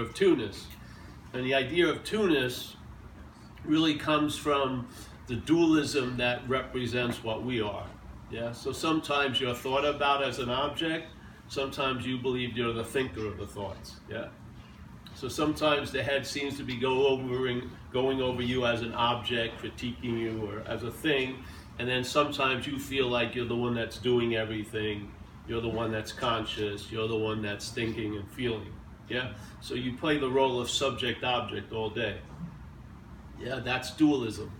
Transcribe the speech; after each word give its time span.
of 0.00 0.14
two-ness. 0.14 0.66
And 1.32 1.44
the 1.44 1.54
idea 1.54 1.88
of 1.88 2.02
two-ness 2.02 2.76
really 3.64 3.94
comes 3.94 4.36
from 4.36 4.88
the 5.26 5.36
dualism 5.36 6.16
that 6.16 6.48
represents 6.48 7.22
what 7.22 7.44
we 7.44 7.60
are. 7.60 7.86
Yeah. 8.30 8.52
So 8.52 8.72
sometimes 8.72 9.40
you're 9.40 9.54
thought 9.54 9.84
about 9.84 10.22
as 10.22 10.38
an 10.38 10.50
object. 10.50 11.08
Sometimes 11.48 12.06
you 12.06 12.18
believe 12.18 12.56
you're 12.56 12.72
the 12.72 12.84
thinker 12.84 13.26
of 13.26 13.38
the 13.38 13.46
thoughts. 13.46 14.00
Yeah. 14.08 14.28
So 15.14 15.28
sometimes 15.28 15.92
the 15.92 16.02
head 16.02 16.26
seems 16.26 16.56
to 16.56 16.62
be 16.62 16.76
go 16.76 17.16
going 17.92 18.22
over 18.22 18.42
you 18.42 18.64
as 18.64 18.82
an 18.82 18.94
object, 18.94 19.60
critiquing 19.60 20.18
you, 20.18 20.46
or 20.46 20.62
as 20.66 20.82
a 20.82 20.90
thing, 20.90 21.44
and 21.78 21.88
then 21.88 22.04
sometimes 22.04 22.66
you 22.66 22.78
feel 22.78 23.08
like 23.08 23.34
you're 23.34 23.46
the 23.46 23.56
one 23.56 23.74
that's 23.74 23.98
doing 23.98 24.36
everything. 24.36 25.12
You're 25.48 25.60
the 25.60 25.68
one 25.68 25.90
that's 25.90 26.12
conscious. 26.12 26.90
You're 26.92 27.08
the 27.08 27.18
one 27.18 27.42
that's 27.42 27.70
thinking 27.70 28.16
and 28.16 28.30
feeling. 28.30 28.72
Yeah. 29.10 29.32
So 29.60 29.74
you 29.74 29.96
play 29.96 30.18
the 30.18 30.30
role 30.30 30.60
of 30.60 30.70
subject-object 30.70 31.72
all 31.72 31.90
day. 31.90 32.18
Yeah, 33.38 33.56
that's 33.56 33.90
dualism. 33.90 34.52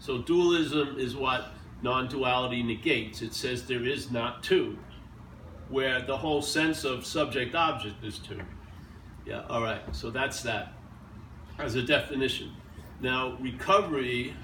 So 0.00 0.18
dualism 0.18 0.98
is 0.98 1.14
what 1.14 1.52
non-duality 1.82 2.62
negates. 2.62 3.22
It 3.22 3.32
says 3.32 3.66
there 3.66 3.84
is 3.84 4.10
not 4.10 4.42
two, 4.42 4.76
where 5.68 6.02
the 6.02 6.16
whole 6.16 6.42
sense 6.42 6.84
of 6.84 7.06
subject-object 7.06 8.04
is 8.04 8.18
two. 8.18 8.40
Yeah, 9.24 9.44
all 9.48 9.62
right. 9.62 9.82
So 9.92 10.10
that's 10.10 10.42
that 10.42 10.74
as 11.58 11.76
a 11.76 11.82
definition. 11.82 12.52
Now, 13.00 13.36
recovery 13.40 14.34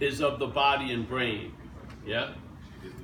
is 0.00 0.20
of 0.20 0.38
the 0.38 0.46
body 0.46 0.92
and 0.92 1.08
brain. 1.08 1.52
Yeah? 2.06 2.32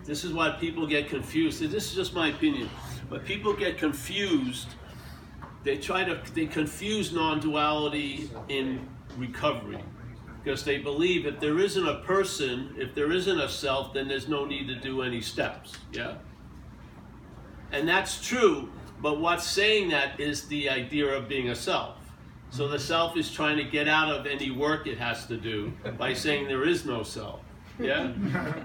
This 0.05 0.25
is 0.25 0.33
why 0.33 0.51
people 0.51 0.87
get 0.87 1.09
confused. 1.09 1.61
This 1.61 1.89
is 1.91 1.95
just 1.95 2.15
my 2.15 2.29
opinion. 2.29 2.69
But 3.09 3.25
people 3.25 3.55
get 3.55 3.79
confused. 3.79 4.69
They 5.63 5.77
try 5.77 6.05
to 6.05 6.21
they 6.35 6.47
confuse 6.47 7.13
non-duality 7.13 8.31
in 8.49 8.89
recovery 9.17 9.83
because 10.43 10.65
they 10.65 10.79
believe 10.79 11.27
if 11.27 11.39
there 11.39 11.59
isn't 11.59 11.87
a 11.87 12.01
person, 12.01 12.75
if 12.79 12.95
there 12.95 13.13
isn't 13.13 13.41
a 13.41 13.49
self, 13.49 13.93
then 13.93 14.09
there's 14.09 14.29
no 14.29 14.45
need 14.45 14.69
to 14.69 14.75
do 14.75 15.03
any 15.03 15.21
steps. 15.21 15.75
Yeah? 15.93 16.15
And 17.73 17.87
that's 17.87 18.27
true, 18.27 18.71
but 19.03 19.21
what's 19.21 19.47
saying 19.47 19.91
that 19.91 20.19
is 20.19 20.47
the 20.49 20.71
idea 20.71 21.07
of 21.07 21.29
being 21.29 21.51
a 21.51 21.55
self. 21.55 21.97
So 22.51 22.67
the 22.67 22.79
self 22.79 23.17
is 23.17 23.31
trying 23.31 23.59
to 23.59 23.65
get 23.65 23.87
out 23.87 24.11
of 24.11 24.27
any 24.27 24.51
work 24.51 24.87
it 24.87 24.99
has 24.99 25.27
to 25.27 25.37
do 25.37 25.73
by 25.99 26.15
saying 26.15 26.49
there 26.49 26.67
is 26.67 26.85
no 26.85 27.03
self. 27.03 27.41
Yeah? 27.79 28.13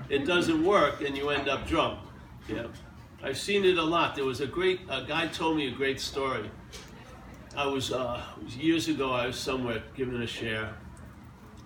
It 0.10 0.26
doesn't 0.26 0.64
work 0.64 1.02
and 1.02 1.16
you 1.16 1.30
end 1.30 1.48
up 1.48 1.68
drunk. 1.68 2.00
Yeah? 2.48 2.68
I've 3.24 3.38
seen 3.38 3.64
it 3.64 3.78
a 3.78 3.84
lot. 3.84 4.16
There 4.16 4.26
was 4.26 4.42
a 4.42 4.48
great, 4.48 4.82
a 4.90 5.04
guy 5.04 5.28
told 5.28 5.58
me 5.58 5.68
a 5.68 5.72
great 5.72 6.00
story. 6.00 6.50
I 7.58 7.66
was, 7.68 7.92
uh, 7.92 8.22
was 8.44 8.58
years 8.58 8.88
ago, 8.88 9.12
I 9.12 9.28
was 9.28 9.38
somewhere 9.38 9.82
giving 9.96 10.22
a 10.22 10.28
share 10.28 10.76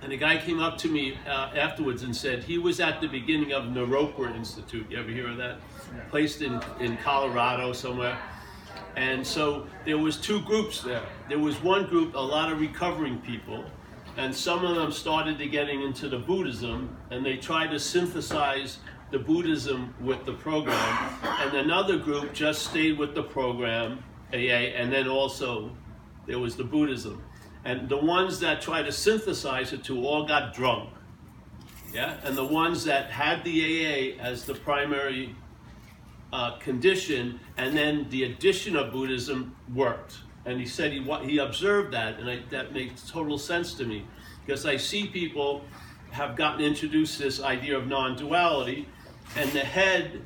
and 0.02 0.14
a 0.14 0.18
guy 0.18 0.38
came 0.38 0.60
up 0.60 0.78
to 0.78 0.88
me 0.88 1.18
uh, 1.28 1.50
afterwards 1.56 2.04
and 2.04 2.16
said 2.16 2.44
he 2.44 2.58
was 2.58 2.80
at 2.80 3.02
the 3.02 3.08
beginning 3.08 3.52
of 3.52 3.66
Naropa 3.66 4.34
Institute. 4.36 4.90
You 4.90 4.98
ever 4.98 5.10
hear 5.10 5.28
of 5.30 5.38
that? 5.38 5.58
Yeah. 5.94 6.04
Placed 6.10 6.42
in, 6.42 6.62
in 6.80 6.98
Colorado 6.98 7.74
somewhere. 7.74 8.18
And 8.96 9.26
so 9.26 9.68
there 9.86 9.98
was 9.98 10.18
two 10.18 10.42
groups 10.42 10.82
there. 10.82 11.04
There 11.28 11.40
was 11.40 11.62
one 11.62 11.86
group, 11.86 12.16
a 12.16 12.20
lot 12.20 12.52
of 12.52 12.60
recovering 12.60 13.20
people, 13.20 13.64
and 14.18 14.34
some 14.34 14.66
of 14.66 14.76
them 14.76 14.92
started 14.92 15.38
to 15.38 15.48
getting 15.48 15.82
into 15.82 16.10
the 16.10 16.18
Buddhism, 16.18 16.98
and 17.12 17.26
they 17.26 17.38
tried 17.38 17.72
to 17.72 17.80
synthesize 17.80 18.80
the 19.12 19.20
Buddhism 19.20 19.94
with 20.00 20.26
the 20.26 20.34
program. 20.34 21.14
And 21.24 21.58
another 21.58 21.98
group 21.98 22.34
just 22.34 22.64
stayed 22.70 22.98
with 22.98 23.16
the 23.16 23.24
program, 23.24 24.04
and 24.32 24.92
then 24.92 25.08
also 25.08 25.72
there 26.28 26.40
was 26.40 26.56
the 26.56 26.64
Buddhism. 26.64 27.24
And 27.66 27.90
the 27.90 27.98
ones 27.98 28.40
that 28.40 28.62
tried 28.62 28.84
to 28.84 28.92
synthesize 28.92 29.74
it 29.74 29.84
two 29.84 30.06
all 30.06 30.26
got 30.26 30.54
drunk. 30.54 30.90
Yeah? 31.94 32.18
And 32.24 32.38
the 32.38 32.46
ones 32.46 32.84
that 32.86 33.10
had 33.10 33.44
the 33.44 34.16
AA 34.16 34.22
as 34.22 34.46
the 34.46 34.54
primary 34.54 35.36
uh, 36.32 36.58
condition, 36.58 37.40
and 37.58 37.76
then 37.76 38.08
the 38.10 38.24
addition 38.24 38.76
of 38.76 38.92
Buddhism 38.92 39.56
worked. 39.74 40.20
And 40.46 40.60
he 40.60 40.66
said 40.66 40.92
he, 40.92 41.02
he 41.24 41.40
observed 41.40 41.94
that, 41.94 42.20
and 42.20 42.30
I, 42.30 42.42
that 42.52 42.74
makes 42.74 43.10
total 43.10 43.38
sense 43.38 43.74
to 43.76 43.86
me. 43.86 44.06
Because 44.46 44.66
I 44.66 44.78
see 44.78 45.08
people 45.08 45.64
have 46.12 46.36
gotten 46.36 46.62
introduced 46.62 47.18
to 47.18 47.24
this 47.24 47.42
idea 47.42 47.78
of 47.78 47.88
non 47.88 48.16
duality, 48.16 48.88
and 49.36 49.50
the 49.52 49.60
head 49.60 50.22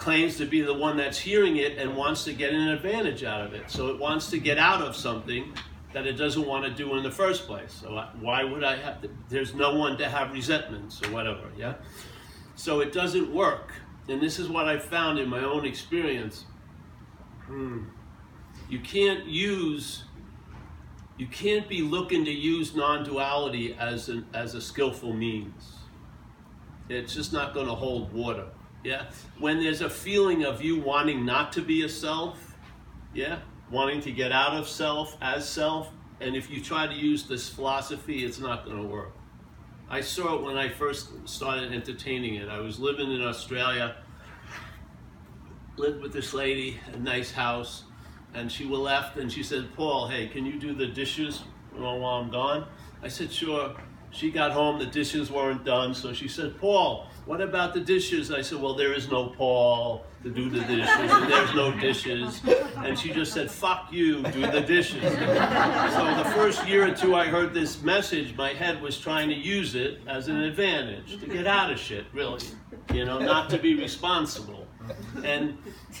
claims 0.00 0.38
to 0.38 0.46
be 0.46 0.62
the 0.62 0.72
one 0.72 0.96
that's 0.96 1.18
hearing 1.18 1.58
it 1.58 1.76
and 1.76 1.94
wants 1.94 2.24
to 2.24 2.32
get 2.32 2.54
an 2.54 2.68
advantage 2.68 3.22
out 3.22 3.42
of 3.42 3.52
it. 3.52 3.70
So 3.70 3.88
it 3.88 3.98
wants 3.98 4.30
to 4.30 4.38
get 4.38 4.56
out 4.56 4.80
of 4.80 4.96
something 4.96 5.52
that 5.92 6.06
it 6.06 6.14
doesn't 6.14 6.46
want 6.46 6.64
to 6.64 6.70
do 6.70 6.96
in 6.96 7.02
the 7.02 7.10
first 7.10 7.46
place. 7.46 7.70
So 7.82 7.90
why 8.18 8.42
would 8.42 8.64
I 8.64 8.76
have 8.76 9.02
to, 9.02 9.10
there's 9.28 9.54
no 9.54 9.74
one 9.74 9.98
to 9.98 10.08
have 10.08 10.32
resentments 10.32 11.06
or 11.06 11.12
whatever, 11.12 11.50
yeah? 11.54 11.74
So 12.56 12.80
it 12.80 12.94
doesn't 12.94 13.30
work. 13.30 13.74
And 14.08 14.22
this 14.22 14.38
is 14.38 14.48
what 14.48 14.66
I 14.66 14.78
found 14.78 15.18
in 15.18 15.28
my 15.28 15.44
own 15.44 15.66
experience. 15.66 16.46
Hmm. 17.44 17.84
You 18.70 18.80
can't 18.80 19.26
use, 19.26 20.04
you 21.18 21.26
can't 21.26 21.68
be 21.68 21.82
looking 21.82 22.24
to 22.24 22.32
use 22.32 22.74
non-duality 22.74 23.76
as, 23.78 24.08
an, 24.08 24.26
as 24.32 24.54
a 24.54 24.62
skillful 24.62 25.12
means. 25.12 25.74
It's 26.88 27.14
just 27.14 27.34
not 27.34 27.52
going 27.52 27.66
to 27.66 27.74
hold 27.74 28.14
water. 28.14 28.46
Yeah? 28.82 29.06
When 29.38 29.62
there's 29.62 29.80
a 29.82 29.90
feeling 29.90 30.44
of 30.44 30.62
you 30.62 30.80
wanting 30.80 31.24
not 31.24 31.52
to 31.54 31.62
be 31.62 31.82
a 31.82 31.88
self, 31.88 32.56
yeah? 33.14 33.40
wanting 33.70 34.00
to 34.02 34.12
get 34.12 34.32
out 34.32 34.54
of 34.54 34.68
self 34.68 35.16
as 35.20 35.48
self. 35.48 35.90
And 36.20 36.36
if 36.36 36.50
you 36.50 36.60
try 36.60 36.86
to 36.86 36.94
use 36.94 37.24
this 37.24 37.48
philosophy, 37.48 38.24
it's 38.24 38.38
not 38.38 38.64
going 38.64 38.76
to 38.76 38.86
work. 38.86 39.12
I 39.88 40.00
saw 40.00 40.36
it 40.36 40.42
when 40.42 40.56
I 40.56 40.68
first 40.68 41.10
started 41.28 41.72
entertaining 41.72 42.36
it. 42.36 42.48
I 42.48 42.60
was 42.60 42.78
living 42.78 43.10
in 43.10 43.22
Australia, 43.22 43.96
lived 45.76 46.00
with 46.02 46.12
this 46.12 46.32
lady, 46.32 46.78
a 46.92 46.98
nice 46.98 47.32
house, 47.32 47.84
and 48.34 48.50
she 48.52 48.64
left 48.64 49.16
and 49.16 49.32
she 49.32 49.42
said, 49.42 49.74
Paul, 49.74 50.08
hey, 50.08 50.28
can 50.28 50.46
you 50.46 50.58
do 50.58 50.74
the 50.74 50.86
dishes 50.86 51.42
while 51.74 52.04
I'm 52.04 52.30
gone? 52.30 52.66
I 53.02 53.08
said, 53.08 53.32
sure. 53.32 53.74
She 54.12 54.30
got 54.30 54.50
home, 54.50 54.78
the 54.78 54.86
dishes 54.86 55.30
weren't 55.30 55.64
done, 55.64 55.94
so 55.94 56.12
she 56.12 56.26
said, 56.26 56.58
Paul, 56.58 57.06
what 57.26 57.40
about 57.40 57.74
the 57.74 57.80
dishes? 57.80 58.32
I 58.32 58.42
said, 58.42 58.60
well, 58.60 58.74
there 58.74 58.92
is 58.92 59.08
no 59.08 59.28
Paul 59.28 60.04
to 60.24 60.30
do 60.30 60.50
the 60.50 60.60
dishes, 60.60 60.88
and 60.88 61.30
there's 61.30 61.54
no 61.54 61.70
dishes. 61.78 62.40
And 62.78 62.98
she 62.98 63.12
just 63.12 63.32
said, 63.32 63.50
fuck 63.50 63.88
you, 63.92 64.22
do 64.24 64.50
the 64.50 64.60
dishes. 64.60 65.02
So 65.02 66.14
the 66.16 66.30
first 66.34 66.66
year 66.66 66.88
or 66.88 66.94
two 66.94 67.14
I 67.14 67.26
heard 67.26 67.54
this 67.54 67.82
message, 67.82 68.36
my 68.36 68.52
head 68.52 68.82
was 68.82 68.98
trying 68.98 69.28
to 69.28 69.34
use 69.34 69.76
it 69.76 70.00
as 70.08 70.26
an 70.28 70.40
advantage 70.40 71.20
to 71.20 71.26
get 71.26 71.46
out 71.46 71.70
of 71.70 71.78
shit, 71.78 72.04
really. 72.12 72.44
You 72.92 73.04
know, 73.04 73.20
not 73.20 73.48
to 73.50 73.58
be 73.58 73.76
responsible. 73.76 74.66
And 75.22 75.56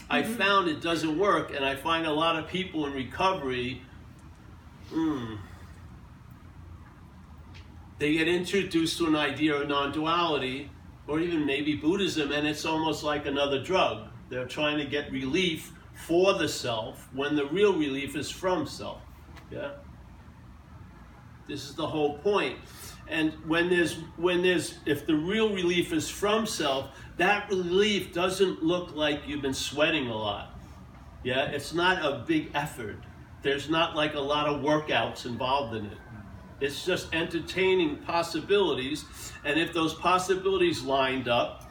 I 0.08 0.22
found 0.24 0.68
it 0.68 0.80
doesn't 0.80 1.16
work, 1.16 1.54
and 1.54 1.64
I 1.64 1.76
find 1.76 2.06
a 2.06 2.12
lot 2.12 2.36
of 2.36 2.48
people 2.48 2.86
in 2.86 2.92
recovery, 2.92 3.82
hmm, 4.88 5.36
they 8.00 8.14
get 8.14 8.28
introduced 8.28 8.96
to 8.96 9.06
an 9.06 9.14
idea 9.14 9.54
of 9.54 9.68
non 9.68 9.92
duality 9.92 10.70
or 11.06 11.20
even 11.20 11.44
maybe 11.44 11.76
Buddhism, 11.76 12.32
and 12.32 12.46
it's 12.46 12.64
almost 12.64 13.04
like 13.04 13.26
another 13.26 13.62
drug. 13.62 14.08
They're 14.30 14.46
trying 14.46 14.78
to 14.78 14.86
get 14.86 15.12
relief 15.12 15.72
for 15.94 16.34
the 16.34 16.48
self 16.48 17.08
when 17.12 17.36
the 17.36 17.46
real 17.46 17.76
relief 17.76 18.16
is 18.16 18.30
from 18.30 18.66
self. 18.66 19.02
Yeah? 19.50 19.72
This 21.46 21.68
is 21.68 21.74
the 21.74 21.86
whole 21.86 22.16
point. 22.18 22.56
And 23.06 23.32
when 23.46 23.68
there's 23.68 23.96
when 24.16 24.40
there's 24.40 24.78
if 24.86 25.04
the 25.04 25.16
real 25.16 25.52
relief 25.52 25.92
is 25.92 26.08
from 26.08 26.46
self, 26.46 26.96
that 27.18 27.50
relief 27.50 28.14
doesn't 28.14 28.62
look 28.62 28.94
like 28.94 29.22
you've 29.26 29.42
been 29.42 29.52
sweating 29.52 30.06
a 30.06 30.16
lot. 30.16 30.54
Yeah, 31.22 31.50
it's 31.50 31.74
not 31.74 32.02
a 32.02 32.24
big 32.26 32.50
effort. 32.54 32.96
There's 33.42 33.68
not 33.68 33.94
like 33.94 34.14
a 34.14 34.20
lot 34.20 34.46
of 34.46 34.62
workouts 34.62 35.26
involved 35.26 35.76
in 35.76 35.86
it. 35.86 35.98
It's 36.60 36.84
just 36.84 37.14
entertaining 37.14 37.96
possibilities. 37.98 39.04
And 39.44 39.58
if 39.58 39.72
those 39.72 39.94
possibilities 39.94 40.82
lined 40.82 41.28
up, 41.28 41.70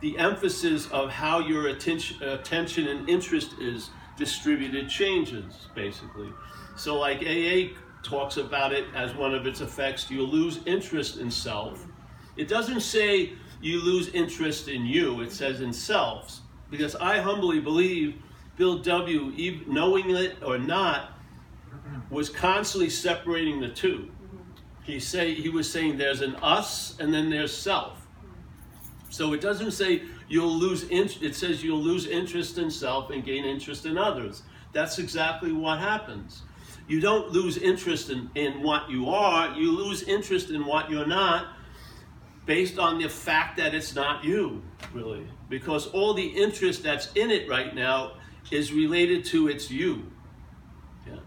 the 0.00 0.16
emphasis 0.18 0.90
of 0.90 1.10
how 1.10 1.40
your 1.40 1.68
attention, 1.68 2.22
attention 2.22 2.88
and 2.88 3.08
interest 3.08 3.54
is 3.60 3.90
distributed 4.16 4.88
changes, 4.88 5.68
basically. 5.74 6.30
So, 6.76 6.98
like 6.98 7.18
AA 7.18 7.74
talks 8.02 8.38
about 8.38 8.72
it 8.72 8.86
as 8.94 9.14
one 9.14 9.34
of 9.34 9.46
its 9.46 9.60
effects, 9.60 10.10
you 10.10 10.22
lose 10.22 10.60
interest 10.64 11.18
in 11.18 11.30
self. 11.30 11.86
It 12.36 12.48
doesn't 12.48 12.80
say 12.80 13.34
you 13.60 13.84
lose 13.84 14.08
interest 14.08 14.68
in 14.68 14.86
you, 14.86 15.20
it 15.20 15.32
says 15.32 15.60
in 15.60 15.72
selves. 15.72 16.40
Because 16.70 16.96
I 16.96 17.18
humbly 17.18 17.60
believe 17.60 18.22
Bill 18.56 18.78
W., 18.78 19.60
knowing 19.66 20.10
it 20.10 20.36
or 20.42 20.56
not, 20.56 21.12
was 22.08 22.30
constantly 22.30 22.88
separating 22.88 23.60
the 23.60 23.68
two 23.68 24.10
he 24.82 24.98
say 24.98 25.34
he 25.34 25.48
was 25.48 25.70
saying 25.70 25.98
there's 25.98 26.20
an 26.20 26.36
us 26.36 26.98
and 26.98 27.12
then 27.12 27.30
there's 27.30 27.56
self. 27.56 28.06
So 29.10 29.32
it 29.32 29.40
doesn't 29.40 29.72
say 29.72 30.02
you'll 30.28 30.52
lose 30.52 30.84
it 30.90 31.34
says 31.34 31.62
you'll 31.62 31.82
lose 31.82 32.06
interest 32.06 32.58
in 32.58 32.70
self 32.70 33.10
and 33.10 33.24
gain 33.24 33.44
interest 33.44 33.86
in 33.86 33.98
others. 33.98 34.42
That's 34.72 34.98
exactly 34.98 35.52
what 35.52 35.78
happens. 35.80 36.42
you 36.88 37.00
don't 37.00 37.30
lose 37.30 37.56
interest 37.56 38.10
in, 38.10 38.30
in 38.34 38.62
what 38.62 38.90
you 38.90 39.10
are, 39.10 39.54
you 39.56 39.70
lose 39.70 40.02
interest 40.02 40.50
in 40.50 40.66
what 40.66 40.90
you're 40.90 41.06
not 41.06 41.46
based 42.46 42.80
on 42.80 42.98
the 42.98 43.08
fact 43.08 43.58
that 43.58 43.74
it's 43.74 43.94
not 43.94 44.24
you, 44.24 44.60
really. 44.92 45.24
Because 45.48 45.86
all 45.88 46.14
the 46.14 46.26
interest 46.26 46.82
that's 46.82 47.12
in 47.12 47.30
it 47.30 47.48
right 47.48 47.76
now 47.76 48.14
is 48.50 48.72
related 48.72 49.24
to 49.26 49.46
its 49.46 49.70
you. 49.70 50.10
Yeah. 51.06 51.20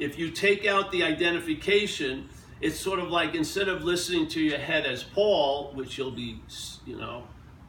If 0.00 0.18
you 0.18 0.32
take 0.32 0.66
out 0.66 0.90
the 0.90 1.04
identification, 1.04 2.29
it's 2.60 2.78
sort 2.78 2.98
of 2.98 3.08
like 3.08 3.34
instead 3.34 3.68
of 3.68 3.84
listening 3.84 4.28
to 4.28 4.40
your 4.40 4.58
head 4.58 4.84
as 4.84 5.02
Paul, 5.02 5.72
which 5.74 5.96
you'll 5.96 6.10
be, 6.10 6.40
you 6.86 6.96
know, 6.96 7.24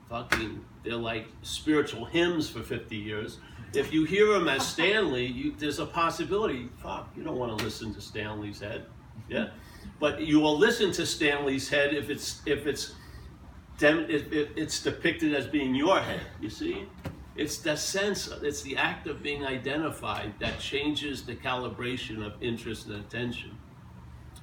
fucking, 0.09 0.63
they're 0.83 0.95
like 0.95 1.27
spiritual 1.41 2.05
hymns 2.05 2.49
for 2.49 2.61
50 2.61 2.97
years. 2.97 3.37
If 3.73 3.93
you 3.93 4.03
hear 4.03 4.33
them 4.33 4.49
as 4.49 4.67
Stanley, 4.67 5.25
you, 5.25 5.55
there's 5.57 5.79
a 5.79 5.85
possibility, 5.85 6.69
fuck, 6.83 7.09
you 7.15 7.23
don't 7.23 7.37
want 7.37 7.57
to 7.57 7.63
listen 7.63 7.93
to 7.93 8.01
Stanley's 8.01 8.59
head. 8.59 8.85
Yeah? 9.29 9.49
But 9.99 10.21
you 10.21 10.41
will 10.41 10.57
listen 10.57 10.91
to 10.93 11.05
Stanley's 11.05 11.69
head 11.69 11.93
if 11.93 12.09
it's, 12.09 12.41
if 12.45 12.67
it's, 12.67 12.95
if 13.79 14.33
it's 14.57 14.83
depicted 14.83 15.33
as 15.33 15.47
being 15.47 15.73
your 15.73 15.99
head, 15.99 16.21
you 16.41 16.49
see? 16.49 16.85
It's 17.37 17.59
the 17.59 17.77
sense, 17.77 18.27
it's 18.41 18.61
the 18.61 18.75
act 18.75 19.07
of 19.07 19.23
being 19.23 19.45
identified 19.45 20.33
that 20.39 20.59
changes 20.59 21.23
the 21.23 21.35
calibration 21.35 22.25
of 22.25 22.33
interest 22.43 22.87
and 22.87 22.97
attention. 22.97 23.57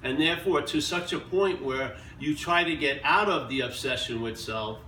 And 0.03 0.21
therefore, 0.21 0.63
to 0.63 0.81
such 0.81 1.13
a 1.13 1.19
point 1.19 1.65
where 1.65 1.97
you 2.21 2.35
try 2.35 2.65
to 2.65 2.77
get 2.77 3.01
out 3.03 3.29
of 3.29 3.49
the 3.49 3.61
obsession 3.61 4.21
with 4.23 4.39
self, 4.39 4.79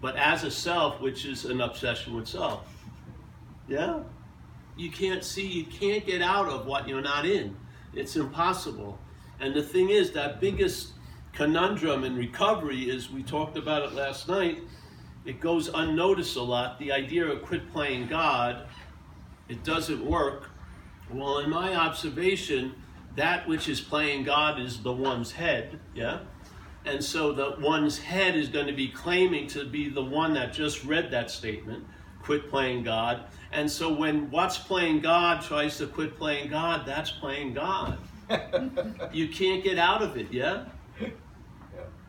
but 0.00 0.16
as 0.16 0.44
a 0.44 0.50
self, 0.50 1.00
which 1.00 1.24
is 1.24 1.44
an 1.44 1.60
obsession 1.60 2.14
with 2.14 2.28
self. 2.28 2.66
Yeah? 3.68 4.00
You 4.76 4.90
can't 4.90 5.22
see, 5.22 5.46
you 5.46 5.64
can't 5.64 6.04
get 6.06 6.22
out 6.22 6.48
of 6.48 6.66
what 6.66 6.88
you're 6.88 7.02
not 7.02 7.26
in. 7.26 7.56
It's 7.94 8.16
impossible. 8.16 8.98
And 9.40 9.54
the 9.54 9.62
thing 9.62 9.90
is, 9.90 10.12
that 10.12 10.40
biggest 10.40 10.92
conundrum 11.32 12.04
in 12.04 12.16
recovery 12.16 12.90
is 12.90 13.10
we 13.10 13.22
talked 13.22 13.56
about 13.56 13.82
it 13.82 13.92
last 13.92 14.28
night. 14.28 14.58
It 15.24 15.40
goes 15.40 15.68
unnoticed 15.68 16.36
a 16.36 16.42
lot. 16.42 16.78
The 16.78 16.92
idea 16.92 17.26
of 17.26 17.42
quit 17.42 17.72
playing 17.72 18.08
God, 18.08 18.66
it 19.48 19.64
doesn't 19.64 20.04
work. 20.04 20.50
Well, 21.10 21.38
in 21.38 21.50
my 21.50 21.74
observation, 21.74 22.74
that 23.16 23.46
which 23.46 23.68
is 23.68 23.80
playing 23.80 24.24
God 24.24 24.60
is 24.60 24.82
the 24.82 24.92
one's 24.92 25.32
head, 25.32 25.78
yeah? 25.94 26.20
And 26.84 27.02
so 27.02 27.32
the 27.32 27.56
one's 27.60 27.98
head 27.98 28.36
is 28.36 28.48
going 28.48 28.66
to 28.66 28.72
be 28.72 28.88
claiming 28.88 29.46
to 29.48 29.64
be 29.64 29.88
the 29.88 30.04
one 30.04 30.34
that 30.34 30.52
just 30.52 30.84
read 30.84 31.10
that 31.12 31.30
statement, 31.30 31.84
quit 32.22 32.50
playing 32.50 32.82
God. 32.82 33.24
And 33.52 33.70
so 33.70 33.92
when 33.92 34.30
what's 34.30 34.58
playing 34.58 35.00
God 35.00 35.42
tries 35.42 35.78
to 35.78 35.86
quit 35.86 36.18
playing 36.18 36.50
God, 36.50 36.84
that's 36.84 37.10
playing 37.10 37.54
God. 37.54 37.98
you 39.12 39.28
can't 39.28 39.62
get 39.62 39.78
out 39.78 40.02
of 40.02 40.16
it, 40.16 40.32
yeah? 40.32 40.64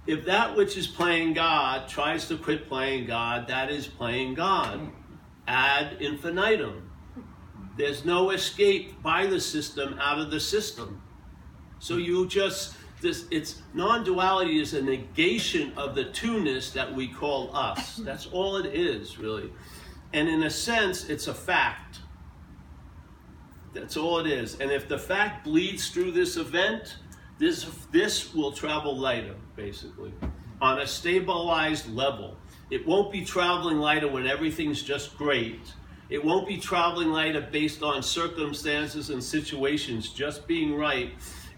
If 0.08 0.26
that 0.26 0.56
which 0.56 0.78
is 0.78 0.88
playing 0.88 1.34
God 1.34 1.88
tries 1.88 2.28
to 2.28 2.38
quit 2.38 2.68
playing 2.68 3.08
God, 3.08 3.48
that 3.48 3.72
is 3.72 3.88
playing 3.88 4.36
God. 4.36 4.80
Hmm. 4.80 4.90
Ad 5.48 6.02
infinitum. 6.02 6.85
There's 7.78 8.06
no 8.06 8.30
escape 8.30 9.02
by 9.02 9.26
the 9.26 9.40
system 9.40 9.98
out 10.00 10.20
of 10.20 10.32
the 10.32 10.40
system. 10.40 11.02
So 11.80 11.98
you 11.98 12.28
just 12.28 12.76
this 13.02 13.26
it's 13.30 13.62
non-duality 13.74 14.60
is 14.60 14.74
a 14.74 14.82
negation 14.82 15.74
of 15.78 15.96
the 15.96 16.06
two-ness 16.06 16.72
that 16.72 16.94
we 16.94 17.08
call 17.08 17.56
us. 17.56 17.98
That's 17.98 18.28
all 18.28 18.58
it 18.58 18.74
is, 18.74 19.20
really. 19.20 19.52
And 20.14 20.30
in 20.30 20.44
a 20.44 20.50
sense, 20.50 21.10
it's 21.10 21.28
a 21.28 21.34
fact. 21.34 22.00
That's 23.74 23.98
all 23.98 24.20
it 24.20 24.28
is. 24.28 24.60
And 24.62 24.72
if 24.72 24.88
the 24.88 24.98
fact 24.98 25.44
bleeds 25.44 25.90
through 25.90 26.12
this 26.12 26.38
event, 26.38 26.98
this 27.38 27.66
this 27.92 28.34
will 28.34 28.54
travel 28.54 28.98
lighter, 28.98 29.36
basically, 29.58 30.14
on 30.62 30.80
a 30.80 30.88
stabilized 30.88 31.94
level. 31.94 32.38
It 32.72 32.88
won't 32.88 33.12
be 33.12 33.26
traveling 33.26 33.78
lighter 33.78 34.08
when 34.08 34.26
everything's 34.26 34.82
just 34.82 35.18
great 35.18 35.74
it 36.10 36.24
won't 36.24 36.48
be 36.48 36.58
traveling 36.58 37.10
lighter 37.10 37.42
based 37.42 37.82
on 37.82 38.04
circumstances 38.04 39.10
and 39.10 39.24
situations 39.24 40.10
just 40.10 40.48
being 40.48 40.76
right. 40.76 41.12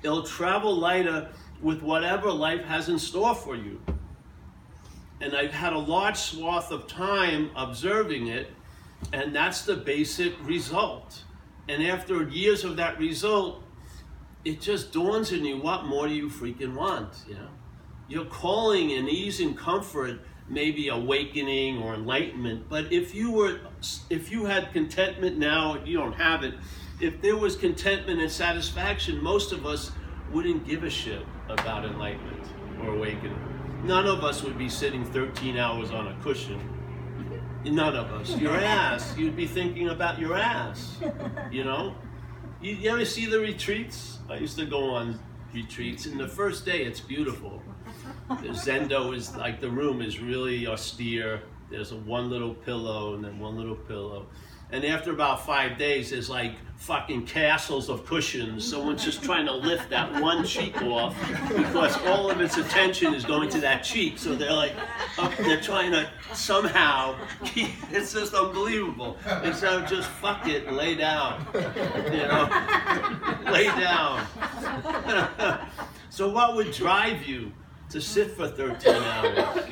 It'll 0.04 0.24
travel 0.24 0.76
lighter 0.76 1.30
with 1.62 1.82
whatever 1.82 2.32
life 2.32 2.64
has 2.64 2.88
in 2.88 2.98
store 2.98 3.36
for 3.36 3.56
you. 3.56 3.82
And 5.20 5.36
I've 5.36 5.52
had 5.52 5.74
a 5.74 5.80
large 5.80 6.18
swath 6.18 6.72
of 6.72 6.88
time 6.88 7.50
observing 7.56 8.28
it, 8.28 8.52
and 9.12 9.36
that's 9.36 9.66
the 9.66 9.76
basic 9.76 10.34
result. 10.46 11.24
And 11.68 11.84
after 11.84 12.24
years 12.24 12.64
of 12.64 12.78
that 12.78 12.98
result, 13.00 13.64
it 14.46 14.62
just 14.62 14.94
dawns 14.94 15.34
on 15.34 15.44
you 15.44 15.58
what 15.58 15.86
more 15.86 16.08
do 16.08 16.14
you 16.14 16.30
freaking 16.30 16.76
want? 16.76 17.10
You 17.28 17.36
know? 17.36 17.50
You're 18.08 18.26
calling 18.26 18.92
in 18.92 19.10
ease 19.10 19.42
and 19.42 19.58
comfort 19.58 20.22
maybe 20.48 20.88
awakening 20.88 21.78
or 21.80 21.94
enlightenment 21.94 22.70
but 22.70 22.90
if 22.94 23.14
you 23.14 23.30
were 23.32 23.60
if 24.10 24.32
you 24.32 24.46
had 24.46 24.72
contentment 24.74 25.38
now 25.38 25.78
you 25.86 25.98
don't 25.98 26.14
have 26.14 26.44
it 26.44 26.54
if 27.00 27.22
there 27.22 27.38
was 27.38 27.56
contentment 27.56 28.20
and 28.20 28.32
satisfaction 28.32 29.22
most 29.22 29.52
of 29.52 29.66
us 29.66 29.92
wouldn't 30.32 30.66
give 30.66 30.84
a 30.84 30.90
shit 30.90 31.26
about 31.50 31.86
enlightenment 31.86 32.44
or 32.82 32.96
awakening. 32.96 33.38
None 33.84 34.08
of 34.08 34.24
us 34.24 34.44
would 34.44 34.58
be 34.58 34.70
sitting 34.70 35.06
13 35.06 35.58
hours 35.58 35.92
on 35.92 36.08
a 36.08 36.16
cushion. 36.22 36.60
None 37.64 37.96
of 37.96 38.12
us. 38.14 38.36
Your 38.38 38.56
ass. 38.56 39.16
You'd 39.18 39.36
be 39.36 39.48
thinking 39.48 39.90
about 39.90 40.20
your 40.20 40.36
ass 40.38 40.98
you 41.52 41.64
know? 41.64 41.96
You, 42.62 42.76
you 42.76 42.90
ever 42.90 43.06
see 43.06 43.26
the 43.26 43.40
retreats? 43.40 44.20
I 44.30 44.38
used 44.38 44.58
to 44.58 44.66
go 44.66 44.90
on 44.92 45.20
retreats 45.54 46.06
and 46.06 46.20
the 46.20 46.28
first 46.28 46.66
day 46.66 46.84
it's 46.84 47.00
beautiful. 47.00 47.62
The 48.30 48.50
Zendo 48.50 49.16
is 49.16 49.36
like 49.36 49.62
the 49.62 49.70
room 49.70 50.02
is 50.02 50.20
really 50.20 50.68
austere. 50.68 51.42
There's 51.70 51.92
a 51.92 51.98
one 51.98 52.30
little 52.30 52.54
pillow 52.54 53.14
and 53.14 53.24
then 53.24 53.40
one 53.40 53.58
little 53.58 53.76
pillow. 53.76 54.28
And 54.70 54.84
after 54.84 55.12
about 55.12 55.46
five 55.46 55.78
days, 55.78 56.10
there's 56.10 56.30
like 56.30 56.56
fucking 56.76 57.26
castles 57.26 57.90
of 57.90 58.06
cushions. 58.06 58.70
Someone's 58.70 59.04
just 59.04 59.24
trying 59.24 59.46
to 59.46 59.54
lift 59.54 59.90
that 59.90 60.22
one 60.22 60.46
cheek 60.46 60.82
off 60.82 61.16
because 61.56 61.98
all 62.06 62.30
of 62.30 62.42
its 62.42 62.58
attention 62.58 63.14
is 63.14 63.24
going 63.24 63.50
to 63.52 63.62
that 63.62 63.84
cheek. 63.84 64.18
So 64.18 64.36
they're 64.36 64.52
like, 64.52 64.74
up, 65.18 65.36
they're 65.38 65.62
trying 65.62 65.92
to 65.92 66.10
somehow, 66.34 67.18
keep, 67.46 67.70
it's 67.92 68.14
just 68.14 68.34
unbelievable. 68.34 69.18
Instead 69.44 69.84
of 69.84 69.90
just 69.90 70.10
fuck 70.10 70.46
it, 70.50 70.72
lay 70.74 70.96
down. 70.96 71.48
You 71.54 72.28
know, 72.28 72.50
lay 73.50 73.68
down. 73.68 74.28
so 76.10 76.30
what 76.30 76.56
would 76.58 76.72
drive 76.72 77.26
you 77.26 77.54
to 77.90 78.02
sit 78.02 78.32
for 78.32 78.50
13 78.50 78.96
hours. 78.96 79.70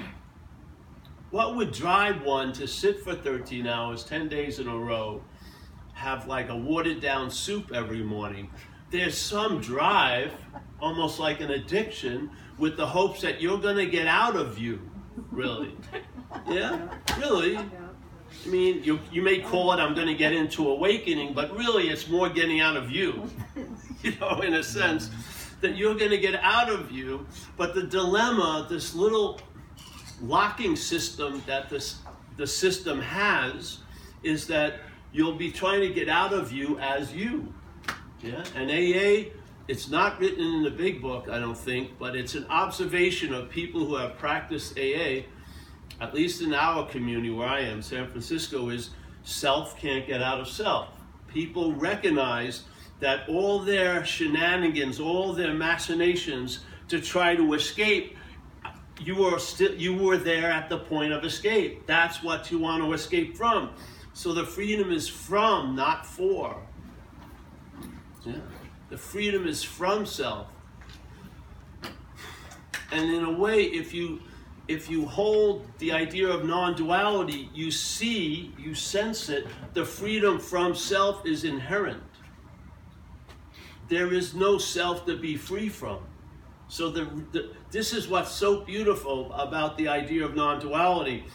What 1.36 1.58
would 1.58 1.74
drive 1.74 2.24
one 2.24 2.54
to 2.54 2.66
sit 2.66 3.04
for 3.04 3.14
13 3.14 3.68
hours, 3.68 4.06
10 4.06 4.30
days 4.30 4.60
in 4.60 4.70
a 4.70 4.78
row, 4.78 5.22
have 5.92 6.28
like 6.28 6.48
a 6.48 6.56
watered 6.56 7.02
down 7.02 7.30
soup 7.30 7.74
every 7.74 8.02
morning? 8.02 8.50
There's 8.90 9.18
some 9.18 9.60
drive, 9.60 10.32
almost 10.80 11.20
like 11.20 11.42
an 11.42 11.52
addiction, 11.52 12.30
with 12.58 12.78
the 12.78 12.88
hopes 12.88 13.20
that 13.20 13.42
you're 13.42 13.58
going 13.58 13.76
to 13.76 13.86
get 13.86 14.08
out 14.08 14.38
of 14.38 14.58
you, 14.58 14.80
really. 15.30 15.76
Yeah? 16.48 16.88
Really? 17.20 17.58
I 17.58 18.48
mean, 18.48 18.82
you, 18.86 19.02
you 19.12 19.22
may 19.22 19.42
call 19.42 19.74
it, 19.74 19.82
I'm 19.82 19.94
going 19.94 20.08
to 20.08 20.16
get 20.16 20.32
into 20.32 20.70
awakening, 20.70 21.34
but 21.34 21.54
really 21.54 21.90
it's 21.90 22.08
more 22.08 22.30
getting 22.30 22.62
out 22.62 22.78
of 22.78 22.90
you, 22.90 23.30
you 24.04 24.14
know, 24.22 24.40
in 24.40 24.54
a 24.54 24.64
sense 24.64 25.10
that 25.60 25.76
you're 25.76 25.96
going 25.96 26.12
to 26.12 26.18
get 26.18 26.36
out 26.36 26.70
of 26.70 26.94
you. 26.94 27.28
But 27.58 27.76
the 27.76 27.84
dilemma, 27.84 28.68
this 28.70 28.96
little 28.96 29.42
locking 30.28 30.76
system 30.76 31.42
that 31.46 31.70
this, 31.70 32.00
the 32.38 32.48
system 32.48 33.02
has, 33.02 33.80
is 34.24 34.48
that 34.48 34.80
you'll 35.12 35.36
be 35.36 35.52
trying 35.52 35.82
to 35.82 35.90
get 35.90 36.10
out 36.10 36.34
of 36.34 36.52
you 36.52 36.78
as 36.80 37.14
you. 37.14 37.54
Yeah? 38.22 38.44
And 38.56 38.70
AA, 38.70 39.32
it's 39.68 39.90
not 39.90 40.20
written 40.20 40.44
in 40.44 40.64
the 40.64 40.72
big 40.72 41.02
book, 41.02 41.28
I 41.30 41.40
don't 41.40 41.58
think, 41.58 41.98
but 41.98 42.16
it's 42.16 42.36
an 42.36 42.46
observation 42.50 43.34
of 43.34 43.50
people 43.50 43.86
who 43.86 43.96
have 43.96 44.18
practiced 44.18 44.78
AA, 44.78 45.24
at 46.02 46.14
least 46.14 46.42
in 46.42 46.54
our 46.54 46.86
community 46.88 47.30
where 47.30 47.48
I 47.48 47.62
am, 47.62 47.82
San 47.82 48.08
Francisco, 48.10 48.70
is 48.70 48.92
self 49.24 49.78
can't 49.78 50.06
get 50.06 50.22
out 50.22 50.40
of 50.40 50.48
self. 50.48 50.90
People 51.28 51.74
recognize 51.74 52.64
that 53.00 53.28
all 53.28 53.60
their 53.60 54.06
shenanigans, 54.06 55.00
all 55.00 55.34
their 55.34 55.54
machinations 55.54 56.60
to 56.88 57.02
try 57.02 57.36
to 57.36 57.54
escape, 57.54 58.16
you 59.00 59.16
were 59.16 59.40
still 59.40 59.74
you 59.76 59.94
were 59.96 60.18
there 60.18 60.52
at 60.52 60.70
the 60.70 60.80
point 60.80 61.14
of 61.14 61.24
escape. 61.24 61.86
That's 61.88 62.24
what 62.24 62.52
you 62.52 62.60
want 62.60 62.84
to 62.84 62.94
escape 62.94 63.36
from. 63.36 63.72
So 64.14 64.34
the 64.34 64.46
freedom 64.46 64.92
is 64.92 65.08
from, 65.10 65.76
not 65.76 66.06
for. 66.06 66.56
Yeah. 68.26 68.36
The 68.90 68.98
freedom 68.98 69.46
is 69.48 69.64
from 69.64 70.06
self. 70.06 70.48
And 72.92 73.14
in 73.14 73.24
a 73.24 73.32
way, 73.32 73.64
if 73.64 73.94
you 73.94 74.22
if 74.68 74.90
you 74.90 75.06
hold 75.06 75.68
the 75.78 75.92
idea 75.92 76.28
of 76.28 76.46
non-duality, 76.46 77.50
you 77.54 77.70
see, 77.70 78.52
you 78.58 78.74
sense 78.74 79.30
it, 79.30 79.46
the 79.74 79.86
freedom 79.86 80.40
from 80.40 80.74
self 80.74 81.26
is 81.26 81.44
inherent. 81.44 82.02
there 83.88 84.14
is 84.14 84.34
no 84.34 84.58
self 84.58 85.06
to 85.06 85.18
be 85.18 85.36
free 85.38 85.70
from. 85.70 86.00
So 86.68 86.90
the, 86.90 87.06
the, 87.32 87.52
this 87.76 87.92
is 87.92 88.08
what's 88.08 88.32
so 88.32 88.62
beautiful 88.62 89.34
about 89.34 89.78
the 89.78 89.90
idea 89.90 90.24
of 90.24 90.34
non-duality. 90.34 91.26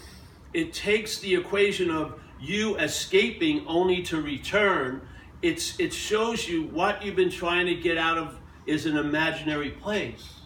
It 0.55 0.73
takes 0.73 1.19
the 1.19 1.35
equation 1.35 1.91
of 1.91 2.19
you 2.41 2.79
escaping 2.79 3.67
only 3.67 4.01
to 4.05 4.23
return. 4.23 5.07
It's, 5.43 5.79
it 5.79 5.93
shows 5.93 6.49
you 6.49 6.63
what 6.69 7.05
you've 7.05 7.15
been 7.15 7.31
trying 7.31 7.67
to 7.67 7.75
get 7.75 7.99
out 7.99 8.17
of 8.17 8.39
is 8.65 8.87
an 8.87 8.97
imaginary 8.97 9.73
place. 9.73 10.41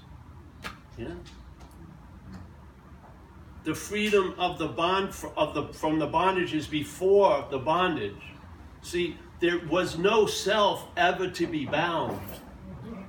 The 3.62 3.74
freedom 3.76 4.34
of 4.36 4.58
the 4.58 4.66
bond 4.66 5.14
of 5.36 5.54
the 5.54 5.72
from 5.72 6.00
the 6.00 6.08
bondage 6.08 6.54
is 6.54 6.66
before 6.66 7.46
the 7.52 7.58
bondage. 7.58 8.34
See, 8.82 9.16
there 9.38 9.60
was 9.68 9.96
no 9.96 10.26
self 10.26 10.88
ever 10.96 11.30
to 11.30 11.46
be 11.46 11.66
bound. 11.66 12.20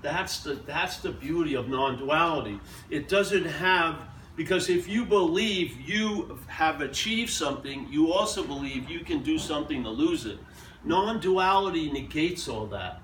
That's 0.05 0.37
the 0.41 0.53
that's 0.67 0.97
the 0.97 1.09
beauty 1.09 1.55
of 1.55 1.67
non-duality. 1.67 2.59
It 2.91 3.09
doesn't 3.09 3.45
have 3.45 3.95
because 4.35 4.69
if 4.69 4.87
you 4.87 5.03
believe 5.03 5.81
you 5.81 6.37
have 6.45 6.81
achieved 6.81 7.31
something, 7.31 7.87
you 7.89 8.13
also 8.13 8.43
believe 8.43 8.87
you 8.87 8.99
can 8.99 9.23
do 9.23 9.39
something 9.39 9.83
to 9.83 9.89
lose 9.89 10.27
it. 10.27 10.37
Non-duality 10.83 11.91
negates 11.91 12.47
all 12.47 12.67
that. 12.67 13.01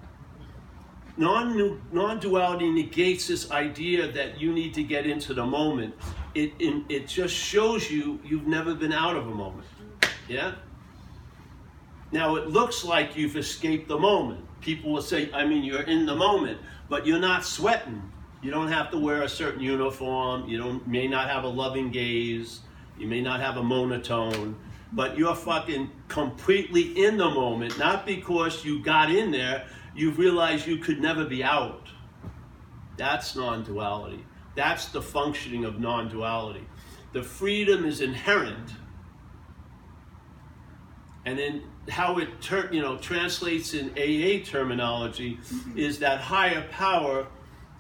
Non, 1.18 1.82
non-duality 1.92 2.70
negates 2.70 3.28
this 3.28 3.50
idea 3.50 4.12
that 4.12 4.40
you 4.40 4.54
need 4.54 4.76
to 4.76 4.84
get 4.84 5.08
into 5.08 5.34
the 5.34 5.46
moment. 5.46 5.96
It, 6.36 6.54
it, 6.60 6.84
it 6.88 7.08
just 7.08 7.34
shows 7.34 7.90
you 7.90 8.20
you've 8.24 8.46
never 8.46 8.76
been 8.76 8.94
out 8.94 9.16
of 9.16 9.26
a 9.28 9.34
moment. 9.34 9.68
Yeah? 10.28 10.54
Now 12.12 12.36
it 12.36 12.50
looks 12.50 12.86
like 12.86 13.18
you've 13.18 13.38
escaped 13.38 13.88
the 13.88 13.98
moment. 13.98 14.46
People 14.62 14.92
will 14.94 15.02
say, 15.02 15.32
I 15.34 15.44
mean, 15.44 15.64
you're 15.64 15.82
in 15.82 16.06
the 16.06 16.16
moment, 16.16 16.60
but 16.92 17.08
you're 17.08 17.20
not 17.20 17.46
sweating. 17.46 18.12
You 18.42 18.52
don't 18.52 18.68
have 18.68 18.92
to 18.92 18.98
wear 18.98 19.22
a 19.22 19.30
certain 19.30 19.62
uniform. 19.62 20.50
You 20.50 20.58
don't 20.58 20.86
may 20.86 21.08
not 21.08 21.30
have 21.30 21.46
a 21.46 21.48
loving 21.48 21.90
gaze. 21.90 22.60
You 23.00 23.08
may 23.08 23.22
not 23.22 23.40
have 23.40 23.56
a 23.56 23.64
monotone, 23.64 24.58
but 24.92 25.18
you're 25.18 25.34
fucking 25.34 25.90
completely 26.10 27.06
in 27.06 27.16
the 27.16 27.30
moment, 27.30 27.80
not 27.80 28.06
because 28.06 28.66
you 28.66 28.84
got 28.84 29.10
in 29.10 29.32
there, 29.32 29.68
you 29.96 30.12
realize 30.12 30.68
you 30.68 30.78
could 30.80 31.00
never 31.00 31.24
be 31.24 31.42
out. 31.42 31.88
That's 32.98 33.38
non-duality. 33.38 34.26
That's 34.56 34.88
the 34.88 35.02
functioning 35.02 35.64
of 35.64 35.80
non-duality. 35.80 36.68
The 37.14 37.24
freedom 37.24 37.86
is 37.86 38.02
inherent 38.02 38.70
and 41.24 41.40
then 41.40 41.64
how 41.90 42.20
it 42.20 42.42
ter- 42.42 42.72
you 42.72 42.82
know 42.82 42.98
translates 42.98 43.74
in 43.74 43.90
AA 43.92 44.44
terminology 44.46 45.38
mm-hmm. 45.38 45.78
is 45.78 46.00
that 46.00 46.20
higher 46.20 46.66
power 46.72 47.28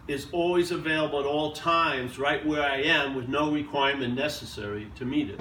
is 0.07 0.27
always 0.31 0.71
available 0.71 1.19
at 1.19 1.25
all 1.25 1.53
times, 1.53 2.17
right 2.17 2.45
where 2.45 2.63
I 2.63 2.81
am, 2.81 3.15
with 3.15 3.29
no 3.29 3.51
requirement 3.51 4.15
necessary 4.15 4.87
to 4.95 5.05
meet 5.05 5.29
it. 5.29 5.39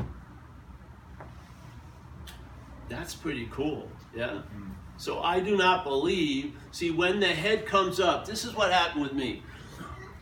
That's 2.88 3.14
pretty 3.14 3.48
cool, 3.50 3.88
yeah. 4.14 4.28
Mm-hmm. 4.28 4.70
So 4.96 5.20
I 5.20 5.40
do 5.40 5.56
not 5.56 5.84
believe. 5.84 6.54
See, 6.72 6.90
when 6.90 7.20
the 7.20 7.28
head 7.28 7.64
comes 7.64 8.00
up, 8.00 8.26
this 8.26 8.44
is 8.44 8.54
what 8.54 8.70
happened 8.70 9.02
with 9.02 9.14
me. 9.14 9.42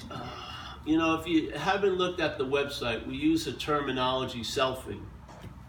Uh, 0.09 0.25
you 0.87 0.97
know, 0.97 1.15
if 1.15 1.27
you 1.27 1.51
haven't 1.51 1.95
looked 1.95 2.21
at 2.21 2.39
the 2.39 2.45
website, 2.45 3.07
we 3.07 3.17
use 3.17 3.45
the 3.45 3.53
terminology 3.53 4.41
selfing. 4.41 5.01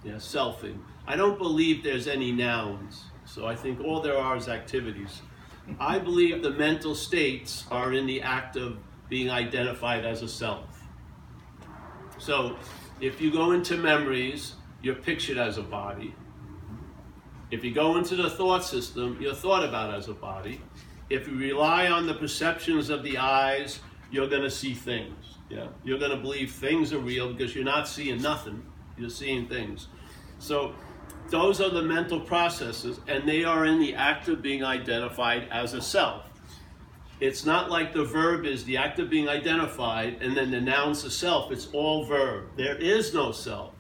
Yeah, 0.04 0.14
selfing. 0.14 0.78
I 1.10 1.16
don't 1.16 1.40
believe 1.40 1.84
there's 1.84 2.08
any 2.08 2.32
nouns, 2.32 3.06
so 3.26 3.48
I 3.48 3.56
think 3.56 3.82
all 3.82 4.00
there 4.00 4.16
are 4.16 4.38
is 4.38 4.48
activities. 4.48 5.24
I 5.80 5.98
believe 5.98 6.44
the 6.44 6.52
mental 6.52 6.94
states 6.94 7.66
are 7.72 7.94
in 7.94 8.06
the 8.06 8.22
act 8.22 8.56
of 8.56 8.78
being 9.10 9.32
identified 9.32 10.06
as 10.06 10.22
a 10.22 10.28
self. 10.28 10.84
So 12.20 12.58
if 13.02 13.20
you 13.20 13.32
go 13.32 13.54
into 13.54 13.76
memories, 13.76 14.54
you're 14.84 14.94
pictured 14.94 15.40
as 15.40 15.58
a 15.58 15.64
body. 15.64 16.14
If 17.50 17.64
you 17.64 17.74
go 17.74 17.98
into 17.98 18.16
the 18.16 18.30
thought 18.30 18.64
system, 18.64 19.18
you're 19.20 19.34
thought 19.34 19.68
about 19.68 19.92
as 19.92 20.10
a 20.10 20.14
body. 20.14 20.62
If 21.10 21.28
you 21.28 21.36
rely 21.36 21.88
on 21.88 22.06
the 22.06 22.14
perceptions 22.14 22.92
of 22.92 23.02
the 23.02 23.18
eyes, 23.18 23.80
you're 24.12 24.30
going 24.30 24.44
to 24.44 24.52
see 24.52 24.76
things. 24.76 25.38
Yeah, 25.50 25.70
you're 25.84 25.98
going 25.98 26.12
to 26.12 26.18
believe 26.18 26.52
things 26.52 26.94
are 26.94 27.00
real 27.00 27.34
because 27.34 27.56
you're 27.56 27.66
not 27.66 27.88
seeing 27.88 28.22
nothing. 28.22 28.64
You're 28.96 29.10
seeing 29.10 29.48
things. 29.48 29.88
So 30.38 30.76
those 31.30 31.62
are 31.62 31.70
the 31.70 31.82
mental 31.82 32.20
processes, 32.20 33.00
and 33.08 33.28
they 33.28 33.44
are 33.44 33.66
in 33.66 33.80
the 33.80 33.96
act 33.96 34.28
of 34.28 34.42
being 34.42 34.64
identified 34.64 35.48
as 35.52 35.74
a 35.74 35.82
self. 35.82 36.24
It's 37.20 37.46
not 37.46 37.70
like 37.70 37.94
the 37.94 38.06
verb 38.06 38.46
is 38.46 38.64
the 38.64 38.78
act 38.78 39.00
of 39.00 39.10
being 39.10 39.28
identified 39.28 40.22
and 40.22 40.38
then 40.38 40.52
the 40.52 40.62
noun's 40.62 41.04
the 41.04 41.12
self. 41.12 41.52
It's 41.52 41.68
all 41.74 42.06
verb. 42.06 42.46
There 42.56 42.78
is 42.78 43.14
no 43.14 43.34
self. 43.34 43.74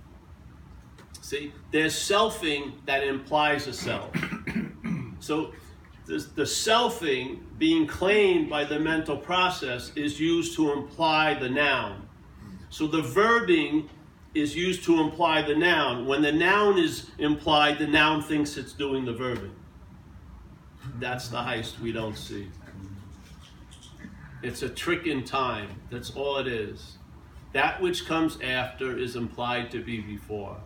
See, 1.21 1.53
there's 1.71 1.95
selfing 1.95 2.73
that 2.85 3.03
implies 3.03 3.67
a 3.67 3.73
self. 3.73 4.09
so 5.19 5.53
the, 6.05 6.17
the 6.35 6.43
selfing 6.43 7.39
being 7.57 7.87
claimed 7.87 8.49
by 8.49 8.65
the 8.65 8.79
mental 8.79 9.15
process 9.15 9.93
is 9.95 10.19
used 10.19 10.55
to 10.57 10.73
imply 10.73 11.33
the 11.35 11.49
noun. 11.49 12.09
So 12.69 12.87
the 12.87 13.01
verbing 13.01 13.87
is 14.33 14.55
used 14.55 14.83
to 14.83 14.99
imply 14.99 15.41
the 15.41 15.55
noun. 15.55 16.05
When 16.05 16.21
the 16.21 16.31
noun 16.31 16.77
is 16.77 17.09
implied, 17.17 17.79
the 17.79 17.87
noun 17.87 18.21
thinks 18.21 18.57
it's 18.57 18.73
doing 18.73 19.05
the 19.05 19.13
verbing. 19.13 19.53
That's 20.99 21.29
the 21.29 21.37
heist 21.37 21.79
we 21.79 21.91
don't 21.91 22.17
see. 22.17 22.47
It's 24.41 24.61
a 24.61 24.69
trick 24.69 25.07
in 25.07 25.23
time. 25.23 25.69
That's 25.89 26.11
all 26.11 26.37
it 26.37 26.47
is. 26.47 26.97
That 27.53 27.81
which 27.81 28.05
comes 28.05 28.37
after 28.41 28.97
is 28.97 29.15
implied 29.15 29.71
to 29.71 29.83
be 29.83 29.99
before. 29.99 30.57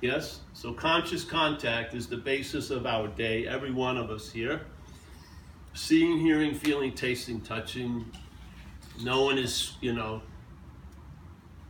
Yes? 0.00 0.40
So 0.52 0.72
conscious 0.72 1.24
contact 1.24 1.94
is 1.94 2.06
the 2.06 2.16
basis 2.16 2.70
of 2.70 2.86
our 2.86 3.08
day, 3.08 3.46
every 3.46 3.72
one 3.72 3.96
of 3.96 4.10
us 4.10 4.30
here. 4.30 4.62
Seeing, 5.74 6.18
hearing, 6.18 6.54
feeling, 6.54 6.92
tasting, 6.92 7.40
touching. 7.40 8.06
No 9.02 9.24
one 9.24 9.38
is, 9.38 9.76
you 9.80 9.92
know, 9.92 10.22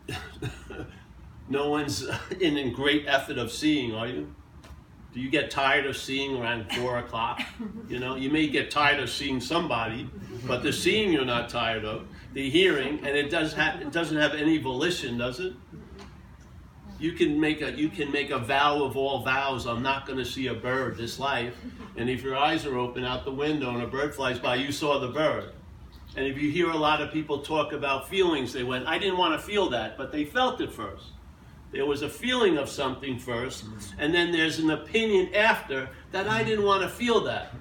no 1.48 1.70
one's 1.70 2.04
uh, 2.04 2.18
in 2.40 2.56
a 2.56 2.70
great 2.70 3.04
effort 3.06 3.38
of 3.38 3.50
seeing, 3.50 3.94
are 3.94 4.06
you? 4.06 4.34
Do 5.14 5.20
you 5.20 5.30
get 5.30 5.50
tired 5.50 5.86
of 5.86 5.96
seeing 5.96 6.36
around 6.36 6.70
four 6.72 6.98
o'clock? 6.98 7.40
You 7.88 7.98
know, 7.98 8.14
you 8.16 8.30
may 8.30 8.46
get 8.46 8.70
tired 8.70 9.00
of 9.00 9.08
seeing 9.08 9.40
somebody, 9.40 10.08
but 10.46 10.62
the 10.62 10.72
seeing 10.72 11.12
you're 11.12 11.24
not 11.24 11.48
tired 11.48 11.84
of. 11.84 12.06
The 12.34 12.48
hearing, 12.50 12.98
and 12.98 13.16
it 13.16 13.30
does 13.30 13.54
have 13.54 13.80
it 13.80 13.90
doesn't 13.90 14.16
have 14.16 14.34
any 14.34 14.58
volition, 14.58 15.16
does 15.16 15.40
it? 15.40 15.54
You 17.00 17.12
can 17.12 17.40
make 17.40 17.62
a 17.62 17.72
you 17.72 17.88
can 17.88 18.12
make 18.12 18.30
a 18.30 18.38
vow 18.38 18.82
of 18.84 18.96
all 18.96 19.22
vows. 19.24 19.66
I'm 19.66 19.82
not 19.82 20.06
going 20.06 20.18
to 20.18 20.26
see 20.26 20.48
a 20.48 20.54
bird 20.54 20.98
this 20.98 21.18
life, 21.18 21.54
and 21.96 22.10
if 22.10 22.22
your 22.22 22.36
eyes 22.36 22.66
are 22.66 22.76
open 22.76 23.02
out 23.02 23.24
the 23.24 23.32
window 23.32 23.70
and 23.70 23.82
a 23.82 23.86
bird 23.86 24.14
flies 24.14 24.38
by, 24.38 24.56
you 24.56 24.70
saw 24.70 24.98
the 24.98 25.08
bird. 25.08 25.52
And 26.18 26.26
if 26.26 26.36
you 26.36 26.50
hear 26.50 26.70
a 26.70 26.76
lot 26.76 27.00
of 27.00 27.12
people 27.12 27.42
talk 27.42 27.72
about 27.72 28.08
feelings, 28.08 28.52
they 28.52 28.64
went, 28.64 28.88
I 28.88 28.98
didn't 28.98 29.18
want 29.18 29.40
to 29.40 29.46
feel 29.46 29.70
that, 29.70 29.96
but 29.96 30.10
they 30.10 30.24
felt 30.24 30.60
it 30.60 30.72
first. 30.72 31.12
There 31.70 31.86
was 31.86 32.02
a 32.02 32.08
feeling 32.08 32.58
of 32.58 32.68
something 32.68 33.20
first, 33.20 33.66
and 34.00 34.12
then 34.12 34.32
there's 34.32 34.58
an 34.58 34.70
opinion 34.70 35.32
after 35.32 35.88
that 36.10 36.26
I 36.26 36.42
didn't 36.42 36.64
want 36.64 36.82
to 36.82 36.88
feel 36.88 37.20
that. 37.20 37.54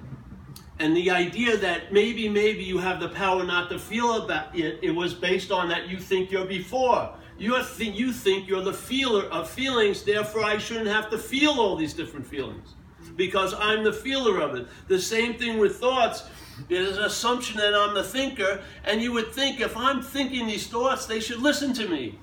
And 0.80 0.96
the 0.96 1.08
idea 1.08 1.56
that 1.56 1.92
maybe, 1.92 2.28
maybe 2.28 2.64
you 2.64 2.78
have 2.78 2.98
the 2.98 3.10
power 3.10 3.44
not 3.44 3.70
to 3.70 3.78
feel 3.78 4.24
about 4.24 4.58
it, 4.58 4.80
it 4.82 4.90
was 4.90 5.14
based 5.14 5.52
on 5.52 5.68
that 5.68 5.88
you 5.88 5.96
think 5.96 6.32
you're 6.32 6.44
before. 6.44 7.14
You, 7.38 7.62
th- 7.62 7.96
you 7.96 8.12
think 8.12 8.48
you're 8.48 8.64
the 8.64 8.74
feeler 8.74 9.26
of 9.26 9.48
feelings, 9.48 10.02
therefore 10.02 10.42
I 10.42 10.58
shouldn't 10.58 10.88
have 10.88 11.10
to 11.10 11.18
feel 11.18 11.60
all 11.60 11.76
these 11.76 11.94
different 11.94 12.26
feelings 12.26 12.74
because 13.14 13.54
I'm 13.54 13.84
the 13.84 13.92
feeler 13.92 14.40
of 14.40 14.56
it. 14.56 14.66
The 14.88 15.00
same 15.00 15.34
thing 15.34 15.58
with 15.58 15.76
thoughts. 15.76 16.24
There's 16.68 16.96
an 16.96 17.04
assumption 17.04 17.56
that 17.58 17.74
I'm 17.74 17.94
the 17.94 18.02
thinker, 18.02 18.60
and 18.84 19.00
you 19.00 19.12
would 19.12 19.32
think 19.32 19.60
if 19.60 19.76
I'm 19.76 20.02
thinking 20.02 20.46
these 20.46 20.66
thoughts, 20.66 21.06
they 21.06 21.20
should 21.20 21.40
listen 21.40 21.72
to 21.74 21.88
me. 21.88 22.18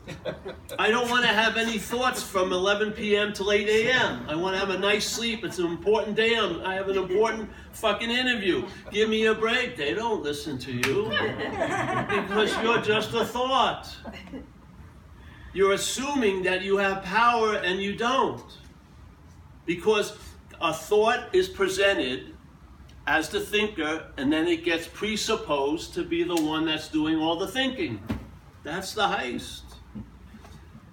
I 0.79 0.89
don't 0.91 1.09
want 1.09 1.23
to 1.23 1.29
have 1.31 1.57
any 1.57 1.77
thoughts 1.77 2.21
from 2.21 2.51
11 2.51 2.91
p.m. 2.93 3.33
till 3.33 3.51
8 3.51 3.67
a.m. 3.67 4.25
I 4.27 4.35
want 4.35 4.55
to 4.55 4.59
have 4.59 4.69
a 4.69 4.77
nice 4.77 5.07
sleep. 5.07 5.43
It's 5.45 5.59
an 5.59 5.67
important 5.67 6.15
day. 6.15 6.35
I'm, 6.35 6.61
I 6.61 6.75
have 6.75 6.89
an 6.89 6.97
important 6.97 7.49
fucking 7.71 8.11
interview. 8.11 8.67
Give 8.91 9.09
me 9.09 9.25
a 9.25 9.33
break. 9.33 9.77
They 9.77 9.93
don't 9.93 10.21
listen 10.21 10.57
to 10.59 10.71
you 10.71 11.05
because 12.09 12.55
you're 12.61 12.81
just 12.81 13.13
a 13.13 13.25
thought. 13.25 13.95
You're 15.53 15.73
assuming 15.73 16.43
that 16.43 16.63
you 16.63 16.77
have 16.77 17.03
power 17.03 17.55
and 17.55 17.81
you 17.81 17.95
don't. 17.95 18.43
Because 19.65 20.17
a 20.61 20.73
thought 20.73 21.33
is 21.33 21.47
presented 21.47 22.34
as 23.07 23.29
the 23.29 23.39
thinker, 23.39 24.07
and 24.17 24.31
then 24.31 24.47
it 24.47 24.63
gets 24.63 24.87
presupposed 24.87 25.93
to 25.93 26.03
be 26.03 26.23
the 26.23 26.35
one 26.35 26.65
that's 26.65 26.87
doing 26.87 27.17
all 27.17 27.37
the 27.37 27.47
thinking. 27.47 28.01
That's 28.63 28.93
the 28.93 29.03
heist. 29.03 29.61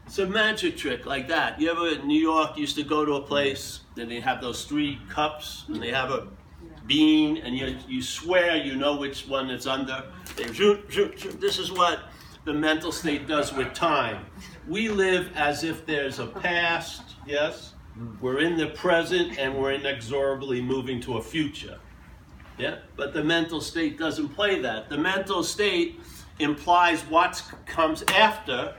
It's 0.06 0.18
a 0.18 0.26
magic 0.26 0.76
trick 0.76 1.06
like 1.06 1.28
that. 1.28 1.58
You 1.58 1.70
ever 1.70 1.88
in 1.88 2.06
New 2.06 2.20
York 2.20 2.58
used 2.58 2.76
to 2.76 2.82
go 2.82 3.06
to 3.06 3.14
a 3.14 3.22
place 3.22 3.80
and 3.96 4.10
they 4.10 4.20
have 4.20 4.42
those 4.42 4.66
three 4.66 5.00
cups 5.08 5.64
and 5.68 5.82
they 5.82 5.90
have 5.90 6.10
a 6.10 6.26
bean 6.86 7.38
and 7.38 7.56
you, 7.56 7.78
you 7.88 8.02
swear 8.02 8.56
you 8.56 8.76
know 8.76 8.96
which 8.96 9.26
one 9.26 9.48
it's 9.48 9.66
under. 9.66 10.04
This 10.36 11.58
is 11.58 11.72
what 11.72 12.00
the 12.44 12.52
mental 12.52 12.92
state 12.92 13.26
does 13.26 13.54
with 13.54 13.72
time. 13.72 14.26
We 14.68 14.90
live 14.90 15.30
as 15.34 15.64
if 15.64 15.86
there's 15.86 16.18
a 16.18 16.26
past, 16.26 17.02
yes? 17.26 17.72
We're 18.20 18.40
in 18.40 18.58
the 18.58 18.66
present 18.68 19.38
and 19.38 19.56
we're 19.56 19.72
inexorably 19.72 20.60
moving 20.60 21.00
to 21.02 21.16
a 21.16 21.22
future. 21.22 21.78
Yeah? 22.62 22.76
But 22.94 23.12
the 23.12 23.24
mental 23.24 23.60
state 23.60 23.98
doesn't 23.98 24.28
play 24.28 24.60
that. 24.60 24.88
The 24.88 24.96
mental 24.96 25.42
state 25.42 25.98
implies 26.38 27.00
what 27.02 27.42
comes 27.66 28.04
after. 28.14 28.74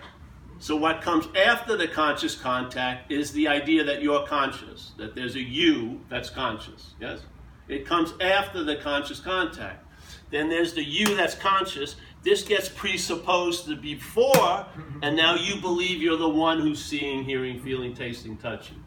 So, 0.60 0.78
what 0.78 1.02
comes 1.02 1.28
after 1.36 1.76
the 1.76 1.90
conscious 1.90 2.34
contact 2.34 3.12
is 3.12 3.34
the 3.34 3.50
idea 3.50 3.84
that 3.84 4.02
you're 4.02 4.26
conscious, 4.26 4.94
that 4.98 5.16
there's 5.16 5.36
a 5.36 5.42
you 5.42 6.00
that's 6.10 6.30
conscious. 6.30 6.94
Yes? 7.02 7.20
It 7.68 7.86
comes 7.86 8.14
after 8.22 8.64
the 8.64 8.78
conscious 8.78 9.20
contact. 9.20 9.86
Then 10.32 10.48
there's 10.48 10.74
the 10.74 10.84
you 10.84 11.16
that's 11.18 11.36
conscious. 11.36 11.98
This 12.24 12.42
gets 12.44 12.70
presupposed 12.70 13.66
to 13.66 13.76
before, 13.76 14.66
and 15.02 15.18
now 15.18 15.36
you 15.36 15.60
believe 15.60 16.02
you're 16.02 16.16
the 16.16 16.30
one 16.30 16.62
who's 16.62 16.84
seeing, 16.84 17.26
hearing, 17.26 17.60
feeling, 17.60 17.94
tasting, 17.94 18.38
touching. 18.38 18.82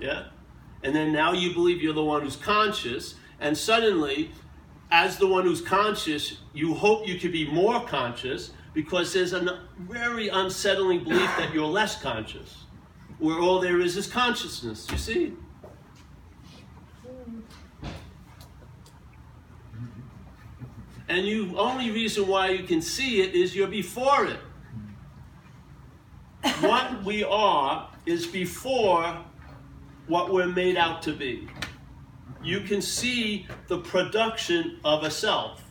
Yeah? 0.00 0.24
And 0.82 0.92
then 0.92 1.12
now 1.12 1.32
you 1.32 1.54
believe 1.54 1.80
you're 1.80 1.94
the 1.94 2.02
one 2.02 2.22
who's 2.22 2.34
conscious, 2.34 3.14
and 3.42 3.58
suddenly, 3.58 4.30
as 4.92 5.18
the 5.18 5.26
one 5.26 5.44
who's 5.44 5.60
conscious, 5.60 6.38
you 6.54 6.74
hope 6.74 7.08
you 7.08 7.18
could 7.18 7.32
be 7.32 7.50
more 7.50 7.84
conscious 7.84 8.52
because 8.72 9.12
there's 9.12 9.32
a 9.32 9.60
very 9.80 10.28
unsettling 10.28 11.02
belief 11.02 11.28
that 11.36 11.52
you're 11.52 11.66
less 11.66 12.00
conscious, 12.00 12.64
where 13.18 13.40
all 13.40 13.58
there 13.60 13.80
is 13.80 13.96
is 13.96 14.06
consciousness. 14.06 14.88
You 14.90 14.96
see? 14.96 15.32
And 21.08 21.26
you 21.26 21.58
only 21.58 21.90
reason 21.90 22.28
why 22.28 22.50
you 22.50 22.62
can 22.62 22.80
see 22.80 23.22
it 23.22 23.34
is 23.34 23.56
you're 23.56 23.66
before 23.66 24.26
it. 24.26 24.38
what 26.60 27.04
we 27.04 27.24
are 27.24 27.90
is 28.06 28.24
before 28.24 29.18
what 30.06 30.32
we're 30.32 30.46
made 30.46 30.76
out 30.76 31.02
to 31.02 31.12
be. 31.12 31.48
You 32.42 32.60
can 32.60 32.82
see 32.82 33.46
the 33.68 33.78
production 33.78 34.80
of 34.84 35.04
a 35.04 35.10
self. 35.10 35.62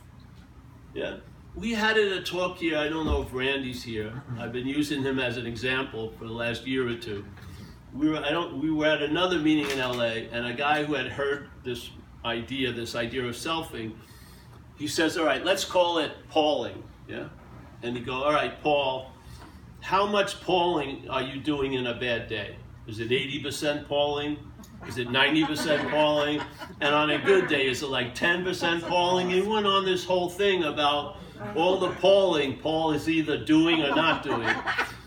Yeah. 0.94 1.16
We 1.54 1.72
had 1.72 1.98
it 1.98 2.12
a 2.12 2.22
talk 2.22 2.58
here. 2.58 2.78
I 2.78 2.88
don't 2.88 3.04
know 3.04 3.22
if 3.22 3.32
Randy's 3.32 3.82
here. 3.82 4.10
Mm-hmm. 4.10 4.40
I've 4.40 4.52
been 4.52 4.66
using 4.66 5.02
him 5.02 5.18
as 5.18 5.36
an 5.36 5.46
example 5.46 6.12
for 6.18 6.24
the 6.24 6.32
last 6.32 6.66
year 6.66 6.88
or 6.88 6.96
two. 6.96 7.24
We 7.94 8.08
were 8.08 8.16
I 8.18 8.30
don't 8.30 8.58
we 8.58 8.70
were 8.70 8.86
at 8.86 9.02
another 9.02 9.38
meeting 9.38 9.70
in 9.70 9.78
LA 9.78 10.24
and 10.32 10.46
a 10.46 10.54
guy 10.54 10.84
who 10.84 10.94
had 10.94 11.08
heard 11.08 11.50
this 11.62 11.90
idea, 12.24 12.72
this 12.72 12.94
idea 12.94 13.24
of 13.24 13.34
selfing, 13.34 13.92
he 14.78 14.86
says, 14.86 15.16
all 15.16 15.24
right, 15.24 15.44
let's 15.44 15.64
call 15.64 15.98
it 15.98 16.12
Pauling. 16.28 16.82
Yeah? 17.08 17.28
And 17.82 17.96
he 17.96 18.02
go, 18.02 18.24
all 18.24 18.32
right, 18.32 18.60
Paul, 18.62 19.12
how 19.80 20.06
much 20.06 20.40
Pauling 20.40 21.08
are 21.08 21.22
you 21.22 21.40
doing 21.40 21.74
in 21.74 21.86
a 21.86 21.94
bad 21.94 22.28
day? 22.28 22.56
Is 22.92 23.00
it 23.00 23.08
80% 23.08 23.88
Pauling? 23.88 24.36
Is 24.86 24.98
it 24.98 25.08
90% 25.08 25.90
Pauling? 25.90 26.42
And 26.82 26.94
on 26.94 27.08
a 27.08 27.18
good 27.18 27.48
day, 27.48 27.66
is 27.66 27.82
it 27.82 27.86
like 27.86 28.14
10% 28.14 28.82
Pauling? 28.86 29.30
He 29.30 29.40
went 29.40 29.64
on 29.64 29.86
this 29.86 30.04
whole 30.04 30.28
thing 30.28 30.64
about 30.64 31.16
all 31.56 31.78
the 31.78 31.88
Pauling 31.92 32.58
Paul 32.58 32.92
is 32.92 33.08
either 33.08 33.42
doing 33.42 33.80
or 33.80 33.96
not 33.96 34.22
doing. 34.22 34.54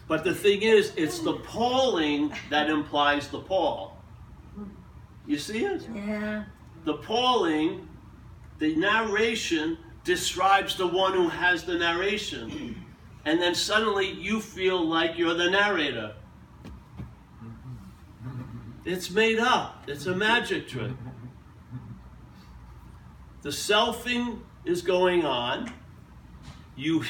But 0.08 0.24
the 0.24 0.34
thing 0.34 0.64
is, 0.64 0.94
it's 0.98 1.20
the 1.20 1.34
Pauling 1.34 2.34
that 2.50 2.72
implies 2.72 3.28
the 3.28 3.42
Paul. 3.42 3.96
You 5.28 5.38
see 5.38 5.64
it? 5.66 5.88
Yeah. 5.94 6.46
The 6.86 6.96
Pauling 6.96 7.88
the 8.58 8.76
narration 8.78 9.78
describes 10.04 10.76
the 10.76 10.88
one 10.88 11.14
who 11.14 11.30
has 11.30 11.66
the 11.66 11.76
narration. 11.76 12.84
And 13.26 13.40
then 13.40 13.54
suddenly 13.54 14.10
you 14.10 14.42
feel 14.42 14.84
like 14.84 15.20
you're 15.20 15.36
the 15.36 15.52
narrator. 15.52 16.16
It's 18.86 19.10
made 19.10 19.40
up, 19.40 19.84
it's 19.88 20.06
a 20.06 20.16
magic 20.16 20.68
trick. 20.68 20.92
The 23.42 23.50
selfing 23.50 24.40
is 24.64 24.84
going 24.84 25.26
on. 25.26 25.74
You, 26.76 27.04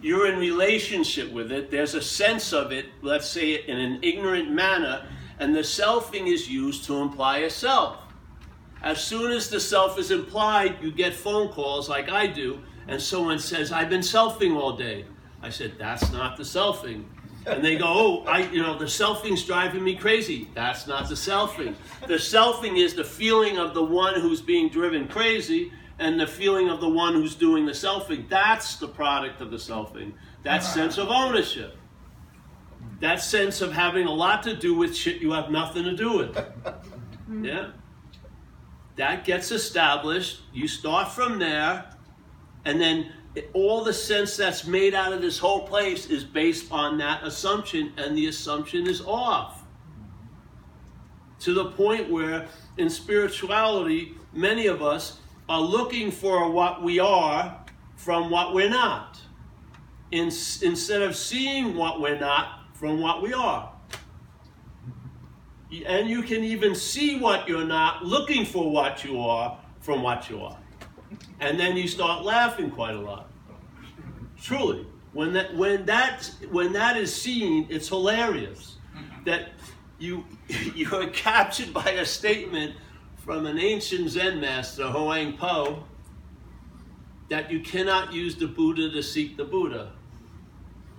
you're 0.00 0.32
in 0.32 0.38
relationship 0.38 1.30
with 1.30 1.52
it. 1.52 1.70
There's 1.70 1.94
a 1.94 2.00
sense 2.02 2.54
of 2.54 2.72
it, 2.72 2.86
let's 3.02 3.26
say 3.26 3.52
it 3.52 3.66
in 3.66 3.78
an 3.78 3.98
ignorant 4.02 4.50
manner, 4.50 5.06
and 5.38 5.54
the 5.54 5.60
selfing 5.60 6.26
is 6.26 6.48
used 6.48 6.84
to 6.84 6.96
imply 6.96 7.38
a 7.38 7.50
self. 7.50 7.98
As 8.82 9.02
soon 9.02 9.32
as 9.32 9.50
the 9.50 9.60
self 9.60 9.98
is 9.98 10.10
implied, 10.10 10.82
you 10.82 10.90
get 10.90 11.12
phone 11.12 11.48
calls 11.48 11.88
like 11.88 12.08
I 12.08 12.26
do, 12.26 12.60
and 12.86 13.00
someone 13.00 13.38
says, 13.38 13.72
I've 13.72 13.90
been 13.90 14.00
selfing 14.00 14.56
all 14.56 14.76
day. 14.76 15.04
I 15.42 15.50
said, 15.50 15.74
That's 15.78 16.10
not 16.12 16.36
the 16.36 16.44
selfing. 16.44 17.04
And 17.48 17.64
they 17.64 17.76
go, 17.76 17.86
Oh, 17.86 18.24
I 18.24 18.40
you 18.50 18.62
know, 18.62 18.78
the 18.78 18.84
selfing's 18.84 19.44
driving 19.44 19.82
me 19.82 19.94
crazy. 19.94 20.48
That's 20.54 20.86
not 20.86 21.08
the 21.08 21.14
selfing. 21.14 21.74
The 22.06 22.14
selfing 22.14 22.78
is 22.78 22.94
the 22.94 23.04
feeling 23.04 23.58
of 23.58 23.74
the 23.74 23.82
one 23.82 24.20
who's 24.20 24.40
being 24.40 24.68
driven 24.68 25.08
crazy 25.08 25.72
and 25.98 26.20
the 26.20 26.26
feeling 26.26 26.68
of 26.68 26.80
the 26.80 26.88
one 26.88 27.14
who's 27.14 27.34
doing 27.34 27.66
the 27.66 27.72
selfing. 27.72 28.28
That's 28.28 28.76
the 28.76 28.88
product 28.88 29.40
of 29.40 29.50
the 29.50 29.56
selfing. 29.56 30.12
That 30.42 30.60
ah. 30.60 30.64
sense 30.64 30.98
of 30.98 31.08
ownership. 31.08 31.76
That 33.00 33.22
sense 33.22 33.60
of 33.60 33.72
having 33.72 34.06
a 34.06 34.12
lot 34.12 34.42
to 34.44 34.56
do 34.56 34.74
with 34.74 34.94
shit 34.96 35.20
you 35.20 35.32
have 35.32 35.50
nothing 35.50 35.84
to 35.84 35.96
do 35.96 36.18
with. 36.18 36.38
Yeah? 37.42 37.72
that 38.98 39.24
gets 39.24 39.50
established. 39.50 40.40
You 40.52 40.68
start 40.68 41.10
from 41.10 41.38
there, 41.38 41.86
and 42.64 42.80
then 42.80 43.12
all 43.52 43.84
the 43.84 43.92
sense 43.92 44.36
that's 44.36 44.66
made 44.66 44.94
out 44.94 45.12
of 45.12 45.20
this 45.20 45.38
whole 45.38 45.66
place 45.66 46.06
is 46.06 46.24
based 46.24 46.70
on 46.72 46.98
that 46.98 47.24
assumption, 47.24 47.92
and 47.96 48.16
the 48.16 48.26
assumption 48.26 48.86
is 48.86 49.00
off. 49.02 49.64
To 51.40 51.54
the 51.54 51.66
point 51.66 52.10
where, 52.10 52.48
in 52.78 52.90
spirituality, 52.90 54.14
many 54.32 54.66
of 54.66 54.82
us 54.82 55.20
are 55.48 55.60
looking 55.60 56.10
for 56.10 56.50
what 56.50 56.82
we 56.82 56.98
are 56.98 57.64
from 57.96 58.30
what 58.30 58.54
we're 58.54 58.70
not, 58.70 59.18
in, 60.10 60.26
instead 60.26 61.02
of 61.02 61.16
seeing 61.16 61.76
what 61.76 62.00
we're 62.00 62.18
not 62.18 62.60
from 62.74 63.00
what 63.00 63.22
we 63.22 63.32
are. 63.32 63.72
And 65.84 66.08
you 66.08 66.22
can 66.22 66.44
even 66.44 66.74
see 66.74 67.18
what 67.18 67.48
you're 67.48 67.66
not, 67.66 68.04
looking 68.04 68.46
for 68.46 68.70
what 68.70 69.04
you 69.04 69.20
are 69.20 69.58
from 69.80 70.02
what 70.02 70.30
you 70.30 70.40
are. 70.42 70.56
And 71.40 71.58
then 71.58 71.76
you 71.76 71.88
start 71.88 72.24
laughing 72.24 72.70
quite 72.70 72.94
a 72.94 73.00
lot. 73.00 73.27
Truly. 74.42 74.86
When 75.12 75.32
that 75.32 75.54
when 75.56 75.86
that 75.86 76.30
when 76.50 76.72
that 76.74 76.96
is 76.96 77.14
seen, 77.14 77.66
it's 77.70 77.88
hilarious. 77.88 78.76
Mm-hmm. 78.96 79.24
That 79.24 79.50
you 79.98 80.24
you're 80.74 81.08
captured 81.08 81.72
by 81.72 81.90
a 81.90 82.04
statement 82.04 82.76
from 83.16 83.46
an 83.46 83.58
ancient 83.58 84.10
Zen 84.10 84.40
master, 84.40 84.88
Huang 84.88 85.36
Po, 85.36 85.84
that 87.28 87.50
you 87.50 87.60
cannot 87.60 88.12
use 88.12 88.36
the 88.36 88.46
Buddha 88.46 88.90
to 88.90 89.02
seek 89.02 89.36
the 89.36 89.44
Buddha. 89.44 89.92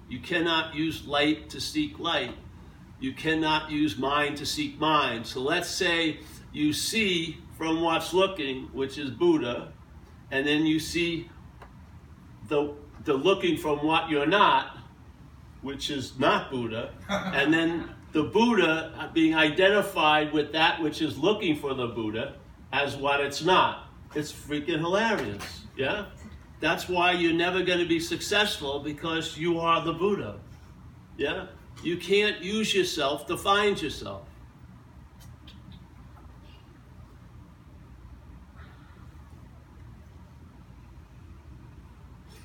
You 0.10 0.20
cannot 0.20 0.76
use 0.76 1.06
light 1.06 1.50
to 1.52 1.62
seek 1.62 2.00
light 2.00 2.36
you 3.00 3.14
cannot 3.14 3.72
use 3.72 3.98
mind 3.98 4.38
to 4.38 4.46
seek 4.46 4.80
mind. 4.80 5.26
So 5.26 5.40
let's 5.42 5.70
say 5.70 6.20
you 6.52 6.74
see 6.74 7.38
from 7.58 7.82
what's 7.82 8.14
looking, 8.14 8.64
which 8.74 8.98
is 8.98 9.10
Buddha, 9.10 9.72
and 10.32 10.46
then 10.46 10.66
you 10.66 10.80
see 10.80 11.30
the, 12.48 12.74
the 13.06 13.14
looking 13.14 13.58
from 13.58 13.86
what 13.86 14.10
you're 14.10 14.26
not, 14.26 14.78
which 15.62 15.90
is 15.90 16.18
not 16.20 16.52
Buddha, 16.52 16.92
and 17.10 17.54
then 17.54 17.90
the 18.12 18.24
Buddha 18.24 19.10
being 19.14 19.36
identified 19.36 20.34
with 20.34 20.52
that 20.54 20.82
which 20.82 21.02
is 21.02 21.18
looking 21.18 21.56
for 21.56 21.74
the 21.74 21.88
Buddha 21.88 22.36
as 22.72 22.96
what 22.96 23.20
it's 23.20 23.44
not. 23.44 23.88
It's 24.16 24.32
freaking 24.32 24.80
hilarious. 24.80 25.62
Yeah? 25.78 26.06
That's 26.60 26.90
why 26.90 27.14
you're 27.14 27.34
never 27.34 27.64
going 27.64 27.80
to 27.80 27.88
be 27.88 28.00
successful 28.00 28.80
because 28.80 29.38
you 29.38 29.60
are 29.60 29.84
the 29.84 29.94
Buddha. 29.94 30.40
Yeah? 31.18 31.48
You 31.84 31.98
can't 31.98 32.42
use 32.42 32.74
yourself 32.74 33.28
to 33.28 33.38
find 33.38 33.82
yourself. 33.82 34.29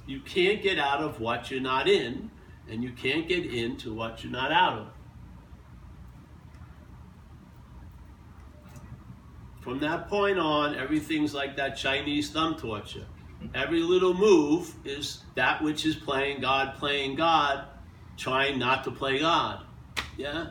You 0.07 0.21
can't 0.21 0.63
get 0.63 0.79
out 0.79 1.01
of 1.01 1.21
what 1.21 1.51
you're 1.51 1.61
not 1.61 1.89
in, 1.89 2.31
and 2.69 2.83
you 2.83 2.93
can't 2.93 3.27
get 3.27 3.47
into 3.47 3.95
what 3.95 4.23
you're 4.23 4.33
not 4.33 4.53
out 4.53 4.79
of. 4.79 4.87
From 9.61 9.79
that 9.81 10.09
point 10.09 10.39
on, 10.39 10.75
everything's 10.75 11.33
like 11.33 11.57
that 11.57 11.77
Chinese 11.77 12.31
thumb 12.31 12.57
torture. 12.57 13.07
Every 13.55 13.81
little 13.81 14.13
move 14.13 14.75
is 14.85 15.23
that 15.37 15.63
which 15.63 15.87
is 15.87 15.97
playing 15.97 16.43
God, 16.43 16.75
playing 16.75 17.17
God, 17.17 17.65
trying 18.17 18.59
not 18.59 18.85
to 18.85 18.91
play 18.91 19.19
God. 19.19 19.65
Yeah? 20.19 20.49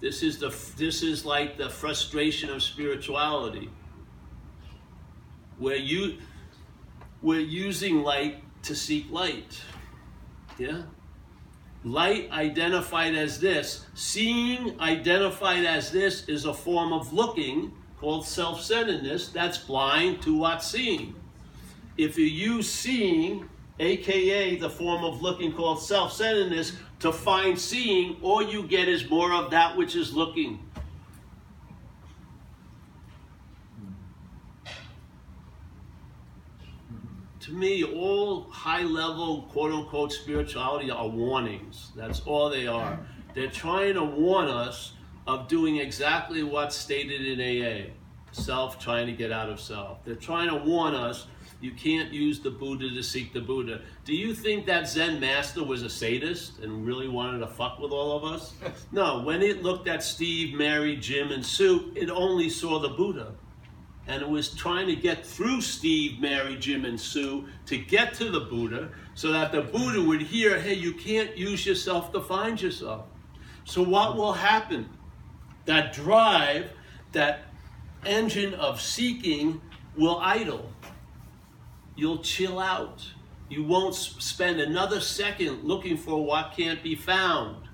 This 0.00 0.22
is 0.22 0.38
the 0.38 0.54
this 0.76 1.02
is 1.02 1.24
like 1.24 1.56
the 1.56 1.70
frustration 1.70 2.50
of 2.50 2.62
spirituality. 2.62 3.70
Where 5.58 5.76
you 5.76 6.18
we're 7.22 7.40
using 7.40 8.02
light 8.02 8.42
to 8.66 8.74
seek 8.74 9.10
light. 9.10 9.60
Yeah? 10.58 10.82
Light 11.84 12.30
identified 12.32 13.14
as 13.14 13.40
this, 13.40 13.86
seeing 13.94 14.78
identified 14.80 15.64
as 15.64 15.92
this 15.92 16.28
is 16.28 16.44
a 16.44 16.54
form 16.54 16.92
of 16.92 17.12
looking 17.12 17.72
called 17.98 18.26
self 18.26 18.60
centeredness 18.60 19.28
that's 19.28 19.58
blind 19.58 20.20
to 20.22 20.36
what's 20.36 20.66
seeing. 20.66 21.14
If 21.96 22.18
you 22.18 22.26
use 22.26 22.70
seeing, 22.70 23.48
aka 23.78 24.56
the 24.56 24.68
form 24.68 25.04
of 25.04 25.22
looking 25.22 25.52
called 25.52 25.80
self 25.80 26.12
centeredness, 26.12 26.72
to 27.00 27.12
find 27.12 27.58
seeing, 27.58 28.16
all 28.22 28.42
you 28.42 28.66
get 28.66 28.88
is 28.88 29.08
more 29.08 29.32
of 29.32 29.50
that 29.52 29.76
which 29.76 29.94
is 29.94 30.12
looking. 30.12 30.65
To 37.46 37.52
me, 37.52 37.84
all 37.84 38.42
high 38.50 38.82
level, 38.82 39.42
quote 39.52 39.72
unquote, 39.72 40.12
spirituality 40.12 40.90
are 40.90 41.08
warnings. 41.08 41.92
That's 41.94 42.20
all 42.20 42.50
they 42.50 42.66
are. 42.66 42.98
They're 43.34 43.50
trying 43.50 43.94
to 43.94 44.04
warn 44.04 44.48
us 44.48 44.94
of 45.28 45.46
doing 45.46 45.76
exactly 45.76 46.42
what's 46.42 46.74
stated 46.74 47.24
in 47.24 47.40
AA 47.40 47.92
self 48.32 48.78
trying 48.80 49.06
to 49.06 49.12
get 49.12 49.30
out 49.30 49.48
of 49.48 49.60
self. 49.60 50.04
They're 50.04 50.16
trying 50.16 50.48
to 50.48 50.56
warn 50.56 50.94
us 50.94 51.26
you 51.60 51.70
can't 51.70 52.12
use 52.12 52.40
the 52.40 52.50
Buddha 52.50 52.90
to 52.90 53.02
seek 53.02 53.32
the 53.32 53.40
Buddha. 53.40 53.80
Do 54.04 54.14
you 54.14 54.34
think 54.34 54.66
that 54.66 54.88
Zen 54.88 55.20
master 55.20 55.64
was 55.64 55.82
a 55.82 55.88
sadist 55.88 56.58
and 56.58 56.84
really 56.84 57.08
wanted 57.08 57.38
to 57.38 57.46
fuck 57.46 57.78
with 57.78 57.92
all 57.92 58.16
of 58.16 58.24
us? 58.24 58.54
No, 58.92 59.22
when 59.22 59.42
it 59.42 59.62
looked 59.62 59.88
at 59.88 60.02
Steve, 60.02 60.54
Mary, 60.54 60.96
Jim, 60.96 61.30
and 61.30 61.44
Sue, 61.44 61.92
it 61.94 62.10
only 62.10 62.48
saw 62.48 62.78
the 62.78 62.88
Buddha 62.88 63.32
and 64.08 64.22
it 64.22 64.28
was 64.28 64.50
trying 64.50 64.86
to 64.86 64.94
get 64.94 65.26
through 65.26 65.60
Steve, 65.60 66.20
Mary, 66.20 66.56
Jim, 66.56 66.84
and 66.84 67.00
Sue 67.00 67.46
to 67.66 67.76
get 67.76 68.14
to 68.14 68.30
the 68.30 68.40
Buddha 68.40 68.90
so 69.14 69.32
that 69.32 69.50
the 69.50 69.62
Buddha 69.62 70.00
would 70.00 70.22
hear, 70.22 70.60
hey, 70.60 70.74
you 70.74 70.92
can't 70.92 71.36
use 71.36 71.66
yourself 71.66 72.12
to 72.12 72.20
find 72.20 72.60
yourself. 72.60 73.06
So, 73.64 73.82
what 73.82 74.16
will 74.16 74.32
happen? 74.32 74.88
That 75.64 75.92
drive, 75.92 76.70
that 77.12 77.46
engine 78.04 78.54
of 78.54 78.80
seeking 78.80 79.60
will 79.96 80.18
idle. 80.18 80.70
You'll 81.96 82.22
chill 82.22 82.60
out. 82.60 83.02
You 83.48 83.64
won't 83.64 83.94
spend 83.94 84.60
another 84.60 85.00
second 85.00 85.64
looking 85.64 85.96
for 85.96 86.24
what 86.24 86.52
can't 86.56 86.82
be 86.82 86.94
found. 86.94 87.68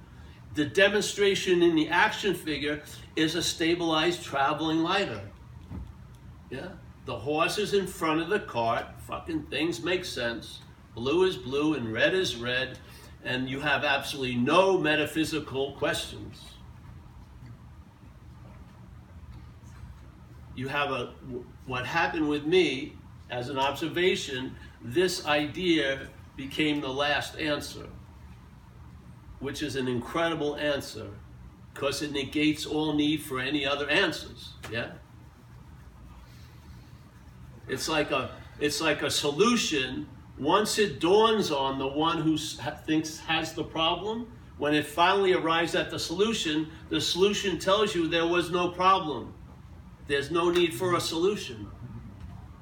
The 0.55 0.65
demonstration 0.65 1.63
in 1.63 1.75
the 1.75 1.89
action 1.89 2.35
figure 2.35 2.83
is 3.17 3.35
a 3.35 3.43
stabilized 3.43 4.23
traveling 4.23 4.83
lighter. 4.83 5.21
Yeah. 6.53 6.69
The 7.07 7.19
horse 7.19 7.59
is 7.59 7.73
in 7.73 7.87
front 7.87 8.21
of 8.21 8.29
the 8.29 8.39
cart. 8.39 8.85
Fucking 9.09 9.45
things 9.45 9.83
make 9.83 10.05
sense. 10.05 10.61
Blue 10.95 11.25
is 11.25 11.37
blue 11.37 11.75
and 11.75 11.91
red 11.91 12.15
is 12.15 12.37
red, 12.37 12.79
and 13.25 13.49
you 13.49 13.59
have 13.61 13.85
absolutely 13.85 14.37
no 14.37 14.79
metaphysical 14.79 15.73
questions. 15.73 16.45
You 20.55 20.69
have 20.69 20.91
a 20.91 21.15
what 21.67 21.87
happened 21.87 22.29
with 22.29 22.45
me 22.45 22.97
as 23.31 23.49
an 23.49 23.59
observation. 23.59 24.55
This 24.83 25.25
idea 25.25 26.09
became 26.37 26.83
the 26.83 26.93
last 26.93 27.39
answer, 27.39 27.89
which 29.41 29.63
is 29.63 29.77
an 29.77 29.89
incredible 29.89 30.57
answer 30.57 31.09
because 31.73 32.03
it 32.03 32.13
negates 32.13 32.67
all 32.67 32.93
need 32.93 33.23
for 33.23 33.41
any 33.41 33.65
other 33.65 33.89
answers. 33.89 34.51
Yeah. 34.71 34.91
It's 37.69 37.89
like 37.89 38.11
a 38.11 38.31
it's 38.61 38.81
like 38.81 39.03
a 39.03 39.11
solution. 39.11 40.07
Once 40.39 40.79
it 40.79 41.01
dawns 41.01 41.51
on 41.51 41.79
the 41.79 41.87
one 41.87 42.19
who 42.19 42.37
thinks 42.37 43.19
has 43.21 43.53
the 43.53 43.65
problem, 43.65 44.27
when 44.59 44.75
it 44.75 44.87
finally 44.87 45.35
arrives 45.35 45.75
at 45.75 45.91
the 45.91 45.99
solution, 45.99 46.69
the 46.89 47.01
solution 47.01 47.59
tells 47.59 47.95
you 47.95 48.09
there 48.09 48.27
was 48.27 48.51
no 48.51 48.71
problem. 48.71 49.35
There's 50.07 50.31
no 50.31 50.51
need 50.51 50.75
for 50.75 50.97
a 50.97 51.01
solution. 51.01 51.69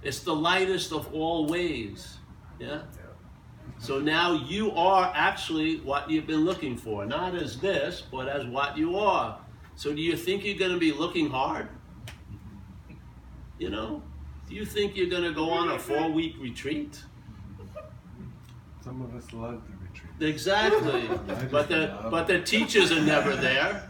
It's 0.03 0.21
the 0.21 0.35
lightest 0.35 0.93
of 0.93 1.13
all 1.13 1.47
ways. 1.47 2.19
Yeah? 2.59 2.83
So 3.79 3.99
now 3.99 4.33
you 4.33 4.73
are 4.73 5.13
actually 5.15 5.81
what 5.81 6.11
you've 6.11 6.27
been 6.27 6.45
looking 6.45 6.77
for. 6.77 7.07
Not 7.07 7.35
as 7.35 7.59
this, 7.59 8.03
but 8.11 8.29
as 8.29 8.45
what 8.47 8.77
you 8.77 8.99
are. 8.99 9.39
So 9.77 9.95
do 9.95 10.03
you 10.03 10.17
think 10.17 10.45
you're 10.45 10.59
going 10.59 10.73
to 10.73 10.79
be 10.79 10.93
looking 10.93 11.31
hard? 11.31 11.69
You 13.59 13.71
know? 13.71 14.03
Do 14.51 14.57
you 14.57 14.65
think 14.65 14.97
you're 14.97 15.09
going 15.09 15.23
to 15.23 15.33
go 15.33 15.49
on 15.51 15.69
a 15.69 15.75
mm-hmm. 15.75 15.81
four 15.81 16.11
week 16.11 16.35
retreat? 16.41 17.01
Some 18.83 19.01
of 19.01 19.15
us 19.15 19.33
love 19.33 19.63
the 19.69 19.77
retreat. 19.87 20.29
Exactly. 20.29 21.09
but 21.53 21.69
the 21.69 21.97
but 22.11 22.27
the 22.27 22.41
teachers 22.41 22.91
are 22.91 23.01
never 23.01 23.37
there. 23.37 23.89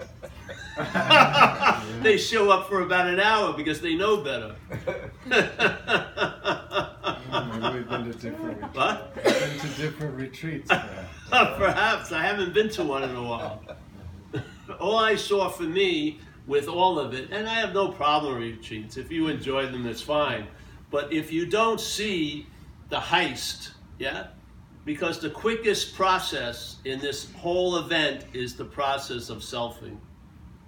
they 2.02 2.18
show 2.18 2.50
up 2.50 2.68
for 2.68 2.82
about 2.82 3.08
an 3.08 3.20
hour 3.20 3.54
because 3.54 3.80
they 3.80 3.94
know 3.94 4.18
better. 4.18 4.54
Maybe 5.26 5.46
mm, 7.62 7.74
we've 7.74 7.88
been 7.88 8.04
to 8.04 8.12
different 8.12 8.60
retreats. 8.60 8.76
What? 8.76 9.14
Been 9.14 9.58
to 9.58 9.68
different 9.78 10.14
retreats. 10.14 10.68
perhaps. 10.68 11.58
perhaps. 11.58 12.12
I 12.12 12.22
haven't 12.22 12.52
been 12.52 12.68
to 12.70 12.84
one 12.84 13.04
in 13.04 13.16
a 13.16 13.22
while. 13.22 13.62
All 14.78 14.98
I 14.98 15.14
saw 15.14 15.48
for 15.48 15.62
me 15.62 16.20
with 16.50 16.66
all 16.66 16.98
of 16.98 17.14
it, 17.14 17.30
and 17.30 17.48
I 17.48 17.54
have 17.54 17.72
no 17.72 17.92
problem 17.92 18.34
with 18.34 18.42
retreats. 18.42 18.96
If 18.96 19.12
you 19.12 19.28
enjoy 19.28 19.66
them, 19.66 19.84
that's 19.84 20.02
fine. 20.02 20.48
But 20.90 21.12
if 21.12 21.32
you 21.32 21.46
don't 21.46 21.80
see 21.80 22.48
the 22.88 22.96
heist, 22.96 23.70
yeah, 24.00 24.26
because 24.84 25.20
the 25.20 25.30
quickest 25.30 25.94
process 25.94 26.78
in 26.84 26.98
this 26.98 27.32
whole 27.34 27.76
event 27.76 28.24
is 28.32 28.56
the 28.56 28.64
process 28.64 29.30
of 29.30 29.38
selfing. 29.38 29.98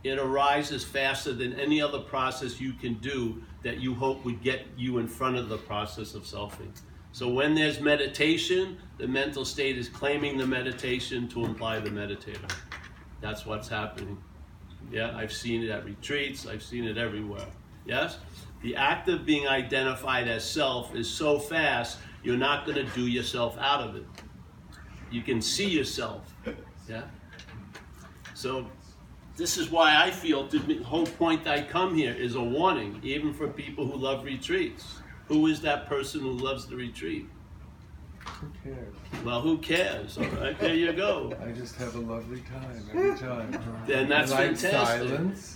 It 0.04 0.20
arises 0.20 0.84
faster 0.84 1.32
than 1.32 1.58
any 1.58 1.82
other 1.82 1.98
process 1.98 2.60
you 2.60 2.74
can 2.74 2.94
do 2.94 3.42
that 3.64 3.80
you 3.80 3.92
hope 3.92 4.24
would 4.24 4.40
get 4.40 4.66
you 4.76 4.98
in 4.98 5.08
front 5.08 5.36
of 5.36 5.48
the 5.48 5.58
process 5.58 6.14
of 6.14 6.22
selfing. 6.22 6.70
So 7.10 7.28
when 7.28 7.56
there's 7.56 7.80
meditation, 7.80 8.78
the 8.98 9.08
mental 9.08 9.44
state 9.44 9.76
is 9.76 9.88
claiming 9.88 10.38
the 10.38 10.46
meditation 10.46 11.26
to 11.30 11.44
imply 11.44 11.80
the 11.80 11.90
meditator. 11.90 12.52
That's 13.20 13.44
what's 13.44 13.66
happening. 13.66 14.22
Yeah, 14.92 15.16
I've 15.16 15.32
seen 15.32 15.62
it 15.62 15.70
at 15.70 15.86
retreats, 15.86 16.46
I've 16.46 16.62
seen 16.62 16.84
it 16.84 16.98
everywhere. 16.98 17.46
Yes? 17.86 18.18
The 18.62 18.76
act 18.76 19.08
of 19.08 19.24
being 19.24 19.48
identified 19.48 20.28
as 20.28 20.48
self 20.48 20.94
is 20.94 21.08
so 21.08 21.38
fast, 21.38 21.98
you're 22.22 22.36
not 22.36 22.66
going 22.66 22.76
to 22.76 22.94
do 22.94 23.06
yourself 23.06 23.56
out 23.58 23.80
of 23.80 23.96
it. 23.96 24.04
You 25.10 25.22
can 25.22 25.40
see 25.40 25.68
yourself. 25.68 26.34
Yeah? 26.88 27.04
So, 28.34 28.66
this 29.36 29.56
is 29.56 29.70
why 29.70 29.96
I 30.04 30.10
feel 30.10 30.46
the 30.46 30.82
whole 30.82 31.06
point 31.06 31.46
I 31.46 31.62
come 31.62 31.94
here 31.94 32.12
is 32.12 32.34
a 32.34 32.42
warning, 32.42 33.00
even 33.02 33.32
for 33.32 33.48
people 33.48 33.86
who 33.86 33.96
love 33.96 34.24
retreats. 34.24 35.00
Who 35.28 35.46
is 35.46 35.62
that 35.62 35.86
person 35.86 36.20
who 36.20 36.32
loves 36.32 36.66
the 36.66 36.76
retreat? 36.76 37.26
Who 38.24 38.48
cares? 38.64 38.94
Well, 39.24 39.40
who 39.40 39.58
cares? 39.58 40.18
All 40.18 40.24
right, 40.24 40.58
there 40.58 40.74
you 40.74 40.92
go. 40.92 41.32
I 41.44 41.52
just 41.52 41.76
have 41.76 41.94
a 41.94 41.98
lovely 42.00 42.40
time 42.42 42.82
every 42.92 43.16
time. 43.18 43.58
Then 43.86 44.08
that's 44.08 44.32
I 44.32 44.46
like 44.48 44.56
fantastic. 44.56 45.08
silence. 45.08 45.54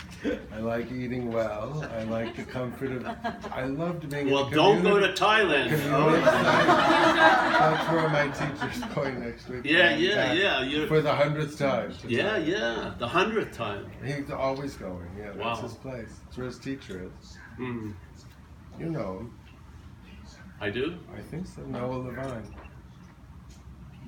I 0.55 0.59
like 0.61 0.91
eating 0.93 1.31
well. 1.33 1.85
I 1.97 2.05
like 2.05 2.37
the 2.37 2.43
comfort 2.45 2.91
of. 2.93 3.07
I 3.53 3.65
loved 3.65 4.09
being. 4.09 4.31
Well, 4.31 4.47
in 4.49 4.53
don't 4.55 4.83
go 4.83 4.99
to 4.99 5.13
community- 5.13 5.21
Thailand. 5.21 5.69
community. 5.69 6.23
That's 6.25 7.93
where 7.93 8.09
my 8.09 8.29
teacher's 8.29 8.95
going 8.95 9.21
next 9.21 9.49
week. 9.49 9.63
Yeah, 9.65 9.97
yeah, 9.97 10.33
yeah. 10.33 10.63
You're, 10.63 10.87
For 10.87 11.01
the 11.01 11.15
hundredth 11.15 11.59
time. 11.59 11.93
yeah, 12.07 12.37
yeah. 12.39 12.95
The 12.99 13.07
hundredth 13.09 13.57
time. 13.57 13.91
He's 14.05 14.31
always 14.31 14.75
going. 14.77 15.09
Yeah, 15.19 15.27
that's 15.33 15.39
Wow. 15.39 15.57
his 15.63 15.75
place. 15.75 16.09
That's 16.25 16.37
where 16.39 16.47
his 16.47 16.59
teacher 16.59 17.03
is. 17.21 17.39
Mm, 17.59 17.95
You 18.79 18.87
know 18.91 19.19
him. 19.19 19.35
I 20.61 20.71
do. 20.71 20.97
I 21.15 21.21
think 21.21 21.47
so. 21.47 21.63
Noah 21.63 21.97
Levine. 21.97 22.55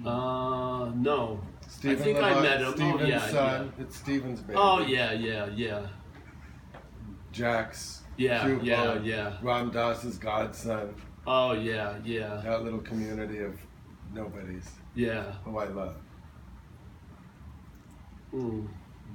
Uh, 0.05 0.91
no. 0.95 1.41
Stephen 1.67 2.03
think 2.03 2.19
I 2.19 2.41
met 2.41 2.61
him. 2.61 2.75
Oh, 2.79 3.05
yeah, 3.05 3.29
son. 3.29 3.73
It's 3.79 3.97
Stephen's 3.97 4.41
baby. 4.41 4.55
Oh 4.57 4.81
yeah, 4.81 5.13
yeah, 5.13 5.47
yeah, 5.55 5.87
Jax. 7.31 8.03
yeah, 8.17 8.45
Cuba, 8.45 8.65
yeah, 8.65 8.99
yeah. 9.01 9.37
Ram 9.43 9.71
Dass's 9.71 10.17
godson. 10.17 10.95
Oh 11.27 11.53
yeah, 11.53 11.97
yeah, 12.05 12.41
That 12.43 12.65
little 12.65 12.79
community 12.81 13.41
of 13.41 13.55
nobodies 14.15 14.71
yeah. 14.95 15.33
who 15.45 15.59
I 15.59 15.67
love. 15.67 15.95
Mm. 18.35 18.67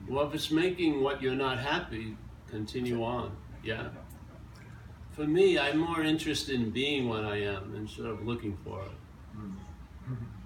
Well, 0.08 0.28
if 0.28 0.34
it's 0.34 0.52
making 0.52 1.02
what 1.02 1.22
you're 1.22 1.36
not 1.36 1.60
happy, 1.60 2.16
continue 2.50 3.04
on. 3.04 3.36
Yeah. 3.64 3.90
For 5.14 5.28
me, 5.28 5.60
I'm 5.60 5.78
more 5.78 6.02
interested 6.02 6.56
in 6.56 6.72
being 6.72 7.08
what 7.08 7.24
I 7.24 7.38
am 7.38 7.76
instead 7.76 8.08
of 8.08 8.26
looking 8.26 8.58
for 8.64 8.82
it. 8.82 8.92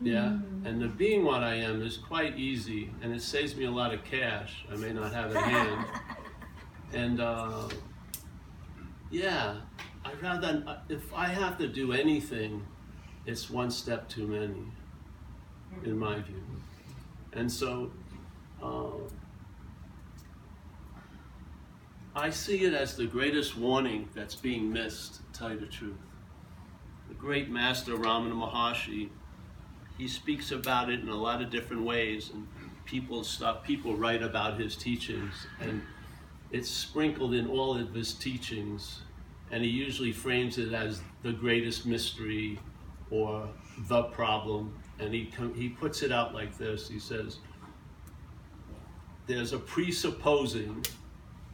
Yeah, 0.02 0.38
and 0.66 0.80
the 0.80 0.88
being 0.88 1.24
what 1.24 1.42
I 1.42 1.56
am 1.56 1.82
is 1.82 1.98
quite 1.98 2.38
easy, 2.38 2.92
and 3.02 3.14
it 3.14 3.22
saves 3.22 3.56
me 3.56 3.66
a 3.66 3.72
lot 3.72 3.94
of 3.94 4.04
cash. 4.04 4.66
I 4.72 4.76
may 4.76 4.94
not 4.94 5.12
have 5.12 5.32
it 5.32 5.38
hand, 5.38 5.86
and 6.94 7.20
uh, 7.20 7.68
yeah, 9.10 9.56
I 10.06 10.14
rather, 10.22 10.80
if 10.90 11.12
I 11.14 11.28
have 11.28 11.58
to 11.58 11.68
do 11.68 11.94
anything, 11.94 12.64
it's 13.26 13.50
one 13.50 13.72
step 13.72 14.08
too 14.08 14.28
many, 14.28 14.64
in 15.84 15.98
my 15.98 16.20
view. 16.20 16.44
And 17.34 17.52
so, 17.52 17.92
uh, 18.62 18.92
I 22.18 22.32
see 22.32 22.64
it 22.64 22.74
as 22.74 22.98
the 22.98 23.06
greatest 23.06 23.56
warning 23.56 24.10
that's 24.16 24.34
being 24.34 24.74
missed, 24.74 25.22
to 25.34 25.40
tell 25.40 25.52
you 25.52 25.60
the 25.60 25.68
truth. 25.68 26.00
The 27.10 27.14
great 27.14 27.48
master 27.48 27.92
Ramana 27.96 28.34
Maharshi, 28.34 29.10
he 30.00 30.08
speaks 30.08 30.52
about 30.52 30.90
it 30.90 31.00
in 31.00 31.10
a 31.10 31.16
lot 31.16 31.44
of 31.44 31.52
different 31.52 31.84
ways, 31.84 32.32
and 32.34 32.48
people 32.86 33.24
stop, 33.24 33.64
people 33.64 33.96
write 33.96 34.24
about 34.24 34.60
his 34.60 34.76
teachings, 34.76 35.46
and 35.60 35.84
it's 36.52 36.72
sprinkled 36.72 37.36
in 37.36 37.48
all 37.48 37.78
of 37.78 37.94
his 37.94 38.16
teachings, 38.16 39.02
and 39.52 39.64
he 39.64 39.70
usually 39.70 40.12
frames 40.12 40.58
it 40.58 40.74
as 40.74 41.02
the 41.22 41.32
greatest 41.32 41.86
mystery 41.86 42.60
or 43.12 43.48
the 43.88 44.04
problem, 44.06 44.76
and 44.98 45.14
he 45.14 45.32
he 45.56 45.70
puts 45.70 46.02
it 46.02 46.12
out 46.12 46.34
like 46.34 46.58
this. 46.58 46.90
He 46.90 46.98
says, 46.98 47.38
"There's 49.28 49.54
a 49.54 49.60
presupposing." 49.60 50.84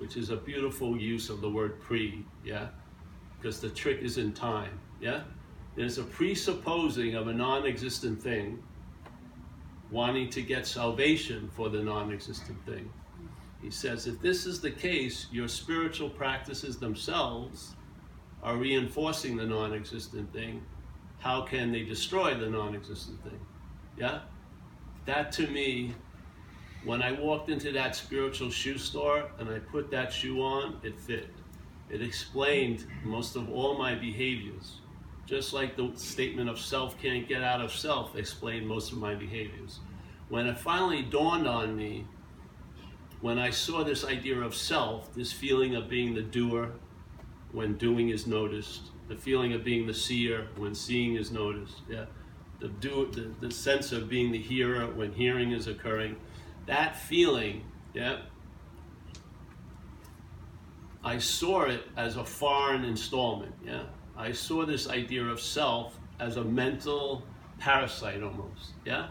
Which 0.03 0.17
is 0.17 0.31
a 0.31 0.35
beautiful 0.35 0.97
use 0.97 1.29
of 1.29 1.39
the 1.39 1.49
word 1.49 1.79
pre, 1.79 2.25
yeah? 2.43 2.67
Because 3.39 3.61
the 3.61 3.69
trick 3.69 4.01
is 4.01 4.17
in 4.17 4.33
time, 4.33 4.77
yeah? 4.99 5.21
There's 5.77 5.97
a 5.97 6.03
presupposing 6.03 7.15
of 7.15 7.29
a 7.29 7.33
non 7.33 7.65
existent 7.65 8.21
thing, 8.21 8.61
wanting 9.91 10.29
to 10.31 10.41
get 10.41 10.67
salvation 10.67 11.49
for 11.55 11.69
the 11.69 11.81
non 11.81 12.11
existent 12.11 12.57
thing. 12.65 12.91
He 13.61 13.71
says, 13.71 14.05
if 14.05 14.19
this 14.19 14.45
is 14.45 14.59
the 14.59 14.71
case, 14.71 15.27
your 15.31 15.47
spiritual 15.47 16.09
practices 16.09 16.75
themselves 16.75 17.73
are 18.43 18.57
reinforcing 18.57 19.37
the 19.37 19.45
non 19.45 19.73
existent 19.73 20.33
thing. 20.33 20.61
How 21.19 21.43
can 21.43 21.71
they 21.71 21.83
destroy 21.83 22.33
the 22.33 22.49
non 22.49 22.75
existent 22.75 23.23
thing? 23.23 23.39
Yeah? 23.97 24.19
That 25.05 25.31
to 25.31 25.47
me 25.47 25.95
when 26.85 27.01
I 27.01 27.13
walked 27.13 27.49
into 27.49 27.71
that 27.71 27.95
spiritual 27.95 28.49
shoe 28.49 28.77
store 28.77 29.29
and 29.39 29.49
I 29.49 29.59
put 29.59 29.89
that 29.91 30.11
shoe 30.11 30.41
on, 30.41 30.79
it 30.83 30.99
fit. 30.99 31.29
It 31.89 32.01
explained 32.01 32.85
most 33.03 33.35
of 33.35 33.49
all 33.49 33.77
my 33.77 33.95
behaviors. 33.95 34.79
Just 35.25 35.53
like 35.53 35.77
the 35.77 35.91
statement 35.95 36.49
of 36.49 36.59
self 36.59 36.99
can't 37.01 37.27
get 37.27 37.41
out 37.41 37.61
of 37.61 37.71
self 37.71 38.15
explained 38.15 38.67
most 38.67 38.91
of 38.91 38.97
my 38.97 39.15
behaviors. 39.15 39.79
When 40.29 40.47
it 40.47 40.57
finally 40.57 41.03
dawned 41.03 41.47
on 41.47 41.75
me, 41.75 42.05
when 43.21 43.39
I 43.39 43.51
saw 43.51 43.83
this 43.83 44.03
idea 44.03 44.39
of 44.39 44.53
self, 44.53 45.13
this 45.13 45.31
feeling 45.31 45.75
of 45.75 45.87
being 45.87 46.13
the 46.13 46.21
doer 46.21 46.71
when 47.53 47.77
doing 47.77 48.09
is 48.09 48.27
noticed, 48.27 48.91
the 49.07 49.15
feeling 49.15 49.53
of 49.53 49.63
being 49.63 49.87
the 49.87 49.93
seer 49.93 50.47
when 50.57 50.75
seeing 50.75 51.15
is 51.15 51.31
noticed, 51.31 51.77
yeah, 51.89 52.05
the, 52.59 52.67
do, 52.67 53.09
the, 53.13 53.47
the 53.47 53.53
sense 53.53 53.91
of 53.91 54.09
being 54.09 54.31
the 54.31 54.39
hearer 54.39 54.87
when 54.87 55.13
hearing 55.13 55.51
is 55.51 55.67
occurring, 55.67 56.17
that 56.65 56.95
feeling, 56.95 57.63
yeah, 57.93 58.21
I 61.03 61.17
saw 61.17 61.63
it 61.63 61.83
as 61.97 62.17
a 62.17 62.23
foreign 62.23 62.85
installment, 62.85 63.53
yeah. 63.65 63.83
I 64.15 64.31
saw 64.31 64.65
this 64.65 64.89
idea 64.89 65.25
of 65.25 65.41
self 65.41 65.97
as 66.19 66.37
a 66.37 66.43
mental 66.43 67.23
parasite 67.59 68.23
almost, 68.23 68.73
yeah. 68.85 69.07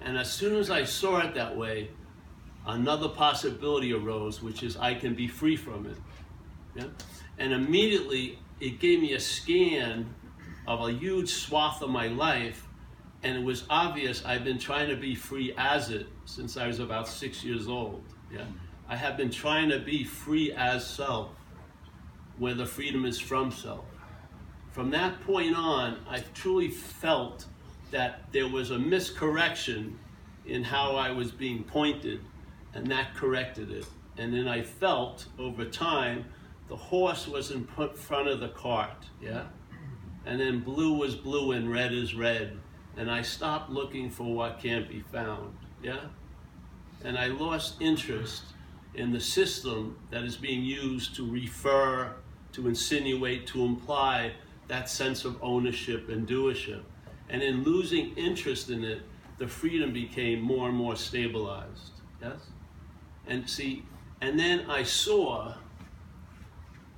And 0.00 0.16
as 0.16 0.32
soon 0.32 0.56
as 0.56 0.70
I 0.70 0.84
saw 0.84 1.18
it 1.18 1.34
that 1.34 1.56
way, 1.56 1.90
another 2.66 3.08
possibility 3.08 3.92
arose, 3.92 4.42
which 4.42 4.62
is 4.62 4.76
I 4.76 4.94
can 4.94 5.14
be 5.14 5.28
free 5.28 5.56
from 5.56 5.86
it, 5.86 5.96
yeah. 6.74 6.88
And 7.38 7.52
immediately 7.52 8.38
it 8.60 8.78
gave 8.78 9.00
me 9.00 9.12
a 9.12 9.20
scan 9.20 10.14
of 10.66 10.80
a 10.80 10.92
huge 10.92 11.28
swath 11.28 11.82
of 11.82 11.90
my 11.90 12.06
life 12.08 12.66
and 13.24 13.38
it 13.38 13.42
was 13.42 13.64
obvious 13.70 14.22
I've 14.24 14.44
been 14.44 14.58
trying 14.58 14.88
to 14.90 14.96
be 14.96 15.14
free 15.14 15.54
as 15.56 15.90
it 15.90 16.06
since 16.26 16.58
I 16.58 16.66
was 16.66 16.78
about 16.78 17.08
six 17.08 17.42
years 17.42 17.66
old. 17.66 18.04
Yeah, 18.30 18.44
I 18.86 18.96
have 18.96 19.16
been 19.16 19.30
trying 19.30 19.70
to 19.70 19.78
be 19.78 20.04
free 20.04 20.52
as 20.52 20.86
self, 20.86 21.30
where 22.38 22.54
the 22.54 22.66
freedom 22.66 23.06
is 23.06 23.18
from 23.18 23.50
self. 23.50 23.86
From 24.72 24.90
that 24.90 25.20
point 25.22 25.56
on, 25.56 26.04
I 26.08 26.20
truly 26.34 26.68
felt 26.68 27.46
that 27.90 28.30
there 28.32 28.48
was 28.48 28.70
a 28.72 28.78
miscorrection 28.78 29.98
in 30.44 30.62
how 30.62 30.96
I 30.96 31.10
was 31.10 31.30
being 31.30 31.64
pointed, 31.64 32.20
and 32.74 32.86
that 32.88 33.14
corrected 33.14 33.70
it. 33.70 33.86
And 34.18 34.34
then 34.34 34.48
I 34.48 34.62
felt 34.62 35.26
over 35.38 35.64
time 35.64 36.26
the 36.68 36.76
horse 36.76 37.26
was 37.26 37.52
in 37.52 37.66
front 37.66 38.28
of 38.28 38.40
the 38.40 38.48
cart, 38.48 39.06
yeah? 39.22 39.44
And 40.26 40.40
then 40.40 40.60
blue 40.60 40.94
was 40.94 41.14
blue 41.14 41.52
and 41.52 41.70
red 41.70 41.92
is 41.92 42.14
red 42.14 42.58
and 42.96 43.10
I 43.10 43.22
stopped 43.22 43.70
looking 43.70 44.10
for 44.10 44.34
what 44.34 44.60
can't 44.60 44.88
be 44.88 45.00
found. 45.00 45.56
Yeah? 45.82 46.00
And 47.04 47.18
I 47.18 47.26
lost 47.26 47.80
interest 47.80 48.44
in 48.94 49.12
the 49.12 49.20
system 49.20 49.98
that 50.10 50.22
is 50.22 50.36
being 50.36 50.62
used 50.62 51.14
to 51.16 51.28
refer, 51.28 52.12
to 52.52 52.68
insinuate, 52.68 53.46
to 53.48 53.64
imply 53.64 54.32
that 54.68 54.88
sense 54.88 55.24
of 55.24 55.36
ownership 55.42 56.08
and 56.08 56.26
doership. 56.26 56.82
And 57.28 57.42
in 57.42 57.64
losing 57.64 58.14
interest 58.16 58.70
in 58.70 58.84
it, 58.84 59.02
the 59.38 59.48
freedom 59.48 59.92
became 59.92 60.40
more 60.40 60.68
and 60.68 60.76
more 60.76 60.96
stabilized. 60.96 61.92
Yes? 62.22 62.38
And 63.26 63.48
see, 63.48 63.84
and 64.20 64.38
then 64.38 64.70
I 64.70 64.84
saw 64.84 65.54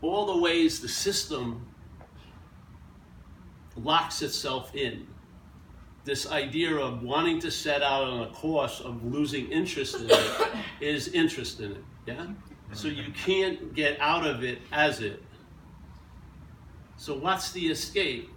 all 0.02 0.26
the 0.26 0.38
ways 0.38 0.80
the 0.80 0.88
system 0.88 1.66
locks 3.76 4.22
itself 4.22 4.74
in 4.74 5.06
this 6.06 6.30
idea 6.30 6.74
of 6.76 7.02
wanting 7.02 7.40
to 7.40 7.50
set 7.50 7.82
out 7.82 8.04
on 8.04 8.22
a 8.22 8.30
course 8.30 8.80
of 8.80 9.04
losing 9.04 9.50
interest 9.50 9.96
in 9.96 10.08
it 10.08 10.48
is 10.80 11.08
interest 11.08 11.60
in 11.60 11.72
it. 11.72 11.84
Yeah? 12.06 12.14
Mm-hmm. 12.14 12.74
So 12.74 12.88
you 12.88 13.12
can't 13.12 13.74
get 13.74 14.00
out 14.00 14.24
of 14.24 14.44
it 14.44 14.60
as 14.72 15.00
it. 15.00 15.20
So 16.96 17.18
what's 17.18 17.50
the 17.50 17.66
escape? 17.66 18.30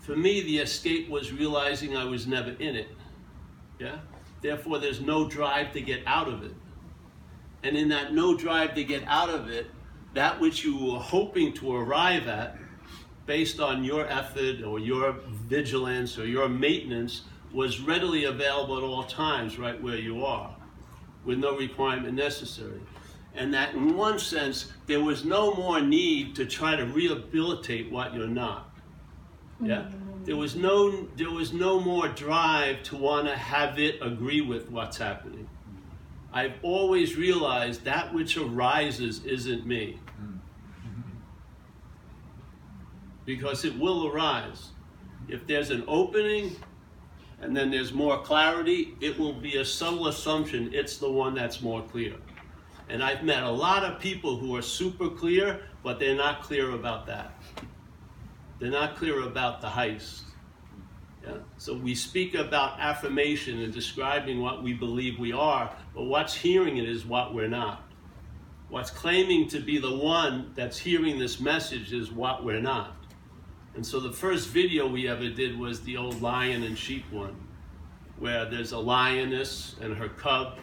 For 0.00 0.14
me, 0.14 0.42
the 0.42 0.58
escape 0.58 1.08
was 1.08 1.32
realizing 1.32 1.96
I 1.96 2.04
was 2.04 2.26
never 2.26 2.50
in 2.50 2.76
it. 2.76 2.88
Yeah? 3.80 3.98
Therefore, 4.42 4.78
there's 4.78 5.00
no 5.00 5.28
drive 5.28 5.72
to 5.72 5.80
get 5.80 6.02
out 6.06 6.28
of 6.28 6.44
it. 6.44 6.54
And 7.62 7.74
in 7.74 7.88
that 7.88 8.12
no 8.12 8.36
drive 8.36 8.74
to 8.74 8.84
get 8.84 9.02
out 9.06 9.30
of 9.30 9.48
it, 9.48 9.66
that 10.12 10.38
which 10.40 10.62
you 10.62 10.76
were 10.76 10.98
hoping 10.98 11.54
to 11.54 11.74
arrive 11.74 12.28
at 12.28 12.58
based 13.28 13.60
on 13.60 13.84
your 13.84 14.06
effort 14.08 14.62
or 14.62 14.80
your 14.80 15.12
vigilance 15.46 16.18
or 16.18 16.26
your 16.26 16.48
maintenance 16.48 17.22
was 17.52 17.78
readily 17.78 18.24
available 18.24 18.78
at 18.78 18.82
all 18.82 19.04
times 19.04 19.58
right 19.58 19.80
where 19.82 19.98
you 19.98 20.24
are 20.24 20.56
with 21.26 21.38
no 21.38 21.54
requirement 21.56 22.14
necessary. 22.14 22.80
And 23.34 23.52
that 23.52 23.74
in 23.74 23.94
one 23.96 24.18
sense, 24.18 24.72
there 24.86 25.02
was 25.02 25.26
no 25.26 25.52
more 25.54 25.80
need 25.82 26.34
to 26.36 26.46
try 26.46 26.74
to 26.74 26.86
rehabilitate 26.86 27.92
what 27.92 28.14
you're 28.14 28.26
not. 28.26 28.70
Yeah? 29.60 29.90
There 30.24 30.36
was 30.36 30.56
no 30.56 31.06
there 31.16 31.30
was 31.30 31.52
no 31.52 31.78
more 31.80 32.08
drive 32.08 32.82
to 32.84 32.96
want 32.96 33.28
to 33.28 33.36
have 33.36 33.78
it 33.78 33.98
agree 34.00 34.40
with 34.40 34.70
what's 34.70 34.96
happening. 34.96 35.46
I've 36.32 36.54
always 36.62 37.16
realized 37.16 37.84
that 37.84 38.14
which 38.14 38.38
arises 38.38 39.24
isn't 39.24 39.66
me. 39.66 39.98
Because 43.28 43.66
it 43.66 43.78
will 43.78 44.06
arise. 44.06 44.70
If 45.28 45.46
there's 45.46 45.68
an 45.68 45.84
opening 45.86 46.56
and 47.42 47.54
then 47.54 47.70
there's 47.70 47.92
more 47.92 48.22
clarity, 48.22 48.96
it 49.02 49.18
will 49.18 49.34
be 49.34 49.58
a 49.58 49.66
subtle 49.66 50.08
assumption 50.08 50.70
it's 50.72 50.96
the 50.96 51.10
one 51.10 51.34
that's 51.34 51.60
more 51.60 51.82
clear. 51.82 52.14
And 52.88 53.04
I've 53.04 53.22
met 53.22 53.42
a 53.42 53.50
lot 53.50 53.84
of 53.84 54.00
people 54.00 54.38
who 54.38 54.56
are 54.56 54.62
super 54.62 55.10
clear, 55.10 55.60
but 55.82 56.00
they're 56.00 56.16
not 56.16 56.40
clear 56.40 56.70
about 56.70 57.04
that. 57.08 57.34
They're 58.60 58.70
not 58.70 58.96
clear 58.96 59.20
about 59.20 59.60
the 59.60 59.66
heist. 59.66 60.22
Yeah? 61.22 61.34
So 61.58 61.74
we 61.74 61.94
speak 61.94 62.34
about 62.34 62.80
affirmation 62.80 63.60
and 63.60 63.74
describing 63.74 64.40
what 64.40 64.62
we 64.62 64.72
believe 64.72 65.18
we 65.18 65.34
are, 65.34 65.76
but 65.94 66.04
what's 66.04 66.34
hearing 66.34 66.78
it 66.78 66.88
is 66.88 67.04
what 67.04 67.34
we're 67.34 67.46
not. 67.46 67.84
What's 68.70 68.90
claiming 68.90 69.50
to 69.50 69.60
be 69.60 69.76
the 69.76 69.94
one 69.94 70.52
that's 70.54 70.78
hearing 70.78 71.18
this 71.18 71.40
message 71.40 71.92
is 71.92 72.10
what 72.10 72.42
we're 72.42 72.62
not. 72.62 72.97
And 73.78 73.86
so 73.86 74.00
the 74.00 74.10
first 74.10 74.48
video 74.48 74.88
we 74.88 75.06
ever 75.06 75.28
did 75.28 75.56
was 75.56 75.82
the 75.82 75.96
old 75.96 76.20
lion 76.20 76.64
and 76.64 76.76
sheep 76.76 77.04
one, 77.12 77.36
where 78.18 78.44
there's 78.44 78.72
a 78.72 78.78
lioness 78.78 79.76
and 79.80 79.96
her 79.96 80.08
cub, 80.08 80.58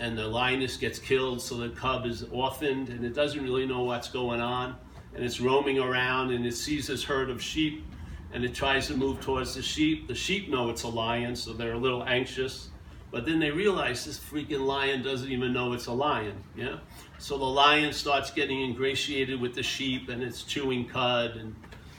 and 0.00 0.18
the 0.18 0.26
lioness 0.26 0.76
gets 0.76 0.98
killed, 0.98 1.40
so 1.40 1.58
the 1.58 1.68
cub 1.68 2.06
is 2.06 2.24
orphaned, 2.32 2.88
and 2.88 3.04
it 3.04 3.14
doesn't 3.14 3.40
really 3.40 3.66
know 3.66 3.84
what's 3.84 4.08
going 4.08 4.40
on, 4.40 4.74
and 5.14 5.24
it's 5.24 5.40
roaming 5.40 5.78
around, 5.78 6.32
and 6.32 6.44
it 6.44 6.56
sees 6.56 6.88
this 6.88 7.04
herd 7.04 7.30
of 7.30 7.40
sheep, 7.40 7.84
and 8.32 8.44
it 8.44 8.52
tries 8.52 8.88
to 8.88 8.96
move 8.96 9.20
towards 9.20 9.54
the 9.54 9.62
sheep. 9.62 10.08
The 10.08 10.14
sheep 10.16 10.50
know 10.50 10.70
it's 10.70 10.82
a 10.82 10.88
lion, 10.88 11.36
so 11.36 11.52
they're 11.52 11.74
a 11.74 11.78
little 11.78 12.02
anxious. 12.02 12.70
But 13.12 13.26
then 13.26 13.38
they 13.38 13.52
realize 13.52 14.04
this 14.04 14.18
freaking 14.18 14.66
lion 14.66 15.02
doesn't 15.02 15.30
even 15.30 15.52
know 15.52 15.72
it's 15.72 15.86
a 15.86 15.92
lion, 15.92 16.42
yeah? 16.56 16.78
So 17.18 17.38
the 17.38 17.44
lion 17.44 17.92
starts 17.92 18.32
getting 18.32 18.60
ingratiated 18.60 19.40
with 19.40 19.54
the 19.54 19.62
sheep 19.62 20.08
and 20.08 20.22
it's 20.22 20.42
chewing 20.42 20.86
cud 20.86 21.36
and 21.36 21.54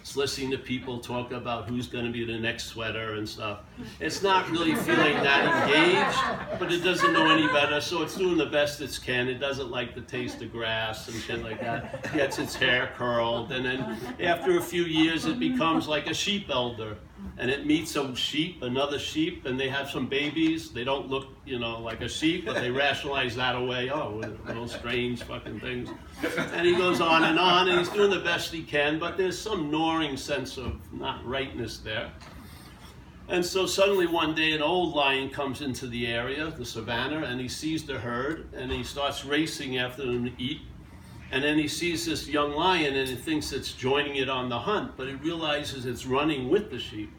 it's 0.09 0.17
listening 0.17 0.49
to 0.49 0.57
people 0.57 0.97
talk 0.97 1.31
about 1.31 1.69
who's 1.69 1.85
going 1.85 2.03
to 2.03 2.11
be 2.11 2.25
the 2.25 2.39
next 2.39 2.63
sweater 2.63 3.13
and 3.13 3.29
stuff. 3.29 3.59
It's 3.99 4.23
not 4.23 4.49
really 4.49 4.73
feeling 4.73 5.13
that 5.13 5.69
engaged, 5.69 6.59
but 6.59 6.73
it 6.73 6.83
doesn't 6.83 7.13
know 7.13 7.29
any 7.29 7.45
better, 7.49 7.79
so 7.79 8.01
it's 8.01 8.17
doing 8.17 8.35
the 8.35 8.47
best 8.47 8.81
it 8.81 8.99
can. 9.05 9.27
It 9.27 9.35
doesn't 9.35 9.69
like 9.69 9.93
the 9.93 10.01
taste 10.01 10.41
of 10.41 10.51
grass 10.51 11.09
and 11.09 11.21
shit 11.21 11.43
like 11.43 11.61
that. 11.61 12.11
Gets 12.11 12.39
its 12.39 12.55
hair 12.55 12.91
curled, 12.97 13.51
and 13.51 13.63
then 13.63 13.99
after 14.19 14.57
a 14.57 14.61
few 14.61 14.85
years, 14.85 15.25
it 15.25 15.37
becomes 15.37 15.87
like 15.87 16.07
a 16.07 16.13
sheep 16.15 16.49
elder 16.49 16.97
and 17.37 17.49
it 17.49 17.65
meets 17.65 17.95
a 17.95 18.15
sheep, 18.15 18.61
another 18.63 18.99
sheep, 18.99 19.45
and 19.45 19.59
they 19.59 19.69
have 19.69 19.89
some 19.89 20.07
babies. 20.07 20.71
They 20.71 20.83
don't 20.83 21.07
look, 21.07 21.27
you 21.45 21.57
know, 21.57 21.79
like 21.79 22.01
a 22.01 22.09
sheep, 22.09 22.45
but 22.45 22.55
they 22.55 22.69
rationalize 22.69 23.35
that 23.37 23.55
away. 23.55 23.89
Oh, 23.89 24.21
little 24.45 24.67
strange 24.67 25.23
fucking 25.23 25.61
things. 25.61 25.89
And 26.53 26.67
he 26.67 26.75
goes 26.75 26.99
on 26.99 27.23
and 27.23 27.39
on, 27.39 27.69
and 27.69 27.79
he's 27.79 27.89
doing 27.89 28.09
the 28.09 28.19
best 28.19 28.51
he 28.51 28.61
can, 28.61 28.99
but 28.99 29.15
there's 29.15 29.39
some 29.39 29.71
gnawing 29.71 30.17
sense 30.17 30.57
of 30.57 30.79
not 30.91 31.25
rightness 31.25 31.77
there. 31.77 32.11
And 33.29 33.45
so 33.45 33.65
suddenly 33.67 34.07
one 34.07 34.33
day 34.33 34.53
an 34.53 34.61
old 34.61 34.95
lion 34.95 35.29
comes 35.29 35.61
into 35.61 35.87
the 35.87 36.07
area, 36.07 36.51
the 36.51 36.65
savannah, 36.65 37.25
and 37.25 37.39
he 37.39 37.47
sees 37.47 37.85
the 37.85 37.99
herd, 37.99 38.51
and 38.53 38.71
he 38.71 38.83
starts 38.83 39.23
racing 39.23 39.77
after 39.77 40.05
them 40.05 40.25
to 40.25 40.43
eat. 40.43 40.61
And 41.31 41.43
then 41.43 41.57
he 41.57 41.67
sees 41.67 42.05
this 42.05 42.27
young 42.27 42.53
lion 42.53 42.95
and 42.95 43.07
he 43.07 43.15
thinks 43.15 43.51
it's 43.51 43.73
joining 43.73 44.15
it 44.15 44.29
on 44.29 44.49
the 44.49 44.57
hunt, 44.57 44.93
but 44.97 45.07
it 45.07 45.21
realizes 45.21 45.85
it's 45.85 46.05
running 46.05 46.49
with 46.49 46.71
the 46.71 46.79
sheep. 46.79 47.11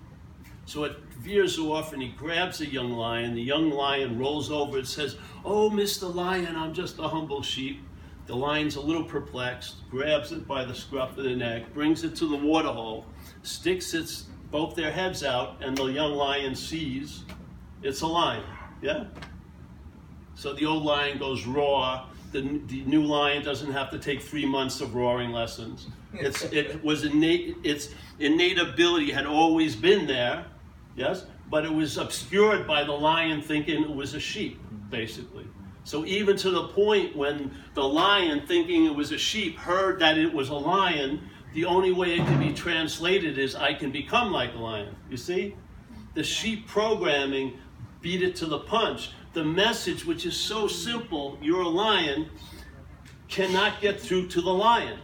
So 0.67 0.85
it 0.85 0.97
veers 1.19 1.59
off 1.59 1.93
and 1.93 2.03
he 2.03 2.09
grabs 2.09 2.59
the 2.59 2.67
young 2.67 2.93
lion. 2.93 3.35
The 3.35 3.43
young 3.43 3.71
lion 3.71 4.19
rolls 4.19 4.51
over 4.51 4.79
and 4.79 4.87
says, 4.87 5.17
Oh, 5.45 5.71
Mr. 5.71 6.13
Lion, 6.13 6.57
I'm 6.57 6.75
just 6.75 6.99
a 6.99 7.09
humble 7.09 7.43
sheep. 7.43 7.83
The 8.27 8.37
lion's 8.37 8.77
a 8.77 8.81
little 8.81 9.03
perplexed, 9.05 9.89
grabs 9.91 10.31
it 10.31 10.47
by 10.47 10.65
the 10.65 10.75
scruff 10.75 11.19
of 11.19 11.25
the 11.25 11.35
neck, 11.35 11.75
brings 11.75 12.05
it 12.05 12.15
to 12.17 12.27
the 12.27 12.37
waterhole, 12.37 13.07
sticks 13.43 13.95
its 13.95 14.27
both 14.51 14.75
their 14.75 14.91
heads 14.91 15.25
out, 15.25 15.57
and 15.61 15.77
the 15.77 15.87
young 15.87 16.13
lion 16.13 16.55
sees 16.55 17.25
it's 17.83 18.03
a 18.03 18.07
lion. 18.07 18.45
Yeah? 18.83 19.05
So 20.35 20.53
the 20.53 20.67
old 20.67 20.85
lion 20.85 21.19
goes 21.19 21.47
raw. 21.47 22.07
The, 22.33 22.61
the 22.67 22.83
new 22.83 23.03
lion 23.03 23.45
doesn't 23.45 23.73
have 23.73 23.91
to 23.91 23.99
take 23.99 24.23
three 24.23 24.47
months 24.47 24.81
of 24.81 24.95
roaring 24.95 25.31
lessons. 25.31 25.89
It's, 26.13 26.45
it 26.45 26.83
was 26.85 27.05
innate, 27.05 27.57
its 27.65 27.89
innate 28.19 28.59
ability 28.59 29.11
had 29.11 29.27
always 29.27 29.75
been 29.75 30.07
there, 30.07 30.47
yes, 30.97 31.27
but 31.51 31.65
it 31.65 31.73
was 31.73 31.99
obscured 31.99 32.67
by 32.67 32.85
the 32.85 32.93
lion 32.93 33.43
thinking 33.43 33.83
it 33.83 33.95
was 33.95 34.15
a 34.15 34.21
sheep, 34.21 34.61
basically. 34.91 35.47
So 35.83 36.05
even 36.05 36.37
to 36.37 36.51
the 36.51 36.69
point 36.69 37.17
when 37.17 37.51
the 37.75 37.83
lion, 37.83 38.47
thinking 38.47 38.87
it 38.87 38.95
was 38.95 39.11
a 39.13 39.19
sheep, 39.19 39.59
heard 39.59 39.99
that 40.01 40.19
it 40.19 40.33
was 40.33 40.51
a 40.51 40.55
lion, 40.55 41.21
the 41.53 41.65
only 41.65 41.91
way 41.93 42.15
it 42.15 42.25
can 42.27 42.39
be 42.39 42.53
translated 42.53 43.39
is 43.39 43.57
I 43.57 43.75
can 43.75 43.91
become 43.91 44.31
like 44.31 44.55
a 44.55 44.59
lion. 44.59 44.95
You 45.11 45.17
see? 45.17 45.57
The 46.15 46.23
sheep 46.23 46.69
programming 46.69 47.59
beat 48.01 48.23
it 48.23 48.37
to 48.37 48.47
the 48.47 48.59
punch. 48.59 49.11
The 49.33 49.45
message, 49.45 50.05
which 50.05 50.27
is 50.27 50.37
so 50.37 50.67
simple, 50.67 51.39
you're 51.41 51.63
a 51.63 51.69
lion, 51.69 52.29
cannot 53.29 53.81
get 53.81 54.01
through 54.01 54.27
to 54.29 54.41
the 54.41 54.53
lion 54.53 54.99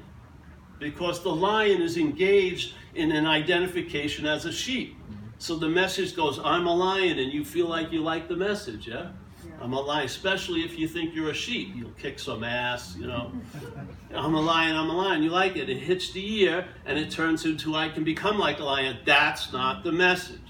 because 0.79 1.23
the 1.23 1.35
lion 1.35 1.81
is 1.81 1.97
engaged 1.97 2.75
in 2.95 3.13
an 3.13 3.27
identification 3.27 4.27
as 4.27 4.45
a 4.45 4.53
sheep. 4.53 4.97
So 5.39 5.57
the 5.57 5.69
message 5.69 6.17
goes, 6.17 6.41
I'm 6.43 6.67
a 6.67 6.75
lion, 6.75 7.19
and 7.19 7.33
you 7.33 7.45
feel 7.45 7.69
like 7.69 7.93
you 7.93 8.03
like 8.03 8.27
the 8.27 8.37
message, 8.37 8.89
yeah? 8.89 9.11
yeah. 9.45 9.53
I'm 9.61 9.75
a 9.75 9.81
lion, 9.81 10.07
especially 10.07 10.63
if 10.63 10.79
you 10.79 10.89
think 10.89 11.15
you're 11.15 11.31
a 11.31 11.35
sheep. 11.35 11.73
You'll 11.75 11.91
kick 11.91 12.19
some 12.19 12.43
ass, 12.43 12.97
you 12.99 13.07
know. 13.07 13.33
I'm 14.15 14.35
a 14.35 14.41
lion, 14.41 14.75
I'm 14.77 14.89
a 14.89 14.97
lion. 14.97 15.23
You 15.23 15.31
like 15.31 15.57
it. 15.57 15.69
It 15.69 15.79
hits 15.79 16.11
the 16.13 16.43
ear, 16.43 16.67
and 16.87 16.99
it 16.99 17.11
turns 17.11 17.45
into 17.45 17.75
I 17.75 17.91
can 17.91 18.03
become 18.03 18.39
like 18.39 18.61
a 18.61 18.65
lion. 18.65 18.99
That's 19.05 19.53
not 19.53 19.85
the 19.85 19.93
message. 19.93 20.41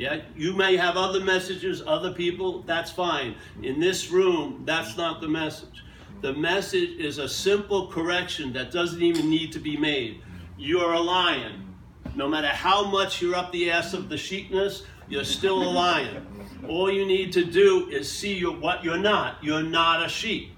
Yeah, 0.00 0.22
you 0.34 0.54
may 0.54 0.78
have 0.78 0.96
other 0.96 1.20
messages, 1.20 1.82
other 1.86 2.10
people, 2.10 2.62
that's 2.62 2.90
fine. 2.90 3.34
In 3.62 3.78
this 3.78 4.10
room, 4.10 4.62
that's 4.64 4.96
not 4.96 5.20
the 5.20 5.28
message. 5.28 5.84
The 6.22 6.32
message 6.32 6.92
is 6.98 7.18
a 7.18 7.28
simple 7.28 7.86
correction 7.88 8.50
that 8.54 8.70
doesn't 8.70 9.02
even 9.02 9.28
need 9.28 9.52
to 9.52 9.58
be 9.58 9.76
made. 9.76 10.22
You're 10.56 10.94
a 10.94 11.00
lion. 11.00 11.74
No 12.14 12.28
matter 12.28 12.48
how 12.48 12.82
much 12.90 13.20
you're 13.20 13.34
up 13.34 13.52
the 13.52 13.70
ass 13.70 13.92
of 13.92 14.08
the 14.08 14.16
sheepness, 14.16 14.84
you're 15.06 15.22
still 15.22 15.62
a 15.62 15.68
lion. 15.68 16.26
All 16.66 16.90
you 16.90 17.04
need 17.04 17.30
to 17.34 17.44
do 17.44 17.90
is 17.90 18.10
see 18.10 18.42
what 18.46 18.82
you're 18.82 18.96
not. 18.96 19.44
You're 19.44 19.62
not 19.62 20.02
a 20.02 20.08
sheep. 20.08 20.56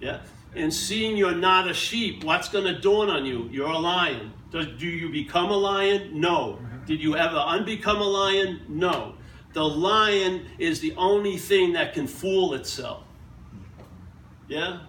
Yeah? 0.00 0.20
And 0.56 0.72
seeing 0.72 1.14
you're 1.14 1.34
not 1.34 1.70
a 1.70 1.74
sheep, 1.74 2.24
what's 2.24 2.48
going 2.48 2.64
to 2.64 2.80
dawn 2.80 3.10
on 3.10 3.26
you? 3.26 3.50
You're 3.52 3.68
a 3.68 3.78
lion. 3.78 4.32
Does, 4.50 4.68
do 4.78 4.86
you 4.86 5.10
become 5.10 5.50
a 5.50 5.58
lion? 5.58 6.18
No. 6.18 6.58
Did 6.86 7.00
you 7.00 7.16
ever 7.16 7.36
unbecome 7.36 8.00
a 8.00 8.04
lion? 8.04 8.62
No. 8.68 9.14
The 9.52 9.64
lion 9.64 10.46
is 10.58 10.80
the 10.80 10.94
only 10.96 11.36
thing 11.36 11.74
that 11.74 11.92
can 11.94 12.06
fool 12.06 12.54
itself. 12.54 13.04
Yeah? 14.48 14.80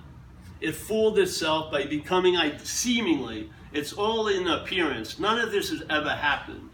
It 0.61 0.75
fooled 0.75 1.19
itself 1.19 1.71
by 1.71 1.85
becoming 1.85 2.37
I 2.37 2.57
seemingly. 2.57 3.49
It's 3.73 3.93
all 3.93 4.27
in 4.27 4.47
appearance. 4.47 5.19
None 5.19 5.39
of 5.39 5.51
this 5.51 5.69
has 5.69 5.83
ever 5.89 6.09
happened. 6.09 6.69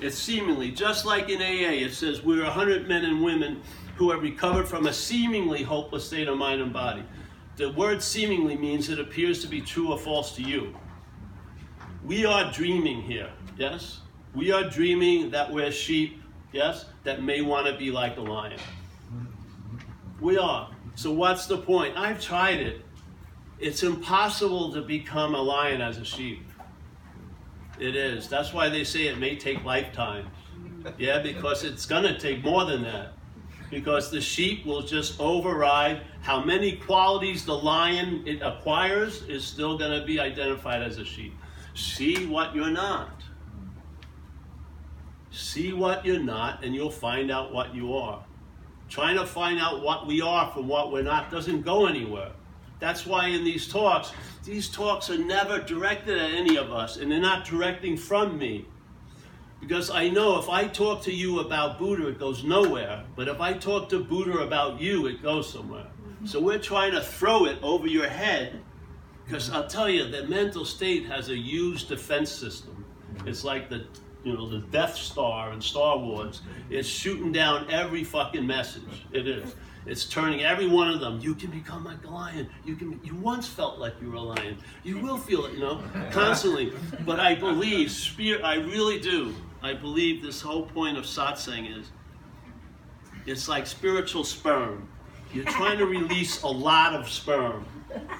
It's 0.00 0.18
seemingly, 0.18 0.70
just 0.70 1.06
like 1.06 1.28
in 1.30 1.40
AA, 1.40 1.84
it 1.84 1.94
says 1.94 2.22
we're 2.22 2.42
100 2.42 2.88
men 2.88 3.04
and 3.04 3.22
women 3.22 3.62
who 3.96 4.10
have 4.10 4.22
recovered 4.22 4.68
from 4.68 4.86
a 4.86 4.92
seemingly 4.92 5.62
hopeless 5.62 6.04
state 6.04 6.28
of 6.28 6.36
mind 6.36 6.60
and 6.60 6.72
body. 6.72 7.04
The 7.56 7.70
word 7.70 8.02
seemingly 8.02 8.56
means 8.56 8.88
it 8.88 8.98
appears 8.98 9.40
to 9.42 9.46
be 9.46 9.60
true 9.60 9.92
or 9.92 9.98
false 9.98 10.34
to 10.36 10.42
you. 10.42 10.74
We 12.04 12.26
are 12.26 12.52
dreaming 12.52 13.00
here, 13.02 13.30
yes? 13.56 14.00
We 14.34 14.50
are 14.50 14.68
dreaming 14.68 15.30
that 15.30 15.52
we're 15.52 15.70
sheep, 15.70 16.20
yes, 16.52 16.86
that 17.04 17.22
may 17.22 17.40
want 17.40 17.66
to 17.66 17.76
be 17.76 17.90
like 17.90 18.16
a 18.16 18.20
lion. 18.20 18.58
We 20.20 20.38
are. 20.38 20.70
So 20.96 21.12
what's 21.12 21.46
the 21.46 21.58
point? 21.58 21.96
I've 21.96 22.20
tried 22.20 22.60
it. 22.60 22.80
It's 23.58 23.82
impossible 23.82 24.72
to 24.72 24.82
become 24.82 25.34
a 25.34 25.40
lion 25.40 25.80
as 25.80 25.98
a 25.98 26.04
sheep. 26.04 26.42
It 27.78 27.96
is. 27.96 28.28
That's 28.28 28.52
why 28.52 28.68
they 28.68 28.84
say 28.84 29.06
it 29.06 29.18
may 29.18 29.36
take 29.36 29.64
lifetimes. 29.64 30.28
Yeah, 30.98 31.20
because 31.20 31.64
it's 31.64 31.86
going 31.86 32.02
to 32.04 32.18
take 32.18 32.44
more 32.44 32.64
than 32.64 32.82
that. 32.82 33.14
Because 33.70 34.10
the 34.10 34.20
sheep 34.20 34.66
will 34.66 34.82
just 34.82 35.18
override 35.18 36.02
how 36.22 36.44
many 36.44 36.76
qualities 36.76 37.44
the 37.44 37.54
lion 37.54 38.22
it 38.26 38.42
acquires 38.42 39.22
is 39.22 39.44
still 39.44 39.78
going 39.78 39.98
to 39.98 40.06
be 40.06 40.20
identified 40.20 40.82
as 40.82 40.98
a 40.98 41.04
sheep. 41.04 41.34
See 41.74 42.26
what 42.26 42.54
you're 42.54 42.70
not. 42.70 43.23
See 45.34 45.72
what 45.72 46.06
you're 46.06 46.22
not, 46.22 46.64
and 46.64 46.72
you'll 46.76 46.90
find 46.90 47.28
out 47.28 47.52
what 47.52 47.74
you 47.74 47.96
are. 47.96 48.24
Trying 48.88 49.16
to 49.16 49.26
find 49.26 49.58
out 49.58 49.82
what 49.82 50.06
we 50.06 50.20
are 50.20 50.48
from 50.52 50.68
what 50.68 50.92
we're 50.92 51.02
not 51.02 51.28
doesn't 51.28 51.62
go 51.62 51.86
anywhere. 51.86 52.30
That's 52.78 53.04
why 53.04 53.26
in 53.28 53.42
these 53.42 53.66
talks, 53.66 54.12
these 54.44 54.68
talks 54.68 55.10
are 55.10 55.18
never 55.18 55.58
directed 55.58 56.18
at 56.18 56.30
any 56.30 56.56
of 56.56 56.70
us, 56.72 56.98
and 56.98 57.10
they're 57.10 57.20
not 57.20 57.44
directing 57.44 57.96
from 57.96 58.38
me. 58.38 58.66
Because 59.60 59.90
I 59.90 60.08
know 60.08 60.38
if 60.38 60.48
I 60.48 60.68
talk 60.68 61.02
to 61.02 61.12
you 61.12 61.40
about 61.40 61.80
Buddha, 61.80 62.06
it 62.08 62.20
goes 62.20 62.44
nowhere. 62.44 63.02
But 63.16 63.26
if 63.26 63.40
I 63.40 63.54
talk 63.54 63.88
to 63.88 64.04
Buddha 64.04 64.38
about 64.38 64.80
you, 64.80 65.06
it 65.06 65.20
goes 65.20 65.52
somewhere. 65.52 65.86
Mm-hmm. 65.86 66.26
So 66.26 66.38
we're 66.38 66.60
trying 66.60 66.92
to 66.92 67.00
throw 67.00 67.46
it 67.46 67.58
over 67.60 67.88
your 67.88 68.08
head. 68.08 68.60
Because 69.24 69.50
I'll 69.50 69.66
tell 69.66 69.88
you, 69.88 70.08
the 70.08 70.28
mental 70.28 70.64
state 70.64 71.06
has 71.06 71.28
a 71.28 71.36
huge 71.36 71.88
defense 71.88 72.30
system. 72.30 72.84
It's 73.26 73.42
like 73.42 73.68
the 73.68 73.86
you 74.24 74.32
know, 74.32 74.48
the 74.48 74.58
Death 74.58 74.96
Star 74.96 75.52
in 75.52 75.60
Star 75.60 75.98
Wars. 75.98 76.40
It's 76.70 76.88
shooting 76.88 77.30
down 77.30 77.70
every 77.70 78.02
fucking 78.02 78.46
message. 78.46 79.04
It 79.12 79.28
is. 79.28 79.54
It's 79.86 80.06
turning 80.06 80.42
every 80.42 80.66
one 80.66 80.88
of 80.88 81.00
them. 81.00 81.20
You 81.20 81.34
can 81.34 81.50
become 81.50 81.84
like 81.84 82.02
a 82.06 82.10
lion. 82.10 82.48
You 82.64 82.74
can. 82.74 82.98
You 83.04 83.14
once 83.16 83.46
felt 83.46 83.78
like 83.78 83.94
you 84.00 84.10
were 84.10 84.16
a 84.16 84.22
lion. 84.22 84.56
You 84.82 84.98
will 84.98 85.18
feel 85.18 85.44
it, 85.44 85.52
you 85.52 85.60
know, 85.60 85.82
constantly. 86.10 86.72
But 87.04 87.20
I 87.20 87.34
believe, 87.34 87.90
spirit. 87.90 88.42
I 88.42 88.54
really 88.54 88.98
do. 88.98 89.34
I 89.62 89.74
believe 89.74 90.22
this 90.22 90.40
whole 90.40 90.64
point 90.66 90.96
of 90.96 91.04
satsang 91.04 91.78
is. 91.78 91.90
It's 93.26 93.46
like 93.46 93.66
spiritual 93.66 94.24
sperm. 94.24 94.88
You're 95.34 95.44
trying 95.44 95.78
to 95.78 95.86
release 95.86 96.42
a 96.42 96.48
lot 96.48 96.94
of 96.94 97.08
sperm 97.08 97.66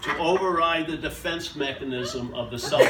to 0.02 0.18
override 0.18 0.86
the 0.86 0.96
defense 0.96 1.56
mechanism 1.56 2.34
of 2.34 2.50
the 2.50 2.58
self. 2.58 2.82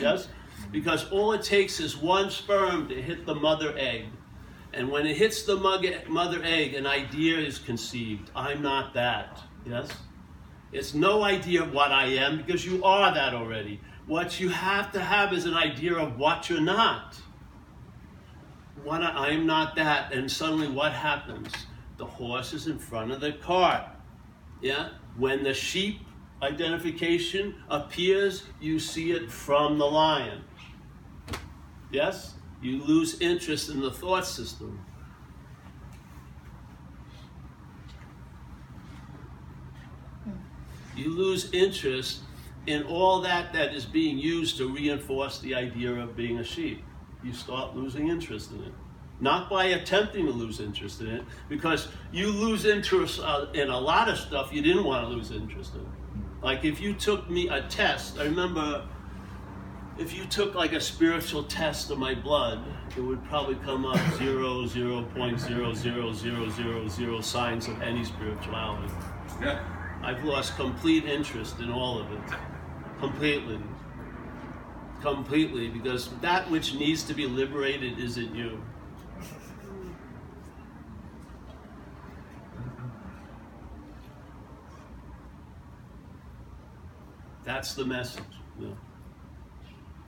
Yes 0.00 0.28
because 0.74 1.08
all 1.12 1.32
it 1.32 1.42
takes 1.44 1.78
is 1.78 1.96
one 1.96 2.28
sperm 2.28 2.88
to 2.88 3.00
hit 3.00 3.24
the 3.26 3.34
mother 3.34 3.72
egg. 3.78 4.06
And 4.72 4.90
when 4.90 5.06
it 5.06 5.16
hits 5.16 5.44
the 5.44 5.54
mother 6.08 6.42
egg, 6.42 6.74
an 6.74 6.84
idea 6.84 7.38
is 7.38 7.60
conceived. 7.60 8.32
I'm 8.34 8.60
not 8.60 8.92
that. 8.94 9.40
Yes? 9.64 9.88
It's 10.72 10.92
no 10.92 11.22
idea 11.22 11.62
of 11.62 11.72
what 11.72 11.92
I 11.92 12.06
am 12.06 12.38
because 12.38 12.66
you 12.66 12.82
are 12.82 13.14
that 13.14 13.34
already. 13.34 13.80
What 14.08 14.40
you 14.40 14.48
have 14.48 14.90
to 14.92 15.00
have 15.00 15.32
is 15.32 15.46
an 15.46 15.54
idea 15.54 15.94
of 15.94 16.18
what 16.18 16.50
you're 16.50 16.60
not. 16.60 17.14
what 18.82 19.00
I, 19.00 19.28
I'm 19.28 19.46
not 19.46 19.76
that, 19.76 20.12
and 20.12 20.28
suddenly 20.28 20.66
what 20.66 20.90
happens? 20.90 21.52
The 21.98 22.04
horse 22.04 22.52
is 22.52 22.66
in 22.66 22.80
front 22.80 23.12
of 23.12 23.20
the 23.20 23.34
cart. 23.34 23.84
Yeah? 24.60 24.88
When 25.16 25.44
the 25.44 25.54
sheep 25.54 26.00
identification 26.42 27.54
appears, 27.70 28.42
you 28.60 28.80
see 28.80 29.12
it 29.12 29.30
from 29.30 29.78
the 29.78 29.86
lion. 29.86 30.42
Yes? 31.90 32.34
You 32.62 32.82
lose 32.82 33.20
interest 33.20 33.68
in 33.68 33.80
the 33.80 33.90
thought 33.90 34.26
system. 34.26 34.84
You 40.96 41.10
lose 41.10 41.52
interest 41.52 42.20
in 42.66 42.84
all 42.84 43.20
that 43.22 43.52
that 43.52 43.74
is 43.74 43.84
being 43.84 44.18
used 44.18 44.56
to 44.58 44.68
reinforce 44.68 45.40
the 45.40 45.54
idea 45.54 45.92
of 45.92 46.16
being 46.16 46.38
a 46.38 46.44
sheep. 46.44 46.82
You 47.22 47.32
start 47.32 47.76
losing 47.76 48.08
interest 48.08 48.52
in 48.52 48.62
it. 48.62 48.72
Not 49.20 49.48
by 49.48 49.66
attempting 49.66 50.26
to 50.26 50.32
lose 50.32 50.60
interest 50.60 51.00
in 51.00 51.08
it, 51.08 51.24
because 51.48 51.88
you 52.12 52.28
lose 52.28 52.64
interest 52.64 53.20
uh, 53.22 53.46
in 53.54 53.68
a 53.70 53.78
lot 53.78 54.08
of 54.08 54.18
stuff 54.18 54.52
you 54.52 54.62
didn't 54.62 54.84
want 54.84 55.06
to 55.06 55.14
lose 55.14 55.30
interest 55.30 55.74
in. 55.74 55.86
Like 56.42 56.64
if 56.64 56.80
you 56.80 56.94
took 56.94 57.30
me 57.30 57.48
a 57.48 57.62
test, 57.62 58.18
I 58.18 58.24
remember 58.24 58.86
if 59.98 60.14
you 60.14 60.24
took 60.26 60.54
like 60.54 60.72
a 60.72 60.80
spiritual 60.80 61.44
test 61.44 61.90
of 61.90 61.98
my 61.98 62.14
blood, 62.14 62.60
it 62.96 63.00
would 63.00 63.24
probably 63.24 63.54
come 63.56 63.84
up 63.84 64.00
zero, 64.18 64.66
zero 64.66 65.02
point 65.14 65.38
zero 65.38 65.72
zero 65.72 66.12
zero 66.12 66.48
zero 66.48 66.88
zero 66.88 67.20
signs 67.20 67.68
of 67.68 67.80
any 67.80 68.04
spirituality. 68.04 68.92
Yeah. 69.40 69.62
I've 70.02 70.22
lost 70.24 70.56
complete 70.56 71.04
interest 71.04 71.60
in 71.60 71.70
all 71.70 71.98
of 72.00 72.10
it. 72.12 72.20
Completely. 72.98 73.58
Completely, 75.00 75.68
because 75.68 76.08
that 76.20 76.50
which 76.50 76.74
needs 76.74 77.04
to 77.04 77.14
be 77.14 77.26
liberated 77.26 77.98
isn't 77.98 78.34
you. 78.34 78.60
That's 87.44 87.74
the 87.74 87.84
message. 87.84 88.24
know. 88.58 88.74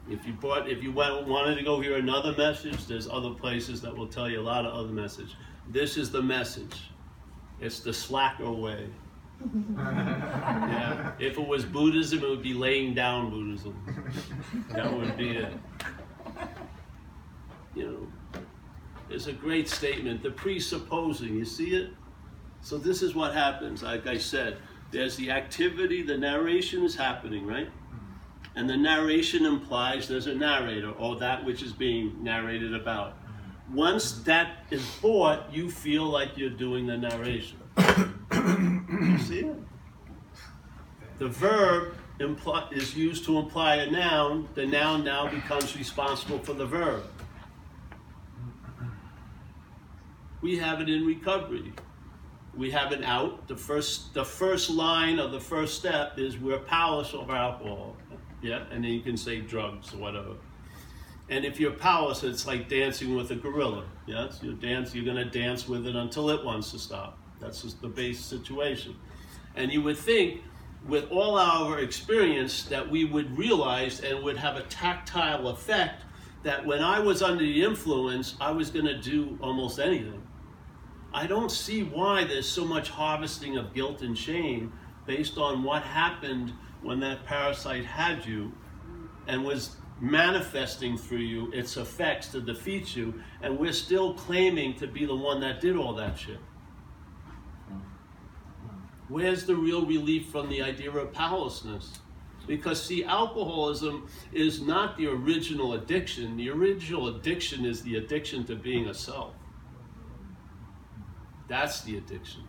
If 0.08 0.26
you 0.26 0.32
bought, 0.34 0.68
if 0.70 0.82
you 0.82 0.92
went, 0.92 1.26
wanted 1.26 1.56
to 1.56 1.64
go 1.64 1.80
hear 1.80 1.96
another 1.96 2.34
message, 2.36 2.86
there's 2.86 3.08
other 3.08 3.30
places 3.30 3.80
that 3.82 3.96
will 3.96 4.06
tell 4.06 4.28
you 4.28 4.40
a 4.40 4.42
lot 4.42 4.64
of 4.64 4.72
other 4.72 4.92
message. 4.92 5.34
This 5.68 5.96
is 5.96 6.10
the 6.10 6.22
message. 6.22 6.90
It's 7.60 7.80
the 7.80 7.92
slacker 7.92 8.50
way. 8.50 8.88
yeah. 9.76 11.12
If 11.18 11.38
it 11.38 11.46
was 11.46 11.64
Buddhism, 11.64 12.22
it 12.22 12.28
would 12.28 12.42
be 12.42 12.54
laying 12.54 12.94
down 12.94 13.30
Buddhism. 13.30 13.74
That 14.70 14.92
would 14.92 15.16
be 15.16 15.38
it. 15.38 15.52
You 17.74 17.86
know, 17.90 18.40
it's 19.10 19.26
a 19.26 19.32
great 19.32 19.68
statement. 19.68 20.22
The 20.22 20.30
presupposing. 20.30 21.34
You 21.34 21.44
see 21.44 21.74
it? 21.74 21.90
So 22.60 22.78
this 22.78 23.02
is 23.02 23.14
what 23.14 23.34
happens. 23.34 23.82
Like 23.82 24.06
I 24.06 24.18
said, 24.18 24.58
there's 24.90 25.16
the 25.16 25.30
activity. 25.30 26.02
The 26.02 26.16
narration 26.16 26.84
is 26.84 26.94
happening, 26.94 27.46
right? 27.46 27.68
And 28.56 28.68
the 28.68 28.76
narration 28.76 29.44
implies 29.44 30.08
there's 30.08 30.26
a 30.26 30.34
narrator 30.34 30.90
or 30.92 31.16
that 31.16 31.44
which 31.44 31.62
is 31.62 31.74
being 31.74 32.24
narrated 32.24 32.74
about. 32.74 33.18
Once 33.72 34.12
that 34.20 34.64
is 34.70 34.82
bought, 35.02 35.52
you 35.52 35.70
feel 35.70 36.04
like 36.04 36.38
you're 36.38 36.48
doing 36.48 36.86
the 36.86 36.96
narration. 36.96 37.58
you 37.76 39.18
see 39.18 39.40
it? 39.40 39.56
The 41.18 41.28
verb 41.28 41.94
imply, 42.18 42.68
is 42.72 42.96
used 42.96 43.26
to 43.26 43.38
imply 43.38 43.76
a 43.76 43.90
noun. 43.90 44.48
The 44.54 44.64
noun 44.64 45.04
now 45.04 45.28
becomes 45.28 45.76
responsible 45.76 46.38
for 46.38 46.54
the 46.54 46.66
verb. 46.66 47.04
We 50.40 50.56
have 50.58 50.80
it 50.80 50.88
in 50.88 51.04
recovery. 51.04 51.72
We 52.54 52.70
have 52.70 52.92
it 52.92 53.04
out. 53.04 53.48
The 53.48 53.56
first, 53.56 54.14
the 54.14 54.24
first 54.24 54.70
line 54.70 55.18
of 55.18 55.32
the 55.32 55.40
first 55.40 55.78
step 55.78 56.18
is 56.18 56.38
we're 56.38 56.58
powerless 56.58 57.12
over 57.12 57.34
alcohol. 57.34 57.96
Yeah, 58.46 58.62
and 58.70 58.84
then 58.84 58.92
you 58.92 59.00
can 59.00 59.16
say 59.16 59.40
drugs 59.40 59.92
or 59.92 59.96
whatever. 59.96 60.36
And 61.28 61.44
if 61.44 61.58
you're 61.58 61.72
powerless, 61.72 62.22
it's 62.22 62.46
like 62.46 62.68
dancing 62.68 63.16
with 63.16 63.32
a 63.32 63.34
gorilla. 63.34 63.84
Yes, 64.06 64.38
you 64.40 64.52
dance. 64.54 64.94
You're 64.94 65.04
going 65.04 65.16
to 65.16 65.24
dance 65.24 65.66
with 65.66 65.84
it 65.86 65.96
until 65.96 66.30
it 66.30 66.44
wants 66.44 66.70
to 66.70 66.78
stop. 66.78 67.18
That's 67.40 67.62
just 67.62 67.82
the 67.82 67.88
base 67.88 68.20
situation. 68.20 68.94
And 69.56 69.72
you 69.72 69.82
would 69.82 69.98
think, 69.98 70.42
with 70.86 71.10
all 71.10 71.36
our 71.36 71.80
experience, 71.80 72.66
that 72.66 72.88
we 72.88 73.04
would 73.04 73.36
realize 73.36 74.00
and 74.00 74.22
would 74.22 74.36
have 74.36 74.54
a 74.54 74.62
tactile 74.62 75.48
effect 75.48 76.04
that 76.44 76.64
when 76.64 76.80
I 76.80 77.00
was 77.00 77.22
under 77.22 77.42
the 77.42 77.64
influence, 77.64 78.36
I 78.40 78.52
was 78.52 78.70
going 78.70 78.86
to 78.86 78.96
do 78.96 79.36
almost 79.42 79.80
anything. 79.80 80.22
I 81.12 81.26
don't 81.26 81.50
see 81.50 81.82
why 81.82 82.22
there's 82.22 82.48
so 82.48 82.64
much 82.64 82.90
harvesting 82.90 83.56
of 83.56 83.74
guilt 83.74 84.02
and 84.02 84.16
shame 84.16 84.72
based 85.04 85.38
on 85.38 85.64
what 85.64 85.82
happened 85.82 86.52
when 86.82 87.00
that 87.00 87.24
parasite 87.24 87.84
had 87.84 88.24
you 88.24 88.52
and 89.26 89.44
was 89.44 89.76
manifesting 90.00 90.96
through 90.96 91.18
you 91.18 91.50
its 91.52 91.76
effects 91.76 92.28
to 92.28 92.40
defeat 92.40 92.94
you, 92.94 93.14
and 93.42 93.58
we're 93.58 93.72
still 93.72 94.14
claiming 94.14 94.74
to 94.74 94.86
be 94.86 95.04
the 95.06 95.14
one 95.14 95.40
that 95.40 95.60
did 95.60 95.76
all 95.76 95.94
that 95.94 96.18
shit. 96.18 96.38
Where's 99.08 99.44
the 99.44 99.54
real 99.54 99.86
relief 99.86 100.26
from 100.28 100.48
the 100.48 100.62
idea 100.62 100.90
of 100.90 101.12
powerlessness? 101.12 102.00
Because, 102.46 102.82
see, 102.82 103.04
alcoholism 103.04 104.08
is 104.32 104.60
not 104.60 104.96
the 104.96 105.06
original 105.06 105.74
addiction. 105.74 106.36
The 106.36 106.50
original 106.50 107.08
addiction 107.08 107.64
is 107.64 107.82
the 107.82 107.96
addiction 107.96 108.44
to 108.44 108.54
being 108.54 108.88
a 108.88 108.94
self. 108.94 109.34
That's 111.48 111.82
the 111.82 111.96
addiction. 111.96 112.42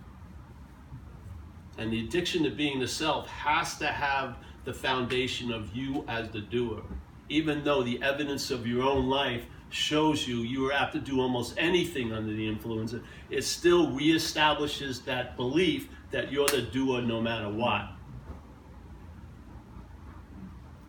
And 1.77 1.91
the 1.91 2.03
addiction 2.05 2.43
to 2.43 2.49
being 2.49 2.79
the 2.79 2.87
self 2.87 3.27
has 3.27 3.77
to 3.77 3.87
have 3.87 4.37
the 4.65 4.73
foundation 4.73 5.51
of 5.51 5.75
you 5.75 6.03
as 6.07 6.29
the 6.29 6.41
doer. 6.41 6.81
Even 7.29 7.63
though 7.63 7.83
the 7.83 8.01
evidence 8.01 8.51
of 8.51 8.65
your 8.65 8.83
own 8.83 9.07
life 9.07 9.45
shows 9.69 10.27
you 10.27 10.37
you 10.37 10.69
are 10.69 10.73
apt 10.73 10.93
to 10.93 10.99
do 10.99 11.19
almost 11.19 11.53
anything 11.57 12.13
under 12.13 12.33
the 12.33 12.47
influence, 12.47 12.95
it 13.29 13.43
still 13.43 13.87
reestablishes 13.87 15.03
that 15.05 15.35
belief 15.35 15.89
that 16.11 16.31
you're 16.31 16.47
the 16.47 16.61
doer 16.61 17.01
no 17.01 17.21
matter 17.21 17.49
what. 17.49 17.89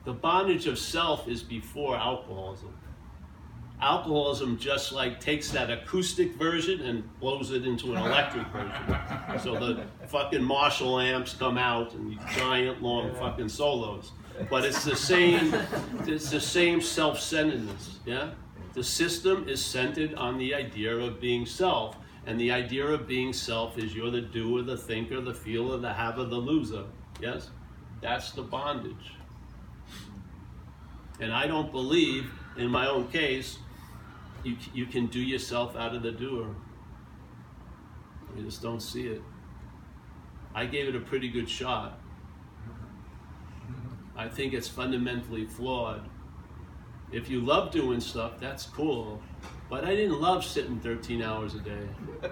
The 0.04 0.14
bondage 0.14 0.66
of 0.66 0.78
self 0.78 1.28
is 1.28 1.42
before 1.42 1.96
alcoholism. 1.96 2.77
Alcoholism 3.80 4.58
just 4.58 4.92
like 4.92 5.20
takes 5.20 5.50
that 5.50 5.70
acoustic 5.70 6.34
version 6.34 6.80
and 6.80 7.20
blows 7.20 7.52
it 7.52 7.64
into 7.64 7.94
an 7.94 8.02
electric 8.02 8.46
version. 8.48 9.40
So 9.40 9.54
the 9.54 9.84
fucking 10.08 10.42
Marshall 10.42 10.98
amps 10.98 11.34
come 11.34 11.56
out 11.56 11.94
and 11.94 12.10
these 12.10 12.36
giant 12.36 12.82
long 12.82 13.14
fucking 13.14 13.48
solos. 13.48 14.12
But 14.50 14.64
it's 14.64 14.84
the 14.84 14.96
same 14.96 15.54
it's 16.06 16.30
the 16.30 16.40
same 16.40 16.80
self-centeredness, 16.80 17.98
yeah? 18.04 18.30
The 18.74 18.84
system 18.84 19.48
is 19.48 19.64
centered 19.64 20.14
on 20.14 20.38
the 20.38 20.54
idea 20.54 20.96
of 20.96 21.20
being 21.20 21.46
self. 21.46 21.96
And 22.26 22.38
the 22.38 22.52
idea 22.52 22.84
of 22.84 23.08
being 23.08 23.32
self 23.32 23.78
is 23.78 23.94
you're 23.94 24.10
the 24.10 24.20
doer, 24.20 24.62
the 24.62 24.76
thinker, 24.76 25.20
the 25.20 25.32
feeler, 25.32 25.78
the 25.78 25.92
haver, 25.92 26.24
the 26.24 26.36
loser. 26.36 26.84
Yes? 27.22 27.50
That's 28.02 28.32
the 28.32 28.42
bondage. 28.42 29.14
And 31.20 31.32
I 31.32 31.46
don't 31.46 31.72
believe, 31.72 32.30
in 32.58 32.68
my 32.68 32.86
own 32.86 33.08
case, 33.08 33.58
you, 34.44 34.56
you 34.72 34.86
can 34.86 35.06
do 35.06 35.20
yourself 35.20 35.76
out 35.76 35.94
of 35.94 36.02
the 36.02 36.12
doer. 36.12 36.54
I 38.36 38.40
just 38.40 38.62
don't 38.62 38.80
see 38.80 39.06
it. 39.06 39.22
I 40.54 40.66
gave 40.66 40.88
it 40.88 40.96
a 40.96 41.00
pretty 41.00 41.28
good 41.28 41.48
shot. 41.48 42.00
I 44.16 44.28
think 44.28 44.52
it's 44.52 44.68
fundamentally 44.68 45.46
flawed. 45.46 46.08
If 47.12 47.30
you 47.30 47.40
love 47.40 47.70
doing 47.70 48.00
stuff, 48.00 48.38
that's 48.38 48.66
cool. 48.66 49.22
But 49.70 49.84
I 49.84 49.94
didn't 49.94 50.20
love 50.20 50.44
sitting 50.44 50.80
13 50.80 51.22
hours 51.22 51.54
a 51.54 51.60
day. 51.60 51.88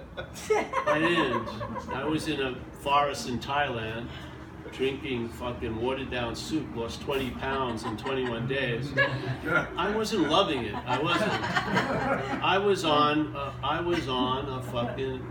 I 0.87 0.99
didn't. 0.99 1.47
I 1.93 2.03
was 2.03 2.27
in 2.27 2.41
a 2.41 2.55
forest 2.81 3.29
in 3.29 3.39
Thailand 3.39 4.07
drinking 4.77 5.27
fucking 5.29 5.81
watered 5.81 6.11
down 6.11 6.35
soup, 6.35 6.67
lost 6.75 7.01
20 7.01 7.31
pounds 7.31 7.83
in 7.83 7.97
21 7.97 8.47
days. 8.47 8.91
I 9.75 9.91
wasn't 9.95 10.29
loving 10.29 10.65
it. 10.65 10.75
I 10.75 11.01
wasn't. 11.01 12.43
I 12.43 12.57
was 12.59 12.85
on. 12.85 13.35
A, 13.35 13.53
I 13.63 13.81
was 13.81 14.07
on 14.07 14.47
a 14.47 14.61
fucking 14.71 15.25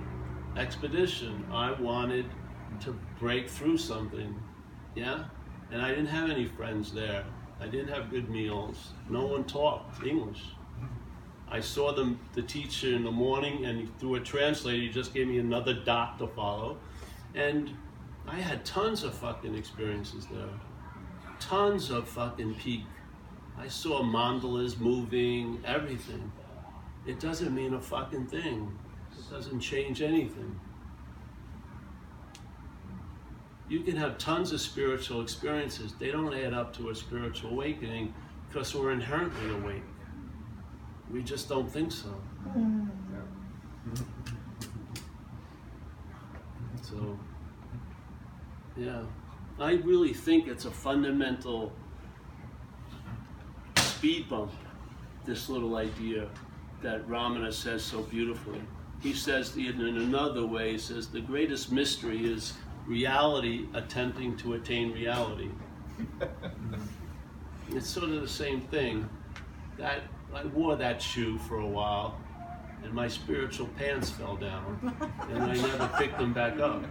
expedition. 0.57 1.45
I 1.53 1.71
wanted 1.81 2.27
to 2.81 2.99
break 3.21 3.49
through 3.49 3.79
something. 3.79 4.35
Yeah, 4.97 5.25
and 5.71 5.81
I 5.81 5.91
didn't 5.91 6.07
have 6.07 6.29
any 6.29 6.47
friends 6.47 6.93
there. 6.93 7.25
I 7.61 7.69
didn't 7.69 7.89
have 7.89 8.11
good 8.11 8.29
meals. 8.29 8.93
No 9.09 9.27
one 9.27 9.45
talked 9.45 10.05
English. 10.05 10.43
I 11.49 11.61
saw 11.61 11.93
them, 11.93 12.19
the 12.35 12.43
teacher 12.43 12.89
in 12.89 13.05
the 13.05 13.13
morning, 13.13 13.67
and 13.67 13.97
through 14.01 14.17
a 14.17 14.21
translator, 14.21 14.83
he 14.83 14.89
just 14.89 15.15
gave 15.15 15.29
me 15.29 15.39
another 15.39 15.73
dot 15.73 16.19
to 16.19 16.27
follow. 16.27 16.79
And 17.37 17.71
I 18.29 18.37
had 18.37 18.65
tons 18.65 19.05
of 19.05 19.15
fucking 19.15 19.55
experiences 19.55 20.27
there. 20.27 20.49
Tons 21.39 21.91
of 21.91 22.09
fucking 22.09 22.55
peak. 22.57 22.85
I 23.59 23.69
saw 23.69 24.03
mandalas 24.03 24.79
moving, 24.79 25.63
everything. 25.65 26.33
it 27.07 27.21
doesn't 27.21 27.55
mean 27.55 27.75
a 27.75 27.81
fucking 27.81 28.27
thing. 28.27 28.77
It 29.13 29.31
doesn't 29.31 29.61
change 29.61 30.03
anything. 30.03 30.61
You 33.69 33.81
can 33.81 33.97
have 33.97 34.19
tons 34.19 34.53
of 34.53 34.61
spiritual 34.61 35.23
experiences. 35.23 35.95
They 35.99 36.11
don't 36.11 36.35
add 36.35 36.53
up 36.53 36.77
to 36.77 36.91
a 36.91 36.95
spiritual 36.95 37.51
awakening 37.51 38.15
because 38.49 38.75
we're 38.75 38.93
inherently 38.93 39.51
awake. 39.51 39.83
We 41.11 41.23
just 41.23 41.49
don't 41.49 41.71
think 41.71 41.93
so. 41.93 42.15
Mm. 42.57 42.89
So, 46.83 47.19
yeah, 48.77 49.03
I 49.59 49.73
really 49.73 50.13
think 50.13 50.49
it's 50.49 50.67
a 50.67 50.71
fundamental 50.71 51.73
speed 53.77 54.29
bump, 54.29 54.53
this 55.25 55.49
little 55.49 55.77
idea 55.77 56.29
that 56.83 57.09
Ramana 57.09 57.53
says 57.53 57.83
so 57.83 58.03
beautifully. 58.03 58.61
He 59.03 59.13
says, 59.13 59.57
in 59.57 59.81
another 59.81 60.47
way, 60.47 60.73
he 60.73 60.79
says, 60.79 61.09
the 61.09 61.21
greatest 61.21 61.73
mystery 61.73 62.31
is 62.31 62.55
reality 62.87 63.67
attempting 63.75 64.37
to 64.39 64.55
attain 64.55 64.93
reality. 64.93 65.51
it's 67.71 67.89
sort 67.89 68.11
of 68.11 68.21
the 68.21 68.29
same 68.29 68.61
thing. 68.61 69.09
That 69.79 70.03
I 70.35 70.45
wore 70.45 70.77
that 70.77 71.01
shoe 71.01 71.39
for 71.39 71.59
a 71.59 71.67
while, 71.67 72.19
and 72.83 72.93
my 72.93 73.09
spiritual 73.09 73.69
pants 73.79 74.11
fell 74.11 74.37
down, 74.37 74.95
and 75.31 75.43
I 75.43 75.55
never 75.55 75.89
picked 75.99 76.19
them 76.19 76.33
back 76.33 76.59
up. 76.61 76.83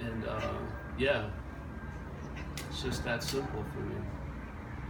And 0.00 0.24
uh, 0.26 0.40
yeah, 0.98 1.28
it's 2.68 2.82
just 2.82 3.04
that 3.04 3.22
simple 3.22 3.64
for 3.72 3.80
me. 3.80 3.96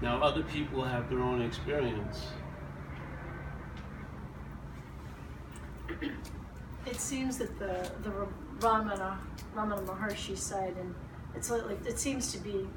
Now, 0.03 0.23
other 0.23 0.43
people 0.43 0.83
have 0.83 1.09
their 1.09 1.21
own 1.21 1.41
experience. 1.41 2.27
It 6.85 6.97
seems 6.97 7.39
that 7.39 7.59
the 7.59 7.91
the 8.03 8.11
Ramana 8.59 9.19
Ramana 9.55 9.85
Maharshi 9.87 10.37
side, 10.37 10.77
and 10.79 10.95
it's 11.35 11.51
like 11.51 11.85
it 11.87 11.99
seems 11.99 12.33
to 12.33 12.39
be, 12.39 12.69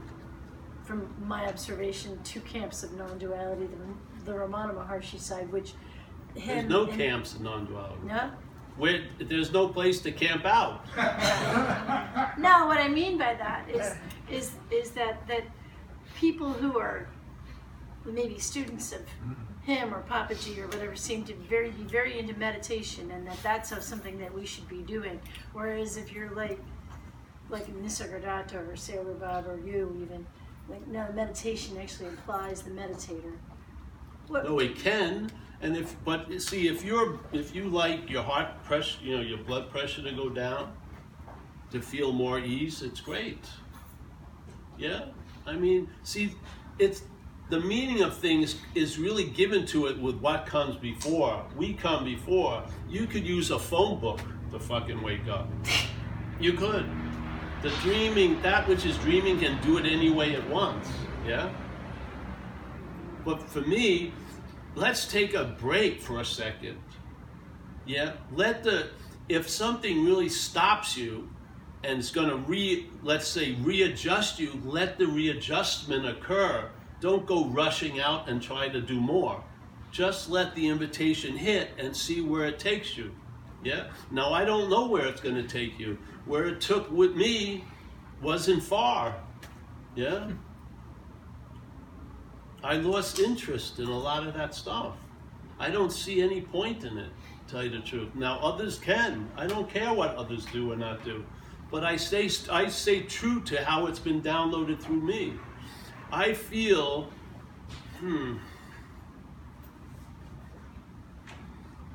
from 0.84 1.13
my 1.27 1.47
observation, 1.47 2.19
two 2.23 2.41
camps 2.41 2.84
of 2.84 2.93
non-duality. 2.97 3.67
The, 3.67 4.32
the 4.32 4.38
Ramana 4.38 4.73
Maharshi 4.75 5.19
side, 5.19 5.51
which 5.51 5.73
There's 6.36 6.69
no 6.69 6.88
camps 6.88 7.34
of 7.34 7.41
non-duality. 7.41 8.07
No. 8.07 8.32
Where 8.80 9.03
there's 9.19 9.51
no 9.51 9.67
place 9.67 9.99
to 10.01 10.11
camp 10.11 10.45
out. 10.45 10.86
no, 12.39 12.65
what 12.65 12.80
I 12.80 12.88
mean 12.88 13.17
by 13.17 13.36
that 13.36 13.69
is 13.69 13.93
is 14.32 14.51
is 14.71 14.91
that 14.91 15.27
that 15.27 15.43
people 16.15 16.51
who 16.51 16.80
are 16.80 17.07
maybe 18.05 18.39
students 18.39 18.93
of 18.93 19.01
him 19.63 19.93
or 19.93 20.01
Papaji 20.03 20.57
or 20.59 20.67
whatever 20.67 20.95
seem 20.95 21.23
to 21.25 21.34
very 21.36 21.69
be 21.71 21.84
very 21.84 22.17
into 22.17 22.34
meditation 22.36 23.11
and 23.11 23.27
that 23.27 23.38
that's 23.43 23.86
something 23.86 24.17
that 24.19 24.34
we 24.34 24.45
should 24.45 24.67
be 24.67 24.82
doing. 24.82 25.19
Whereas 25.53 25.97
if 25.97 26.13
you're 26.13 26.32
like 26.32 26.59
like 27.49 27.67
Nisargadatta 27.84 28.71
or 28.71 28.75
Sailor 28.75 29.13
Bob 29.15 29.47
or 29.47 29.59
you 29.59 29.99
even, 30.03 30.25
like 30.69 30.86
no, 30.88 31.07
meditation 31.13 31.77
actually 31.77 32.09
implies 32.09 32.61
the 32.61 32.71
meditator. 32.71 33.34
What? 34.27 34.45
No, 34.45 34.59
it 34.59 34.75
can. 34.75 35.32
And 35.62 35.76
if 35.76 35.95
but 36.05 36.41
see 36.41 36.68
if 36.68 36.86
you're 36.86 37.20
if 37.34 37.53
you 37.53 37.66
like 37.66 38.10
your 38.10 38.24
heart 38.24 38.64
pressure, 38.64 38.99
you 39.03 39.18
know, 39.18 39.22
your 39.22 39.39
blood 39.39 39.70
pressure 39.70 40.01
to 40.03 40.12
go 40.12 40.30
down, 40.30 40.72
to 41.72 41.82
feel 41.82 42.12
more 42.12 42.39
ease, 42.39 42.82
it's 42.82 43.01
great. 43.01 43.43
Yeah? 44.78 45.05
I 45.45 45.53
mean, 45.53 45.89
see, 46.03 46.36
it's 46.78 47.03
the 47.49 47.60
meaning 47.60 48.01
of 48.01 48.16
things 48.16 48.57
is 48.76 48.97
really 48.99 49.26
given 49.26 49.66
to 49.68 49.88
it 49.88 49.99
with 49.99 50.16
what 50.18 50.45
comes 50.45 50.78
before. 50.78 51.43
We 51.57 51.74
come 51.74 52.05
before. 52.05 52.64
You 52.88 53.07
could 53.07 53.26
use 53.26 53.51
a 53.51 53.60
phone 53.60 53.99
book 53.99 54.22
to 54.51 54.60
fucking 54.60 55.01
wake 55.01 55.28
up. 55.28 55.49
You 56.39 56.53
could. 56.53 56.86
The 57.64 57.70
dreaming, 57.82 58.41
that 58.43 58.68
which 58.68 58.86
is 58.86 58.97
dreaming 58.99 59.39
can 59.39 59.62
do 59.62 59.78
it 59.78 59.86
any 59.86 60.10
way 60.10 60.32
it 60.32 60.47
wants. 60.47 60.89
Yeah? 61.28 61.51
But 63.26 63.41
for 63.49 63.62
me, 63.62 64.14
let's 64.76 65.05
take 65.05 65.34
a 65.34 65.55
break 65.59 66.01
for 66.01 66.20
a 66.20 66.26
second. 66.26 66.78
Yeah? 67.86 68.13
Let 68.32 68.63
the, 68.63 68.89
if 69.28 69.49
something 69.49 70.05
really 70.05 70.30
stops 70.30 70.97
you 70.97 71.30
and 71.84 71.99
it's 71.99 72.11
going 72.11 72.30
to 72.30 72.38
re, 72.38 72.88
let's 73.03 73.28
say, 73.28 73.53
readjust 73.61 74.39
you, 74.39 74.59
let 74.63 74.97
the 74.97 75.07
readjustment 75.07 76.05
occur 76.05 76.70
don't 77.01 77.26
go 77.26 77.45
rushing 77.45 77.99
out 77.99 78.28
and 78.28 78.41
try 78.41 78.67
to 78.67 78.82
do 78.82 78.99
more. 78.99 79.43
Just 79.91 80.30
let 80.30 80.53
the 80.53 80.67
invitation 80.67 81.36
hit 81.36 81.70
and 81.78 81.95
see 81.95 82.22
where 82.22 82.45
it 82.45 82.59
takes 82.59 82.97
you. 82.97 83.11
Yeah? 83.63 83.88
Now, 84.11 84.34
I 84.34 84.45
don't 84.45 84.70
know 84.70 84.88
where 84.88 85.07
it's 85.07 85.22
going 85.22 85.36
to 85.36 85.47
take 85.47 85.80
you. 85.80 85.97
Where 86.26 86.45
it 86.45 86.61
took 86.61 86.91
with 86.91 87.15
me 87.15 87.63
wasn't 88.22 88.63
far. 88.63 89.15
Yeah? 89.95 90.32
I 92.64 92.76
lost 92.76 93.20
interest 93.20 93.80
in 93.80 93.88
a 93.88 93.97
lot 93.97 94.28
of 94.28 94.34
that 94.34 94.53
stuff. 94.53 94.93
I 95.60 95.70
don't 95.70 95.91
see 95.91 96.22
any 96.22 96.41
point 96.41 96.84
in 96.84 96.97
it, 96.97 97.10
tell 97.47 97.64
you 97.64 97.70
the 97.70 97.80
truth. 97.80 98.16
Now, 98.16 98.39
others 98.39 98.78
can. 98.80 99.30
I 99.38 99.47
don't 99.47 99.70
care 99.70 99.93
what 99.93 100.16
others 100.16 100.45
do 100.45 100.72
or 100.72 100.76
not 100.76 101.03
do. 101.03 101.24
But 101.72 101.84
I 101.84 101.97
stay, 101.97 102.30
I 102.51 102.68
stay 102.68 103.01
true 103.01 103.41
to 103.41 103.64
how 103.64 103.86
it's 103.88 103.99
been 103.99 104.22
downloaded 104.22 104.80
through 104.82 105.01
me. 105.01 105.34
I 106.12 106.34
feel, 106.34 107.10
hmm, 107.99 108.38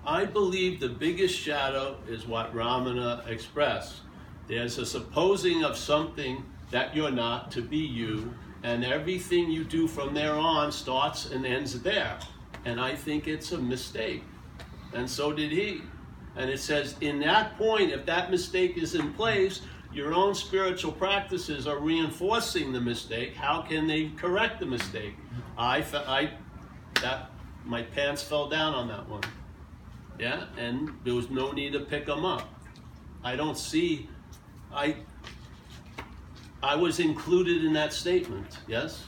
I 0.07 0.25
believe 0.27 0.81
the 0.81 0.89
biggest 0.89 1.37
shadow 1.39 1.97
is 2.07 2.27
what 2.27 2.55
Ramana 2.55 3.27
expressed. 3.27 4.03
There's 4.47 4.79
a 4.79 4.85
supposing 4.85 5.65
of 5.65 5.77
something 5.77 6.45
that 6.71 6.95
you're 6.95 7.11
not 7.11 7.51
to 7.53 7.63
be 7.63 7.79
you, 7.79 8.35
and 8.65 8.83
everything 8.83 9.51
you 9.51 9.63
do 9.63 9.87
from 9.87 10.15
there 10.15 10.35
on 10.35 10.73
starts 10.73 11.31
and 11.31 11.47
ends 11.47 11.81
there. 11.83 12.19
And 12.65 12.81
I 12.81 12.97
think 12.97 13.29
it's 13.29 13.53
a 13.53 13.59
mistake. 13.59 14.25
And 14.95 15.09
so 15.09 15.33
did 15.33 15.53
he. 15.53 15.83
And 16.35 16.51
it 16.51 16.59
says, 16.59 16.97
in 17.03 17.21
that 17.21 17.57
point, 17.59 17.93
if 17.93 18.07
that 18.07 18.31
mistake 18.31 18.79
is 18.79 18.95
in 18.95 19.13
place, 19.13 19.61
your 19.93 20.15
own 20.15 20.35
spiritual 20.35 20.93
practices 20.93 21.67
are 21.69 21.79
reinforcing 21.79 22.73
the 22.73 22.81
mistake. 22.81 23.37
How 23.37 23.61
can 23.61 23.87
they 23.87 24.09
correct 24.17 24.61
the 24.61 24.67
mistake? 24.67 25.15
I, 25.59 25.85
I, 25.95 26.31
that, 27.03 27.31
my 27.65 27.83
pants 27.83 28.23
fell 28.23 28.49
down 28.49 28.75
on 28.75 28.89
that 28.89 29.07
one. 29.09 29.23
Yeah, 30.19 30.47
and 30.57 30.91
there 31.05 31.15
was 31.15 31.29
no 31.29 31.53
need 31.53 31.75
to 31.75 31.81
pick 31.81 32.07
them 32.07 32.25
up. 32.25 32.49
I 33.23 33.37
don't 33.37 33.59
see, 33.59 34.09
I, 34.73 34.97
I 36.65 36.75
was 36.77 36.99
included 36.99 37.63
in 37.63 37.75
that 37.75 37.93
statement. 37.93 38.59
Yes, 38.67 39.05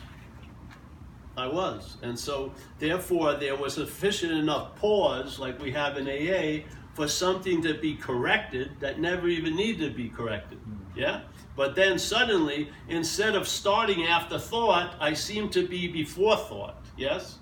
I 1.38 1.46
was, 1.46 1.96
and 2.02 2.18
so 2.18 2.52
therefore 2.78 3.34
there 3.34 3.56
was 3.56 3.74
sufficient 3.74 4.32
enough 4.32 4.76
pause, 4.76 5.38
like 5.38 5.58
we 5.58 5.72
have 5.72 5.96
in 5.96 6.06
AA, 6.06 6.66
for 6.92 7.08
something 7.08 7.62
to 7.62 7.72
be 7.72 7.94
corrected 7.94 8.72
that 8.80 9.00
never 9.00 9.26
even 9.28 9.56
needed 9.56 9.90
to 9.90 9.96
be 9.96 10.10
corrected. 10.10 10.58
Hmm. 10.58 10.98
Yeah? 10.98 11.22
But 11.56 11.74
then 11.74 11.98
suddenly, 11.98 12.70
instead 12.88 13.34
of 13.34 13.48
starting 13.48 14.04
after 14.04 14.38
thought, 14.38 14.94
I 15.00 15.14
seem 15.14 15.48
to 15.50 15.66
be 15.66 15.88
before 15.88 16.36
thought. 16.36 16.84
Yes? 16.98 17.38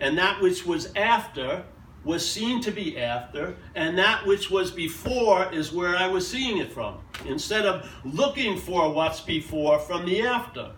And 0.00 0.18
that 0.18 0.40
which 0.40 0.66
was 0.66 0.92
after 0.96 1.64
was 2.04 2.28
seen 2.28 2.60
to 2.62 2.70
be 2.70 2.98
after, 2.98 3.56
and 3.74 3.96
that 3.98 4.26
which 4.26 4.50
was 4.50 4.70
before 4.70 5.52
is 5.52 5.72
where 5.72 5.96
I 5.96 6.08
was 6.08 6.26
seeing 6.26 6.58
it 6.58 6.72
from, 6.72 6.98
instead 7.26 7.64
of 7.64 7.88
looking 8.04 8.58
for 8.58 8.92
what's 8.92 9.20
before 9.20 9.78
from 9.78 10.04
the 10.04 10.22
after. 10.22 10.72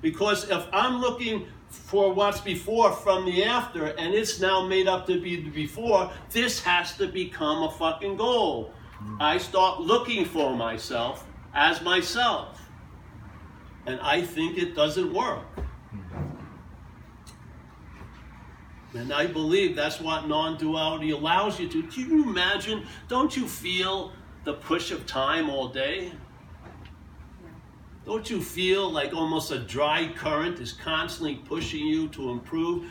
Because 0.00 0.48
if 0.48 0.66
I'm 0.72 1.00
looking 1.00 1.46
for 1.68 2.12
what's 2.12 2.40
before 2.40 2.90
from 2.92 3.26
the 3.26 3.44
after, 3.44 3.86
and 3.86 4.14
it's 4.14 4.40
now 4.40 4.66
made 4.66 4.88
up 4.88 5.06
to 5.06 5.20
be 5.20 5.36
the 5.42 5.50
before, 5.50 6.10
this 6.30 6.60
has 6.64 6.96
to 6.96 7.06
become 7.06 7.62
a 7.62 7.70
fucking 7.70 8.16
goal. 8.16 8.72
I 9.18 9.38
start 9.38 9.80
looking 9.80 10.24
for 10.24 10.56
myself 10.56 11.26
as 11.54 11.80
myself. 11.82 12.60
And 13.86 14.00
I 14.00 14.22
think 14.22 14.58
it 14.58 14.74
doesn't 14.74 15.12
work. 15.12 15.44
And 18.94 19.12
I 19.12 19.26
believe 19.26 19.76
that's 19.76 20.00
what 20.00 20.26
non 20.26 20.56
duality 20.56 21.10
allows 21.10 21.60
you 21.60 21.68
to. 21.68 21.82
Can 21.84 22.10
you 22.10 22.24
imagine? 22.24 22.86
Don't 23.08 23.36
you 23.36 23.46
feel 23.46 24.12
the 24.44 24.54
push 24.54 24.90
of 24.90 25.06
time 25.06 25.48
all 25.48 25.68
day? 25.68 26.12
Don't 28.04 28.28
you 28.28 28.40
feel 28.40 28.90
like 28.90 29.14
almost 29.14 29.52
a 29.52 29.58
dry 29.58 30.12
current 30.16 30.58
is 30.58 30.72
constantly 30.72 31.36
pushing 31.36 31.86
you 31.86 32.08
to 32.08 32.30
improve? 32.30 32.86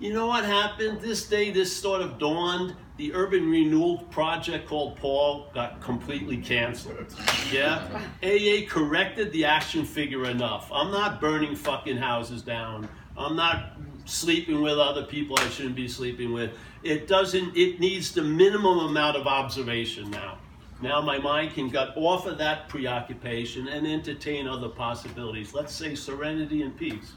You 0.00 0.12
know 0.12 0.26
what 0.26 0.44
happened? 0.44 1.00
This 1.00 1.26
day, 1.28 1.50
this 1.50 1.74
sort 1.74 2.02
of 2.02 2.18
dawned. 2.18 2.74
The 2.96 3.12
urban 3.12 3.50
renewal 3.50 3.98
project 4.10 4.68
called 4.68 4.96
Paul 4.96 5.50
got 5.52 5.80
completely 5.80 6.36
canceled. 6.36 7.12
Yeah? 7.52 7.88
AA 8.22 8.68
corrected 8.68 9.32
the 9.32 9.44
action 9.44 9.84
figure 9.84 10.30
enough. 10.30 10.70
I'm 10.72 10.92
not 10.92 11.20
burning 11.20 11.56
fucking 11.56 11.96
houses 11.96 12.42
down. 12.42 12.88
I'm 13.16 13.34
not 13.34 13.72
sleeping 14.04 14.60
with 14.62 14.78
other 14.78 15.04
people 15.04 15.36
I 15.38 15.48
shouldn't 15.48 15.76
be 15.76 15.88
sleeping 15.88 16.32
with. 16.32 16.52
It 16.82 17.08
doesn't, 17.08 17.56
it 17.56 17.80
needs 17.80 18.12
the 18.12 18.22
minimum 18.22 18.78
amount 18.78 19.16
of 19.16 19.26
observation 19.26 20.10
now. 20.10 20.38
Now 20.82 21.00
my 21.00 21.18
mind 21.18 21.54
can 21.54 21.68
get 21.68 21.96
off 21.96 22.26
of 22.26 22.38
that 22.38 22.68
preoccupation 22.68 23.68
and 23.68 23.86
entertain 23.86 24.46
other 24.46 24.68
possibilities. 24.68 25.54
Let's 25.54 25.74
say 25.74 25.94
serenity 25.94 26.62
and 26.62 26.76
peace. 26.76 27.14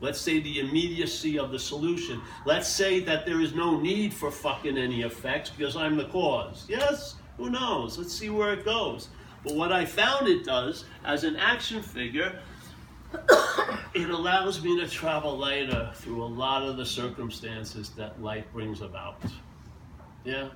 Let's 0.00 0.20
say 0.20 0.40
the 0.40 0.60
immediacy 0.60 1.38
of 1.38 1.50
the 1.50 1.58
solution. 1.58 2.20
Let's 2.44 2.68
say 2.68 3.00
that 3.00 3.26
there 3.26 3.40
is 3.40 3.54
no 3.54 3.80
need 3.80 4.12
for 4.12 4.30
fucking 4.30 4.76
any 4.76 5.02
effects 5.02 5.50
because 5.50 5.76
I'm 5.76 5.96
the 5.96 6.04
cause. 6.06 6.66
Yes? 6.68 7.16
Who 7.38 7.50
knows? 7.50 7.98
Let's 7.98 8.12
see 8.12 8.30
where 8.30 8.52
it 8.52 8.64
goes. 8.64 9.08
But 9.42 9.54
what 9.54 9.72
I 9.72 9.84
found 9.84 10.28
it 10.28 10.44
does 10.44 10.84
as 11.04 11.24
an 11.24 11.36
action 11.36 11.82
figure, 11.82 12.40
it 13.94 14.10
allows 14.10 14.62
me 14.62 14.78
to 14.80 14.88
travel 14.88 15.36
lighter 15.36 15.90
through 15.94 16.22
a 16.22 16.26
lot 16.26 16.62
of 16.62 16.76
the 16.76 16.86
circumstances 16.86 17.90
that 17.90 18.22
life 18.22 18.44
brings 18.52 18.80
about. 18.80 19.22
Yeah? 20.24 20.48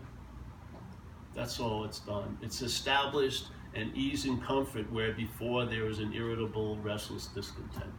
That's 1.35 1.61
all 1.61 1.85
it's 1.85 2.01
done. 2.01 2.37
It's 2.43 2.63
established 2.63 3.47
an 3.75 3.93
ease 3.95 4.25
and 4.25 4.43
comfort 4.43 4.91
where 4.93 5.13
before 5.13 5.65
there 5.65 5.85
was 5.85 6.01
an 6.01 6.13
irritable, 6.13 6.77
restless 6.79 7.27
discontent. 7.27 7.93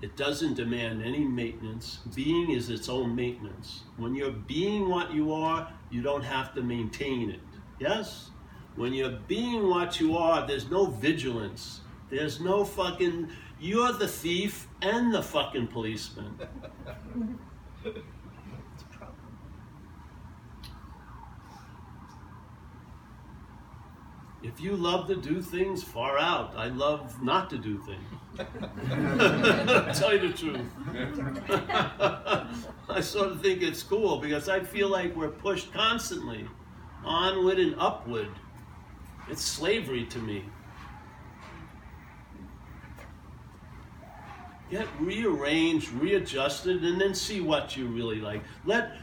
It 0.00 0.16
doesn't 0.16 0.54
demand 0.54 1.02
any 1.04 1.24
maintenance. 1.24 2.00
Being 2.14 2.50
is 2.50 2.70
its 2.70 2.88
own 2.88 3.14
maintenance. 3.14 3.82
When 3.96 4.14
you're 4.16 4.32
being 4.32 4.88
what 4.88 5.12
you 5.14 5.32
are, 5.32 5.72
you 5.90 6.02
don't 6.02 6.24
have 6.24 6.54
to 6.54 6.62
maintain 6.62 7.30
it. 7.30 7.40
Yes? 7.78 8.30
When 8.74 8.94
you're 8.94 9.18
being 9.28 9.68
what 9.68 10.00
you 10.00 10.16
are, 10.16 10.46
there's 10.46 10.68
no 10.70 10.86
vigilance. 10.86 11.81
There's 12.12 12.40
no 12.40 12.62
fucking. 12.62 13.30
You're 13.58 13.94
the 13.94 14.06
thief 14.06 14.68
and 14.82 15.14
the 15.14 15.22
fucking 15.22 15.68
policeman. 15.68 16.38
If 24.44 24.60
you 24.60 24.74
love 24.74 25.06
to 25.06 25.14
do 25.14 25.40
things, 25.40 25.84
far 25.84 26.18
out. 26.18 26.54
I 26.56 26.66
love 26.66 27.22
not 27.22 27.48
to 27.50 27.58
do 27.58 27.78
things. 27.78 28.02
Tell 29.96 30.12
you 30.12 30.28
the 30.28 30.34
truth. 30.36 30.66
I 32.90 33.00
sort 33.00 33.28
of 33.28 33.40
think 33.40 33.62
it's 33.62 33.84
cool 33.84 34.18
because 34.18 34.48
I 34.48 34.58
feel 34.58 34.88
like 34.88 35.14
we're 35.14 35.28
pushed 35.28 35.72
constantly 35.72 36.48
onward 37.04 37.60
and 37.60 37.76
upward. 37.78 38.30
It's 39.28 39.44
slavery 39.44 40.06
to 40.06 40.18
me. 40.18 40.44
Get 44.72 44.88
rearranged, 44.98 45.90
readjusted, 45.90 46.82
and 46.82 46.98
then 46.98 47.14
see 47.14 47.42
what 47.42 47.76
you 47.76 47.88
really 47.88 48.22
like. 48.22 48.42
Let 48.64 48.96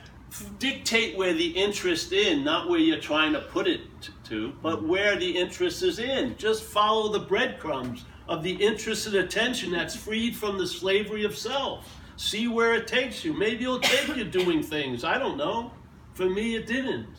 dictate 0.58 1.16
where 1.16 1.36
the 1.36 1.50
interest 1.50 2.12
in, 2.12 2.44
not 2.44 2.68
where 2.68 2.80
you're 2.80 3.00
trying 3.00 3.34
to 3.34 3.42
put 3.42 3.68
it 3.68 3.82
to, 4.24 4.52
but 4.64 4.78
mm-hmm. 4.78 4.88
where 4.88 5.16
the 5.16 5.30
interest 5.30 5.84
is 5.84 6.00
in. 6.00 6.36
Just 6.38 6.64
follow 6.64 7.12
the 7.14 7.20
breadcrumbs 7.20 8.06
of 8.28 8.42
the 8.42 8.54
interest 8.54 9.06
and 9.06 9.18
attention 9.18 9.72
that's 9.72 9.96
freed 9.96 10.36
from 10.36 10.58
the 10.58 10.66
slavery 10.66 11.24
of 11.24 11.38
self. 11.38 11.88
See 12.16 12.48
where 12.48 12.74
it 12.74 12.88
takes 12.88 13.24
you. 13.24 13.32
Maybe 13.34 13.66
it'll 13.66 13.80
take 13.80 14.18
you 14.18 14.24
doing 14.24 14.64
things. 14.64 15.04
I 15.04 15.20
don't 15.20 15.38
know. 15.38 15.72
For 16.16 16.28
me, 16.28 16.56
it 16.56 16.66
didn't. 16.66 17.14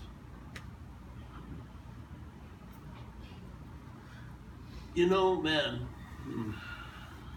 You 4.97 5.07
know, 5.07 5.41
man, 5.41 5.87
hmm. 6.25 6.51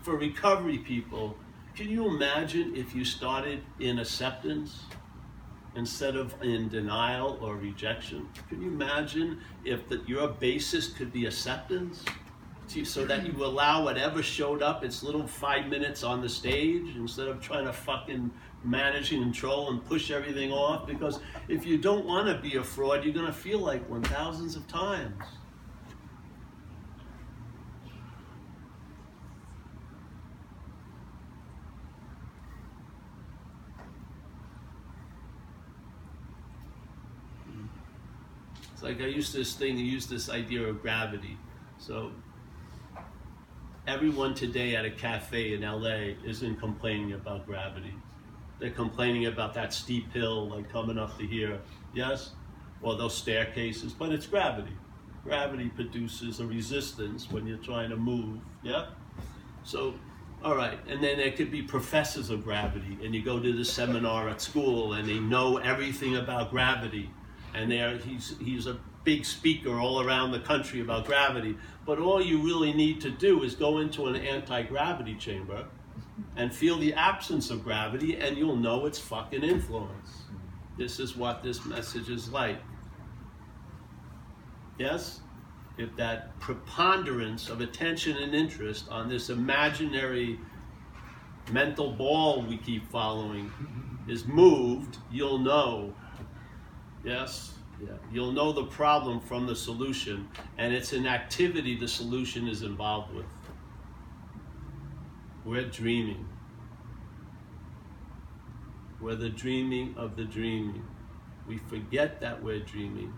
For 0.04 0.16
recovery 0.18 0.78
people, 0.78 1.36
can 1.76 1.90
you 1.90 2.08
imagine 2.08 2.76
if 2.76 2.94
you 2.94 3.04
started 3.04 3.64
in 3.80 4.00
acceptance? 4.00 4.84
instead 5.76 6.16
of 6.16 6.36
in 6.44 6.70
denial 6.70 7.38
or 7.42 7.56
rejection. 7.56 8.28
Can 8.50 8.62
you 8.62 8.68
imagine 8.70 9.40
if 9.66 9.82
your 10.08 10.28
basis 10.28 10.90
could 10.90 11.12
be 11.12 11.26
acceptance? 11.26 12.04
So 12.86 13.06
that 13.06 13.26
you 13.26 13.46
allow 13.46 13.84
whatever 13.84 14.24
showed 14.24 14.64
up, 14.64 14.84
its 14.84 15.04
little 15.04 15.28
five 15.28 15.68
minutes 15.68 16.04
on 16.04 16.22
the 16.22 16.30
stage 16.30 16.96
instead 16.96 17.28
of 17.28 17.40
trying 17.40 17.66
to 17.66 17.74
fucking 17.74 18.32
manage 18.64 19.12
and 19.12 19.22
control 19.22 19.70
and 19.70 19.84
push 19.86 20.10
everything 20.10 20.52
off. 20.52 20.88
Because 20.88 21.20
if 21.48 21.66
you 21.66 21.78
don't 21.78 22.06
want 22.06 22.28
to 22.28 22.38
be 22.42 22.56
a 22.56 22.64
fraud, 22.64 23.04
you're 23.04 23.14
going 23.14 23.28
to 23.28 23.34
feel 23.34 23.60
like 23.60 23.88
one 23.90 24.02
thousands 24.02 24.56
of 24.56 24.68
times. 24.68 25.24
Like 38.84 39.02
I 39.02 39.06
used 39.06 39.34
this 39.34 39.54
thing, 39.54 39.78
I 39.78 39.82
used 39.82 40.10
this 40.10 40.30
idea 40.30 40.64
of 40.64 40.82
gravity. 40.82 41.38
So 41.78 42.12
everyone 43.88 44.36
today 44.36 44.76
at 44.76 44.86
a 44.86 44.92
cafe 44.92 45.54
in 45.54 45.62
LA 45.62 46.16
isn't 46.26 46.60
complaining 46.60 47.14
about 47.14 47.46
gravity. 47.46 47.94
They're 48.60 48.72
complaining 48.72 49.26
about 49.28 49.54
that 49.56 49.74
steep 49.74 50.12
hill 50.14 50.50
like 50.50 50.72
coming 50.72 50.98
up 50.98 51.18
to 51.18 51.26
here. 51.26 51.60
Yes? 51.94 52.32
Or 52.82 52.96
those 52.98 53.16
staircases, 53.16 53.94
but 53.94 54.12
it's 54.12 54.28
gravity. 54.28 54.74
Gravity 55.24 55.70
produces 55.70 56.42
a 56.42 56.46
resistance 56.46 57.32
when 57.32 57.48
you're 57.48 57.58
trying 57.58 57.90
to 57.90 57.96
move. 57.96 58.40
Yeah? 58.62 58.88
So 59.64 59.94
all 60.44 60.58
right, 60.58 60.78
and 60.90 61.02
then 61.02 61.18
there 61.18 61.32
could 61.32 61.52
be 61.52 61.62
professors 61.62 62.30
of 62.30 62.44
gravity, 62.44 62.98
and 63.02 63.16
you 63.16 63.24
go 63.24 63.40
to 63.40 63.54
the 63.54 63.64
seminar 63.64 64.28
at 64.28 64.42
school, 64.42 64.94
and 64.94 65.08
they 65.08 65.20
know 65.20 65.56
everything 65.56 66.18
about 66.18 66.52
gravity, 66.52 67.10
and 67.54 67.72
there 67.72 67.98
he's 67.98 68.36
he's 68.40 68.68
a 68.68 68.78
big 69.04 69.26
speaker 69.26 69.80
all 69.80 70.02
around 70.02 70.32
the 70.32 70.40
country 70.40 70.82
about 70.82 71.06
gravity. 71.06 71.58
But 71.86 72.00
all 72.00 72.22
you 72.22 72.42
really 72.42 72.74
need 72.74 73.02
to 73.02 73.10
do 73.10 73.44
is 73.44 73.56
go 73.56 73.80
into 73.80 74.06
an 74.06 74.16
anti-gravity 74.16 75.16
chamber 75.16 75.66
and 76.38 76.54
feel 76.54 76.78
the 76.78 76.94
absence 76.94 77.50
of 77.50 77.64
gravity, 77.64 78.16
and 78.18 78.38
you'll 78.38 78.56
know 78.56 78.86
its 78.86 79.00
fucking 79.00 79.44
influence. 79.44 80.24
This 80.78 81.00
is 81.00 81.16
what 81.16 81.44
this 81.44 81.66
message 81.66 82.10
is 82.10 82.32
like. 82.32 82.60
Yes? 84.80 85.20
If 85.78 85.96
that 85.98 86.40
preponderance 86.40 87.50
of 87.50 87.62
attention 87.62 88.18
and 88.18 88.34
interest 88.34 88.88
on 88.90 89.10
this 89.10 89.30
imaginary 89.30 90.40
mental 91.52 91.92
ball 91.92 92.42
we 92.44 92.58
keep 92.58 92.90
following 92.90 93.52
is 94.08 94.26
moved, 94.26 94.98
you'll 95.12 95.40
know 95.40 95.94
Yes? 97.04 97.54
Yeah. 97.82 97.90
You'll 98.12 98.32
know 98.32 98.52
the 98.52 98.66
problem 98.66 99.20
from 99.20 99.46
the 99.46 99.56
solution, 99.56 100.30
and 100.58 100.74
it's 100.74 100.94
an 100.94 101.06
activity 101.06 101.76
the 101.76 101.88
solution 101.88 102.48
is 102.48 102.62
involved 102.62 103.14
with. 103.14 103.26
We're 105.44 105.68
dreaming. 105.68 106.26
We're 109.02 109.16
the 109.16 109.30
dreaming 109.30 109.96
of 109.98 110.16
the 110.16 110.24
dreaming. 110.24 110.86
We 111.48 111.58
forget 111.58 112.22
that 112.22 112.42
we're 112.42 112.62
dreaming. 112.62 113.14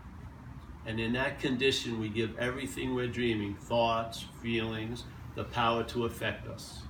And 0.88 1.00
in 1.00 1.14
that 1.14 1.40
condition, 1.40 2.00
we 2.00 2.10
give 2.10 2.38
everything 2.40 2.96
we're 2.96 3.08
dreaming 3.08 3.56
thoughts, 3.56 4.26
feelings 4.42 5.04
the 5.36 5.44
power 5.44 5.84
to 5.84 6.06
affect 6.06 6.48
us. 6.48 6.82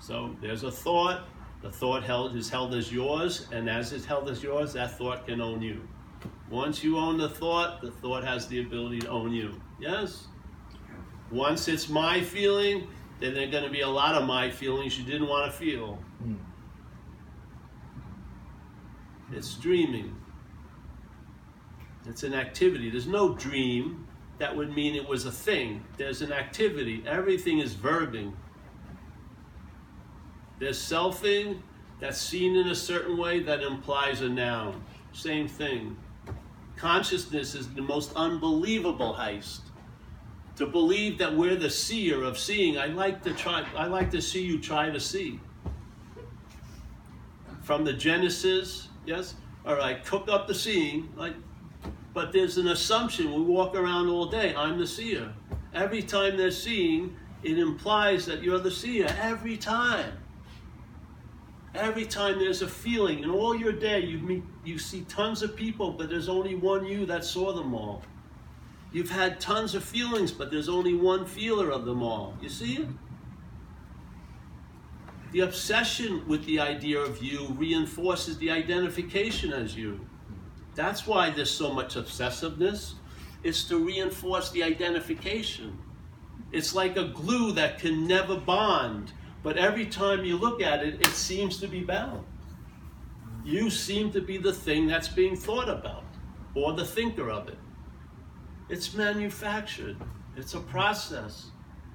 So 0.00 0.34
there's 0.40 0.64
a 0.64 0.70
thought, 0.70 1.28
the 1.62 1.70
thought 1.70 2.02
held, 2.02 2.34
is 2.34 2.48
held 2.48 2.74
as 2.74 2.90
yours, 2.90 3.46
and 3.52 3.68
as 3.68 3.92
it's 3.92 4.06
held 4.06 4.30
as 4.30 4.42
yours, 4.42 4.72
that 4.72 4.96
thought 4.96 5.26
can 5.26 5.40
own 5.40 5.60
you. 5.60 5.86
Once 6.50 6.82
you 6.82 6.98
own 6.98 7.16
the 7.16 7.28
thought, 7.28 7.80
the 7.80 7.90
thought 7.90 8.24
has 8.24 8.48
the 8.48 8.60
ability 8.60 8.98
to 9.00 9.08
own 9.08 9.32
you. 9.32 9.60
Yes? 9.78 10.26
Once 11.30 11.68
it's 11.68 11.88
my 11.88 12.20
feeling, 12.20 12.88
then 13.20 13.34
there 13.34 13.46
are 13.46 13.50
going 13.50 13.64
to 13.64 13.70
be 13.70 13.82
a 13.82 13.88
lot 13.88 14.14
of 14.14 14.26
my 14.26 14.50
feelings 14.50 14.98
you 14.98 15.04
didn't 15.04 15.28
want 15.28 15.50
to 15.50 15.56
feel. 15.56 15.98
Mm. 16.24 16.38
It's 19.32 19.54
dreaming. 19.54 20.16
It's 22.06 22.24
an 22.24 22.34
activity. 22.34 22.90
There's 22.90 23.06
no 23.06 23.34
dream 23.34 24.08
that 24.38 24.56
would 24.56 24.74
mean 24.74 24.96
it 24.96 25.06
was 25.06 25.26
a 25.26 25.32
thing. 25.32 25.84
There's 25.98 26.22
an 26.22 26.32
activity. 26.32 27.04
Everything 27.06 27.58
is 27.60 27.74
verbing. 27.74 28.32
There's 30.58 30.78
selfing 30.78 31.60
that's 32.00 32.20
seen 32.20 32.56
in 32.56 32.68
a 32.68 32.74
certain 32.74 33.16
way 33.16 33.40
that 33.40 33.62
implies 33.62 34.22
a 34.22 34.28
noun. 34.28 34.82
Same 35.12 35.46
thing. 35.46 35.96
Consciousness 36.80 37.54
is 37.54 37.68
the 37.74 37.82
most 37.82 38.10
unbelievable 38.16 39.14
heist. 39.14 39.60
To 40.56 40.66
believe 40.66 41.18
that 41.18 41.36
we're 41.36 41.56
the 41.56 41.68
seer 41.68 42.22
of 42.22 42.38
seeing, 42.38 42.78
I 42.78 42.86
like 42.86 43.22
to 43.24 43.34
try 43.34 43.66
I 43.76 43.86
like 43.86 44.10
to 44.12 44.22
see 44.22 44.42
you 44.42 44.58
try 44.58 44.88
to 44.88 44.98
see. 44.98 45.38
From 47.60 47.84
the 47.84 47.92
Genesis, 47.92 48.88
yes? 49.04 49.34
All 49.66 49.76
right, 49.76 50.02
cook 50.06 50.28
up 50.28 50.48
the 50.48 50.54
seeing, 50.54 51.12
like 51.16 51.34
but 52.14 52.32
there's 52.32 52.56
an 52.56 52.68
assumption 52.68 53.32
we 53.32 53.42
walk 53.42 53.76
around 53.76 54.08
all 54.08 54.26
day, 54.26 54.54
I'm 54.54 54.78
the 54.78 54.86
seer. 54.86 55.34
Every 55.74 56.02
time 56.02 56.38
they're 56.38 56.50
seeing, 56.50 57.14
it 57.42 57.58
implies 57.58 58.24
that 58.24 58.42
you're 58.42 58.58
the 58.58 58.70
seer 58.70 59.14
every 59.20 59.58
time. 59.58 60.14
Every 61.74 62.04
time 62.04 62.38
there's 62.38 62.62
a 62.62 62.68
feeling, 62.68 63.22
in 63.22 63.30
all 63.30 63.56
your 63.56 63.72
day, 63.72 64.00
you 64.00 64.18
meet, 64.18 64.42
you 64.64 64.78
see 64.78 65.02
tons 65.02 65.42
of 65.42 65.54
people, 65.54 65.92
but 65.92 66.10
there's 66.10 66.28
only 66.28 66.56
one 66.56 66.84
you 66.84 67.06
that 67.06 67.24
saw 67.24 67.52
them 67.52 67.74
all. 67.74 68.02
You've 68.92 69.10
had 69.10 69.38
tons 69.38 69.76
of 69.76 69.84
feelings, 69.84 70.32
but 70.32 70.50
there's 70.50 70.68
only 70.68 70.94
one 70.94 71.24
feeler 71.24 71.70
of 71.70 71.84
them 71.84 72.02
all. 72.02 72.34
You 72.42 72.48
see 72.48 72.78
it? 72.78 72.88
The 75.30 75.40
obsession 75.40 76.26
with 76.26 76.44
the 76.44 76.58
idea 76.58 76.98
of 76.98 77.22
you 77.22 77.46
reinforces 77.56 78.36
the 78.38 78.50
identification 78.50 79.52
as 79.52 79.76
you. 79.76 80.00
That's 80.74 81.06
why 81.06 81.30
there's 81.30 81.52
so 81.52 81.72
much 81.72 81.94
obsessiveness. 81.94 82.94
It's 83.44 83.62
to 83.64 83.78
reinforce 83.78 84.50
the 84.50 84.64
identification. 84.64 85.78
It's 86.50 86.74
like 86.74 86.96
a 86.96 87.08
glue 87.08 87.52
that 87.52 87.78
can 87.78 88.08
never 88.08 88.36
bond, 88.36 89.12
but 89.42 89.56
every 89.56 89.86
time 89.86 90.24
you 90.24 90.36
look 90.36 90.62
at 90.62 90.84
it, 90.84 91.00
it 91.00 91.12
seems 91.14 91.58
to 91.60 91.66
be 91.66 91.82
bound. 91.82 92.24
You 93.44 93.70
seem 93.70 94.12
to 94.12 94.20
be 94.20 94.36
the 94.36 94.52
thing 94.52 94.86
that's 94.86 95.08
being 95.08 95.36
thought 95.36 95.68
about, 95.68 96.04
or 96.54 96.74
the 96.74 96.84
thinker 96.84 97.30
of 97.30 97.48
it. 97.48 97.58
It's 98.68 98.94
manufactured, 98.94 99.96
it's 100.36 100.54
a 100.54 100.60
process, 100.60 101.46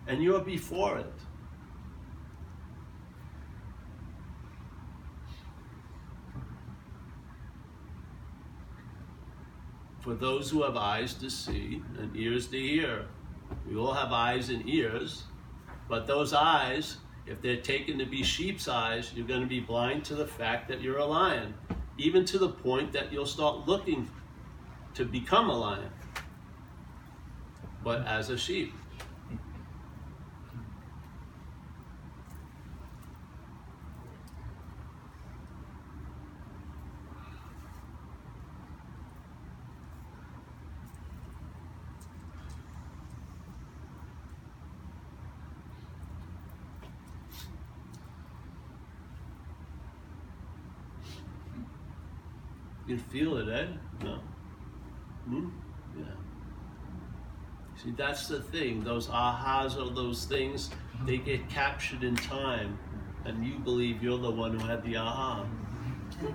and 0.07 0.23
you're 0.23 0.39
before 0.39 0.97
it. 0.97 1.13
For 9.99 10.13
those 10.13 10.51
who 10.51 10.61
have 10.61 10.77
eyes 10.77 11.15
to 11.15 11.31
see 11.31 11.81
and 11.97 12.15
ears 12.15 12.47
to 12.49 12.59
hear, 12.59 13.07
we 13.67 13.75
all 13.75 13.93
have 13.93 14.11
eyes 14.11 14.49
and 14.49 14.67
ears, 14.69 15.23
but 15.89 16.05
those 16.05 16.31
eyes, 16.31 16.97
if 17.27 17.41
they're 17.41 17.61
taken 17.61 17.97
to 17.99 18.05
be 18.05 18.23
sheep's 18.23 18.67
eyes, 18.67 19.11
you're 19.15 19.27
going 19.27 19.41
to 19.41 19.47
be 19.47 19.59
blind 19.59 20.05
to 20.05 20.15
the 20.15 20.27
fact 20.27 20.67
that 20.69 20.81
you're 20.81 20.97
a 20.97 21.05
lion, 21.05 21.53
even 21.97 22.23
to 22.25 22.37
the 22.37 22.49
point 22.49 22.93
that 22.93 23.11
you'll 23.11 23.25
start 23.25 23.67
looking 23.67 24.09
to 24.93 25.05
become 25.05 25.49
a 25.49 25.57
lion, 25.57 25.89
but 27.83 28.05
as 28.05 28.29
a 28.29 28.37
sheep. 28.37 28.73
No. 53.45 54.19
Hmm? 55.25 55.49
Yeah. 55.97 56.05
See, 57.83 57.93
that's 57.97 58.27
the 58.27 58.41
thing. 58.41 58.83
Those 58.83 59.07
ahas 59.07 59.77
or 59.77 59.93
those 59.93 60.25
things, 60.25 60.71
they 61.05 61.17
get 61.17 61.47
captured 61.49 62.03
in 62.03 62.15
time, 62.15 62.77
and 63.25 63.45
you 63.45 63.59
believe 63.59 64.01
you're 64.01 64.17
the 64.17 64.31
one 64.31 64.59
who 64.59 64.65
had 64.65 64.83
the 64.83 64.97
aha. 64.97 65.45
So 66.19 66.27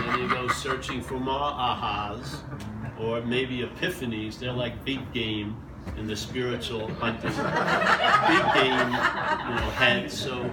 then 0.00 0.18
you 0.20 0.28
go 0.28 0.48
searching 0.48 1.00
for 1.02 1.18
more 1.20 1.52
ahas, 1.52 2.40
or 3.00 3.20
maybe 3.22 3.60
epiphanies. 3.60 4.38
They're 4.38 4.52
like 4.52 4.84
big 4.84 5.12
game 5.12 5.56
in 5.96 6.06
the 6.06 6.16
spiritual 6.16 6.88
hunting. 6.94 7.30
big 7.30 8.44
game, 8.54 8.78
you 8.88 9.54
know, 9.54 9.70
head. 9.76 10.10
So, 10.10 10.50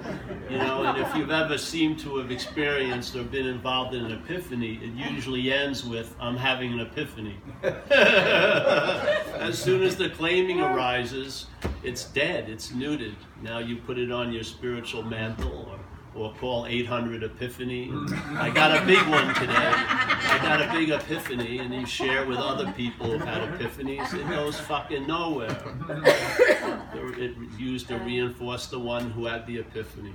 you 0.49 0.57
know, 0.57 0.83
and 0.83 0.97
if 0.99 1.15
you've 1.15 1.31
ever 1.31 1.57
seemed 1.57 1.99
to 1.99 2.17
have 2.17 2.31
experienced 2.31 3.15
or 3.15 3.23
been 3.23 3.47
involved 3.47 3.95
in 3.95 4.05
an 4.05 4.11
epiphany, 4.11 4.75
it 4.75 4.93
usually 5.11 5.51
ends 5.51 5.83
with, 5.83 6.15
I'm 6.19 6.37
having 6.37 6.73
an 6.73 6.79
epiphany. 6.79 7.37
as 7.63 9.57
soon 9.57 9.83
as 9.83 9.95
the 9.95 10.09
claiming 10.09 10.61
arises, 10.61 11.47
it's 11.83 12.05
dead, 12.05 12.49
it's 12.49 12.69
neutered. 12.69 13.15
Now 13.41 13.59
you 13.59 13.77
put 13.77 13.97
it 13.97 14.11
on 14.11 14.31
your 14.31 14.43
spiritual 14.43 15.03
mantle 15.03 15.67
or 15.69 15.79
or 16.15 16.33
call 16.33 16.65
800 16.65 17.23
Epiphany. 17.23 17.91
Mm. 18.03 18.37
I 18.37 18.49
got 18.49 18.75
a 18.75 18.85
big 18.85 19.05
one 19.07 19.33
today. 19.35 19.53
I 19.55 20.39
got 20.41 20.61
a 20.61 20.71
big 20.71 20.89
epiphany, 20.89 21.59
and 21.59 21.73
you 21.73 21.85
share 21.85 22.25
with 22.25 22.37
other 22.37 22.71
people 22.73 23.11
who've 23.11 23.21
had 23.21 23.41
epiphanies. 23.53 24.13
It 24.13 24.27
goes 24.29 24.59
fucking 24.59 25.07
nowhere. 25.07 25.55
It 26.95 27.35
used 27.57 27.87
to 27.89 27.97
reinforce 27.97 28.67
the 28.67 28.79
one 28.79 29.11
who 29.11 29.25
had 29.25 29.45
the 29.45 29.59
epiphany. 29.59 30.13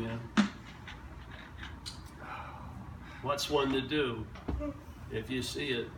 Yeah. 0.00 0.18
What's 3.22 3.50
one 3.50 3.72
to 3.72 3.80
do 3.80 4.26
if 5.10 5.30
you 5.30 5.42
see 5.42 5.68
it? 5.68 5.88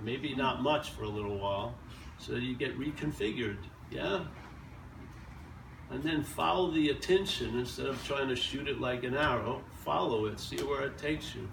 Maybe 0.00 0.34
not 0.34 0.62
much 0.62 0.90
for 0.90 1.04
a 1.04 1.08
little 1.08 1.38
while, 1.38 1.74
so 2.18 2.34
you 2.34 2.54
get 2.54 2.78
reconfigured. 2.78 3.58
Yeah 3.90 4.24
and 5.90 6.02
then 6.04 6.22
follow 6.22 6.70
the 6.70 6.90
attention 6.90 7.58
instead 7.58 7.86
of 7.86 8.04
trying 8.06 8.28
to 8.28 8.36
shoot 8.36 8.68
it 8.68 8.80
like 8.80 9.02
an 9.02 9.16
arrow. 9.16 9.62
Follow 9.84 10.26
it, 10.26 10.38
see 10.38 10.56
where 10.58 10.86
it 10.86 10.96
takes 10.96 11.34
you. 11.34 11.48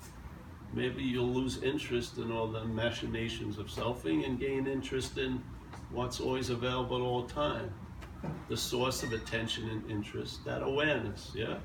Maybe 0.74 1.02
you'll 1.02 1.34
lose 1.34 1.64
interest 1.64 2.18
in 2.18 2.32
all 2.32 2.48
the 2.48 2.64
machinations 2.66 3.58
of 3.58 3.68
selfing 3.68 4.26
and 4.26 4.40
gain 4.40 4.68
interest 4.68 5.18
in 5.18 5.42
what's 5.92 6.20
always 6.20 6.50
available 6.50 6.98
at 6.98 7.02
all 7.02 7.24
time. 7.24 7.74
The 8.50 8.58
source 8.58 9.02
of 9.04 9.14
attention 9.14 9.70
and 9.70 9.90
interest, 9.90 10.44
that 10.46 10.62
awareness, 10.62 11.32
yeah? 11.34 11.58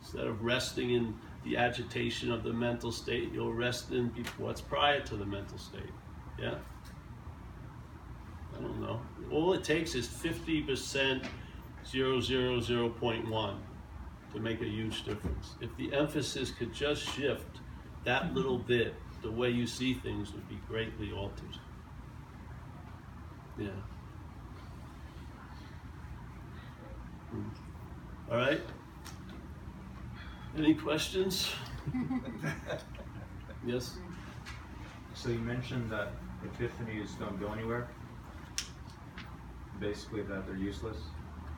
Instead 0.00 0.26
of 0.26 0.42
resting 0.42 0.90
in 0.90 1.14
the 1.44 1.56
agitation 1.56 2.32
of 2.32 2.42
the 2.42 2.52
mental 2.52 2.90
state, 2.90 3.30
you'll 3.32 3.52
rest 3.52 3.92
in 3.92 4.12
what's 4.38 4.60
prior 4.60 5.00
to 5.00 5.16
the 5.16 5.26
mental 5.26 5.58
state, 5.58 5.82
yeah? 6.40 6.54
I 8.62 8.68
don't 8.68 8.80
know. 8.80 9.00
All 9.30 9.52
it 9.54 9.64
takes 9.64 9.94
is 9.94 10.06
50% 10.06 11.26
0.1 11.84 13.56
to 14.32 14.40
make 14.40 14.60
a 14.60 14.64
huge 14.64 15.04
difference. 15.04 15.54
If 15.60 15.76
the 15.76 15.92
emphasis 15.92 16.50
could 16.50 16.72
just 16.72 17.02
shift 17.02 17.58
that 18.04 18.32
little 18.34 18.58
bit, 18.58 18.94
the 19.22 19.30
way 19.30 19.50
you 19.50 19.66
see 19.66 19.94
things 19.94 20.32
would 20.32 20.48
be 20.48 20.58
greatly 20.68 21.12
altered. 21.12 21.58
Yeah. 23.58 23.68
All 28.30 28.36
right. 28.36 28.60
Any 30.56 30.74
questions? 30.74 31.50
yes. 33.66 33.96
So 35.14 35.30
you 35.30 35.38
mentioned 35.38 35.90
that 35.90 36.12
epiphanies 36.44 37.18
don't 37.18 37.40
go 37.40 37.52
anywhere 37.52 37.88
basically 39.82 40.22
that 40.22 40.46
they're 40.46 40.56
useless? 40.56 40.96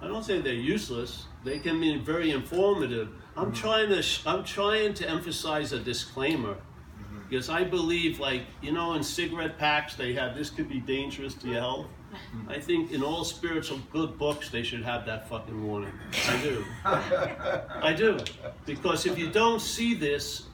I 0.00 0.08
don't 0.08 0.24
say 0.24 0.40
they're 0.40 0.52
useless. 0.54 1.26
They 1.44 1.58
can 1.58 1.80
be 1.80 1.96
very 1.98 2.30
informative. 2.30 3.08
I'm 3.36 3.46
mm-hmm. 3.46 3.54
trying 3.54 3.88
to 3.90 4.02
I'm 4.26 4.44
trying 4.44 4.94
to 4.94 5.08
emphasize 5.08 5.72
a 5.72 5.78
disclaimer 5.78 6.54
mm-hmm. 6.54 7.28
because 7.28 7.48
I 7.48 7.64
believe, 7.64 8.18
like 8.18 8.42
you 8.60 8.72
know, 8.72 8.94
in 8.94 9.02
cigarette 9.02 9.58
packs 9.58 9.94
they 9.94 10.12
have 10.14 10.36
this 10.36 10.50
could 10.50 10.68
be 10.68 10.80
dangerous 10.80 11.34
to 11.34 11.48
your 11.48 11.60
health. 11.60 11.86
Mm-hmm. 11.86 12.50
I 12.50 12.60
think 12.60 12.92
in 12.92 13.02
all 13.02 13.24
spiritual 13.24 13.80
good 13.90 14.18
books 14.18 14.48
they 14.50 14.62
should 14.62 14.84
have 14.84 15.04
that 15.06 15.28
fucking 15.28 15.66
warning. 15.66 15.92
I 16.28 16.36
do. 16.42 16.64
I 16.84 17.92
do 17.92 18.18
because 18.66 19.06
if 19.06 19.18
you 19.18 19.30
don't 19.30 19.60
see 19.60 19.94
this 19.94 20.46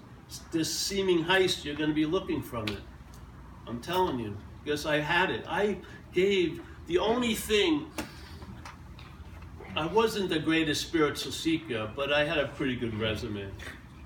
this 0.52 0.72
seeming 0.72 1.24
heist, 1.24 1.64
you're 1.64 1.76
going 1.76 1.90
to 1.90 1.94
be 1.94 2.06
looking 2.06 2.42
from 2.42 2.68
it. 2.68 2.80
I'm 3.66 3.80
telling 3.80 4.18
you 4.18 4.36
because 4.64 4.86
I 4.86 5.00
had 5.00 5.30
it. 5.30 5.44
I 5.48 5.78
gave 6.12 6.60
the 6.90 6.98
only 6.98 7.36
thing, 7.36 7.86
I 9.76 9.86
wasn't 9.86 10.28
the 10.28 10.40
greatest 10.40 10.82
spiritual 10.82 11.30
seeker, 11.30 11.88
but 11.94 12.12
I 12.12 12.24
had 12.24 12.38
a 12.38 12.48
pretty 12.48 12.74
good 12.74 12.98
resume. 12.98 13.48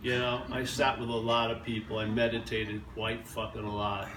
You 0.02 0.18
know, 0.18 0.42
I 0.52 0.64
sat 0.64 1.00
with 1.00 1.08
a 1.08 1.12
lot 1.12 1.50
of 1.50 1.64
people. 1.64 1.98
I 1.98 2.04
meditated 2.04 2.82
quite 2.92 3.26
fucking 3.26 3.64
a 3.64 3.74
lot. 3.74 4.10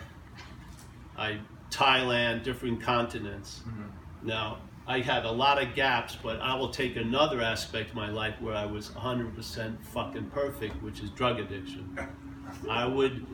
I 1.18 1.39
Thailand, 1.72 2.43
different 2.43 2.82
continents. 2.82 3.61
Mm-hmm. 3.65 4.28
Now, 4.28 4.57
I 4.86 4.99
had 4.99 5.24
a 5.24 5.32
lot 5.32 5.63
of 5.63 5.74
gaps, 5.74 6.18
but 6.22 6.41
I 6.41 6.53
will 6.53 6.70
take 6.70 6.97
another 6.97 7.41
aspect 7.41 7.91
of 7.91 7.95
my 7.95 8.09
life 8.09 8.36
where 8.41 8.55
I 8.55 8.65
was 8.65 8.89
100% 8.89 9.82
fucking 9.82 10.30
perfect, 10.32 10.84
which 10.84 10.99
is 10.99 11.09
drug 11.11 11.39
addiction. 11.39 11.97
I 12.70 12.86
would 12.86 13.26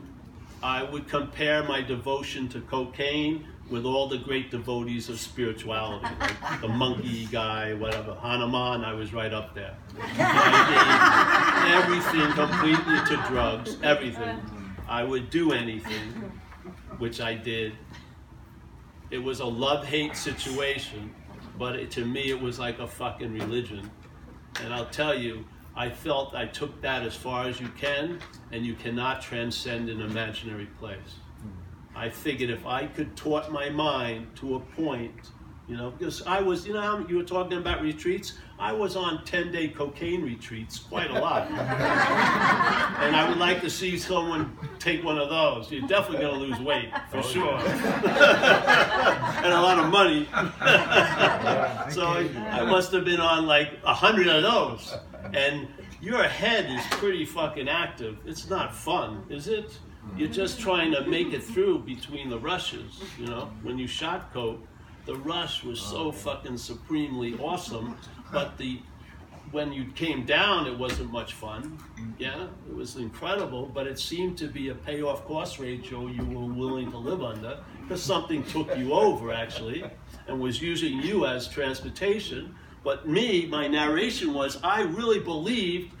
I 0.62 0.84
would 0.84 1.08
compare 1.08 1.64
my 1.64 1.82
devotion 1.82 2.48
to 2.50 2.60
cocaine 2.60 3.48
with 3.70 3.84
all 3.84 4.08
the 4.08 4.18
great 4.18 4.50
devotees 4.50 5.08
of 5.08 5.18
spirituality, 5.18 6.06
like 6.20 6.60
the 6.60 6.68
monkey 6.84 7.26
guy, 7.26 7.74
whatever, 7.74 8.14
Hanuman, 8.14 8.84
I 8.84 8.92
was 8.92 9.12
right 9.12 9.32
up 9.32 9.54
there. 9.54 9.74
I 10.18 11.84
gave 11.88 12.12
everything 12.14 12.32
completely 12.32 13.16
to 13.16 13.24
drugs, 13.28 13.76
everything. 13.82 14.40
I 14.86 15.02
would 15.02 15.30
do 15.30 15.52
anything, 15.52 16.30
which 16.98 17.20
I 17.20 17.34
did, 17.34 17.72
It 19.10 19.18
was 19.18 19.40
a 19.40 19.46
love 19.46 19.84
hate 19.86 20.16
situation, 20.16 21.14
but 21.58 21.76
it, 21.76 21.90
to 21.92 22.04
me, 22.04 22.30
it 22.30 22.40
was 22.40 22.58
like 22.58 22.78
a 22.80 22.86
fucking 22.86 23.32
religion. 23.32 23.90
And 24.60 24.74
I'll 24.74 24.90
tell 24.90 25.14
you, 25.18 25.44
I 25.76 25.88
felt 25.90 26.34
I 26.34 26.46
took 26.46 26.80
that 26.82 27.02
as 27.02 27.14
far 27.14 27.46
as 27.46 27.60
you 27.60 27.68
can, 27.78 28.18
and 28.52 28.64
you 28.64 28.74
cannot 28.74 29.22
transcend 29.22 29.88
an 29.88 30.00
imaginary 30.00 30.66
place. 30.78 31.16
I 31.96 32.08
figured 32.08 32.50
if 32.50 32.66
I 32.66 32.86
could 32.86 33.16
taught 33.16 33.52
my 33.52 33.70
mind 33.70 34.26
to 34.36 34.56
a 34.56 34.60
point, 34.60 35.12
you 35.68 35.76
know, 35.76 35.90
because 35.92 36.22
I 36.26 36.40
was, 36.42 36.66
you 36.66 36.74
know, 36.74 36.80
how 36.80 36.98
you 37.08 37.16
were 37.16 37.24
talking 37.24 37.56
about 37.56 37.80
retreats. 37.82 38.34
I 38.58 38.72
was 38.72 38.96
on 38.96 39.24
ten-day 39.24 39.68
cocaine 39.68 40.22
retreats 40.22 40.78
quite 40.78 41.10
a 41.10 41.18
lot, 41.18 41.48
and 41.50 43.16
I 43.16 43.26
would 43.28 43.38
like 43.38 43.60
to 43.62 43.70
see 43.70 43.96
someone 43.96 44.56
take 44.78 45.02
one 45.02 45.18
of 45.18 45.28
those. 45.30 45.70
You're 45.72 45.88
definitely 45.88 46.26
going 46.26 46.34
to 46.34 46.40
lose 46.40 46.60
weight 46.60 46.90
for 47.10 47.22
sure, 47.22 47.56
and 47.58 47.66
a 49.52 49.60
lot 49.60 49.78
of 49.78 49.90
money. 49.90 50.28
so 51.90 52.06
I, 52.06 52.28
I 52.50 52.64
must 52.64 52.92
have 52.92 53.04
been 53.04 53.20
on 53.20 53.46
like 53.46 53.78
a 53.84 53.94
hundred 53.94 54.28
of 54.28 54.42
those, 54.42 54.96
and 55.32 55.66
your 56.00 56.22
head 56.24 56.70
is 56.70 56.84
pretty 56.98 57.24
fucking 57.24 57.68
active. 57.68 58.18
It's 58.26 58.50
not 58.50 58.74
fun, 58.74 59.24
is 59.30 59.48
it? 59.48 59.78
You're 60.16 60.28
just 60.28 60.60
trying 60.60 60.92
to 60.92 61.04
make 61.06 61.32
it 61.32 61.42
through 61.42 61.80
between 61.80 62.30
the 62.30 62.38
rushes, 62.38 63.00
you 63.18 63.26
know. 63.26 63.50
When 63.62 63.78
you 63.78 63.86
shot 63.86 64.32
coke, 64.32 64.60
the 65.06 65.16
rush 65.16 65.64
was 65.64 65.80
so 65.80 66.08
oh. 66.08 66.12
fucking 66.12 66.56
supremely 66.56 67.36
awesome, 67.38 67.96
but 68.32 68.56
the 68.58 68.80
when 69.54 69.72
you 69.72 69.84
came 69.94 70.26
down, 70.26 70.66
it 70.66 70.76
wasn't 70.76 71.12
much 71.12 71.34
fun. 71.34 71.78
Mm-hmm. 71.78 72.10
Yeah, 72.18 72.46
it 72.68 72.74
was 72.74 72.96
incredible, 72.96 73.70
but 73.72 73.86
it 73.86 74.00
seemed 74.00 74.36
to 74.38 74.48
be 74.48 74.70
a 74.70 74.74
payoff 74.74 75.24
cost 75.26 75.60
ratio 75.60 76.08
you 76.08 76.24
were 76.24 76.52
willing 76.52 76.90
to 76.90 76.98
live 76.98 77.22
under 77.22 77.58
because 77.82 78.02
something 78.02 78.42
took 78.44 78.76
you 78.76 78.92
over 78.92 79.32
actually 79.32 79.84
and 80.26 80.40
was 80.40 80.60
using 80.60 81.00
you 81.02 81.26
as 81.26 81.46
transportation. 81.46 82.54
But 82.82 83.08
me, 83.08 83.46
my 83.46 83.68
narration 83.68 84.34
was 84.34 84.58
I 84.64 84.82
really 84.82 85.20
believed 85.20 85.94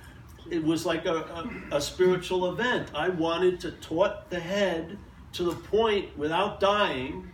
it 0.50 0.62
was 0.62 0.84
like 0.86 1.06
a, 1.06 1.16
a, 1.70 1.76
a 1.76 1.80
spiritual 1.80 2.50
event. 2.52 2.90
I 2.94 3.08
wanted 3.08 3.60
to 3.60 3.72
taught 3.72 4.30
the 4.30 4.40
head 4.40 4.98
to 5.32 5.44
the 5.44 5.54
point 5.54 6.16
without 6.16 6.60
dying 6.60 7.30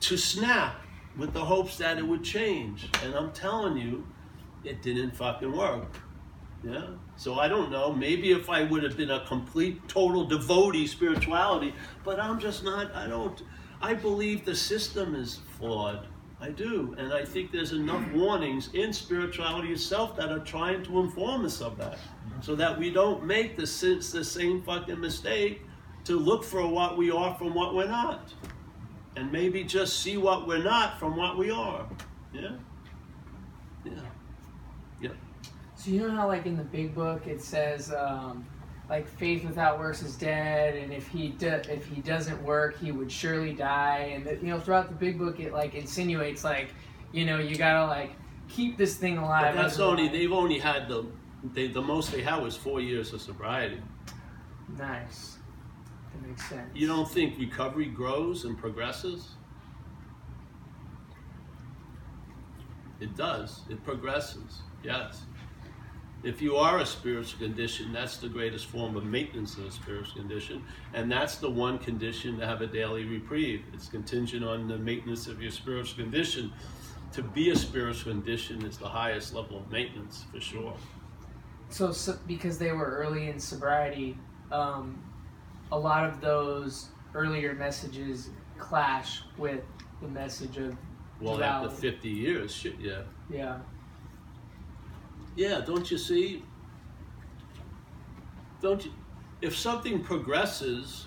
to 0.00 0.16
snap 0.16 0.76
with 1.16 1.32
the 1.32 1.44
hopes 1.44 1.78
that 1.78 1.98
it 1.98 2.06
would 2.06 2.24
change. 2.24 2.88
And 3.04 3.14
I'm 3.14 3.32
telling 3.32 3.76
you, 3.76 4.06
it 4.64 4.82
didn't 4.82 5.16
fucking 5.16 5.56
work. 5.56 5.86
Yeah. 6.64 6.86
So 7.16 7.34
I 7.34 7.48
don't 7.48 7.70
know. 7.70 7.92
Maybe 7.92 8.32
if 8.32 8.48
I 8.48 8.62
would 8.64 8.82
have 8.82 8.96
been 8.96 9.10
a 9.10 9.24
complete, 9.26 9.88
total 9.88 10.24
devotee 10.24 10.86
spirituality, 10.86 11.74
but 12.04 12.20
I'm 12.20 12.38
just 12.38 12.64
not. 12.64 12.94
I 12.94 13.06
don't. 13.06 13.42
I 13.80 13.94
believe 13.94 14.44
the 14.44 14.54
system 14.54 15.14
is 15.14 15.40
flawed. 15.58 16.06
I 16.42 16.50
do, 16.50 16.96
and 16.98 17.12
I 17.12 17.24
think 17.24 17.52
there's 17.52 17.70
enough 17.70 18.04
warnings 18.12 18.70
in 18.74 18.92
spirituality 18.92 19.72
itself 19.72 20.16
that 20.16 20.30
are 20.30 20.40
trying 20.40 20.82
to 20.84 20.98
inform 20.98 21.44
us 21.44 21.60
of 21.60 21.78
that, 21.78 21.98
so 22.40 22.56
that 22.56 22.76
we 22.76 22.90
don't 22.90 23.24
make 23.24 23.54
the 23.54 23.62
the 23.62 24.24
same 24.24 24.60
fucking 24.62 24.98
mistake 24.98 25.62
to 26.04 26.18
look 26.18 26.42
for 26.42 26.66
what 26.66 26.98
we 26.98 27.12
are 27.12 27.32
from 27.36 27.54
what 27.54 27.76
we're 27.76 27.86
not, 27.86 28.34
and 29.14 29.30
maybe 29.30 29.62
just 29.62 30.00
see 30.00 30.16
what 30.16 30.48
we're 30.48 30.64
not 30.64 30.98
from 30.98 31.16
what 31.16 31.38
we 31.38 31.52
are. 31.52 31.88
Yeah. 32.34 32.56
Yeah. 33.84 33.92
Yep. 35.00 35.14
So 35.76 35.90
you 35.92 36.00
know 36.00 36.10
how 36.10 36.26
like 36.26 36.44
in 36.44 36.56
the 36.56 36.64
big 36.64 36.92
book 36.92 37.28
it 37.28 37.40
says 37.40 37.92
um, 37.92 38.44
like 38.92 39.08
faith 39.08 39.42
without 39.42 39.78
works 39.78 40.02
is 40.02 40.16
dead, 40.16 40.76
and 40.76 40.92
if 40.92 41.08
he 41.08 41.28
do, 41.28 41.46
if 41.48 41.86
he 41.86 42.02
doesn't 42.02 42.40
work, 42.42 42.78
he 42.78 42.92
would 42.92 43.10
surely 43.10 43.54
die. 43.54 44.12
And 44.14 44.26
that, 44.26 44.42
you 44.42 44.50
know 44.50 44.60
throughout 44.60 44.90
the 44.90 44.94
big 44.94 45.18
book 45.18 45.40
it 45.40 45.54
like 45.54 45.74
insinuates 45.74 46.44
like 46.44 46.74
you 47.10 47.24
know 47.24 47.38
you 47.38 47.56
gotta 47.56 47.86
like 47.86 48.12
keep 48.50 48.76
this 48.76 48.96
thing 48.96 49.16
alive. 49.16 49.54
But 49.54 49.62
that's 49.62 49.78
only 49.78 50.02
alive. 50.02 50.12
they've 50.12 50.32
only 50.32 50.58
had 50.58 50.88
the 50.88 51.06
they, 51.54 51.68
the 51.68 51.80
most 51.80 52.12
they 52.12 52.20
had 52.20 52.42
was 52.42 52.54
four 52.54 52.82
years 52.82 53.14
of 53.14 53.22
sobriety. 53.22 53.80
nice. 54.76 55.38
That 56.12 56.28
makes 56.28 56.46
sense. 56.46 56.68
You 56.74 56.86
don't 56.86 57.10
think 57.10 57.38
recovery 57.38 57.86
grows 57.86 58.44
and 58.44 58.58
progresses? 58.58 59.30
It 63.00 63.16
does. 63.16 63.62
It 63.70 63.82
progresses. 63.84 64.60
Yes. 64.84 65.22
If 66.22 66.40
you 66.40 66.56
are 66.56 66.78
a 66.78 66.86
spiritual 66.86 67.40
condition, 67.40 67.92
that's 67.92 68.18
the 68.18 68.28
greatest 68.28 68.66
form 68.66 68.96
of 68.96 69.04
maintenance 69.04 69.56
of 69.56 69.66
a 69.66 69.72
spiritual 69.72 70.20
condition, 70.20 70.62
and 70.94 71.10
that's 71.10 71.36
the 71.36 71.50
one 71.50 71.78
condition 71.78 72.38
to 72.38 72.46
have 72.46 72.60
a 72.60 72.66
daily 72.66 73.04
reprieve. 73.04 73.64
It's 73.72 73.88
contingent 73.88 74.44
on 74.44 74.68
the 74.68 74.78
maintenance 74.78 75.26
of 75.26 75.42
your 75.42 75.50
spiritual 75.50 76.04
condition. 76.04 76.52
To 77.14 77.22
be 77.22 77.50
a 77.50 77.56
spiritual 77.56 78.12
condition 78.12 78.64
is 78.64 78.78
the 78.78 78.88
highest 78.88 79.34
level 79.34 79.58
of 79.58 79.70
maintenance 79.70 80.24
for 80.32 80.40
sure. 80.40 80.74
So, 81.70 81.90
so 81.90 82.16
because 82.28 82.56
they 82.56 82.70
were 82.70 82.98
early 82.98 83.28
in 83.28 83.40
sobriety, 83.40 84.16
um, 84.52 85.02
a 85.72 85.78
lot 85.78 86.08
of 86.08 86.20
those 86.20 86.88
earlier 87.14 87.52
messages 87.54 88.30
clash 88.58 89.22
with 89.36 89.62
the 90.00 90.08
message 90.08 90.56
of 90.56 90.76
Well, 91.20 91.42
after 91.42 91.68
50 91.68 92.08
years, 92.08 92.54
shit, 92.54 92.76
yeah. 92.78 93.02
yeah. 93.28 93.58
Yeah, 95.36 95.60
don't 95.60 95.90
you 95.90 95.98
see? 95.98 96.42
Don't 98.60 98.84
you? 98.84 98.92
If 99.40 99.56
something 99.56 100.02
progresses, 100.02 101.06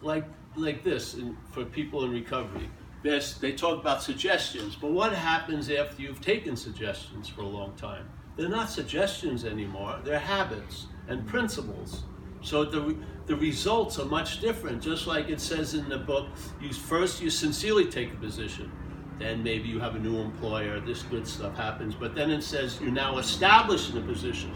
like 0.00 0.24
like 0.56 0.84
this, 0.84 1.14
in, 1.14 1.36
for 1.50 1.64
people 1.64 2.04
in 2.04 2.12
recovery, 2.12 2.68
this 3.02 3.34
they 3.34 3.52
talk 3.52 3.80
about 3.80 4.02
suggestions. 4.02 4.76
But 4.76 4.92
what 4.92 5.12
happens 5.12 5.70
after 5.70 6.02
you've 6.02 6.20
taken 6.20 6.56
suggestions 6.56 7.28
for 7.28 7.42
a 7.42 7.46
long 7.46 7.72
time? 7.76 8.08
They're 8.36 8.48
not 8.48 8.70
suggestions 8.70 9.44
anymore. 9.44 9.98
They're 10.04 10.18
habits 10.18 10.86
and 11.08 11.26
principles. 11.26 12.04
So 12.42 12.64
the 12.64 12.96
the 13.26 13.36
results 13.36 13.98
are 13.98 14.04
much 14.04 14.40
different. 14.40 14.82
Just 14.82 15.06
like 15.06 15.30
it 15.30 15.40
says 15.40 15.74
in 15.74 15.88
the 15.88 15.98
book, 15.98 16.28
you 16.60 16.72
first 16.72 17.22
you 17.22 17.30
sincerely 17.30 17.86
take 17.86 18.12
a 18.12 18.16
position 18.16 18.70
then 19.18 19.42
maybe 19.42 19.68
you 19.68 19.78
have 19.78 19.94
a 19.94 19.98
new 19.98 20.18
employer, 20.18 20.80
this 20.80 21.02
good 21.02 21.26
stuff 21.26 21.56
happens. 21.56 21.94
But 21.94 22.14
then 22.14 22.30
it 22.30 22.42
says 22.42 22.78
you're 22.80 22.90
now 22.90 23.18
established 23.18 23.90
in 23.90 23.98
a 23.98 24.00
position. 24.00 24.52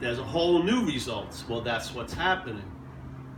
There's 0.00 0.18
a 0.18 0.24
whole 0.24 0.62
new 0.62 0.84
results. 0.84 1.48
Well, 1.48 1.60
that's 1.60 1.94
what's 1.94 2.12
happening. 2.12 2.64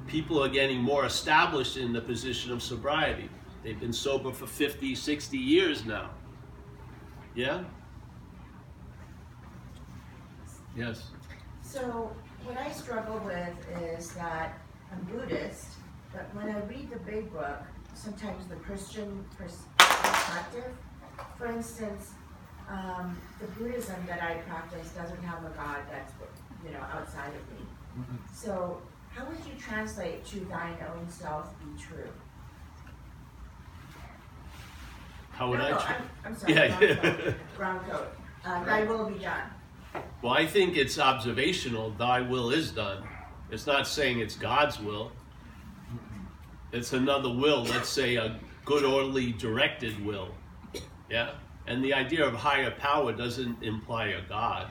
People 0.06 0.42
are 0.42 0.48
getting 0.48 0.80
more 0.80 1.04
established 1.04 1.76
in 1.76 1.92
the 1.92 2.00
position 2.00 2.52
of 2.52 2.62
sobriety. 2.62 3.28
They've 3.62 3.78
been 3.78 3.92
sober 3.92 4.32
for 4.32 4.46
50, 4.46 4.94
60 4.94 5.36
years 5.36 5.84
now. 5.84 6.10
Yeah? 7.34 7.64
Yes. 10.76 11.10
So 11.60 12.14
what 12.44 12.56
I 12.56 12.72
struggle 12.72 13.20
with 13.24 13.92
is 13.94 14.12
that 14.12 14.58
I'm 14.90 15.04
Buddhist, 15.04 15.66
but 16.12 16.34
when 16.34 16.48
I 16.48 16.60
read 16.66 16.90
the 16.90 16.98
big 17.00 17.30
book, 17.32 17.58
sometimes 17.94 18.46
the 18.46 18.56
Christian 18.56 19.24
pers- 19.36 19.66
for 21.36 21.46
instance, 21.46 22.10
um, 22.68 23.16
the 23.40 23.46
Buddhism 23.48 23.96
that 24.06 24.22
I 24.22 24.34
practice 24.48 24.90
doesn't 24.90 25.22
have 25.22 25.44
a 25.44 25.50
God 25.50 25.78
that's 25.90 26.12
you 26.64 26.72
know 26.72 26.84
outside 26.92 27.28
of 27.28 27.58
me. 27.58 27.66
So 28.32 28.80
how 29.10 29.24
would 29.26 29.38
you 29.46 29.58
translate 29.58 30.24
to 30.26 30.40
thine 30.40 30.76
own 30.94 31.08
self 31.08 31.48
be 31.60 31.80
true? 31.80 32.10
How 35.30 35.50
would 35.50 35.58
no, 35.58 35.66
I? 35.66 35.70
no, 35.70 35.78
tr- 35.78 35.86
I'm, 35.86 36.10
I'm 36.24 36.36
sorry, 36.36 36.54
Yeah, 36.54 36.78
wrong 36.78 36.80
code. 36.80 37.34
Wrong 37.58 37.80
code. 37.88 38.08
Uh, 38.44 38.64
thy 38.64 38.84
will 38.84 39.06
be 39.06 39.18
done. 39.18 39.42
Well, 40.22 40.32
I 40.32 40.46
think 40.46 40.76
it's 40.76 40.98
observational. 40.98 41.90
Thy 41.90 42.20
will 42.20 42.50
is 42.50 42.72
done. 42.72 43.06
It's 43.50 43.66
not 43.66 43.86
saying 43.86 44.20
it's 44.20 44.36
God's 44.36 44.78
will. 44.80 45.12
It's 46.72 46.92
another 46.92 47.32
will. 47.32 47.62
Let's 47.62 47.88
say 47.88 48.16
a 48.16 48.38
good, 48.68 48.84
orderly, 48.84 49.32
directed 49.32 50.04
will. 50.04 50.28
Yeah? 51.10 51.30
And 51.66 51.82
the 51.82 51.94
idea 51.94 52.24
of 52.24 52.34
higher 52.34 52.70
power 52.70 53.14
doesn't 53.14 53.62
imply 53.62 54.08
a 54.08 54.20
God. 54.28 54.68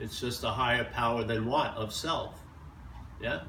It's 0.00 0.18
just 0.18 0.42
a 0.42 0.48
higher 0.48 0.84
power 0.84 1.22
than 1.22 1.44
what? 1.44 1.76
Of 1.76 1.92
self. 1.92 2.34
Yeah? 3.22 3.40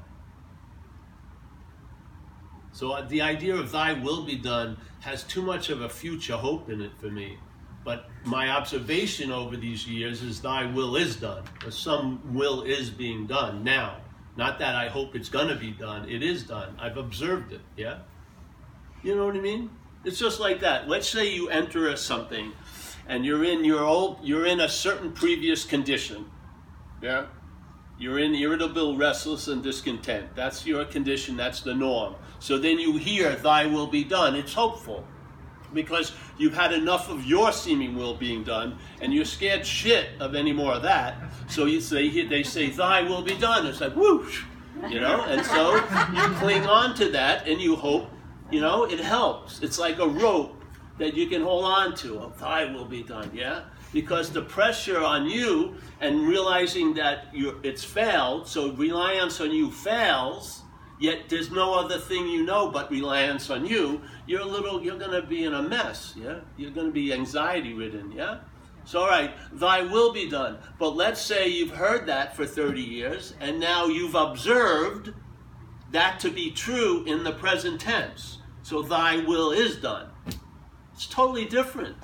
So 2.72 2.92
uh, 2.92 3.08
the 3.08 3.22
idea 3.22 3.56
of 3.56 3.72
thy 3.72 3.94
will 3.94 4.24
be 4.24 4.36
done 4.36 4.76
has 5.00 5.24
too 5.24 5.40
much 5.40 5.70
of 5.70 5.80
a 5.80 5.88
future 5.88 6.36
hope 6.36 6.68
in 6.68 6.82
it 6.82 6.92
for 6.98 7.08
me. 7.08 7.38
But 7.82 8.10
my 8.24 8.50
observation 8.50 9.32
over 9.32 9.56
these 9.56 9.86
years 9.88 10.22
is 10.22 10.42
thy 10.42 10.66
will 10.66 10.96
is 10.96 11.16
done. 11.16 11.44
Or 11.64 11.70
some 11.70 12.20
will 12.34 12.62
is 12.62 12.90
being 12.90 13.26
done 13.26 13.64
now. 13.64 13.96
Not 14.36 14.58
that 14.58 14.74
I 14.74 14.88
hope 14.88 15.16
it's 15.16 15.30
going 15.30 15.48
to 15.48 15.56
be 15.56 15.70
done. 15.70 16.06
It 16.10 16.22
is 16.22 16.42
done. 16.42 16.76
I've 16.78 16.98
observed 16.98 17.52
it. 17.52 17.62
Yeah? 17.76 18.00
You 19.06 19.14
know 19.14 19.26
what 19.26 19.36
I 19.36 19.40
mean? 19.40 19.70
It's 20.04 20.18
just 20.18 20.40
like 20.40 20.58
that. 20.62 20.88
Let's 20.88 21.08
say 21.08 21.32
you 21.32 21.48
enter 21.48 21.90
a 21.90 21.96
something 21.96 22.50
and 23.06 23.24
you're 23.24 23.44
in 23.44 23.64
your 23.64 23.84
old 23.84 24.18
you're 24.20 24.46
in 24.46 24.58
a 24.58 24.68
certain 24.68 25.12
previous 25.12 25.64
condition. 25.64 26.28
Yeah? 27.00 27.26
You're 28.00 28.18
in 28.18 28.34
irritable, 28.34 28.96
restless, 28.96 29.46
and 29.46 29.62
discontent. 29.62 30.34
That's 30.34 30.66
your 30.66 30.84
condition, 30.86 31.36
that's 31.36 31.60
the 31.60 31.72
norm. 31.72 32.16
So 32.40 32.58
then 32.58 32.80
you 32.80 32.96
hear, 32.96 33.36
Thy 33.36 33.66
will 33.66 33.86
be 33.86 34.02
done. 34.02 34.34
It's 34.34 34.52
hopeful 34.52 35.04
because 35.72 36.12
you've 36.36 36.54
had 36.54 36.72
enough 36.72 37.08
of 37.08 37.24
your 37.24 37.52
seeming 37.52 37.94
will 37.94 38.14
being 38.14 38.42
done 38.42 38.76
and 39.00 39.14
you're 39.14 39.24
scared 39.24 39.64
shit 39.64 40.08
of 40.18 40.34
any 40.34 40.52
more 40.52 40.72
of 40.72 40.82
that. 40.82 41.14
So 41.48 41.66
you 41.66 41.80
say, 41.80 42.26
they 42.26 42.42
say, 42.42 42.70
Thy 42.70 43.02
will 43.02 43.22
be 43.22 43.36
done. 43.36 43.66
It's 43.66 43.80
like, 43.80 43.94
whoosh, 43.94 44.42
you 44.88 44.98
know? 44.98 45.22
And 45.28 45.46
so 45.46 45.76
you 45.76 46.34
cling 46.40 46.66
on 46.66 46.96
to 46.96 47.08
that 47.10 47.46
and 47.46 47.60
you 47.60 47.76
hope, 47.76 48.10
you 48.50 48.60
know, 48.60 48.84
it 48.84 49.00
helps. 49.00 49.62
It's 49.62 49.78
like 49.78 49.98
a 49.98 50.08
rope 50.08 50.62
that 50.98 51.14
you 51.14 51.26
can 51.26 51.42
hold 51.42 51.64
on 51.64 51.94
to. 51.96 52.32
Thy 52.38 52.64
will 52.72 52.84
be 52.84 53.02
done, 53.02 53.30
yeah? 53.34 53.64
because 53.96 54.30
the 54.30 54.42
pressure 54.42 55.02
on 55.02 55.24
you 55.24 55.74
and 56.00 56.28
realizing 56.28 56.92
that 56.92 57.28
it's 57.32 57.82
failed, 57.82 58.46
so 58.46 58.72
reliance 58.72 59.40
on 59.40 59.50
you 59.50 59.70
fails, 59.70 60.62
yet 60.98 61.30
there's 61.30 61.50
no 61.50 61.74
other 61.74 61.98
thing 61.98 62.28
you 62.28 62.44
know 62.44 62.70
but 62.70 62.90
reliance 62.90 63.48
on 63.48 63.64
you, 63.64 64.02
you're 64.26 64.42
a 64.42 64.44
little, 64.44 64.82
you're 64.82 64.98
going 64.98 65.18
to 65.18 65.26
be 65.26 65.44
in 65.44 65.54
a 65.54 65.62
mess, 65.62 66.14
yeah? 66.14 66.40
You're 66.58 66.72
going 66.72 66.88
to 66.88 66.92
be 66.92 67.12
anxiety 67.12 67.72
ridden, 67.72 68.12
yeah? 68.12 68.40
So, 68.84 69.00
all 69.00 69.08
right, 69.08 69.32
thy 69.52 69.80
will 69.82 70.12
be 70.12 70.28
done. 70.28 70.58
But 70.78 70.90
let's 70.90 71.20
say 71.20 71.48
you've 71.48 71.74
heard 71.74 72.06
that 72.06 72.36
for 72.36 72.44
30 72.44 72.80
years, 72.80 73.34
and 73.40 73.58
now 73.58 73.86
you've 73.86 74.14
observed 74.14 75.14
that 75.90 76.20
to 76.20 76.30
be 76.30 76.50
true 76.50 77.02
in 77.04 77.24
the 77.24 77.32
present 77.32 77.80
tense. 77.80 78.35
So, 78.66 78.82
thy 78.82 79.18
will 79.18 79.52
is 79.52 79.76
done. 79.76 80.08
It's 80.92 81.06
totally 81.06 81.44
different. 81.44 81.94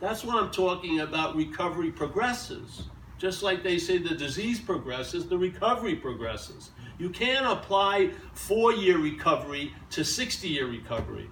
That's 0.00 0.24
what 0.24 0.34
I'm 0.34 0.50
talking 0.50 0.98
about. 0.98 1.36
Recovery 1.36 1.92
progresses. 1.92 2.88
Just 3.18 3.44
like 3.44 3.62
they 3.62 3.78
say 3.78 3.98
the 3.98 4.16
disease 4.16 4.58
progresses, 4.58 5.28
the 5.28 5.38
recovery 5.38 5.94
progresses. 5.94 6.72
You 6.98 7.10
can't 7.10 7.46
apply 7.46 8.10
four 8.32 8.72
year 8.72 8.98
recovery 8.98 9.72
to 9.90 10.04
60 10.04 10.48
year 10.48 10.66
recovery. 10.66 11.30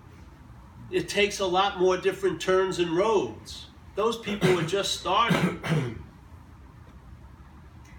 It 0.92 1.08
takes 1.08 1.40
a 1.40 1.46
lot 1.46 1.80
more 1.80 1.96
different 1.96 2.40
turns 2.40 2.78
and 2.78 2.92
roads. 2.92 3.66
Those 3.96 4.16
people 4.16 4.56
are 4.56 4.66
just 4.66 5.00
starting. 5.00 5.60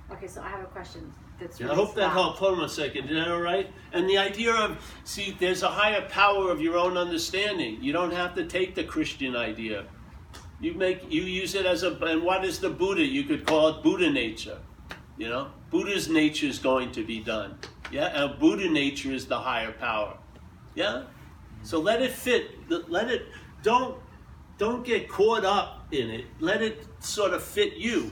Okay, 0.10 0.28
so 0.28 0.42
I 0.42 0.48
have 0.48 0.62
a 0.62 0.68
question 0.68 1.14
that's 1.40 1.60
Yeah, 1.60 1.72
I 1.72 1.76
hope 1.76 1.96
that 1.96 2.10
helped. 2.10 2.40
Hold 2.40 2.60
on 2.60 2.66
a 2.66 2.70
second. 2.70 3.10
Is 3.10 3.16
that 3.16 3.28
all 3.30 3.42
right? 3.42 3.72
And 3.94 4.10
the 4.10 4.18
idea 4.18 4.54
of, 4.54 4.78
see, 5.04 5.36
there's 5.40 5.64
a 5.64 5.70
higher 5.70 6.08
power 6.10 6.50
of 6.52 6.62
your 6.62 6.78
own 6.78 6.98
understanding. 6.98 7.78
You 7.82 7.94
don't 7.94 8.14
have 8.14 8.36
to 8.36 8.46
take 8.46 8.76
the 8.76 8.84
Christian 8.84 9.36
idea. 9.36 9.86
You 10.60 10.74
make, 10.74 11.12
you 11.12 11.22
use 11.22 11.54
it 11.56 11.66
as 11.66 11.84
a, 11.84 11.96
and 11.98 12.24
what 12.24 12.44
is 12.44 12.60
the 12.60 12.70
Buddha? 12.70 13.04
You 13.04 13.24
could 13.24 13.46
call 13.46 13.68
it 13.70 13.84
Buddha 13.84 14.10
nature. 14.12 14.58
You 15.18 15.30
know, 15.30 15.52
Buddha's 15.70 16.10
nature 16.10 16.48
is 16.48 16.60
going 16.60 16.92
to 16.94 17.04
be 17.04 17.20
done. 17.20 17.58
Yeah, 17.92 18.24
and 18.24 18.40
Buddha 18.40 18.70
nature 18.70 19.12
is 19.12 19.26
the 19.26 19.40
higher 19.40 19.72
power. 19.72 20.18
Yeah, 20.76 21.04
so 21.64 21.80
let 21.80 22.02
it 22.02 22.12
fit. 22.12 22.52
Let 22.70 23.10
it. 23.10 23.28
Don't 23.64 23.98
don't 24.58 24.86
get 24.86 25.10
caught 25.10 25.46
up 25.46 25.88
in 25.92 26.10
it. 26.10 26.26
Let 26.40 26.62
it 26.62 26.86
sort 27.00 27.34
of 27.34 27.44
fit 27.44 27.78
you. 27.78 28.12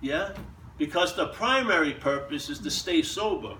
Yeah, 0.00 0.32
because 0.80 1.14
the 1.14 1.26
primary 1.26 1.92
purpose 1.92 2.48
is 2.48 2.58
to 2.58 2.70
stay 2.70 3.02
sober. 3.02 3.54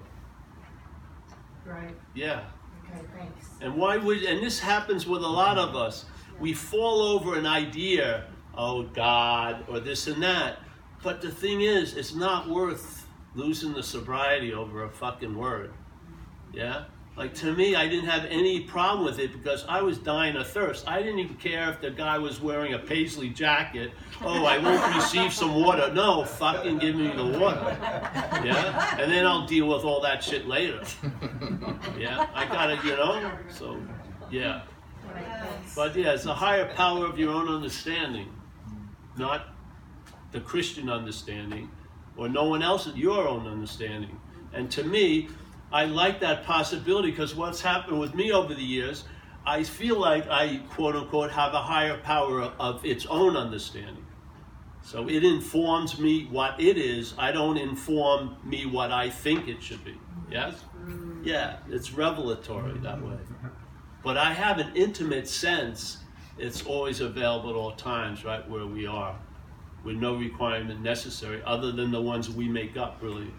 Right, 1.67 1.95
Yeah. 2.15 2.45
okay, 2.89 3.03
thanks. 3.15 3.47
And 3.61 3.77
why 3.77 3.99
would 3.99 4.23
and 4.23 4.43
this 4.43 4.59
happens 4.59 5.07
with 5.07 5.23
a 5.23 5.29
lot 5.29 5.59
of 5.59 5.77
us. 5.77 6.07
We 6.41 6.55
fall 6.55 7.03
over 7.03 7.37
an 7.37 7.47
idea, 7.47 8.25
oh 8.57 8.85
God, 8.85 9.67
or 9.69 9.79
this 9.81 10.07
and 10.07 10.23
that. 10.23 10.61
But 11.03 11.21
the 11.21 11.31
thing 11.31 11.61
is, 11.61 11.95
it's 11.95 12.15
not 12.15 12.49
worth 12.49 13.07
losing 13.35 13.75
the 13.75 13.83
sobriety 13.83 14.55
over 14.55 14.85
a 14.85 14.89
fucking 14.91 15.37
word. 15.37 15.75
Yeah? 16.55 16.85
Like 17.17 17.35
to 17.35 17.55
me, 17.55 17.75
I 17.75 17.87
didn't 17.87 18.09
have 18.09 18.25
any 18.27 18.61
problem 18.61 19.05
with 19.05 19.19
it 19.19 19.33
because 19.33 19.65
I 19.69 19.83
was 19.83 19.99
dying 19.99 20.37
of 20.37 20.49
thirst. 20.49 20.89
I 20.89 21.03
didn't 21.03 21.19
even 21.19 21.37
care 21.37 21.69
if 21.69 21.81
the 21.81 21.91
guy 21.91 22.17
was 22.17 22.41
wearing 22.41 22.73
a 22.73 22.79
paisley 22.79 23.29
jacket. 23.29 23.93
Oh, 24.23 24.45
I 24.45 24.59
won't 24.59 24.95
receive 24.95 25.33
some 25.33 25.55
water. 25.55 25.93
No, 25.93 26.25
fucking 26.25 26.79
give 26.79 26.97
me 26.97 27.09
the 27.09 27.39
water. 27.39 27.77
Yeah? 28.43 28.97
And 28.99 29.13
then 29.13 29.27
I'll 29.27 29.47
deal 29.47 29.69
with 29.69 29.85
all 29.85 30.01
that 30.01 30.25
shit 30.25 30.47
later. 30.47 30.83
Yeah? 31.99 32.27
I 32.33 32.47
gotta, 32.47 32.77
you 32.87 32.97
know? 32.97 33.31
So, 33.49 33.79
yeah. 34.31 34.63
But 35.75 35.95
yeah, 35.97 36.13
it's 36.13 36.27
a 36.27 36.35
higher 36.35 36.73
power 36.75 37.05
of 37.05 37.19
your 37.19 37.33
own 37.33 37.49
understanding, 37.49 38.29
not 39.19 39.49
the 40.33 40.41
Christian 40.41 40.89
understanding 40.89 41.71
or 42.17 42.29
no 42.29 42.45
one 42.45 42.63
else's, 42.63 42.97
your 42.97 43.27
own 43.27 43.47
understanding. 43.47 44.21
And 44.53 44.71
to 44.73 44.85
me, 44.85 45.29
I 45.73 45.85
like 45.85 46.21
that 46.21 46.45
possibility 46.45 47.11
because 47.11 47.35
what's 47.35 47.61
happened 47.61 48.01
with 48.01 48.15
me 48.15 48.33
over 48.33 48.55
the 48.55 48.63
years, 48.63 49.05
I 49.47 49.63
feel 49.63 49.99
like 49.99 50.29
I, 50.29 50.63
quote 50.71 50.97
unquote, 50.97 51.31
have 51.31 51.55
a 51.55 51.63
higher 51.63 51.99
power 51.99 52.43
of 52.59 52.85
its 52.85 53.07
own 53.07 53.37
understanding. 53.37 54.05
So 54.83 55.09
it 55.09 55.25
informs 55.25 55.99
me 55.99 56.27
what 56.31 56.61
it 56.61 56.77
is. 56.77 57.15
I 57.19 57.33
don't 57.33 57.57
inform 57.57 58.37
me 58.45 58.67
what 58.67 58.91
I 58.91 59.11
think 59.11 59.47
it 59.47 59.63
should 59.63 59.85
be. 59.85 59.97
Yes? 60.31 60.55
Yeah, 61.23 61.59
it's 61.69 61.93
revelatory 61.93 62.79
that 62.79 63.01
way. 63.03 63.19
But 64.03 64.17
I 64.17 64.33
have 64.33 64.59
an 64.59 64.75
intimate 64.75 65.29
sense 65.29 65.99
it's 66.41 66.63
always 66.63 67.01
available 67.01 67.51
at 67.51 67.57
all 67.57 67.73
times, 67.73 68.25
right 68.25 68.49
where 68.49 68.67
we 68.67 68.87
are, 68.87 69.15
with 69.85 69.97
no 69.97 70.17
requirement 70.17 70.81
necessary 70.81 71.43
other 71.45 71.71
than 71.71 71.91
the 71.91 72.01
ones 72.01 72.31
we 72.31 72.49
make 72.49 72.77
up, 72.79 72.99
really. 73.03 73.31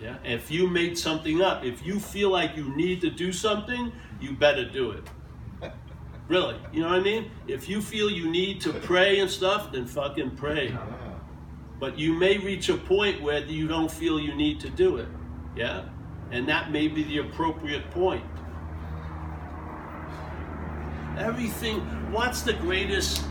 Yeah? 0.00 0.16
If 0.24 0.50
you 0.50 0.66
made 0.66 0.96
something 0.96 1.42
up, 1.42 1.64
if 1.64 1.84
you 1.84 2.00
feel 2.00 2.30
like 2.30 2.56
you 2.56 2.74
need 2.74 3.00
to 3.02 3.10
do 3.10 3.32
something, 3.32 3.92
you 4.20 4.32
better 4.32 4.64
do 4.64 4.92
it. 4.92 5.04
Really, 6.28 6.54
you 6.72 6.80
know 6.80 6.90
what 6.90 7.00
I 7.00 7.02
mean? 7.02 7.28
If 7.48 7.68
you 7.68 7.82
feel 7.82 8.08
you 8.08 8.30
need 8.30 8.60
to 8.60 8.72
pray 8.72 9.18
and 9.18 9.28
stuff, 9.28 9.72
then 9.72 9.84
fucking 9.84 10.36
pray. 10.36 10.72
But 11.80 11.98
you 11.98 12.12
may 12.12 12.38
reach 12.38 12.68
a 12.68 12.76
point 12.76 13.20
where 13.20 13.44
you 13.44 13.66
don't 13.66 13.90
feel 13.90 14.20
you 14.20 14.32
need 14.36 14.60
to 14.60 14.70
do 14.70 14.98
it. 14.98 15.08
Yeah? 15.56 15.86
And 16.30 16.48
that 16.48 16.70
may 16.70 16.86
be 16.86 17.02
the 17.02 17.18
appropriate 17.18 17.90
point. 17.90 18.22
Everything, 21.18 21.80
what's 22.12 22.42
the 22.42 22.52
greatest 22.52 23.24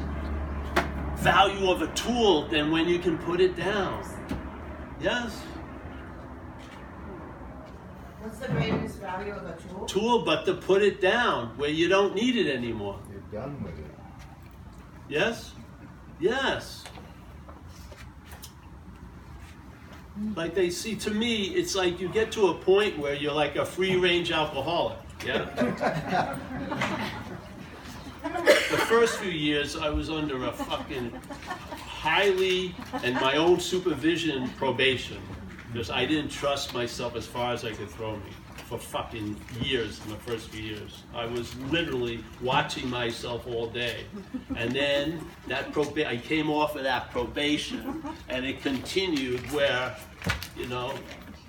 value 1.15 1.72
of 1.72 1.82
a 1.82 1.88
tool 1.93 2.49
than 2.49 2.70
when 2.70 2.89
you 2.89 2.99
can 2.99 3.17
put 3.20 3.39
it 3.39 3.55
down? 3.55 4.03
Yes? 4.99 5.41
What's 8.22 8.39
the 8.39 8.49
greatest 8.49 8.99
value 8.99 9.32
of 9.32 9.45
a 9.45 9.55
tool? 9.61 9.86
Tool, 9.86 10.26
but 10.26 10.45
to 10.45 10.55
put 10.55 10.82
it 10.82 10.99
down 10.99 11.57
where 11.57 11.70
you 11.70 11.88
don't 11.88 12.13
need 12.15 12.36
it 12.36 12.53
anymore. 12.53 12.99
You're 13.09 13.41
done 13.41 13.63
with 13.63 13.80
it. 13.80 13.86
Yes? 15.07 15.53
Yes. 16.20 16.84
Hmm. 20.15 20.34
Like 20.36 20.53
they 20.53 20.70
see, 20.70 20.95
to 20.97 21.11
me, 21.11 21.43
it's 21.55 21.76
like 21.76 22.01
you 22.01 22.09
get 22.09 22.30
to 22.34 22.47
a 22.47 22.53
point 22.53 22.99
where 22.99 23.13
you're 23.13 23.34
like 23.34 23.55
a 23.55 23.65
free 23.65 23.95
range 23.95 24.32
alcoholic. 24.32 24.97
Yeah? 25.26 25.45
the 28.24 28.78
first 28.88 29.17
few 29.20 29.32
years, 29.32 29.78
I 29.78 29.89
was 29.89 30.09
under 30.09 30.45
a 30.45 30.51
fucking 30.51 31.11
highly, 31.88 32.76
and 33.03 33.15
my 33.15 33.38
own 33.38 33.61
supervision 33.61 34.49
probation. 34.51 35.22
Because 35.72 35.89
I 35.89 36.05
didn't 36.05 36.30
trust 36.32 36.74
myself 36.74 37.15
as 37.15 37.26
far 37.28 37.53
as 37.53 37.63
I 37.63 37.72
could 37.72 37.89
throw 37.89 38.15
me 38.15 38.32
for 38.70 38.78
fucking 38.78 39.36
years 39.61 39.99
in 40.05 40.11
the 40.11 40.17
first 40.17 40.49
few 40.49 40.61
years. 40.61 41.03
I 41.15 41.26
was 41.26 41.55
literally 41.72 42.24
watching 42.41 42.89
myself 42.89 43.47
all 43.47 43.67
day. 43.67 44.05
And 44.55 44.72
then 44.72 45.26
that 45.47 45.72
proba- 45.72 46.05
I 46.05 46.17
came 46.17 46.49
off 46.49 46.76
of 46.76 46.84
that 46.84 47.09
probation 47.11 48.03
and 48.30 48.45
it 48.45 48.61
continued 48.61 49.39
where, 49.51 49.95
you 50.55 50.67
know, 50.67 50.93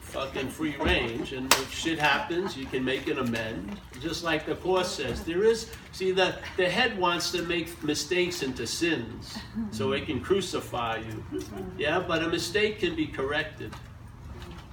fucking 0.01 0.49
free 0.49 0.77
range 0.79 1.33
and 1.33 1.53
if 1.55 1.73
shit 1.73 1.99
happens, 1.99 2.57
you 2.57 2.66
can 2.66 2.85
make 2.85 3.07
an 3.07 3.18
amend. 3.18 3.81
Just 4.01 4.25
like 4.25 4.45
the 4.47 4.57
course 4.57 4.91
says, 4.91 5.23
there 5.23 5.45
is 5.45 5.71
see 5.93 6.11
the 6.11 6.35
the 6.57 6.68
head 6.68 6.99
wants 6.99 7.31
to 7.33 7.43
make 7.43 7.83
mistakes 7.85 8.43
into 8.43 8.66
sins 8.66 9.37
so 9.71 9.93
it 9.93 10.07
can 10.07 10.21
crucify 10.21 10.97
you. 10.97 11.43
Yeah, 11.79 12.01
but 12.01 12.23
a 12.23 12.29
mistake 12.29 12.81
can 12.81 12.97
be 12.97 13.07
corrected. 13.07 13.75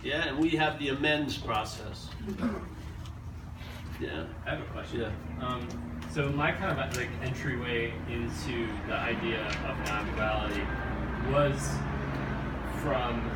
Yeah, 0.08 0.30
and 0.30 0.40
we 0.40 0.52
have 0.52 0.80
the 0.80 0.88
amends 0.88 1.38
process. 1.38 2.08
Yeah. 4.00 4.24
I 4.46 4.52
have 4.52 4.62
a 4.62 4.66
question. 4.72 5.02
Yeah. 5.02 5.46
Um, 5.46 5.68
so 6.14 6.30
my 6.30 6.54
kind 6.54 6.80
of 6.80 6.96
like 6.96 7.10
entryway 7.22 7.92
into 8.10 8.70
the 8.88 8.94
idea 8.94 9.46
of 9.68 9.78
non-duality 9.86 10.62
was 11.30 11.76
from 12.82 13.30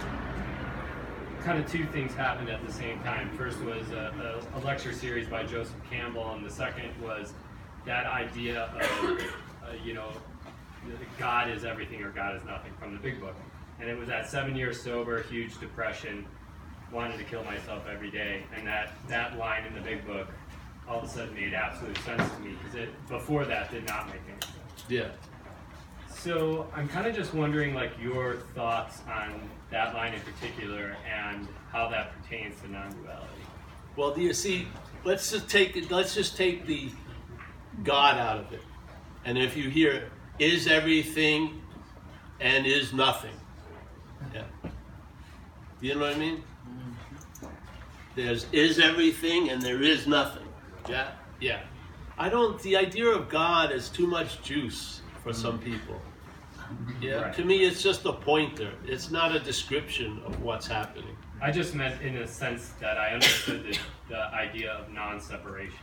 kind 1.43 1.61
of 1.61 1.69
two 1.69 1.85
things 1.87 2.13
happened 2.13 2.49
at 2.49 2.65
the 2.65 2.71
same 2.71 3.01
time. 3.01 3.35
First 3.35 3.59
was 3.63 3.89
a, 3.91 4.41
a, 4.55 4.57
a 4.57 4.59
lecture 4.61 4.93
series 4.93 5.27
by 5.27 5.43
Joseph 5.43 5.75
Campbell, 5.89 6.31
and 6.35 6.45
the 6.45 6.49
second 6.49 6.89
was 7.01 7.33
that 7.85 8.05
idea 8.05 8.71
of 8.79 9.19
uh, 9.61 9.73
you 9.83 9.93
know 9.93 10.07
God 11.19 11.49
is 11.49 11.65
everything 11.65 12.01
or 12.01 12.11
God 12.11 12.37
is 12.37 12.45
nothing 12.45 12.71
from 12.79 12.93
the 12.93 12.99
Big 12.99 13.19
Book. 13.19 13.35
and 13.81 13.89
it 13.89 13.97
was 13.97 14.07
that 14.07 14.29
seven 14.29 14.55
years 14.55 14.81
sober, 14.81 15.21
huge 15.23 15.59
depression, 15.59 16.25
wanted 16.91 17.17
to 17.17 17.23
kill 17.23 17.43
myself 17.43 17.83
every 17.91 18.11
day, 18.11 18.43
and 18.55 18.67
that 18.67 18.91
that 19.07 19.37
line 19.37 19.65
in 19.65 19.73
the 19.73 19.81
big 19.81 20.05
book 20.05 20.27
all 20.87 20.99
of 20.99 21.03
a 21.05 21.07
sudden 21.07 21.33
made 21.33 21.53
absolute 21.53 21.97
sense 21.99 22.23
to 22.35 22.39
me 22.41 22.55
because 22.61 22.75
it 22.75 23.07
before 23.07 23.45
that 23.45 23.71
did 23.71 23.85
not 23.87 24.07
make 24.07 24.21
any 24.27 24.41
sense. 24.41 24.55
Yeah. 24.89 25.09
So 26.09 26.67
I'm 26.75 26.87
kind 26.87 27.07
of 27.07 27.15
just 27.15 27.33
wondering, 27.33 27.73
like, 27.73 27.91
your 28.01 28.35
thoughts 28.53 28.99
on 29.07 29.49
that 29.71 29.93
line 29.95 30.13
in 30.13 30.19
particular 30.21 30.97
and 31.09 31.47
how 31.71 31.87
that 31.89 32.11
pertains 32.21 32.59
to 32.61 32.71
non-duality. 32.71 33.27
Well, 33.95 34.13
do 34.13 34.21
you 34.21 34.33
see? 34.33 34.67
Let's 35.03 35.31
just 35.31 35.49
take 35.49 35.75
it. 35.77 35.89
Let's 35.89 36.13
just 36.13 36.37
take 36.37 36.67
the 36.67 36.91
God 37.83 38.17
out 38.17 38.37
of 38.37 38.51
it, 38.53 38.61
and 39.25 39.37
if 39.37 39.55
you 39.57 39.69
hear 39.69 40.11
"is 40.37 40.67
everything" 40.67 41.61
and 42.39 42.65
"is 42.65 42.93
nothing," 42.93 43.35
yeah. 44.33 44.43
You 45.79 45.95
know 45.95 46.01
what 46.01 46.15
I 46.15 46.19
mean? 46.19 46.43
There's 48.15 48.45
is 48.51 48.79
everything 48.79 49.49
and 49.49 49.61
there 49.61 49.81
is 49.81 50.07
nothing. 50.07 50.47
Yeah, 50.89 51.11
yeah. 51.39 51.61
I 52.17 52.29
don't. 52.29 52.61
The 52.61 52.77
idea 52.77 53.07
of 53.07 53.29
God 53.29 53.71
is 53.71 53.89
too 53.89 54.07
much 54.07 54.41
juice 54.41 55.01
for 55.23 55.33
some 55.33 55.59
mm. 55.59 55.63
people. 55.65 55.95
Yeah. 57.01 57.23
Right. 57.23 57.33
To 57.33 57.43
me, 57.43 57.65
it's 57.65 57.83
just 57.83 58.05
a 58.05 58.13
pointer. 58.13 58.71
It's 58.85 59.11
not 59.11 59.35
a 59.35 59.39
description 59.39 60.21
of 60.25 60.41
what's 60.41 60.65
happening. 60.65 61.17
I 61.41 61.51
just 61.51 61.75
meant 61.75 62.01
in 62.01 62.15
a 62.17 62.27
sense 62.27 62.69
that 62.79 62.97
I 62.97 63.09
understood 63.13 63.65
the, 63.65 63.77
the 64.07 64.21
idea 64.33 64.71
of 64.71 64.89
non-separation 64.93 65.79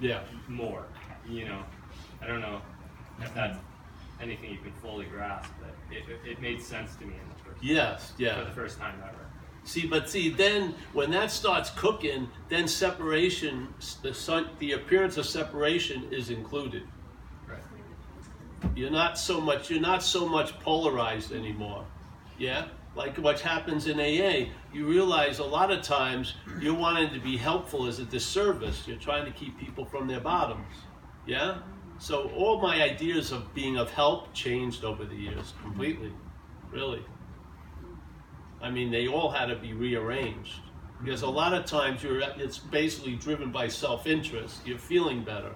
Yeah. 0.00 0.20
more. 0.48 0.84
You 1.26 1.46
know, 1.46 1.62
I 2.20 2.26
don't 2.26 2.40
know 2.40 2.60
if 3.20 3.32
that's 3.32 3.58
anything 4.20 4.50
you 4.50 4.58
can 4.58 4.72
fully 4.72 5.06
grasp, 5.06 5.50
but 5.60 5.74
it, 5.90 6.02
it, 6.10 6.32
it 6.32 6.42
made 6.42 6.60
sense 6.60 6.96
to 6.96 7.04
me 7.06 7.14
in 7.14 7.28
the 7.28 7.44
first 7.44 7.62
Yes. 7.64 8.12
Yeah. 8.18 8.38
for 8.38 8.44
the 8.44 8.54
first 8.54 8.78
time 8.78 8.96
ever. 9.02 9.23
See, 9.64 9.86
but 9.86 10.10
see, 10.10 10.28
then 10.28 10.74
when 10.92 11.10
that 11.12 11.30
starts 11.30 11.70
cooking, 11.70 12.28
then 12.48 12.68
separation, 12.68 13.72
the 14.02 14.12
sun, 14.12 14.50
the 14.58 14.72
appearance 14.72 15.16
of 15.16 15.24
separation 15.26 16.06
is 16.12 16.28
included. 16.28 16.82
Right. 17.48 17.58
You're 18.76 18.90
not 18.90 19.18
so 19.18 19.40
much, 19.40 19.70
you're 19.70 19.80
not 19.80 20.02
so 20.02 20.28
much 20.28 20.58
polarized 20.60 21.32
anymore. 21.32 21.86
Yeah, 22.38 22.66
like 22.96 23.16
what 23.16 23.40
happens 23.40 23.86
in 23.86 23.98
AA, 23.98 24.50
you 24.72 24.86
realize 24.86 25.38
a 25.38 25.44
lot 25.44 25.70
of 25.70 25.82
times 25.82 26.34
you're 26.60 26.74
wanting 26.74 27.12
to 27.14 27.20
be 27.20 27.36
helpful 27.36 27.86
as 27.86 27.98
a 27.98 28.04
disservice. 28.04 28.86
You're 28.86 28.98
trying 28.98 29.24
to 29.24 29.32
keep 29.32 29.58
people 29.58 29.84
from 29.84 30.06
their 30.06 30.20
bottoms. 30.20 30.66
Yeah. 31.26 31.58
So 31.98 32.30
all 32.36 32.60
my 32.60 32.82
ideas 32.82 33.32
of 33.32 33.54
being 33.54 33.78
of 33.78 33.90
help 33.90 34.32
changed 34.34 34.84
over 34.84 35.04
the 35.04 35.14
years 35.14 35.54
completely, 35.62 36.12
really. 36.70 37.02
I 38.64 38.70
mean, 38.70 38.90
they 38.90 39.08
all 39.08 39.30
had 39.30 39.46
to 39.46 39.56
be 39.56 39.74
rearranged 39.74 40.60
because 41.02 41.20
a 41.20 41.28
lot 41.28 41.52
of 41.52 41.66
times 41.66 42.02
you're 42.02 42.20
it's 42.38 42.58
basically 42.58 43.14
driven 43.14 43.52
by 43.52 43.68
self-interest. 43.68 44.66
You're 44.66 44.78
feeling 44.78 45.22
better 45.22 45.52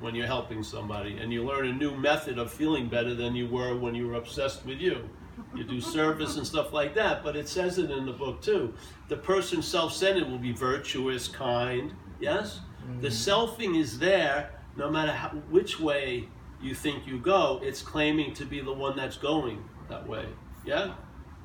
when 0.00 0.14
you're 0.14 0.26
helping 0.26 0.62
somebody, 0.62 1.16
and 1.16 1.32
you 1.32 1.44
learn 1.44 1.68
a 1.68 1.72
new 1.72 1.96
method 1.96 2.36
of 2.36 2.52
feeling 2.52 2.88
better 2.88 3.14
than 3.14 3.34
you 3.34 3.46
were 3.48 3.74
when 3.78 3.94
you 3.94 4.06
were 4.06 4.16
obsessed 4.16 4.66
with 4.66 4.80
you. 4.80 5.08
You 5.54 5.64
do 5.64 5.80
service 5.80 6.36
and 6.36 6.46
stuff 6.46 6.74
like 6.74 6.94
that, 6.94 7.24
but 7.24 7.36
it 7.36 7.48
says 7.48 7.78
it 7.78 7.90
in 7.90 8.04
the 8.04 8.12
book 8.12 8.42
too. 8.42 8.74
The 9.08 9.16
person 9.16 9.62
self-centered 9.62 10.28
will 10.28 10.38
be 10.38 10.52
virtuous, 10.52 11.28
kind. 11.28 11.94
Yes, 12.20 12.60
the 13.00 13.08
mm-hmm. 13.08 13.30
selfing 13.30 13.80
is 13.80 13.98
there 13.98 14.50
no 14.76 14.90
matter 14.90 15.12
how, 15.12 15.28
which 15.50 15.80
way 15.80 16.28
you 16.60 16.74
think 16.74 17.06
you 17.06 17.18
go. 17.18 17.60
It's 17.62 17.80
claiming 17.80 18.34
to 18.34 18.44
be 18.44 18.60
the 18.60 18.72
one 18.72 18.94
that's 18.94 19.16
going 19.16 19.64
that 19.88 20.06
way. 20.06 20.26
Yeah. 20.66 20.94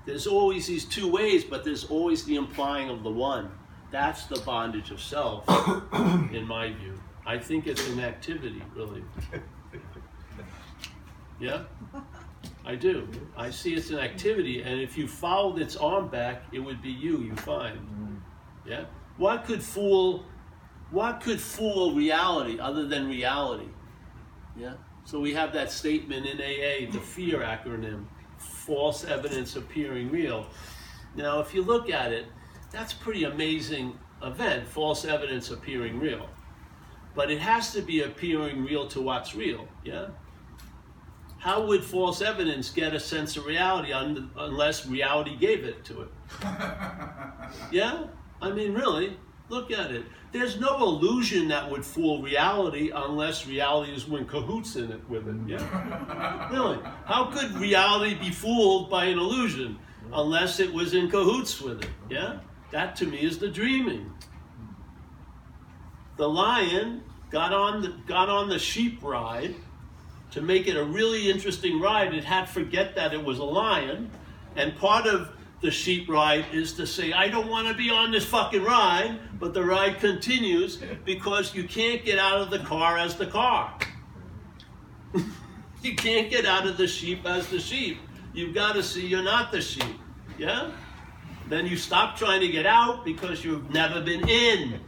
There's 0.07 0.25
always 0.25 0.65
these 0.65 0.85
two 0.85 1.11
ways, 1.11 1.43
but 1.43 1.65
there's 1.65 1.83
always 1.83 2.23
the 2.23 2.37
implying 2.37 2.89
of 2.89 3.03
the 3.03 3.11
one. 3.11 3.51
That's 3.91 4.25
the 4.25 4.39
bondage 4.39 4.89
of 4.89 5.01
self, 5.01 5.45
in 6.31 6.47
my 6.47 6.71
view. 6.71 6.93
I 7.25 7.37
think 7.37 7.67
it's 7.67 7.85
an 7.89 7.99
activity, 7.99 8.63
really. 8.73 9.03
Yeah? 11.41 11.63
I 12.65 12.75
do. 12.75 13.05
I 13.35 13.49
see 13.49 13.73
it's 13.73 13.89
an 13.89 13.99
activity, 13.99 14.61
and 14.61 14.79
if 14.79 14.97
you 14.97 15.09
followed 15.09 15.59
its 15.59 15.75
arm 15.75 16.07
back, 16.07 16.43
it 16.53 16.59
would 16.59 16.81
be 16.81 16.89
you, 16.89 17.19
you 17.19 17.35
find. 17.35 17.77
Mm. 17.77 18.17
Yeah? 18.65 18.85
What 19.17 19.43
could 19.43 19.61
fool 19.61 20.23
what 20.89 21.19
could 21.19 21.41
fool 21.41 21.93
reality 21.93 22.59
other 22.59 22.87
than 22.87 23.09
reality? 23.09 23.67
Yeah? 24.55 24.75
So 25.03 25.19
we 25.19 25.33
have 25.33 25.51
that 25.51 25.69
statement 25.69 26.25
in 26.25 26.37
AA, 26.37 26.89
the 26.89 26.99
FEAR 26.99 27.39
acronym 27.39 28.05
false 28.37 29.05
evidence 29.05 29.55
appearing 29.55 30.09
real. 30.11 30.47
Now, 31.15 31.39
if 31.39 31.53
you 31.53 31.63
look 31.63 31.89
at 31.89 32.11
it, 32.11 32.25
that's 32.71 32.93
pretty 32.93 33.23
amazing 33.23 33.97
event, 34.21 34.67
false 34.67 35.05
evidence 35.05 35.51
appearing 35.51 35.99
real. 35.99 36.29
But 37.15 37.31
it 37.31 37.39
has 37.39 37.73
to 37.73 37.81
be 37.81 38.01
appearing 38.01 38.63
real 38.63 38.87
to 38.89 39.01
what's 39.01 39.35
real, 39.35 39.67
yeah? 39.83 40.07
How 41.39 41.65
would 41.65 41.83
false 41.83 42.21
evidence 42.21 42.69
get 42.69 42.93
a 42.93 42.99
sense 42.99 43.37
of 43.37 43.45
reality 43.45 43.93
un- 43.93 44.31
unless 44.37 44.85
reality 44.85 45.35
gave 45.35 45.63
it 45.63 45.85
to 45.85 46.01
it? 46.01 46.09
Yeah? 47.71 48.07
I 48.41 48.51
mean, 48.51 48.73
really, 48.73 49.17
look 49.49 49.71
at 49.71 49.91
it. 49.91 50.03
There's 50.31 50.59
no 50.59 50.77
illusion 50.77 51.47
that 51.47 51.69
would 51.69 51.85
fool 51.85 52.21
reality 52.21 52.91
unless 52.93 53.47
reality 53.47 53.93
is 53.93 54.07
in 54.07 54.25
cahoots 54.25 54.75
in 54.75 54.91
it 54.91 55.09
with 55.09 55.27
it. 55.27 55.35
Yeah? 55.47 56.49
really. 56.51 56.79
How 57.05 57.25
could 57.25 57.51
reality 57.53 58.15
be 58.15 58.31
fooled 58.31 58.89
by 58.89 59.05
an 59.05 59.17
illusion 59.17 59.79
unless 60.11 60.59
it 60.59 60.71
was 60.73 60.93
in 60.93 61.09
cahoots 61.09 61.61
with 61.61 61.83
it? 61.83 61.89
Yeah? 62.09 62.39
That 62.71 62.95
to 62.97 63.05
me 63.05 63.21
is 63.21 63.37
the 63.37 63.47
dreaming. 63.47 64.11
The 66.17 66.27
lion 66.27 67.03
got 67.29 67.53
on 67.53 67.81
the, 67.81 67.95
got 68.05 68.29
on 68.29 68.49
the 68.49 68.59
sheep 68.59 69.01
ride 69.01 69.55
to 70.31 70.41
make 70.41 70.67
it 70.67 70.75
a 70.75 70.83
really 70.83 71.29
interesting 71.29 71.79
ride. 71.79 72.13
It 72.13 72.23
had 72.23 72.47
to 72.47 72.51
forget 72.51 72.95
that 72.95 73.13
it 73.13 73.23
was 73.23 73.39
a 73.39 73.43
lion, 73.43 74.11
and 74.55 74.75
part 74.75 75.07
of 75.07 75.31
the 75.59 75.71
sheep 75.71 76.07
ride 76.07 76.45
is 76.53 76.73
to 76.73 76.85
say, 76.85 77.13
I 77.13 77.29
don't 77.29 77.49
want 77.49 77.67
to 77.67 77.73
be 77.73 77.89
on 77.89 78.11
this 78.11 78.25
fucking 78.25 78.63
ride, 78.63 79.19
but 79.39 79.53
the 79.53 79.63
ride 79.63 79.99
continues 79.99 80.79
because 81.03 81.55
you 81.55 81.63
can't 81.63 82.05
get 82.05 82.19
out 82.19 82.39
of 82.41 82.49
the 82.51 82.59
car 82.59 82.97
as 82.97 83.15
the 83.15 83.25
car. 83.25 83.73
you 85.81 85.95
can't 85.95 86.29
get 86.29 86.45
out 86.45 86.67
of 86.67 86.77
the 86.77 86.87
sheep 86.87 87.25
as 87.25 87.47
the 87.47 87.59
sheep. 87.59 87.97
You've 88.33 88.53
got 88.53 88.73
to 88.73 88.83
see 88.83 89.07
you're 89.07 89.23
not 89.23 89.51
the 89.51 89.61
sheep. 89.61 89.97
Yeah? 90.37 90.71
Then 91.49 91.65
you 91.65 91.77
stop 91.77 92.17
trying 92.17 92.41
to 92.41 92.49
get 92.49 92.65
out 92.65 93.03
because 93.03 93.43
you've 93.43 93.71
never 93.71 94.01
been 94.01 94.27
in. 94.27 94.79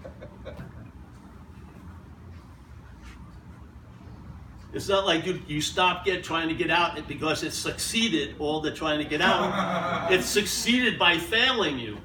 It's 4.72 4.88
not 4.88 5.06
like 5.06 5.26
you, 5.26 5.42
you 5.48 5.62
stop 5.62 6.06
get 6.06 6.24
trying 6.24 6.48
to 6.50 6.56
get 6.56 6.70
out 6.70 7.08
because 7.08 7.44
it 7.44 7.54
succeeded 7.54 8.36
all 8.38 8.62
the 8.62 8.72
trying 8.72 9.00
to 9.00 9.06
get 9.06 9.22
out. 9.22 10.12
it 10.12 10.24
succeeded 10.24 11.00
by 11.00 11.18
failing 11.18 11.80
you. 11.80 11.98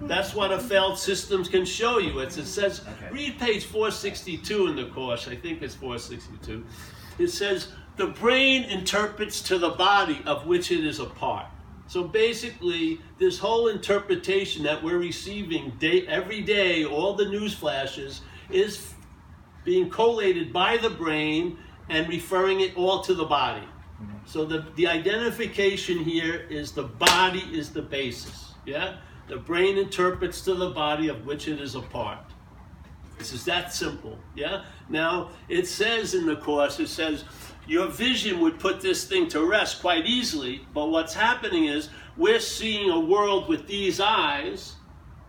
That's 0.00 0.34
what 0.34 0.52
a 0.52 0.58
failed 0.58 0.98
systems 0.98 1.48
can 1.48 1.64
show 1.64 1.98
you. 1.98 2.20
It's, 2.20 2.36
it 2.36 2.46
says, 2.46 2.82
read 3.10 3.38
page 3.38 3.64
462 3.64 4.66
in 4.68 4.76
the 4.76 4.86
course. 4.86 5.28
I 5.28 5.36
think 5.36 5.62
it's 5.62 5.74
462. 5.74 6.64
It 7.18 7.28
says, 7.28 7.68
the 7.96 8.08
brain 8.08 8.64
interprets 8.64 9.40
to 9.42 9.58
the 9.58 9.70
body 9.70 10.20
of 10.26 10.46
which 10.46 10.70
it 10.70 10.84
is 10.84 11.00
a 11.00 11.06
part. 11.06 11.46
So 11.88 12.04
basically, 12.04 13.00
this 13.18 13.38
whole 13.38 13.68
interpretation 13.68 14.64
that 14.64 14.82
we're 14.82 14.98
receiving 14.98 15.70
day, 15.78 16.06
every 16.06 16.42
day, 16.42 16.84
all 16.84 17.14
the 17.14 17.26
news 17.26 17.54
flashes, 17.54 18.22
is 18.50 18.92
being 19.64 19.88
collated 19.88 20.52
by 20.52 20.76
the 20.76 20.90
brain 20.90 21.58
and 21.88 22.08
referring 22.08 22.60
it 22.60 22.76
all 22.76 23.00
to 23.02 23.14
the 23.14 23.24
body. 23.24 23.66
Mm-hmm. 24.02 24.16
So 24.26 24.44
the, 24.44 24.66
the 24.76 24.86
identification 24.86 25.98
here 25.98 26.46
is 26.50 26.72
the 26.72 26.84
body 26.84 27.44
is 27.52 27.70
the 27.70 27.82
basis. 27.82 28.54
Yeah? 28.64 28.96
The 29.28 29.36
brain 29.36 29.78
interprets 29.78 30.40
to 30.42 30.54
the 30.54 30.70
body 30.70 31.08
of 31.08 31.26
which 31.26 31.48
it 31.48 31.60
is 31.60 31.74
a 31.74 31.80
part. 31.80 32.18
This 33.18 33.32
is 33.32 33.44
that 33.46 33.72
simple. 33.72 34.18
Yeah? 34.34 34.64
Now, 34.88 35.30
it 35.48 35.66
says 35.66 36.14
in 36.14 36.26
the 36.26 36.36
course, 36.36 36.78
it 36.80 36.88
says, 36.88 37.24
your 37.66 37.88
vision 37.88 38.40
would 38.40 38.60
put 38.60 38.80
this 38.80 39.04
thing 39.04 39.28
to 39.28 39.44
rest 39.44 39.80
quite 39.80 40.06
easily, 40.06 40.64
but 40.72 40.86
what's 40.86 41.14
happening 41.14 41.64
is 41.64 41.88
we're 42.16 42.40
seeing 42.40 42.90
a 42.90 43.00
world 43.00 43.48
with 43.48 43.66
these 43.66 43.98
eyes, 43.98 44.76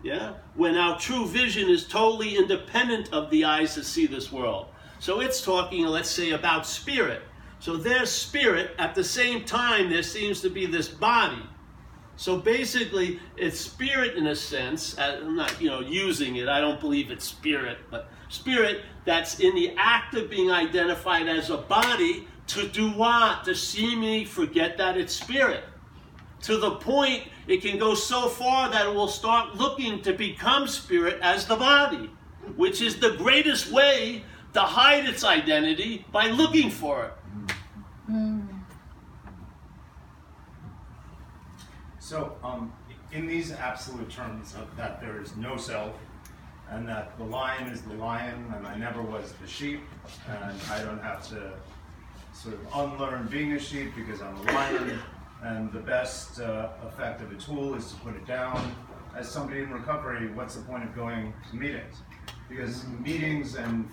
yeah, 0.04 0.34
when 0.54 0.76
our 0.76 0.98
true 0.98 1.26
vision 1.26 1.68
is 1.68 1.88
totally 1.88 2.36
independent 2.36 3.12
of 3.12 3.30
the 3.30 3.44
eyes 3.44 3.74
that 3.74 3.84
see 3.84 4.06
this 4.06 4.30
world. 4.30 4.66
So 4.98 5.20
it's 5.20 5.42
talking, 5.44 5.86
let's 5.86 6.10
say, 6.10 6.30
about 6.30 6.66
spirit. 6.66 7.22
So 7.60 7.76
there's 7.76 8.10
spirit. 8.10 8.72
At 8.78 8.94
the 8.94 9.04
same 9.04 9.44
time, 9.44 9.90
there 9.90 10.02
seems 10.02 10.40
to 10.42 10.50
be 10.50 10.66
this 10.66 10.88
body. 10.88 11.42
So 12.16 12.38
basically, 12.38 13.20
it's 13.36 13.60
spirit 13.60 14.16
in 14.16 14.26
a 14.28 14.36
sense. 14.36 14.98
uh, 14.98 15.20
I'm 15.24 15.36
not, 15.36 15.60
you 15.60 15.68
know, 15.70 15.80
using 15.80 16.36
it. 16.36 16.48
I 16.48 16.60
don't 16.60 16.80
believe 16.80 17.10
it's 17.10 17.24
spirit, 17.24 17.78
but 17.90 18.10
spirit 18.28 18.82
that's 19.04 19.40
in 19.40 19.54
the 19.54 19.74
act 19.78 20.14
of 20.14 20.30
being 20.30 20.50
identified 20.50 21.28
as 21.28 21.50
a 21.50 21.58
body 21.58 22.26
to 22.48 22.68
do 22.68 22.90
what? 22.90 23.44
To 23.44 23.54
seemingly 23.54 24.24
forget 24.24 24.78
that 24.78 24.96
it's 24.96 25.14
spirit. 25.14 25.64
to 26.42 26.56
the 26.58 26.72
point 26.76 27.24
it 27.46 27.62
can 27.62 27.78
go 27.78 27.94
so 27.94 28.28
far 28.28 28.70
that 28.70 28.86
it 28.86 28.94
will 28.94 29.08
start 29.08 29.56
looking 29.56 30.02
to 30.02 30.12
become 30.12 30.66
spirit 30.68 31.18
as 31.22 31.46
the 31.46 31.56
body, 31.56 32.10
which 32.56 32.80
is 32.80 32.98
the 33.00 33.12
greatest 33.16 33.70
way 33.72 34.24
to 34.54 34.60
hide 34.60 35.06
its 35.06 35.24
identity 35.24 36.04
by 36.12 36.28
looking 36.28 36.70
for 36.70 37.04
it. 37.06 37.12
So, 41.98 42.36
um, 42.42 42.72
in 43.12 43.26
these 43.26 43.52
absolute 43.52 44.10
terms 44.10 44.54
of 44.54 44.74
that 44.76 45.00
there 45.00 45.20
is 45.20 45.36
no 45.36 45.56
self, 45.56 45.94
and 46.70 46.88
that 46.88 47.16
the 47.18 47.24
lion 47.24 47.68
is 47.68 47.82
the 47.82 47.94
lion, 47.94 48.52
and 48.56 48.66
I 48.66 48.76
never 48.76 49.02
was 49.02 49.32
the 49.40 49.46
sheep, 49.46 49.80
and 50.28 50.58
I 50.70 50.82
don't 50.82 51.02
have 51.02 51.26
to 51.28 51.52
sort 52.32 52.54
of 52.54 52.60
unlearn 52.74 53.26
being 53.26 53.52
a 53.52 53.58
sheep 53.58 53.92
because 53.96 54.20
I'm 54.22 54.36
a 54.36 54.52
lion, 54.52 54.98
and 55.42 55.72
the 55.72 55.80
best 55.80 56.40
uh, 56.40 56.70
effect 56.86 57.20
of 57.20 57.30
a 57.32 57.36
tool 57.36 57.74
is 57.74 57.90
to 57.92 57.96
put 57.96 58.14
it 58.16 58.26
down. 58.26 58.74
As 59.16 59.28
somebody 59.30 59.60
in 59.60 59.70
recovery, 59.70 60.28
what's 60.32 60.54
the 60.54 60.62
point 60.62 60.84
of 60.84 60.94
going 60.94 61.32
to 61.50 61.56
meetings? 61.56 61.96
Because 62.48 62.86
meetings 63.04 63.56
and 63.56 63.88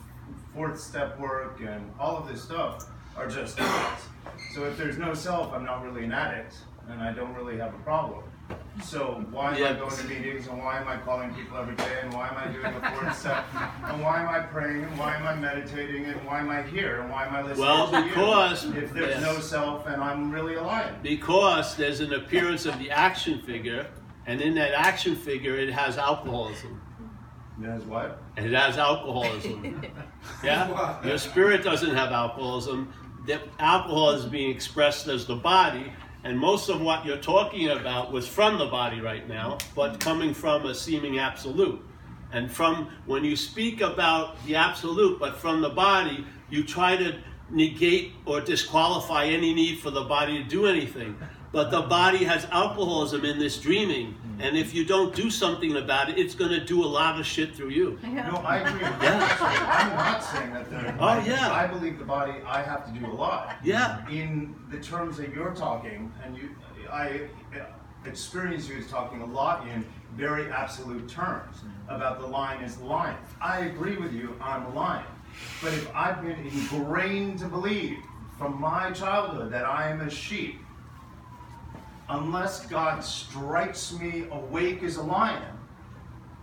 fourth 0.56 0.80
step 0.80 1.20
work 1.20 1.60
and 1.60 1.92
all 2.00 2.18
of 2.18 2.28
this 2.28 2.42
stuff 2.42 2.90
are 3.18 3.28
just. 3.28 3.60
So 4.54 4.64
if 4.64 4.78
there's 4.78 4.98
no 4.98 5.14
self, 5.14 5.54
I'm 5.54 5.66
not 5.66 5.84
really 5.84 6.06
an 6.06 6.14
addict, 6.14 6.56
and 6.90 7.02
I 7.02 7.12
don't 7.12 7.34
really 7.34 7.58
have 7.58 7.74
a 7.74 7.78
problem. 7.80 8.24
So 8.84 9.24
why 9.32 9.56
am 9.56 9.64
I 9.64 9.80
going 9.80 9.96
to 9.96 10.04
meetings, 10.08 10.48
and 10.48 10.58
why 10.60 10.80
am 10.80 10.88
I 10.88 10.98
calling 10.98 11.34
people 11.34 11.58
every 11.58 11.76
day, 11.76 12.00
and 12.04 12.14
why 12.14 12.28
am 12.28 12.38
I 12.38 12.52
doing 12.52 12.74
the 12.74 12.90
fourth 12.90 13.18
step, 13.18 13.44
and 13.86 14.02
why 14.04 14.22
am 14.22 14.30
I 14.30 14.40
praying, 14.40 14.84
and 14.84 14.98
why 15.00 15.16
am 15.16 15.26
I 15.26 15.36
meditating, 15.36 16.06
and 16.06 16.24
why 16.26 16.40
am 16.42 16.50
I 16.50 16.62
here, 16.64 17.02
and 17.02 17.10
why 17.12 17.26
am 17.26 17.34
I 17.36 17.42
listening 17.42 17.66
Well, 17.66 17.92
to 17.92 18.04
because- 18.04 18.66
you? 18.66 18.74
If 18.74 18.94
there's 18.94 19.10
yes. 19.10 19.22
no 19.22 19.40
self, 19.40 19.88
and 19.88 20.02
I'm 20.02 20.32
really 20.32 20.56
alive? 20.56 21.02
Because 21.02 21.76
there's 21.76 22.02
an 22.02 22.14
appearance 22.14 22.66
of 22.66 22.78
the 22.80 22.92
action 22.92 23.40
figure, 23.42 23.88
and 24.28 24.42
in 24.42 24.56
that 24.56 24.74
action 24.74 25.16
figure, 25.16 25.56
it 25.58 25.72
has 25.72 25.98
alcoholism. 25.98 26.82
That's 27.58 27.84
what? 27.86 28.22
It 28.38 28.52
has 28.54 28.78
alcoholism. 28.78 29.82
Yeah? 30.44 31.06
Your 31.06 31.20
spirit 31.20 31.64
doesn't 31.64 31.96
have 31.96 32.12
alcoholism. 32.12 32.92
The 33.28 33.42
alcohol 33.60 34.12
is 34.12 34.26
being 34.26 34.50
expressed 34.50 35.08
as 35.08 35.26
the 35.26 35.36
body, 35.36 35.92
and 36.24 36.38
most 36.38 36.70
of 36.70 36.82
what 36.82 37.06
you're 37.06 37.18
talking 37.18 37.70
about 37.70 38.12
was 38.12 38.28
from 38.28 38.58
the 38.58 38.66
body 38.66 39.02
right 39.02 39.28
now, 39.28 39.60
but 39.76 40.00
coming 40.00 40.34
from 40.34 40.66
a 40.66 40.74
seeming 40.74 41.20
absolute. 41.20 41.80
And 42.32 42.52
from 42.52 42.90
when 43.06 43.24
you 43.24 43.36
speak 43.36 43.82
about 43.82 44.44
the 44.46 44.56
absolute, 44.56 45.20
but 45.20 45.38
from 45.38 45.62
the 45.62 45.70
body, 45.70 46.26
you 46.50 46.64
try 46.64 46.98
to 46.98 47.18
negate 47.50 48.14
or 48.26 48.42
disqualify 48.42 49.26
any 49.26 49.54
need 49.54 49.80
for 49.80 49.92
the 49.92 50.04
body 50.04 50.42
to 50.42 50.50
do 50.50 50.66
anything. 50.66 51.16
But 51.56 51.72
the 51.72 51.84
body 51.84 52.26
has 52.26 52.46
alcoholism 52.52 53.24
in 53.24 53.40
this 53.40 53.58
dreaming, 53.62 54.14
and 54.40 54.58
if 54.58 54.74
you 54.74 54.84
don't 54.84 55.16
do 55.16 55.30
something 55.30 55.78
about 55.78 56.10
it, 56.10 56.20
it's 56.20 56.36
going 56.36 56.52
to 56.52 56.60
do 56.60 56.84
a 56.84 56.86
lot 56.86 57.18
of 57.18 57.26
shit 57.26 57.56
through 57.56 57.70
you. 57.70 57.98
No, 58.04 58.44
I 58.46 58.58
agree 58.58 58.74
with 58.74 58.82
Yeah. 59.02 59.20
that. 59.20 59.90
I'm 59.90 59.96
not 59.96 60.22
saying 60.22 60.52
that 60.52 60.70
there. 60.70 60.98
Oh, 61.00 61.24
yeah. 61.26 61.54
I 61.54 61.66
believe 61.66 61.98
the 61.98 62.04
body, 62.04 62.34
I 62.46 62.62
have 62.62 62.86
to 62.94 63.00
do 63.00 63.06
a 63.06 63.16
lot. 63.16 63.56
Yeah. 63.64 64.06
In 64.10 64.54
the 64.70 64.82
terms 64.82 65.16
that 65.16 65.34
you're 65.34 65.56
talking, 65.56 66.12
and 66.26 66.36
you, 66.36 66.50
I 66.92 67.22
experience 68.04 68.68
you 68.68 68.76
as 68.80 68.88
talking 68.88 69.22
a 69.22 69.26
lot 69.26 69.66
in 69.66 69.86
very 70.18 70.52
absolute 70.52 71.08
terms 71.08 71.60
about 71.88 72.20
the 72.20 72.28
lion 72.28 72.66
is 72.66 72.76
the 72.76 72.84
lion. 72.84 73.16
I 73.42 73.60
agree 73.60 73.96
with 73.96 74.12
you, 74.12 74.36
I'm 74.42 74.66
a 74.66 74.74
lion. 74.74 75.06
But 75.64 75.72
if 75.72 75.90
I've 75.96 76.22
been 76.22 76.38
ingrained 76.46 77.40
to 77.40 77.46
believe 77.48 77.98
from 78.38 78.60
my 78.60 78.92
childhood 78.92 79.54
that 79.54 79.64
I 79.64 79.90
am 79.90 80.02
a 80.02 80.10
sheep, 80.10 80.60
unless 82.10 82.66
God 82.66 83.04
strikes 83.04 83.94
me 83.94 84.26
awake 84.32 84.84
as 84.84 84.98
a 84.98 85.04
lion, 85.04 85.42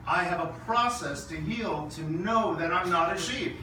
I 0.06 0.24
have 0.24 0.40
a 0.40 0.52
process 0.66 1.26
to 1.28 1.36
heal 1.36 1.89
to 1.94 2.02
know 2.12 2.55
that 2.56 2.72
I'm 2.72 2.90
not 2.90 3.14
a 3.14 3.18
sheep. 3.18 3.56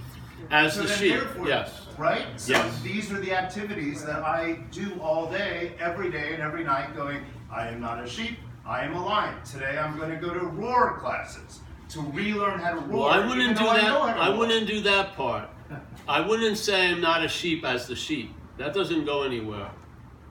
As 0.52 0.74
So 0.76 0.84
the 0.84 0.88
sheep, 0.88 1.22
yes. 1.46 1.88
Right? 1.98 2.26
So 2.38 2.54
Yes. 2.54 2.82
these 2.82 3.12
are 3.12 3.20
the 3.20 3.34
activities 3.34 4.06
that 4.06 4.24
I 4.24 4.60
do 4.72 4.98
all 5.02 5.30
day, 5.30 5.74
every 5.80 6.10
day, 6.10 6.34
and 6.34 6.42
every 6.42 6.64
night 6.64 6.96
going, 6.96 7.24
I 7.52 7.68
am 7.68 7.82
not 7.82 8.02
a 8.02 8.08
sheep, 8.08 8.40
I 8.66 8.82
am 8.86 8.96
a 8.96 9.06
lion. 9.06 9.36
Today 9.44 9.78
I'm 9.78 9.98
going 9.98 10.10
to 10.12 10.16
go 10.16 10.34
to 10.34 10.40
roar 10.46 10.98
classes 10.98 11.60
to 11.90 12.02
relearn 12.02 12.60
how 12.60 12.76
to 12.76 12.80
roar. 12.82 13.06
Well, 13.06 13.10
I 13.10 13.28
wouldn't 13.28 13.58
do 13.58 13.68
I 13.68 13.82
that. 13.82 13.88
to 13.90 14.22
I 14.22 14.30
wouldn't 14.30 14.68
do 14.68 14.80
that 14.82 15.16
part. 15.16 15.50
I 16.08 16.22
wouldn't 16.22 16.58
say 16.58 16.88
I'm 16.90 17.02
not 17.02 17.24
a 17.24 17.28
sheep 17.28 17.66
as 17.66 17.88
the 17.88 17.96
sheep. 17.96 18.34
That 18.58 18.74
doesn't 18.74 19.06
go 19.06 19.24
anywhere. 19.24 19.70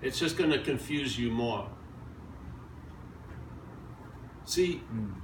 It's 0.02 0.18
just 0.18 0.36
going 0.36 0.50
to 0.50 0.62
confuse 0.62 1.18
you 1.18 1.30
more. 1.30 1.68
See, 4.44 4.80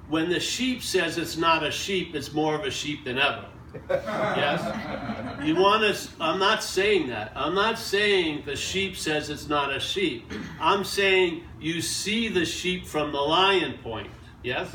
when 0.09 0.29
the 0.29 0.39
sheep 0.39 0.83
says 0.83 1.17
it's 1.17 1.39
not 1.39 1.65
a 1.65 1.71
sheep, 1.71 2.15
it's 2.15 2.33
more 2.33 2.55
of 2.55 2.65
a 2.65 2.71
sheep 2.71 3.05
than 3.05 3.19
ever. 3.19 3.47
Yes? 3.91 5.45
You 5.45 5.57
want 5.57 5.83
to, 5.83 6.09
I'm 6.21 6.39
not 6.39 6.63
saying 6.63 7.09
that. 7.09 7.33
I'm 7.35 7.55
not 7.55 7.79
saying 7.79 8.45
the 8.47 8.55
sheep 8.55 8.97
says 8.97 9.31
it's 9.31 9.49
not 9.49 9.75
a 9.75 9.81
sheep. 9.81 10.31
I'm 10.61 10.85
saying 10.85 11.43
you 11.59 11.81
see 11.81 12.29
the 12.29 12.45
sheep 12.45 12.87
from 12.87 13.13
the 13.13 13.21
lion 13.21 13.79
point. 13.83 14.11
Yes? 14.43 14.75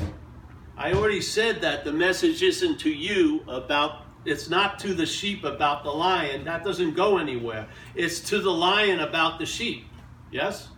I 0.76 0.92
already 0.92 1.20
said 1.20 1.60
that 1.62 1.84
the 1.84 1.92
message 1.92 2.42
isn't 2.42 2.78
to 2.80 2.90
you 2.90 3.42
about, 3.48 4.06
it's 4.24 4.50
not 4.50 4.78
to 4.80 4.94
the 4.94 5.06
sheep 5.06 5.44
about 5.44 5.84
the 5.84 5.90
lion. 5.90 6.44
That 6.44 6.64
doesn't 6.64 6.94
go 6.94 7.18
anywhere. 7.18 7.68
It's 7.94 8.20
to 8.30 8.40
the 8.40 8.52
lion 8.52 9.00
about 9.00 9.38
the 9.38 9.46
sheep. 9.46 9.86
Yes? 10.30 10.68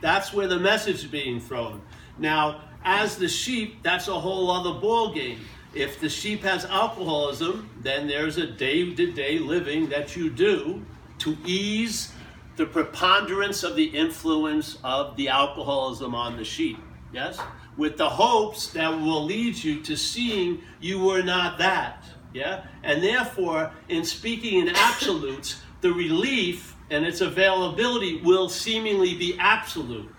That's 0.00 0.32
where 0.32 0.46
the 0.46 0.58
message 0.58 0.96
is 0.96 1.04
being 1.04 1.40
thrown. 1.40 1.82
Now, 2.18 2.62
as 2.84 3.16
the 3.16 3.28
sheep, 3.28 3.82
that's 3.82 4.08
a 4.08 4.18
whole 4.18 4.50
other 4.50 4.80
ball 4.80 5.12
game. 5.12 5.40
If 5.74 6.00
the 6.00 6.08
sheep 6.08 6.42
has 6.42 6.64
alcoholism, 6.64 7.68
then 7.82 8.06
there's 8.06 8.38
a 8.38 8.46
day-to-day 8.46 9.38
living 9.38 9.88
that 9.90 10.16
you 10.16 10.30
do 10.30 10.84
to 11.18 11.36
ease 11.44 12.12
the 12.56 12.66
preponderance 12.66 13.62
of 13.62 13.76
the 13.76 13.84
influence 13.84 14.78
of 14.82 15.16
the 15.16 15.28
alcoholism 15.28 16.14
on 16.14 16.36
the 16.36 16.44
sheep. 16.44 16.78
Yes? 17.12 17.38
With 17.76 17.96
the 17.96 18.08
hopes 18.08 18.68
that 18.68 18.90
will 18.90 19.24
lead 19.24 19.62
you 19.62 19.80
to 19.82 19.96
seeing 19.96 20.62
you 20.80 20.98
were 20.98 21.22
not 21.22 21.58
that. 21.58 22.04
Yeah? 22.32 22.64
And 22.82 23.02
therefore, 23.02 23.72
in 23.88 24.04
speaking 24.04 24.66
in 24.66 24.74
absolutes, 24.74 25.60
the 25.80 25.92
relief 25.92 26.74
and 26.90 27.04
its 27.04 27.20
availability 27.20 28.20
will 28.22 28.48
seemingly 28.48 29.14
be 29.14 29.36
absolute. 29.38 30.10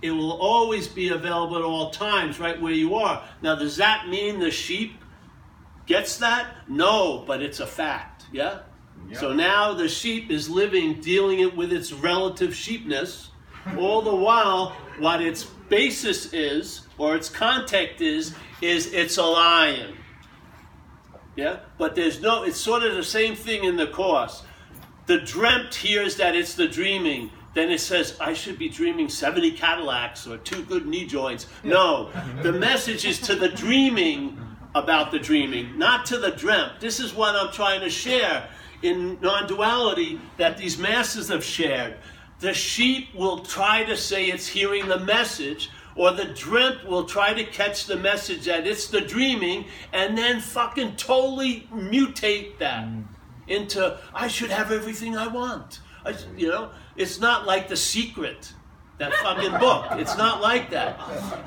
It 0.00 0.10
will 0.10 0.32
always 0.32 0.86
be 0.86 1.08
available 1.08 1.56
at 1.56 1.62
all 1.62 1.90
times, 1.90 2.38
right 2.38 2.60
where 2.60 2.72
you 2.72 2.94
are. 2.94 3.22
Now, 3.42 3.56
does 3.56 3.76
that 3.76 4.08
mean 4.08 4.38
the 4.38 4.50
sheep 4.50 5.02
gets 5.86 6.18
that? 6.18 6.46
No, 6.68 7.24
but 7.26 7.42
it's 7.42 7.60
a 7.60 7.66
fact. 7.66 8.26
Yeah? 8.32 8.60
So 9.14 9.32
now 9.32 9.72
the 9.72 9.88
sheep 9.88 10.30
is 10.30 10.50
living, 10.50 11.00
dealing 11.00 11.40
it 11.40 11.56
with 11.56 11.72
its 11.72 11.92
relative 11.92 12.54
sheepness, 12.54 13.30
all 13.78 14.02
the 14.02 14.14
while, 14.14 14.76
what 14.98 15.22
its 15.22 15.44
basis 15.68 16.32
is, 16.32 16.82
or 16.98 17.16
its 17.16 17.28
context 17.28 18.00
is, 18.00 18.34
is 18.60 18.92
it's 18.92 19.16
a 19.16 19.22
lion. 19.22 19.96
Yeah? 21.36 21.60
But 21.78 21.94
there's 21.94 22.20
no, 22.20 22.42
it's 22.42 22.60
sort 22.60 22.82
of 22.82 22.96
the 22.96 23.04
same 23.04 23.34
thing 23.34 23.64
in 23.64 23.76
the 23.76 23.86
course. 23.86 24.42
The 25.08 25.20
dreamt 25.20 25.74
hears 25.74 26.16
that 26.16 26.36
it's 26.36 26.54
the 26.54 26.68
dreaming. 26.68 27.30
Then 27.54 27.70
it 27.70 27.80
says, 27.80 28.14
I 28.20 28.34
should 28.34 28.58
be 28.58 28.68
dreaming 28.68 29.08
70 29.08 29.52
Cadillacs 29.52 30.26
or 30.26 30.36
two 30.36 30.62
good 30.64 30.86
knee 30.86 31.06
joints. 31.06 31.46
No, 31.64 32.10
the 32.42 32.52
message 32.52 33.06
is 33.06 33.18
to 33.22 33.34
the 33.34 33.48
dreaming 33.48 34.38
about 34.74 35.10
the 35.10 35.18
dreaming, 35.18 35.78
not 35.78 36.04
to 36.06 36.18
the 36.18 36.32
dreamt. 36.32 36.80
This 36.80 37.00
is 37.00 37.14
what 37.14 37.34
I'm 37.34 37.50
trying 37.50 37.80
to 37.80 37.88
share 37.88 38.50
in 38.82 39.18
non 39.22 39.46
duality 39.46 40.20
that 40.36 40.58
these 40.58 40.76
masses 40.76 41.28
have 41.28 41.42
shared. 41.42 41.96
The 42.40 42.52
sheep 42.52 43.14
will 43.14 43.38
try 43.38 43.84
to 43.84 43.96
say 43.96 44.26
it's 44.26 44.46
hearing 44.46 44.88
the 44.88 45.00
message, 45.00 45.70
or 45.96 46.12
the 46.12 46.26
dreamt 46.26 46.86
will 46.86 47.04
try 47.04 47.32
to 47.32 47.44
catch 47.44 47.86
the 47.86 47.96
message 47.96 48.44
that 48.44 48.66
it's 48.66 48.88
the 48.88 49.00
dreaming, 49.00 49.64
and 49.94 50.18
then 50.18 50.40
fucking 50.40 50.96
totally 50.96 51.66
mutate 51.72 52.58
that 52.58 52.84
mm. 52.84 53.04
Into 53.48 53.98
I 54.14 54.28
should 54.28 54.50
have 54.50 54.72
everything 54.72 55.16
I 55.16 55.26
want. 55.28 55.80
I, 56.04 56.14
you 56.36 56.48
know, 56.48 56.70
it's 56.96 57.20
not 57.20 57.46
like 57.46 57.68
the 57.68 57.76
secret, 57.76 58.52
that 58.98 59.12
fucking 59.14 59.58
book. 59.58 59.86
It's 59.92 60.16
not 60.16 60.40
like 60.40 60.70
that. 60.70 60.98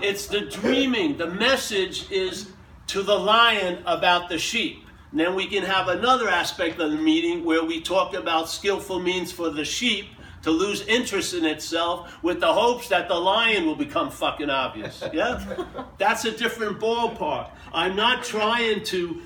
It's 0.01 0.27
the 0.27 0.41
dreaming. 0.41 1.17
The 1.17 1.27
message 1.27 2.11
is 2.11 2.49
to 2.87 3.03
the 3.03 3.17
lion 3.17 3.83
about 3.85 4.29
the 4.29 4.37
sheep. 4.37 4.85
And 5.11 5.19
then 5.19 5.35
we 5.35 5.47
can 5.47 5.63
have 5.63 5.87
another 5.89 6.29
aspect 6.29 6.79
of 6.79 6.91
the 6.91 6.97
meeting 6.97 7.43
where 7.43 7.63
we 7.63 7.81
talk 7.81 8.13
about 8.13 8.49
skillful 8.49 8.99
means 8.99 9.31
for 9.31 9.49
the 9.49 9.65
sheep 9.65 10.05
to 10.43 10.51
lose 10.51 10.81
interest 10.87 11.33
in 11.33 11.45
itself 11.45 12.17
with 12.23 12.39
the 12.39 12.51
hopes 12.51 12.87
that 12.89 13.07
the 13.07 13.15
lion 13.15 13.65
will 13.65 13.75
become 13.75 14.09
fucking 14.09 14.49
obvious. 14.49 15.03
Yeah? 15.13 15.65
That's 15.97 16.25
a 16.25 16.31
different 16.31 16.79
ballpark. 16.79 17.49
I'm 17.73 17.95
not 17.95 18.23
trying 18.23 18.83
to 18.85 19.21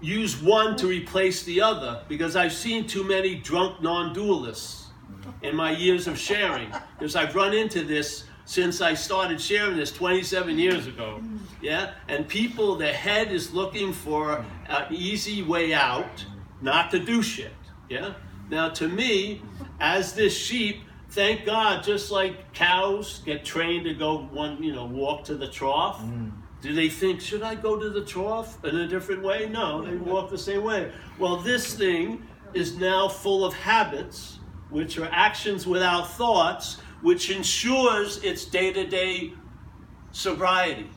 use 0.00 0.40
one 0.40 0.76
to 0.76 0.86
replace 0.86 1.42
the 1.42 1.60
other 1.60 2.02
because 2.08 2.36
I've 2.36 2.52
seen 2.52 2.86
too 2.86 3.04
many 3.04 3.34
drunk 3.34 3.82
non 3.82 4.14
dualists 4.14 4.84
in 5.42 5.56
my 5.56 5.70
years 5.70 6.06
of 6.06 6.18
sharing. 6.18 6.72
Because 6.98 7.16
I've 7.16 7.34
run 7.34 7.54
into 7.54 7.82
this 7.82 8.24
since 8.44 8.80
I 8.80 8.94
started 8.94 9.40
sharing 9.40 9.76
this 9.76 9.92
27 9.92 10.58
years 10.58 10.86
ago. 10.86 11.22
Yeah? 11.62 11.92
And 12.08 12.26
people, 12.26 12.76
the 12.76 12.92
head 12.92 13.30
is 13.30 13.52
looking 13.52 13.92
for 13.92 14.44
an 14.68 14.86
easy 14.92 15.42
way 15.42 15.72
out, 15.72 16.24
not 16.60 16.90
to 16.90 16.98
do 16.98 17.22
shit. 17.22 17.52
Yeah? 17.88 18.14
Now, 18.48 18.68
to 18.70 18.88
me, 18.88 19.42
as 19.78 20.14
this 20.14 20.36
sheep, 20.36 20.82
thank 21.10 21.44
God, 21.44 21.84
just 21.84 22.10
like 22.10 22.52
cows 22.52 23.22
get 23.24 23.44
trained 23.44 23.84
to 23.84 23.94
go 23.94 24.22
one, 24.24 24.62
you 24.62 24.74
know, 24.74 24.84
walk 24.84 25.24
to 25.24 25.36
the 25.36 25.48
trough. 25.48 26.00
Mm. 26.00 26.32
Do 26.60 26.74
they 26.74 26.88
think, 26.90 27.20
should 27.20 27.42
I 27.42 27.54
go 27.54 27.78
to 27.78 27.88
the 27.88 28.04
trough 28.04 28.62
in 28.64 28.76
a 28.76 28.86
different 28.86 29.22
way? 29.22 29.48
No, 29.48 29.82
they 29.82 29.96
walk 29.96 30.30
the 30.30 30.38
same 30.38 30.62
way. 30.62 30.92
Well, 31.18 31.36
this 31.36 31.74
thing 31.74 32.26
is 32.52 32.76
now 32.76 33.08
full 33.08 33.44
of 33.44 33.54
habits, 33.54 34.38
which 34.68 34.98
are 34.98 35.08
actions 35.10 35.66
without 35.66 36.10
thoughts, 36.10 36.78
which 37.00 37.30
ensures 37.30 38.22
its 38.22 38.44
day 38.44 38.72
to 38.72 38.86
day 38.86 39.32
sobriety. 40.12 40.90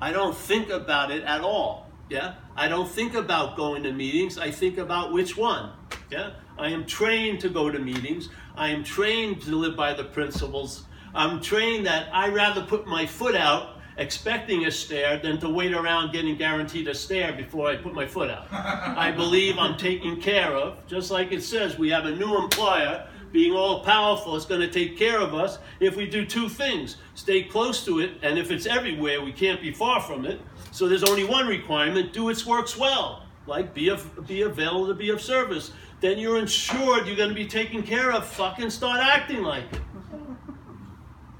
I 0.00 0.12
don't 0.12 0.36
think 0.36 0.70
about 0.70 1.10
it 1.10 1.24
at 1.24 1.40
all. 1.40 1.90
Yeah? 2.08 2.34
I 2.56 2.68
don't 2.68 2.88
think 2.88 3.14
about 3.14 3.56
going 3.56 3.82
to 3.84 3.92
meetings. 3.92 4.38
I 4.38 4.50
think 4.50 4.78
about 4.78 5.12
which 5.12 5.36
one. 5.36 5.72
Yeah? 6.10 6.34
I 6.56 6.68
am 6.68 6.86
trained 6.86 7.40
to 7.40 7.48
go 7.48 7.70
to 7.70 7.78
meetings. 7.78 8.28
I 8.54 8.68
am 8.68 8.84
trained 8.84 9.42
to 9.42 9.56
live 9.56 9.76
by 9.76 9.94
the 9.94 10.04
principles. 10.04 10.84
I'm 11.14 11.40
trained 11.40 11.86
that 11.86 12.08
I 12.12 12.28
rather 12.28 12.62
put 12.62 12.86
my 12.86 13.06
foot 13.06 13.34
out 13.34 13.73
expecting 13.96 14.66
a 14.66 14.70
stare 14.70 15.18
than 15.18 15.38
to 15.38 15.48
wait 15.48 15.72
around 15.72 16.12
getting 16.12 16.36
guaranteed 16.36 16.88
a 16.88 16.94
stare 16.94 17.32
before 17.32 17.68
I 17.68 17.76
put 17.76 17.94
my 17.94 18.06
foot 18.06 18.30
out. 18.30 18.46
I 18.52 19.12
believe 19.12 19.58
I'm 19.58 19.76
taken 19.76 20.20
care 20.20 20.52
of, 20.54 20.86
just 20.86 21.10
like 21.10 21.32
it 21.32 21.42
says 21.42 21.78
we 21.78 21.90
have 21.90 22.04
a 22.06 22.14
new 22.14 22.36
employer 22.36 23.06
being 23.34 23.52
all 23.52 23.82
powerful 23.82 24.36
is 24.36 24.44
going 24.44 24.60
to 24.60 24.70
take 24.70 24.96
care 24.96 25.18
of 25.18 25.34
us 25.34 25.58
if 25.80 25.96
we 25.96 26.08
do 26.08 26.24
two 26.24 26.48
things 26.48 26.98
stay 27.14 27.42
close 27.42 27.84
to 27.84 27.98
it, 27.98 28.12
and 28.22 28.38
if 28.38 28.50
it's 28.52 28.64
everywhere, 28.64 29.22
we 29.22 29.32
can't 29.32 29.60
be 29.60 29.72
far 29.72 30.00
from 30.00 30.24
it. 30.24 30.40
So 30.70 30.88
there's 30.88 31.02
only 31.02 31.24
one 31.24 31.46
requirement 31.46 32.12
do 32.12 32.28
its 32.28 32.46
works 32.46 32.76
well, 32.76 33.24
like 33.46 33.74
be, 33.74 33.88
of, 33.88 34.26
be 34.26 34.42
available 34.42 34.86
to 34.86 34.94
be 34.94 35.10
of 35.10 35.20
service. 35.20 35.72
Then 36.00 36.18
you're 36.18 36.38
insured 36.38 37.06
you're 37.06 37.16
going 37.16 37.28
to 37.28 37.34
be 37.34 37.46
taken 37.46 37.82
care 37.82 38.12
of. 38.12 38.26
Fucking 38.26 38.70
start 38.70 39.00
acting 39.00 39.42
like 39.42 39.64
it. 39.72 39.80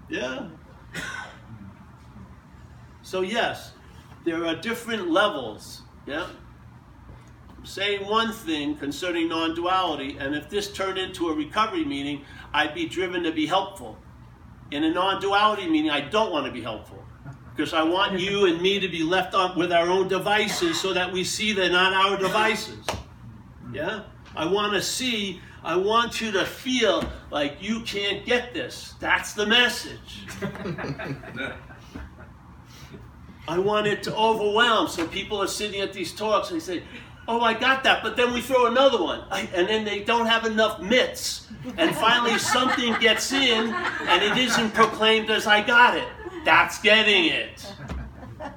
Yeah. 0.08 0.48
So, 3.04 3.20
yes, 3.20 3.70
there 4.24 4.44
are 4.44 4.56
different 4.56 5.10
levels. 5.10 5.82
Yeah 6.06 6.26
saying 7.64 8.06
one 8.06 8.32
thing 8.32 8.76
concerning 8.76 9.28
non 9.28 9.54
duality, 9.54 10.16
and 10.18 10.34
if 10.34 10.48
this 10.48 10.72
turned 10.72 10.98
into 10.98 11.28
a 11.28 11.34
recovery 11.34 11.84
meeting, 11.84 12.24
I'd 12.52 12.74
be 12.74 12.86
driven 12.86 13.22
to 13.24 13.32
be 13.32 13.46
helpful. 13.46 13.98
In 14.70 14.84
a 14.84 14.92
non 14.92 15.20
duality 15.20 15.68
meeting, 15.68 15.90
I 15.90 16.00
don't 16.00 16.30
want 16.30 16.46
to 16.46 16.52
be 16.52 16.60
helpful 16.60 17.02
because 17.54 17.72
I 17.72 17.82
want 17.82 18.18
you 18.18 18.46
and 18.46 18.60
me 18.60 18.80
to 18.80 18.88
be 18.88 19.02
left 19.02 19.34
up 19.34 19.56
with 19.56 19.72
our 19.72 19.88
own 19.88 20.08
devices 20.08 20.80
so 20.80 20.92
that 20.92 21.12
we 21.12 21.22
see 21.22 21.52
they're 21.52 21.70
not 21.70 21.92
our 21.92 22.18
devices. 22.18 22.84
Yeah? 23.72 24.02
I 24.34 24.46
want 24.46 24.72
to 24.72 24.82
see, 24.82 25.40
I 25.62 25.76
want 25.76 26.20
you 26.20 26.32
to 26.32 26.44
feel 26.44 27.08
like 27.30 27.58
you 27.60 27.82
can't 27.82 28.26
get 28.26 28.52
this. 28.52 28.94
That's 28.98 29.34
the 29.34 29.46
message. 29.46 30.26
I 33.46 33.58
want 33.58 33.86
it 33.86 34.02
to 34.04 34.16
overwhelm. 34.16 34.88
So 34.88 35.06
people 35.06 35.40
are 35.42 35.46
sitting 35.46 35.80
at 35.80 35.92
these 35.92 36.12
talks 36.12 36.50
and 36.50 36.60
they 36.60 36.64
say, 36.64 36.82
Oh, 37.26 37.40
I 37.40 37.54
got 37.54 37.84
that, 37.84 38.02
but 38.02 38.16
then 38.16 38.34
we 38.34 38.42
throw 38.42 38.66
another 38.66 39.02
one. 39.02 39.24
I, 39.30 39.48
and 39.54 39.66
then 39.66 39.84
they 39.84 40.04
don't 40.04 40.26
have 40.26 40.44
enough 40.44 40.80
mitts. 40.80 41.48
And 41.78 41.94
finally, 41.96 42.38
something 42.38 42.94
gets 43.00 43.32
in, 43.32 43.72
and 43.72 44.22
it 44.22 44.36
isn't 44.36 44.74
proclaimed 44.74 45.30
as 45.30 45.46
I 45.46 45.62
got 45.62 45.96
it. 45.96 46.06
That's 46.44 46.82
getting 46.82 47.26
it. 47.26 47.66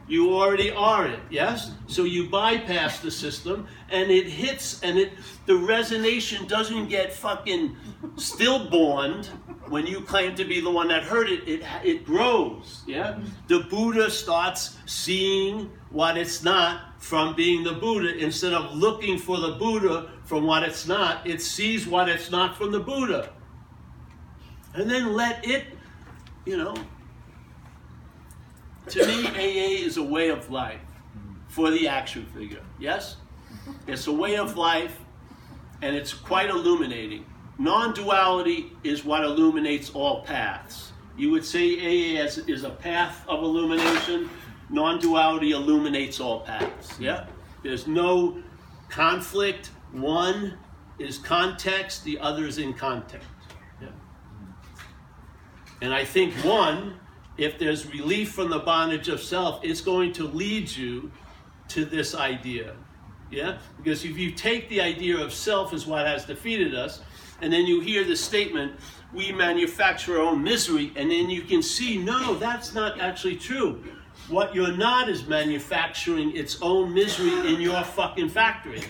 You 0.06 0.34
already 0.34 0.72
are 0.72 1.08
it, 1.08 1.20
yes? 1.30 1.72
So 1.88 2.04
you 2.04 2.30
bypass 2.30 3.00
the 3.00 3.10
system, 3.10 3.68
and 3.90 4.12
it 4.12 4.28
hits, 4.28 4.82
and 4.84 4.98
it 4.98 5.14
the 5.46 5.54
resonation 5.54 6.46
doesn't 6.48 6.90
get 6.90 7.14
fucking 7.14 7.78
stillborn 8.18 9.24
when 9.70 9.86
you 9.86 10.02
claim 10.02 10.36
to 10.36 10.46
be 10.46 10.60
the 10.60 10.70
one 10.70 10.88
that 10.90 11.04
heard 11.04 11.30
it. 11.30 11.48
It 11.48 11.64
it 11.84 12.06
grows, 12.06 12.84
yeah. 12.88 13.20
The 13.48 13.60
Buddha 13.62 14.10
starts 14.10 14.78
seeing 14.86 15.70
what 15.90 16.18
it's 16.18 16.44
not 16.44 17.02
from 17.02 17.36
being 17.36 17.64
the 17.64 17.74
Buddha 17.74 18.18
instead 18.18 18.54
of 18.54 18.74
looking 18.74 19.18
for 19.18 19.40
the 19.40 19.54
Buddha 19.54 20.10
from 20.24 20.46
what 20.46 20.64
it's 20.64 20.88
not. 20.88 21.26
It 21.26 21.42
sees 21.42 21.88
what 21.88 22.10
it's 22.10 22.32
not 22.32 22.58
from 22.58 22.72
the 22.72 22.80
Buddha. 22.80 23.32
And 24.74 24.90
then 24.90 25.14
let 25.14 25.48
it, 25.48 25.66
you 26.46 26.58
know. 26.58 26.76
To 28.90 29.06
me, 29.06 29.28
AA 29.28 29.86
is 29.86 29.98
a 29.98 30.04
way 30.04 30.30
of 30.30 30.50
life 30.50 30.82
for 31.48 31.72
the 31.72 31.88
action 31.88 32.26
figure. 32.28 32.64
Yes? 32.80 33.18
It's 33.86 34.08
a 34.08 34.12
way 34.12 34.38
of 34.38 34.58
life 34.58 35.00
and 35.82 35.96
it's 35.96 36.14
quite 36.14 36.50
illuminating. 36.50 37.26
Non 37.60 37.94
duality 37.94 38.72
is 38.84 39.04
what 39.04 39.24
illuminates 39.24 39.90
all 39.92 40.22
paths. 40.24 40.92
You 41.18 41.32
would 41.32 41.44
say 41.44 41.76
AA 41.76 42.24
is 42.26 42.64
a 42.64 42.70
path 42.70 43.26
of 43.28 43.42
illumination 43.42 44.30
non-duality 44.70 45.52
illuminates 45.52 46.20
all 46.20 46.42
paths. 46.42 47.00
Yeah? 47.00 47.26
There's 47.64 47.88
no 47.88 48.42
conflict. 48.90 49.72
One 49.92 50.58
is 51.00 51.18
context, 51.18 52.04
the 52.04 52.20
other 52.20 52.46
is 52.46 52.58
in 52.58 52.74
context. 52.74 53.28
Yeah? 53.82 53.90
And 55.82 55.94
I 55.94 56.04
think 56.04 56.34
one, 56.44 57.00
if 57.38 57.58
there's 57.60 57.92
relief 57.92 58.32
from 58.32 58.50
the 58.50 58.60
bondage 58.60 59.08
of 59.08 59.22
self, 59.22 59.64
it's 59.64 59.82
going 59.82 60.12
to 60.14 60.28
lead 60.28 60.70
you 60.70 61.12
to 61.70 61.86
this 61.86 62.16
idea. 62.16 62.76
Yeah? 63.32 63.60
Because 63.78 64.04
if 64.04 64.18
you 64.18 64.32
take 64.32 64.70
the 64.70 64.82
idea 64.82 65.18
of 65.18 65.34
self 65.34 65.74
as 65.74 65.86
what 65.86 66.06
has 66.08 66.26
defeated 66.26 66.74
us, 66.74 67.02
and 67.42 67.52
then 67.52 67.66
you 67.66 67.80
hear 67.80 68.04
the 68.04 68.16
statement, 68.16 68.74
we 69.14 69.32
manufacture 69.32 70.20
our 70.20 70.28
own 70.28 70.44
misery, 70.44 70.92
and 70.96 71.10
then 71.12 71.30
you 71.30 71.42
can 71.42 71.62
see, 71.62 71.98
no, 71.98 72.36
that's 72.36 72.74
not 72.74 73.00
actually 73.00 73.36
true. 73.36 73.84
What 74.30 74.54
you're 74.54 74.76
not 74.76 75.10
is 75.10 75.26
manufacturing 75.28 76.36
its 76.36 76.62
own 76.62 76.94
misery 76.94 77.54
in 77.54 77.62
your 77.62 77.82
fucking 77.84 78.30
factory. 78.30 78.82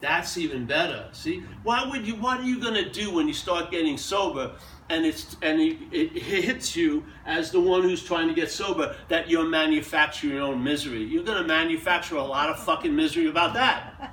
That's 0.00 0.36
even 0.36 0.66
better. 0.66 1.08
See, 1.12 1.42
why 1.62 1.84
would 1.88 2.06
you? 2.06 2.16
What 2.16 2.40
are 2.40 2.44
you 2.44 2.60
gonna 2.60 2.88
do 2.88 3.14
when 3.14 3.26
you 3.28 3.34
start 3.34 3.70
getting 3.70 3.96
sober, 3.96 4.52
and 4.88 5.04
it's 5.04 5.36
and 5.42 5.60
it, 5.60 5.78
it 5.92 6.12
hits 6.12 6.76
you 6.76 7.04
as 7.24 7.50
the 7.50 7.60
one 7.60 7.82
who's 7.82 8.02
trying 8.02 8.28
to 8.28 8.34
get 8.34 8.50
sober 8.50 8.94
that 9.08 9.28
you're 9.28 9.48
manufacturing 9.48 10.34
your 10.34 10.42
own 10.42 10.62
misery? 10.62 11.02
You're 11.02 11.24
gonna 11.24 11.46
manufacture 11.46 12.16
a 12.16 12.24
lot 12.24 12.50
of 12.50 12.58
fucking 12.62 12.94
misery 12.94 13.28
about 13.28 13.54
that. 13.54 14.12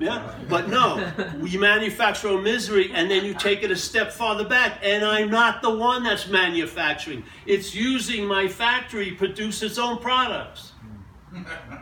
Yeah, 0.00 0.34
but 0.48 0.68
no, 0.68 1.12
we 1.40 1.56
manufacture 1.58 2.28
our 2.28 2.40
misery, 2.40 2.90
and 2.92 3.10
then 3.10 3.24
you 3.24 3.34
take 3.34 3.62
it 3.62 3.70
a 3.70 3.76
step 3.76 4.12
farther 4.12 4.48
back. 4.48 4.80
And 4.82 5.04
I'm 5.04 5.30
not 5.30 5.62
the 5.62 5.74
one 5.74 6.02
that's 6.02 6.28
manufacturing. 6.28 7.24
It's 7.46 7.74
using 7.74 8.26
my 8.26 8.48
factory 8.48 9.12
produce 9.12 9.62
its 9.62 9.78
own 9.78 9.98
products 9.98 10.72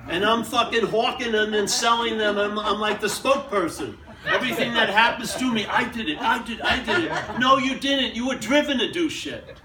and 0.08 0.24
I'm 0.24 0.44
fucking 0.44 0.86
hawking 0.86 1.32
them 1.32 1.54
and 1.54 1.68
selling 1.68 2.18
them. 2.18 2.38
I'm, 2.38 2.58
I'm 2.58 2.80
like 2.80 3.00
the 3.00 3.06
spokesperson. 3.06 3.96
Everything 4.26 4.72
that 4.74 4.88
happens 4.88 5.34
to 5.36 5.52
me, 5.52 5.66
I 5.66 5.88
did 5.88 6.08
it, 6.08 6.18
I 6.18 6.42
did, 6.42 6.60
I 6.60 6.82
did 6.84 7.04
it. 7.04 7.38
No, 7.38 7.58
you 7.58 7.78
didn't. 7.78 8.14
You 8.14 8.28
were 8.28 8.36
driven 8.36 8.78
to 8.78 8.90
do 8.90 9.08
shit. 9.08 9.60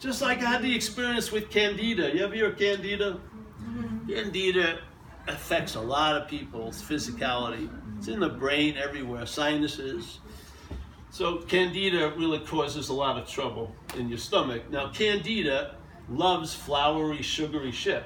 Just 0.00 0.22
like 0.22 0.38
I 0.42 0.50
had 0.50 0.62
the 0.62 0.74
experience 0.74 1.32
with 1.32 1.50
Candida. 1.50 2.14
You 2.14 2.24
ever 2.24 2.34
hear 2.34 2.50
of 2.50 2.58
Candida? 2.58 3.20
Candida 4.08 4.80
affects 5.26 5.74
a 5.74 5.80
lot 5.80 6.16
of 6.16 6.28
people's 6.28 6.80
physicality. 6.80 7.68
It's 7.98 8.08
in 8.08 8.20
the 8.20 8.28
brain 8.28 8.76
everywhere, 8.76 9.26
sinuses. 9.26 10.20
So 11.10 11.38
Candida 11.38 12.12
really 12.16 12.38
causes 12.38 12.90
a 12.90 12.92
lot 12.92 13.18
of 13.20 13.28
trouble 13.28 13.74
in 13.96 14.08
your 14.08 14.18
stomach. 14.18 14.70
Now, 14.70 14.90
Candida 14.90 15.76
loves 16.08 16.54
floury, 16.54 17.22
sugary 17.22 17.72
shit. 17.72 18.04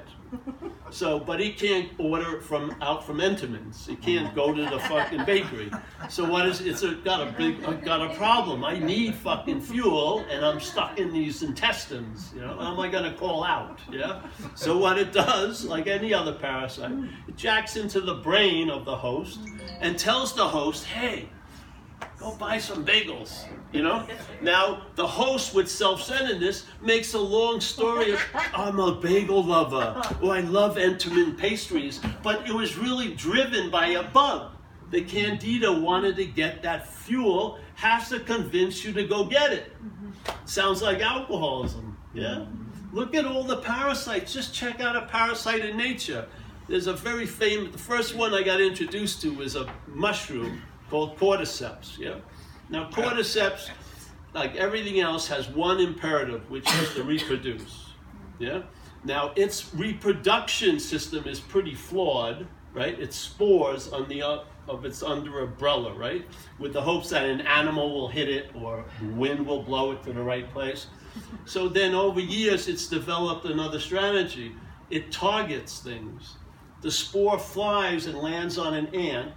So, 0.89 1.19
but 1.19 1.39
he 1.39 1.51
can't 1.51 1.89
order 1.97 2.39
from 2.39 2.75
out 2.81 3.03
from 3.03 3.17
Entenmann's. 3.17 3.87
He 3.87 3.95
can't 3.95 4.35
go 4.35 4.53
to 4.53 4.61
the 4.61 4.79
fucking 4.79 5.25
bakery. 5.25 5.71
So 6.07 6.23
what 6.23 6.47
is 6.47 6.61
it's 6.61 6.83
a, 6.83 6.93
got 6.95 7.27
a 7.27 7.31
big 7.31 7.63
I've 7.63 7.83
got 7.83 8.01
a 8.01 8.13
problem. 8.15 8.63
I 8.63 8.77
need 8.77 9.15
fucking 9.15 9.61
fuel, 9.61 10.23
and 10.29 10.45
I'm 10.45 10.59
stuck 10.59 10.99
in 10.99 11.11
these 11.11 11.41
intestines. 11.41 12.31
You 12.35 12.41
know, 12.41 12.57
how 12.59 12.73
am 12.73 12.79
I 12.79 12.89
gonna 12.89 13.13
call 13.13 13.43
out? 13.43 13.79
Yeah. 13.91 14.21
So 14.55 14.77
what 14.77 14.99
it 14.99 15.11
does, 15.11 15.65
like 15.65 15.87
any 15.87 16.13
other 16.13 16.33
parasite, 16.33 16.91
it 17.27 17.35
jacks 17.35 17.75
into 17.75 17.99
the 18.01 18.15
brain 18.15 18.69
of 18.69 18.85
the 18.85 18.95
host 18.95 19.39
and 19.81 19.97
tells 19.97 20.35
the 20.35 20.47
host, 20.47 20.85
hey, 20.85 21.29
go 22.23 22.35
buy 22.35 22.57
some 22.57 22.85
bagels. 22.85 23.45
You 23.71 23.83
know? 23.83 24.07
Now, 24.41 24.83
the 24.95 25.05
host 25.05 25.53
with 25.53 25.69
self 25.69 26.01
centeredness 26.01 26.65
makes 26.81 27.13
a 27.13 27.19
long 27.19 27.59
story 27.59 28.11
of, 28.13 28.21
I'm 28.53 28.79
a 28.79 28.95
bagel 28.95 29.43
lover, 29.43 30.01
or 30.21 30.33
I 30.33 30.41
love 30.41 30.77
Entenmann 30.77 31.37
pastries, 31.37 31.99
but 32.23 32.47
it 32.47 32.53
was 32.53 32.77
really 32.77 33.13
driven 33.13 33.69
by 33.69 33.87
a 33.87 34.03
bug. 34.03 34.51
The 34.91 35.01
candida 35.01 35.71
wanted 35.71 36.15
to 36.17 36.25
get 36.25 36.61
that 36.63 36.87
fuel, 36.87 37.59
has 37.75 38.09
to 38.09 38.19
convince 38.19 38.85
you 38.85 38.93
to 38.93 39.03
go 39.05 39.25
get 39.25 39.51
it. 39.51 39.73
Sounds 40.45 40.81
like 40.81 41.01
alcoholism. 41.01 41.97
Yeah? 42.13 42.45
Look 42.91 43.15
at 43.15 43.25
all 43.25 43.43
the 43.43 43.57
parasites. 43.57 44.31
Just 44.31 44.53
check 44.53 44.79
out 44.79 44.95
a 44.95 45.07
parasite 45.07 45.65
in 45.65 45.75
nature. 45.75 46.27
There's 46.69 46.85
a 46.85 46.93
very 46.93 47.25
famous, 47.25 47.71
the 47.71 47.79
first 47.79 48.15
one 48.15 48.33
I 48.35 48.43
got 48.43 48.61
introduced 48.61 49.21
to 49.23 49.33
was 49.33 49.55
a 49.55 49.67
mushroom 49.87 50.61
called 50.93 51.17
cordyceps. 51.17 51.97
Yeah? 51.97 52.17
Now, 52.69 52.87
cordyceps, 52.87 53.71
like 54.35 54.55
everything 54.55 54.99
else, 54.99 55.27
has 55.27 55.49
one 55.49 55.79
imperative, 55.79 56.47
which 56.51 56.71
is 56.71 56.93
to 56.93 57.03
reproduce. 57.03 57.93
Yeah? 58.37 58.61
Now, 59.03 59.31
its 59.35 59.73
reproduction 59.73 60.79
system 60.79 61.27
is 61.27 61.39
pretty 61.39 61.73
flawed, 61.73 62.45
right? 62.75 62.99
It 62.99 63.11
spores 63.11 63.91
on 63.91 64.07
the 64.07 64.21
uh, 64.21 64.43
of 64.67 64.85
its 64.85 65.01
under 65.01 65.39
umbrella, 65.39 65.95
right? 65.95 66.27
With 66.59 66.73
the 66.73 66.81
hopes 66.81 67.09
that 67.09 67.25
an 67.25 67.41
animal 67.41 67.91
will 67.95 68.07
hit 68.07 68.29
it 68.29 68.51
or 68.53 68.85
wind 69.01 69.47
will 69.47 69.63
blow 69.63 69.93
it 69.93 70.03
to 70.03 70.13
the 70.13 70.21
right 70.21 70.47
place. 70.53 70.85
So 71.45 71.67
then 71.67 71.95
over 71.95 72.19
years, 72.19 72.67
it's 72.67 72.87
developed 72.87 73.45
another 73.45 73.79
strategy. 73.79 74.51
It 74.91 75.11
targets 75.11 75.79
things. 75.79 76.35
The 76.81 76.91
spore 76.91 77.39
flies 77.39 78.05
and 78.05 78.17
lands 78.19 78.59
on 78.59 78.75
an 78.75 78.93
ant, 78.93 79.33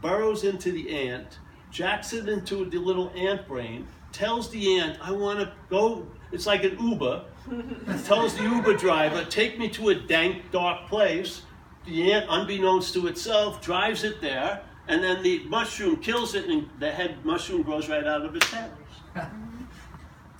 burrows 0.00 0.44
into 0.44 0.72
the 0.72 0.90
ant, 0.90 1.38
jacks 1.70 2.12
it 2.12 2.28
into 2.28 2.64
the 2.64 2.78
little 2.78 3.12
ant 3.16 3.46
brain, 3.46 3.86
tells 4.12 4.50
the 4.50 4.78
ant, 4.80 4.98
I 5.00 5.12
want 5.12 5.40
to 5.40 5.52
go. 5.68 6.06
It's 6.32 6.46
like 6.46 6.64
an 6.64 6.78
Uber. 6.78 7.24
tells 8.04 8.36
the 8.36 8.44
Uber 8.44 8.76
driver, 8.76 9.24
take 9.24 9.58
me 9.58 9.68
to 9.70 9.90
a 9.90 9.94
dank, 9.94 10.50
dark 10.50 10.88
place. 10.88 11.42
The 11.86 12.12
ant, 12.12 12.26
unbeknownst 12.28 12.94
to 12.94 13.06
itself, 13.06 13.60
drives 13.60 14.04
it 14.04 14.20
there, 14.20 14.62
and 14.88 15.02
then 15.02 15.22
the 15.22 15.44
mushroom 15.44 15.96
kills 15.96 16.34
it, 16.34 16.46
and 16.46 16.68
the 16.78 16.90
head 16.90 17.24
mushroom 17.24 17.62
grows 17.62 17.88
right 17.88 18.06
out 18.06 18.24
of 18.24 18.36
its 18.36 18.50
head. 18.50 18.70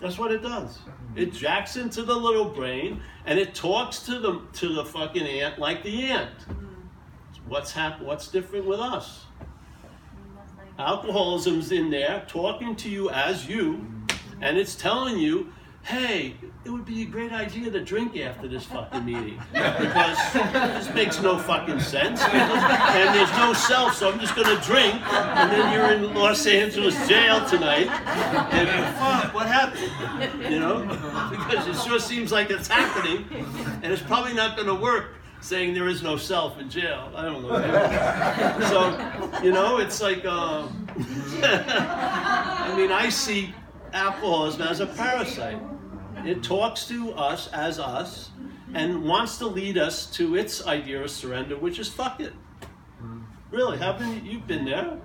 That's 0.01 0.19
what 0.19 0.33
it 0.33 0.43
does. 0.43 0.79
It 1.15 1.33
jacks 1.33 1.77
into 1.77 2.03
the 2.03 2.15
little 2.15 2.47
brain, 2.51 3.03
and 3.27 3.39
it 3.39 3.55
talks 3.55 4.01
to 4.01 4.19
the 4.19 4.41
to 4.55 4.75
the 4.75 4.85
fucking 4.85 5.27
ant 5.27 5.59
like 5.59 5.83
the 5.83 6.05
ant. 6.05 6.39
Mm-hmm. 6.39 7.49
What's 7.49 7.73
hap- 7.73 8.01
What's 8.01 8.29
different 8.29 8.67
with 8.67 8.81
us? 8.81 9.27
Alcoholism's 10.81 11.73
in 11.73 11.91
there, 11.91 12.25
talking 12.27 12.75
to 12.77 12.89
you 12.89 13.11
as 13.11 13.47
you, 13.47 13.87
and 14.41 14.57
it's 14.57 14.75
telling 14.75 15.19
you, 15.19 15.53
hey, 15.83 16.35
it 16.65 16.71
would 16.71 16.87
be 16.87 17.03
a 17.03 17.05
great 17.05 17.33
idea 17.33 17.71
to 17.71 17.85
drink 17.85 18.17
after 18.19 18.49
this 18.49 18.65
fucking 18.65 19.05
meeting. 19.05 19.41
Because 19.53 20.33
this 20.33 20.95
makes 20.95 21.21
no 21.21 21.39
fucking 21.39 21.81
sense. 21.81 22.23
And 22.23 23.15
there's 23.15 23.31
no 23.33 23.53
self, 23.53 23.95
so 23.95 24.11
I'm 24.11 24.19
just 24.21 24.35
gonna 24.35 24.61
drink, 24.63 24.95
and 25.13 25.51
then 25.51 25.73
you're 25.73 25.93
in 25.93 26.15
Los 26.15 26.47
Angeles 26.47 26.95
jail 27.07 27.47
tonight. 27.47 27.89
And 28.53 28.97
fuck, 28.97 29.35
what 29.35 29.47
happened? 29.47 30.43
You 30.51 30.61
know? 30.61 30.97
Because 31.31 31.67
it 31.67 31.77
sure 31.87 31.99
seems 31.99 32.33
like 32.33 32.51
it's 32.51 32.69
happening, 32.69 33.27
and 33.83 33.93
it's 33.93 34.03
probably 34.03 34.35
not 34.35 34.57
gonna 34.57 34.75
work 34.75 35.15
saying 35.41 35.75
there 35.75 35.89
is 35.89 36.03
no 36.03 36.17
self 36.17 36.59
in 36.59 36.69
jail. 36.69 37.11
I 37.15 37.25
don't 37.25 37.43
know. 37.43 38.69
So, 38.69 39.43
you 39.43 39.53
know, 39.53 39.79
it's 39.79 40.01
like, 40.01 40.25
um, 40.25 40.89
I 41.43 42.75
mean, 42.77 42.93
I 42.93 43.09
see 43.09 43.55
alcoholism 43.93 44.63
as 44.63 44.81
a 44.81 44.87
parasite. 44.87 45.61
It 46.25 46.43
talks 46.43 46.87
to 46.89 47.13
us 47.13 47.49
as 47.53 47.79
us 47.79 48.31
and 48.75 49.03
wants 49.03 49.39
to 49.39 49.47
lead 49.47 49.79
us 49.79 50.07
to 50.13 50.37
its 50.37 50.67
idea 50.67 51.03
of 51.03 51.11
surrender, 51.11 51.57
which 51.57 51.79
is 51.79 51.89
fuck 51.89 52.21
it. 52.21 52.33
Really, 53.51 53.79
haven't 53.79 54.25
you? 54.25 54.33
You've 54.33 54.47
been 54.47 54.65
there. 54.65 54.99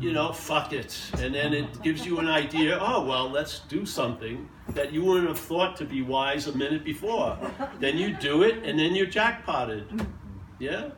You 0.00 0.12
know, 0.12 0.32
fuck 0.32 0.72
it. 0.72 0.98
And 1.18 1.34
then 1.34 1.54
it 1.54 1.80
gives 1.82 2.04
you 2.04 2.18
an 2.18 2.28
idea, 2.28 2.78
oh, 2.80 3.04
well, 3.06 3.30
let's 3.30 3.60
do 3.60 3.86
something 3.86 4.48
that 4.70 4.92
you 4.92 5.04
wouldn't 5.04 5.28
have 5.28 5.38
thought 5.38 5.76
to 5.76 5.84
be 5.84 6.02
wise 6.02 6.48
a 6.48 6.56
minute 6.56 6.84
before. 6.84 7.38
Then 7.78 7.96
you 7.96 8.14
do 8.14 8.42
it, 8.42 8.64
and 8.64 8.78
then 8.78 8.94
you're 8.94 9.06
jackpotted. 9.06 10.06
Yeah? 10.58 10.90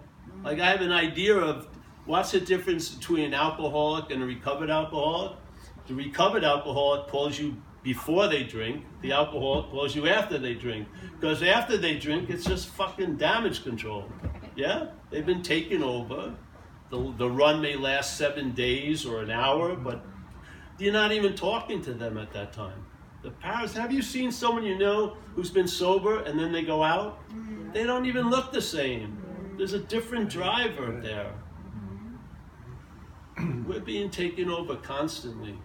Like, 0.43 0.59
I 0.59 0.71
have 0.71 0.81
an 0.81 0.93
idea 0.93 1.37
of 1.37 1.69
what's 2.07 2.33
the 2.33 2.41
difference 2.41 2.89
between 2.89 3.27
an 3.27 3.35
alcoholic 3.35 4.11
and 4.11 4.23
a 4.23 4.27
recovered 4.27 4.71
alcoholic? 4.71 5.37
The 5.87 5.95
recovered 5.95 6.45
alcoholic 6.45 7.09
calls 7.09 7.39
you 7.39 7.57
before 7.83 8.27
they 8.27 8.43
drink, 8.43 8.85
the 9.03 9.13
alcoholic 9.13 9.71
calls 9.71 9.95
you 9.95 10.09
after 10.09 10.39
they 10.39 10.55
drink. 10.55 10.89
Because 11.21 11.43
after 11.43 11.77
they 11.77 11.99
drink, 11.99 12.31
it's 12.31 12.45
just 12.45 12.69
fucking 12.69 13.17
damage 13.17 13.63
control. 13.63 14.11
Yeah? 14.57 14.89
They've 15.11 15.25
been 15.25 15.43
taken 15.43 15.83
over. 15.83 16.35
The, 16.91 17.15
the 17.19 17.31
run 17.31 17.61
may 17.61 17.77
last 17.77 18.17
seven 18.17 18.53
days 18.53 19.05
or 19.05 19.21
an 19.21 19.31
hour, 19.31 19.77
but 19.77 20.05
you're 20.79 20.93
not 20.93 21.13
even 21.13 21.35
talking 21.35 21.83
to 21.83 21.93
them 21.93 22.17
at 22.17 22.33
that 22.33 22.53
time. 22.53 22.85
The 23.23 23.31
parents, 23.31 23.75
have 23.75 23.93
you 23.93 24.01
seen 24.01 24.31
someone 24.31 24.65
you 24.65 24.79
know 24.79 25.17
who's 25.35 25.51
been 25.51 25.69
sober 25.69 26.23
and 26.23 26.39
then 26.39 26.53
they 26.53 26.63
go 26.63 26.83
out? 26.83 27.21
They 27.73 27.85
don't 27.85 28.07
even 28.07 28.31
look 28.31 28.53
the 28.53 28.63
same. 28.63 29.19
There's 29.57 29.73
a 29.73 29.81
different 29.81 30.31
driver 30.31 31.01
there. 31.03 31.35
We're 33.67 33.81
being 33.81 34.09
taken 34.09 34.49
over 34.49 34.77
constantly 34.77 35.59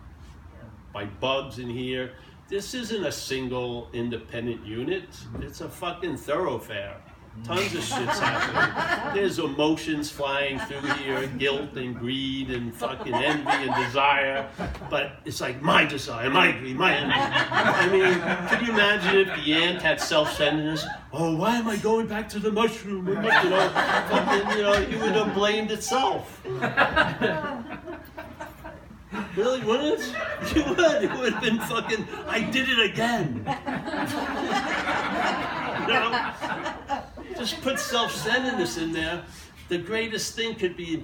by 0.92 1.06
bugs 1.06 1.60
in 1.60 1.70
here. 1.70 2.14
This 2.50 2.74
isn't 2.74 3.06
a 3.06 3.12
single 3.12 3.90
independent 3.94 4.66
unit. 4.66 5.06
It's 5.40 5.62
a 5.62 5.70
fucking 5.70 6.18
thoroughfare. 6.18 7.02
Tons 7.44 7.76
of 7.76 7.84
shit's 7.84 8.20
happening. 8.20 9.16
There's 9.16 9.40
emotions 9.40 10.10
flying 10.10 10.60
through 10.60 10.88
here, 10.94 11.28
guilt 11.28 11.76
and 11.76 11.98
greed 11.98 12.50
and 12.52 12.74
fucking 12.74 13.14
envy 13.14 13.52
and 13.52 13.86
desire. 13.86 14.48
But 14.90 15.20
it's 15.26 15.42
like 15.42 15.62
my 15.62 15.84
desire, 15.84 16.30
my 16.30 16.52
greed, 16.52 16.78
my 16.78 16.96
envy. 16.96 17.14
I 17.16 17.90
mean, 17.90 18.48
could 18.50 18.66
you 18.66 18.72
imagine 18.74 19.28
if 19.28 19.36
the 19.44 19.54
ant 19.54 19.82
had 19.82 20.00
self-centeredness? 20.00 20.86
Oh, 21.12 21.36
why 21.36 21.58
am 21.58 21.68
I 21.68 21.76
going 21.78 22.08
back 22.08 22.30
to 22.30 22.40
the 22.40 22.52
mushroom? 22.52 23.08
You 23.08 23.16
know, 23.16 23.70
fucking, 24.10 24.58
you 24.58 24.64
know, 24.64 24.74
it 24.74 25.02
would 25.02 25.16
have 25.16 25.34
blamed 25.34 25.72
itself. 25.72 26.42
Really, 29.36 29.64
wouldn't 29.64 30.00
it? 30.00 30.56
You 30.56 30.64
would. 30.64 31.04
It 31.04 31.12
would 31.12 31.34
have 31.34 31.42
been 31.42 31.60
fucking. 31.60 32.08
I 32.28 32.40
did 32.42 32.68
it 32.70 32.80
again. 32.92 33.38
you 35.82 35.88
know, 35.94 36.34
just 37.38 37.62
put 37.62 37.80
self-centeredness 37.80 38.78
in 38.78 38.92
there. 38.92 39.24
The 39.70 39.78
greatest 39.78 40.36
thing 40.36 40.56
could 40.56 40.76
be. 40.76 41.04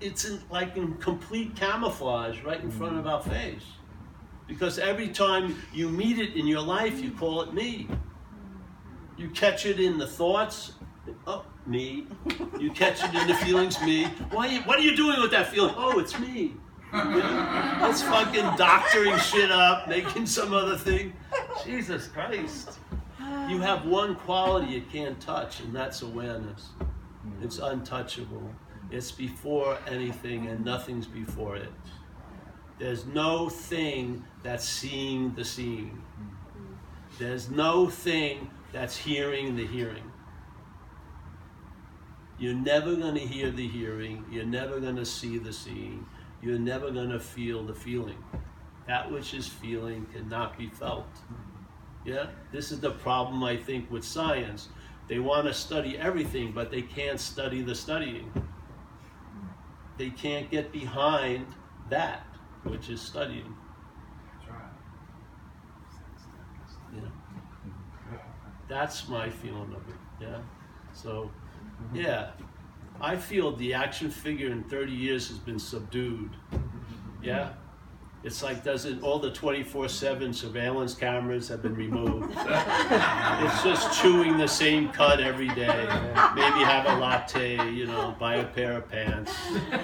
It's 0.00 0.24
in, 0.24 0.40
like 0.50 0.76
in 0.76 0.94
complete 0.94 1.54
camouflage, 1.56 2.42
right 2.42 2.60
in 2.60 2.70
front 2.70 2.98
of 2.98 3.06
our 3.06 3.22
face. 3.22 3.64
Because 4.46 4.78
every 4.78 5.08
time 5.08 5.56
you 5.72 5.88
meet 5.88 6.18
it 6.18 6.34
in 6.34 6.46
your 6.46 6.62
life, 6.62 7.00
you 7.00 7.10
call 7.10 7.42
it 7.42 7.52
me. 7.52 7.88
You 9.16 9.28
catch 9.30 9.66
it 9.66 9.78
in 9.78 9.98
the 9.98 10.06
thoughts. 10.06 10.72
Oh, 11.26 11.44
me. 11.66 12.06
You 12.58 12.70
catch 12.70 13.02
it 13.04 13.14
in 13.14 13.28
the 13.28 13.34
feelings. 13.34 13.80
Me. 13.82 14.04
Why? 14.30 14.58
What 14.60 14.78
are 14.78 14.82
you 14.82 14.96
doing 14.96 15.20
with 15.20 15.30
that 15.32 15.48
feeling? 15.48 15.74
Oh, 15.76 15.98
it's 15.98 16.18
me. 16.18 16.54
It's 16.92 18.02
fucking 18.02 18.56
doctoring 18.56 19.18
shit 19.18 19.50
up, 19.50 19.88
making 19.88 20.26
some 20.26 20.54
other 20.54 20.76
thing. 20.76 21.12
Jesus 21.64 22.06
Christ. 22.08 22.78
You 23.48 23.60
have 23.60 23.86
one 23.86 24.14
quality 24.14 24.72
you 24.72 24.82
can't 24.82 25.18
touch, 25.20 25.60
and 25.60 25.74
that's 25.74 26.02
awareness. 26.02 26.68
It's 27.42 27.58
untouchable. 27.58 28.50
It's 28.90 29.10
before 29.10 29.78
anything, 29.86 30.46
and 30.48 30.64
nothing's 30.64 31.06
before 31.06 31.56
it. 31.56 31.72
There's 32.78 33.06
no 33.06 33.48
thing 33.48 34.24
that's 34.42 34.68
seeing 34.68 35.34
the 35.34 35.44
seeing. 35.44 36.02
There's 37.18 37.50
no 37.50 37.88
thing 37.88 38.50
that's 38.72 38.96
hearing 38.96 39.56
the 39.56 39.66
hearing. 39.66 40.12
You're 42.38 42.54
never 42.54 42.94
going 42.94 43.14
to 43.14 43.20
hear 43.20 43.50
the 43.50 43.66
hearing. 43.66 44.24
You're 44.30 44.44
never 44.44 44.78
going 44.78 44.96
to 44.96 45.06
see 45.06 45.38
the 45.38 45.52
seeing 45.52 46.06
you're 46.40 46.58
never 46.58 46.90
going 46.90 47.10
to 47.10 47.20
feel 47.20 47.64
the 47.64 47.74
feeling. 47.74 48.22
That 48.86 49.10
which 49.10 49.34
is 49.34 49.46
feeling 49.46 50.06
cannot 50.12 50.56
be 50.56 50.68
felt. 50.68 51.08
Yeah? 52.08 52.26
This 52.52 52.72
is 52.72 52.80
the 52.80 52.92
problem, 52.92 53.44
I 53.44 53.56
think, 53.56 53.90
with 53.90 54.02
science. 54.02 54.68
They 55.08 55.18
want 55.18 55.46
to 55.46 55.52
study 55.52 55.98
everything, 55.98 56.52
but 56.52 56.70
they 56.70 56.80
can't 56.80 57.20
study 57.20 57.60
the 57.60 57.74
studying. 57.74 58.32
They 59.98 60.10
can't 60.10 60.50
get 60.50 60.72
behind 60.72 61.46
that 61.90 62.24
which 62.62 62.88
is 62.88 63.00
studying. 63.00 63.54
Yeah. 66.94 67.00
That's 68.68 69.08
my 69.08 69.28
feeling 69.28 69.74
of 69.74 69.88
it. 69.88 69.96
Yeah. 70.20 70.38
So, 70.94 71.30
yeah. 71.92 72.30
I 73.00 73.16
feel 73.16 73.54
the 73.54 73.74
action 73.74 74.10
figure 74.10 74.50
in 74.50 74.64
30 74.64 74.92
years 74.92 75.28
has 75.28 75.38
been 75.38 75.58
subdued. 75.58 76.30
Yeah? 77.22 77.50
It's 78.24 78.42
like 78.42 78.64
doesn't 78.64 79.02
all 79.02 79.20
the 79.20 79.30
24/7 79.30 80.34
surveillance 80.34 80.94
cameras 80.94 81.48
have 81.48 81.62
been 81.62 81.74
removed. 81.74 82.32
it's 82.36 83.62
just 83.62 84.00
chewing 84.00 84.36
the 84.36 84.48
same 84.48 84.88
cud 84.90 85.20
every 85.20 85.48
day. 85.48 85.86
Maybe 86.34 86.64
have 86.64 86.86
a 86.86 86.98
latte, 86.98 87.70
you 87.70 87.86
know, 87.86 88.16
buy 88.18 88.36
a 88.36 88.44
pair 88.44 88.72
of 88.78 88.88
pants. 88.88 89.32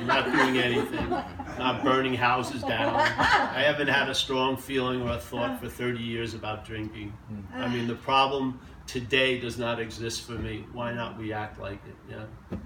Not 0.05 0.25
doing 0.33 0.59
anything. 0.59 1.09
Not 1.11 1.85
burning 1.85 2.15
houses 2.15 2.63
down. 2.63 2.97
I 2.97 3.63
haven't 3.63 3.89
had 3.89 4.09
a 4.09 4.15
strong 4.15 4.57
feeling 4.57 5.03
or 5.03 5.13
a 5.13 5.21
thought 5.21 5.61
for 5.61 5.69
30 5.69 6.01
years 6.01 6.35
about 6.35 6.65
drinking. 6.65 7.13
I 7.55 7.69
mean, 7.69 7.87
the 7.87 7.95
problem 7.95 8.61
today 8.89 9.39
does 9.39 9.59
not 9.59 9.79
exist 9.79 10.27
for 10.27 10.33
me. 10.33 10.67
Why 10.73 10.93
not 10.93 11.19
react 11.19 11.61
like 11.61 11.81
it? 11.87 11.97
Yeah. 12.11 12.59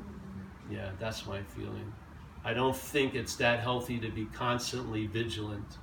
Yeah, 0.70 0.90
that's 0.98 1.26
my 1.26 1.42
feeling. 1.42 1.92
I 2.48 2.54
don't 2.54 2.74
think 2.74 3.14
it's 3.14 3.36
that 3.36 3.60
healthy 3.60 3.98
to 3.98 4.08
be 4.08 4.24
constantly 4.24 5.06
vigilant. 5.06 5.76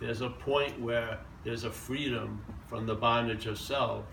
There's 0.00 0.22
a 0.22 0.30
point 0.30 0.80
where 0.80 1.18
there's 1.44 1.64
a 1.64 1.70
freedom 1.70 2.42
from 2.66 2.86
the 2.86 2.94
bondage 2.94 3.44
of 3.44 3.58
self. 3.58 4.06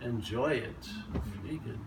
Enjoy 0.00 0.48
it. 0.48 0.88
Vegan. 1.44 1.78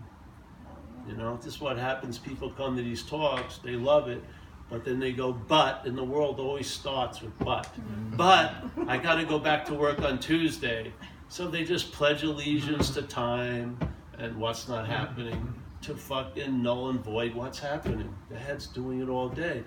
You 1.10 1.18
know, 1.18 1.36
this 1.36 1.56
is 1.56 1.60
what 1.60 1.78
happens. 1.78 2.18
People 2.18 2.50
come 2.50 2.78
to 2.78 2.82
these 2.82 3.04
talks, 3.04 3.58
they 3.58 3.74
love 3.74 4.08
it, 4.08 4.24
but 4.70 4.86
then 4.86 4.98
they 4.98 5.12
go, 5.12 5.34
but, 5.34 5.86
and 5.86 5.98
the 5.98 6.06
world 6.06 6.40
always 6.40 6.68
starts 6.68 7.22
with 7.22 7.38
but. 7.40 7.66
Mm-hmm. 7.66 8.16
But 8.16 8.54
I 8.88 8.98
got 8.98 9.16
to 9.16 9.26
go 9.26 9.40
back 9.40 9.66
to 9.66 9.74
work 9.74 10.02
on 10.04 10.20
Tuesday. 10.20 10.94
So 11.28 11.50
they 11.50 11.66
just 11.66 11.92
pledge 11.92 12.24
allegiance 12.24 12.92
to 12.92 13.02
time 13.02 13.78
and 14.18 14.38
what's 14.38 14.70
not 14.70 14.88
happening 14.88 15.57
to 15.82 15.96
fucking 15.96 16.62
null 16.62 16.90
and 16.90 17.04
void 17.04 17.34
what's 17.34 17.60
happening. 17.60 18.14
The 18.30 18.38
head's 18.38 18.68
doing 18.68 19.02
it 19.02 19.10
all 19.10 19.30
day. 19.30 19.64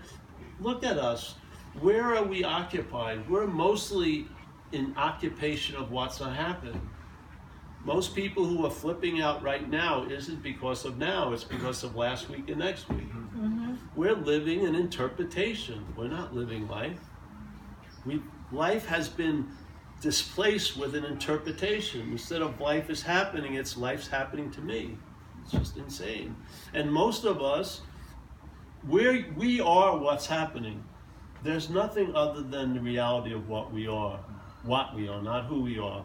Look 0.60 0.84
at 0.84 0.98
us. 0.98 1.36
Where 1.80 2.14
are 2.16 2.24
we 2.24 2.44
occupied? 2.44 3.28
We're 3.30 3.46
mostly 3.46 4.26
in 4.72 4.94
occupation 4.96 5.76
of 5.76 5.90
what's 5.90 6.20
not 6.20 6.34
happening. 6.34 6.88
Most 7.84 8.14
people 8.14 8.44
who 8.44 8.66
are 8.66 8.70
flipping 8.70 9.22
out 9.22 9.42
right 9.42 9.68
now 9.68 10.04
isn't 10.04 10.42
because 10.42 10.84
of 10.84 10.98
now, 10.98 11.32
it's 11.32 11.44
because 11.44 11.82
of 11.82 11.96
last 11.96 12.28
week 12.28 12.50
and 12.50 12.58
next 12.58 12.88
week. 12.90 13.08
Mm-hmm. 13.08 13.74
We're 13.96 14.14
living 14.14 14.66
an 14.66 14.74
interpretation. 14.74 15.86
We're 15.96 16.08
not 16.08 16.34
living 16.34 16.68
life. 16.68 17.00
We, 18.04 18.20
life 18.52 18.86
has 18.86 19.08
been 19.08 19.48
displaced 20.02 20.76
with 20.76 20.94
an 20.94 21.04
interpretation. 21.04 22.10
Instead 22.12 22.42
of 22.42 22.60
life 22.60 22.90
is 22.90 23.02
happening, 23.02 23.54
it's 23.54 23.76
life's 23.76 24.08
happening 24.08 24.50
to 24.52 24.60
me. 24.60 24.98
It's 25.52 25.58
just 25.58 25.76
insane. 25.76 26.36
And 26.74 26.92
most 26.92 27.24
of 27.24 27.42
us, 27.42 27.80
we're, 28.86 29.26
we 29.36 29.60
are 29.60 29.96
what's 29.96 30.26
happening. 30.26 30.84
There's 31.42 31.70
nothing 31.70 32.14
other 32.14 32.42
than 32.42 32.74
the 32.74 32.80
reality 32.80 33.32
of 33.34 33.48
what 33.48 33.72
we 33.72 33.86
are. 33.88 34.20
What 34.62 34.94
we 34.94 35.08
are, 35.08 35.22
not 35.22 35.46
who 35.46 35.62
we 35.62 35.78
are. 35.78 36.04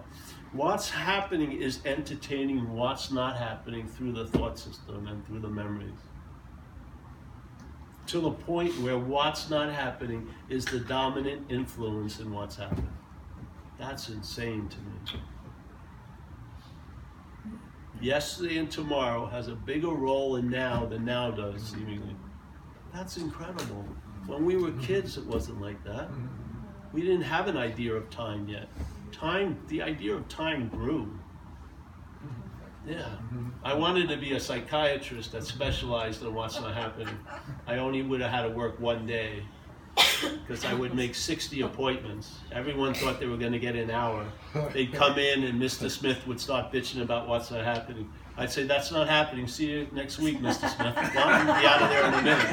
What's 0.53 0.89
happening 0.89 1.51
is 1.51 1.79
entertaining 1.85 2.73
what's 2.73 3.11
not 3.11 3.35
happening 3.35 3.87
through 3.87 4.13
the 4.13 4.25
thought 4.27 4.57
system 4.57 5.07
and 5.07 5.25
through 5.27 5.39
the 5.39 5.49
memories. 5.49 5.99
To 8.07 8.21
the 8.21 8.31
point 8.31 8.79
where 8.79 8.97
what's 8.97 9.49
not 9.49 9.71
happening 9.71 10.27
is 10.47 10.63
the 10.65 10.79
dominant 10.79 11.51
influence 11.51 12.19
in 12.19 12.31
what's 12.31 12.55
happening. 12.55 12.93
That's 13.77 14.09
insane 14.09 14.69
to 14.69 14.77
me. 14.77 15.21
Yesterday 18.05 18.59
and 18.59 18.69
tomorrow 18.69 19.25
has 19.25 19.47
a 19.47 19.55
bigger 19.55 19.89
role 19.89 20.35
in 20.35 20.47
now 20.47 20.85
than 20.85 21.05
now 21.05 21.31
does, 21.31 21.63
seemingly. 21.63 22.15
That's 22.93 23.17
incredible. 23.17 23.83
When 24.27 24.45
we 24.45 24.57
were 24.57 24.73
kids, 24.73 25.17
it 25.17 25.25
wasn't 25.25 25.59
like 25.59 25.83
that. 25.85 26.09
We 26.93 27.01
didn't 27.01 27.23
have 27.23 27.47
an 27.47 27.57
idea 27.57 27.95
of 27.95 28.07
time 28.11 28.47
yet. 28.47 28.69
Time, 29.11 29.57
the 29.69 29.81
idea 29.81 30.13
of 30.13 30.27
time 30.29 30.69
grew. 30.69 31.19
Yeah. 32.87 33.09
I 33.63 33.73
wanted 33.73 34.07
to 34.09 34.17
be 34.17 34.33
a 34.33 34.39
psychiatrist 34.39 35.31
that 35.31 35.43
specialized 35.43 36.21
in 36.21 36.31
what's 36.31 36.61
not 36.61 36.75
happening. 36.75 37.17
I 37.65 37.79
only 37.79 38.03
would 38.03 38.21
have 38.21 38.29
had 38.29 38.43
to 38.43 38.49
work 38.49 38.79
one 38.79 39.07
day 39.07 39.41
because 40.21 40.65
I 40.65 40.73
would 40.73 40.93
make 40.93 41.15
60 41.15 41.61
appointments. 41.61 42.35
Everyone 42.51 42.93
thought 42.93 43.19
they 43.19 43.27
were 43.27 43.37
going 43.37 43.51
to 43.51 43.59
get 43.59 43.75
an 43.75 43.91
hour. 43.91 44.25
They'd 44.73 44.93
come 44.93 45.17
in 45.17 45.43
and 45.43 45.61
Mr. 45.61 45.89
Smith 45.89 46.25
would 46.27 46.39
start 46.39 46.71
bitching 46.71 47.01
about 47.01 47.27
what's 47.27 47.51
not 47.51 47.63
happening. 47.63 48.11
I'd 48.37 48.51
say, 48.51 48.65
That's 48.65 48.91
not 48.91 49.07
happening. 49.07 49.47
See 49.47 49.67
you 49.71 49.87
next 49.93 50.19
week, 50.19 50.39
Mr. 50.39 50.69
Smith. 50.69 50.95
Well, 50.95 51.27
I'll 51.27 51.61
be 51.61 51.67
out 51.67 51.81
of 51.81 51.89
there 51.89 52.05
in 52.05 52.13
a 52.13 52.21
minute. 52.21 52.45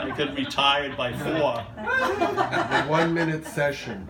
I 0.00 0.12
could 0.16 0.36
retired 0.36 0.96
by 0.96 1.12
four. 1.12 1.64
The 1.76 2.84
one 2.88 3.12
minute 3.12 3.46
session. 3.46 4.08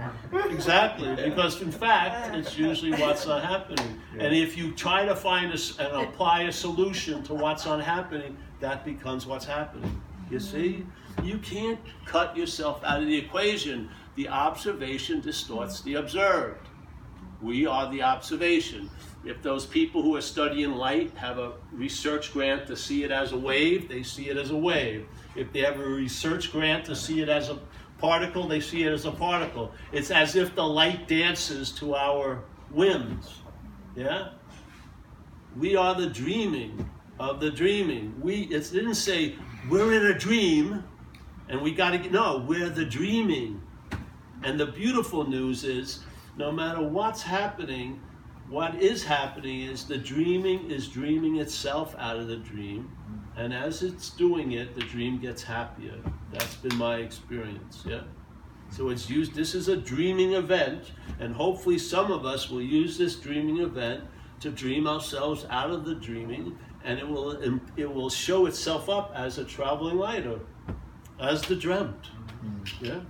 Exactly, 0.50 1.14
because 1.16 1.62
in 1.62 1.72
fact, 1.72 2.34
it's 2.34 2.58
usually 2.58 2.92
what's 2.92 3.26
not 3.26 3.42
happening. 3.42 4.00
And 4.18 4.34
if 4.34 4.56
you 4.56 4.72
try 4.72 5.06
to 5.06 5.16
find 5.16 5.52
a 5.52 5.58
and 5.82 6.08
apply 6.08 6.42
a 6.42 6.52
solution 6.52 7.22
to 7.24 7.34
what's 7.34 7.64
not 7.64 7.82
happening, 7.82 8.36
that 8.60 8.84
becomes 8.84 9.26
what's 9.26 9.46
happening. 9.46 10.00
You 10.30 10.40
see? 10.40 10.84
You 11.22 11.38
can't 11.38 11.80
cut 12.04 12.36
yourself 12.36 12.82
out 12.84 13.00
of 13.00 13.06
the 13.06 13.16
equation. 13.16 13.90
The 14.16 14.28
observation 14.28 15.20
distorts 15.20 15.80
the 15.82 15.94
observed. 15.94 16.68
We 17.40 17.66
are 17.66 17.90
the 17.90 18.02
observation. 18.02 18.90
If 19.24 19.42
those 19.42 19.66
people 19.66 20.02
who 20.02 20.16
are 20.16 20.20
studying 20.20 20.72
light 20.72 21.16
have 21.16 21.38
a 21.38 21.52
research 21.72 22.32
grant 22.32 22.66
to 22.68 22.76
see 22.76 23.04
it 23.04 23.10
as 23.10 23.32
a 23.32 23.38
wave, 23.38 23.88
they 23.88 24.02
see 24.02 24.28
it 24.28 24.36
as 24.36 24.50
a 24.50 24.56
wave. 24.56 25.06
If 25.36 25.52
they 25.52 25.60
have 25.60 25.78
a 25.78 25.86
research 25.86 26.50
grant 26.50 26.84
to 26.86 26.96
see 26.96 27.20
it 27.20 27.28
as 27.28 27.48
a 27.48 27.58
particle, 27.98 28.48
they 28.48 28.60
see 28.60 28.84
it 28.84 28.92
as 28.92 29.04
a 29.04 29.12
particle. 29.12 29.72
It's 29.92 30.10
as 30.10 30.36
if 30.36 30.54
the 30.54 30.64
light 30.64 31.08
dances 31.08 31.72
to 31.72 31.94
our 31.94 32.44
whims. 32.70 33.40
Yeah? 33.94 34.30
We 35.56 35.76
are 35.76 35.94
the 35.94 36.06
dreaming 36.06 36.88
of 37.18 37.40
the 37.40 37.50
dreaming. 37.50 38.14
We 38.20 38.42
it 38.42 38.70
didn't 38.72 38.94
say 38.94 39.36
we're 39.68 39.92
in 39.92 40.06
a 40.06 40.18
dream 40.18 40.84
and 41.48 41.60
we 41.60 41.72
got 41.72 41.90
to 41.90 41.98
get 41.98 42.12
no, 42.12 42.44
we're 42.46 42.68
the 42.68 42.84
dreaming. 42.84 43.62
And 44.42 44.58
the 44.58 44.66
beautiful 44.66 45.28
news 45.28 45.64
is 45.64 46.00
no 46.36 46.52
matter 46.52 46.82
what's 46.82 47.22
happening, 47.22 48.00
what 48.48 48.74
is 48.76 49.04
happening 49.04 49.62
is 49.62 49.84
the 49.84 49.98
dreaming 49.98 50.70
is 50.70 50.88
dreaming 50.88 51.36
itself 51.36 51.94
out 51.98 52.16
of 52.16 52.28
the 52.28 52.36
dream. 52.36 52.90
And 53.36 53.52
as 53.52 53.82
it's 53.82 54.10
doing 54.10 54.52
it, 54.52 54.74
the 54.74 54.82
dream 54.82 55.20
gets 55.20 55.42
happier. 55.42 55.94
That's 56.32 56.56
been 56.56 56.76
my 56.76 56.96
experience, 56.96 57.84
yeah? 57.86 58.02
So 58.70 58.90
it's 58.90 59.08
used, 59.08 59.34
this 59.34 59.54
is 59.54 59.68
a 59.68 59.76
dreaming 59.76 60.34
event, 60.34 60.92
and 61.20 61.34
hopefully 61.34 61.78
some 61.78 62.12
of 62.12 62.26
us 62.26 62.50
will 62.50 62.62
use 62.62 62.98
this 62.98 63.16
dreaming 63.16 63.58
event 63.58 64.04
to 64.40 64.50
dream 64.50 64.86
ourselves 64.86 65.46
out 65.50 65.70
of 65.70 65.84
the 65.84 65.94
dreaming, 65.94 66.58
and 66.84 66.98
it 66.98 67.08
will, 67.08 67.40
it 67.76 67.92
will 67.92 68.10
show 68.10 68.46
itself 68.46 68.88
up 68.88 69.12
as 69.14 69.38
a 69.38 69.44
traveling 69.44 69.96
light, 69.96 70.26
as 71.20 71.42
the 71.42 71.56
dreamt, 71.56 72.10
yeah? 72.80 73.00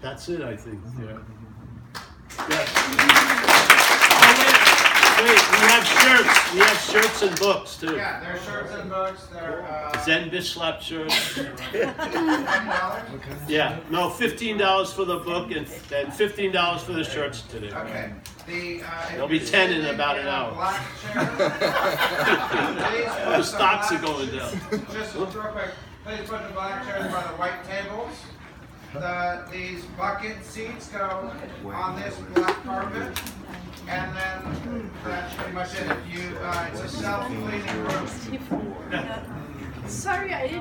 That's 0.00 0.28
it, 0.28 0.42
I 0.42 0.56
think. 0.56 0.80
Yeah. 1.00 1.18
Yes. 2.48 2.68
Oh, 5.18 5.22
wait, 5.22 5.28
wait, 5.30 5.44
we 5.50 5.66
have 5.66 5.86
shirts. 5.86 6.52
We 6.52 6.58
have 6.60 6.78
shirts 6.78 7.22
and 7.22 7.38
books 7.40 7.76
too. 7.78 7.96
Yeah, 7.96 8.20
there 8.20 8.34
are 8.34 8.38
shirts 8.38 8.74
and 8.74 8.90
books, 8.90 9.26
there 9.32 9.62
are, 9.62 9.96
uh, 9.96 10.04
Zen 10.04 10.30
Bitch 10.30 10.52
Slap 10.54 10.80
shirts. 10.82 11.40
Yeah, 13.48 13.78
no, 13.90 14.10
fifteen 14.10 14.58
dollars 14.58 14.92
for 14.92 15.04
the 15.04 15.18
book 15.18 15.50
and 15.52 15.66
and 15.94 16.12
fifteen 16.12 16.52
dollars 16.52 16.82
for 16.82 16.92
the 16.92 17.04
shirts 17.04 17.42
today. 17.42 17.70
Okay, 17.72 18.12
the, 18.46 18.82
uh. 18.82 19.02
if 19.04 19.10
There'll 19.12 19.28
be 19.28 19.40
10 19.40 19.72
in 19.72 19.86
about 19.94 20.18
an 20.18 20.26
hour. 20.28 20.52
black 20.54 20.82
chair, 21.12 21.24
The 23.38 23.42
stocks 23.42 23.92
are 23.92 23.98
going 23.98 24.30
down. 24.30 24.60
Just 24.92 25.14
real 25.14 25.26
quick, 25.26 25.70
please 26.04 26.28
put 26.28 26.46
the 26.46 26.52
black 26.54 26.84
chairs 26.86 27.12
by 27.12 27.22
the 27.22 27.36
white 27.36 27.64
tables. 27.64 28.12
The, 28.92 29.44
these 29.52 29.84
bucket 29.98 30.44
seats 30.44 30.88
go 30.88 31.30
on 31.66 32.00
this 32.00 32.16
black 32.34 32.62
carpet. 32.64 33.18
And 33.88 34.16
then 34.16 34.90
that's 35.04 35.34
pretty 35.34 35.52
much 35.52 35.74
it. 35.74 35.88
If 35.88 35.98
you, 36.12 36.36
uh, 36.38 36.68
it's 36.72 36.82
a 36.82 36.88
self-cleaning 36.88 37.84
room. 37.84 38.06
Sorry, 39.86 40.32
I 40.34 40.34
didn't 40.42 40.54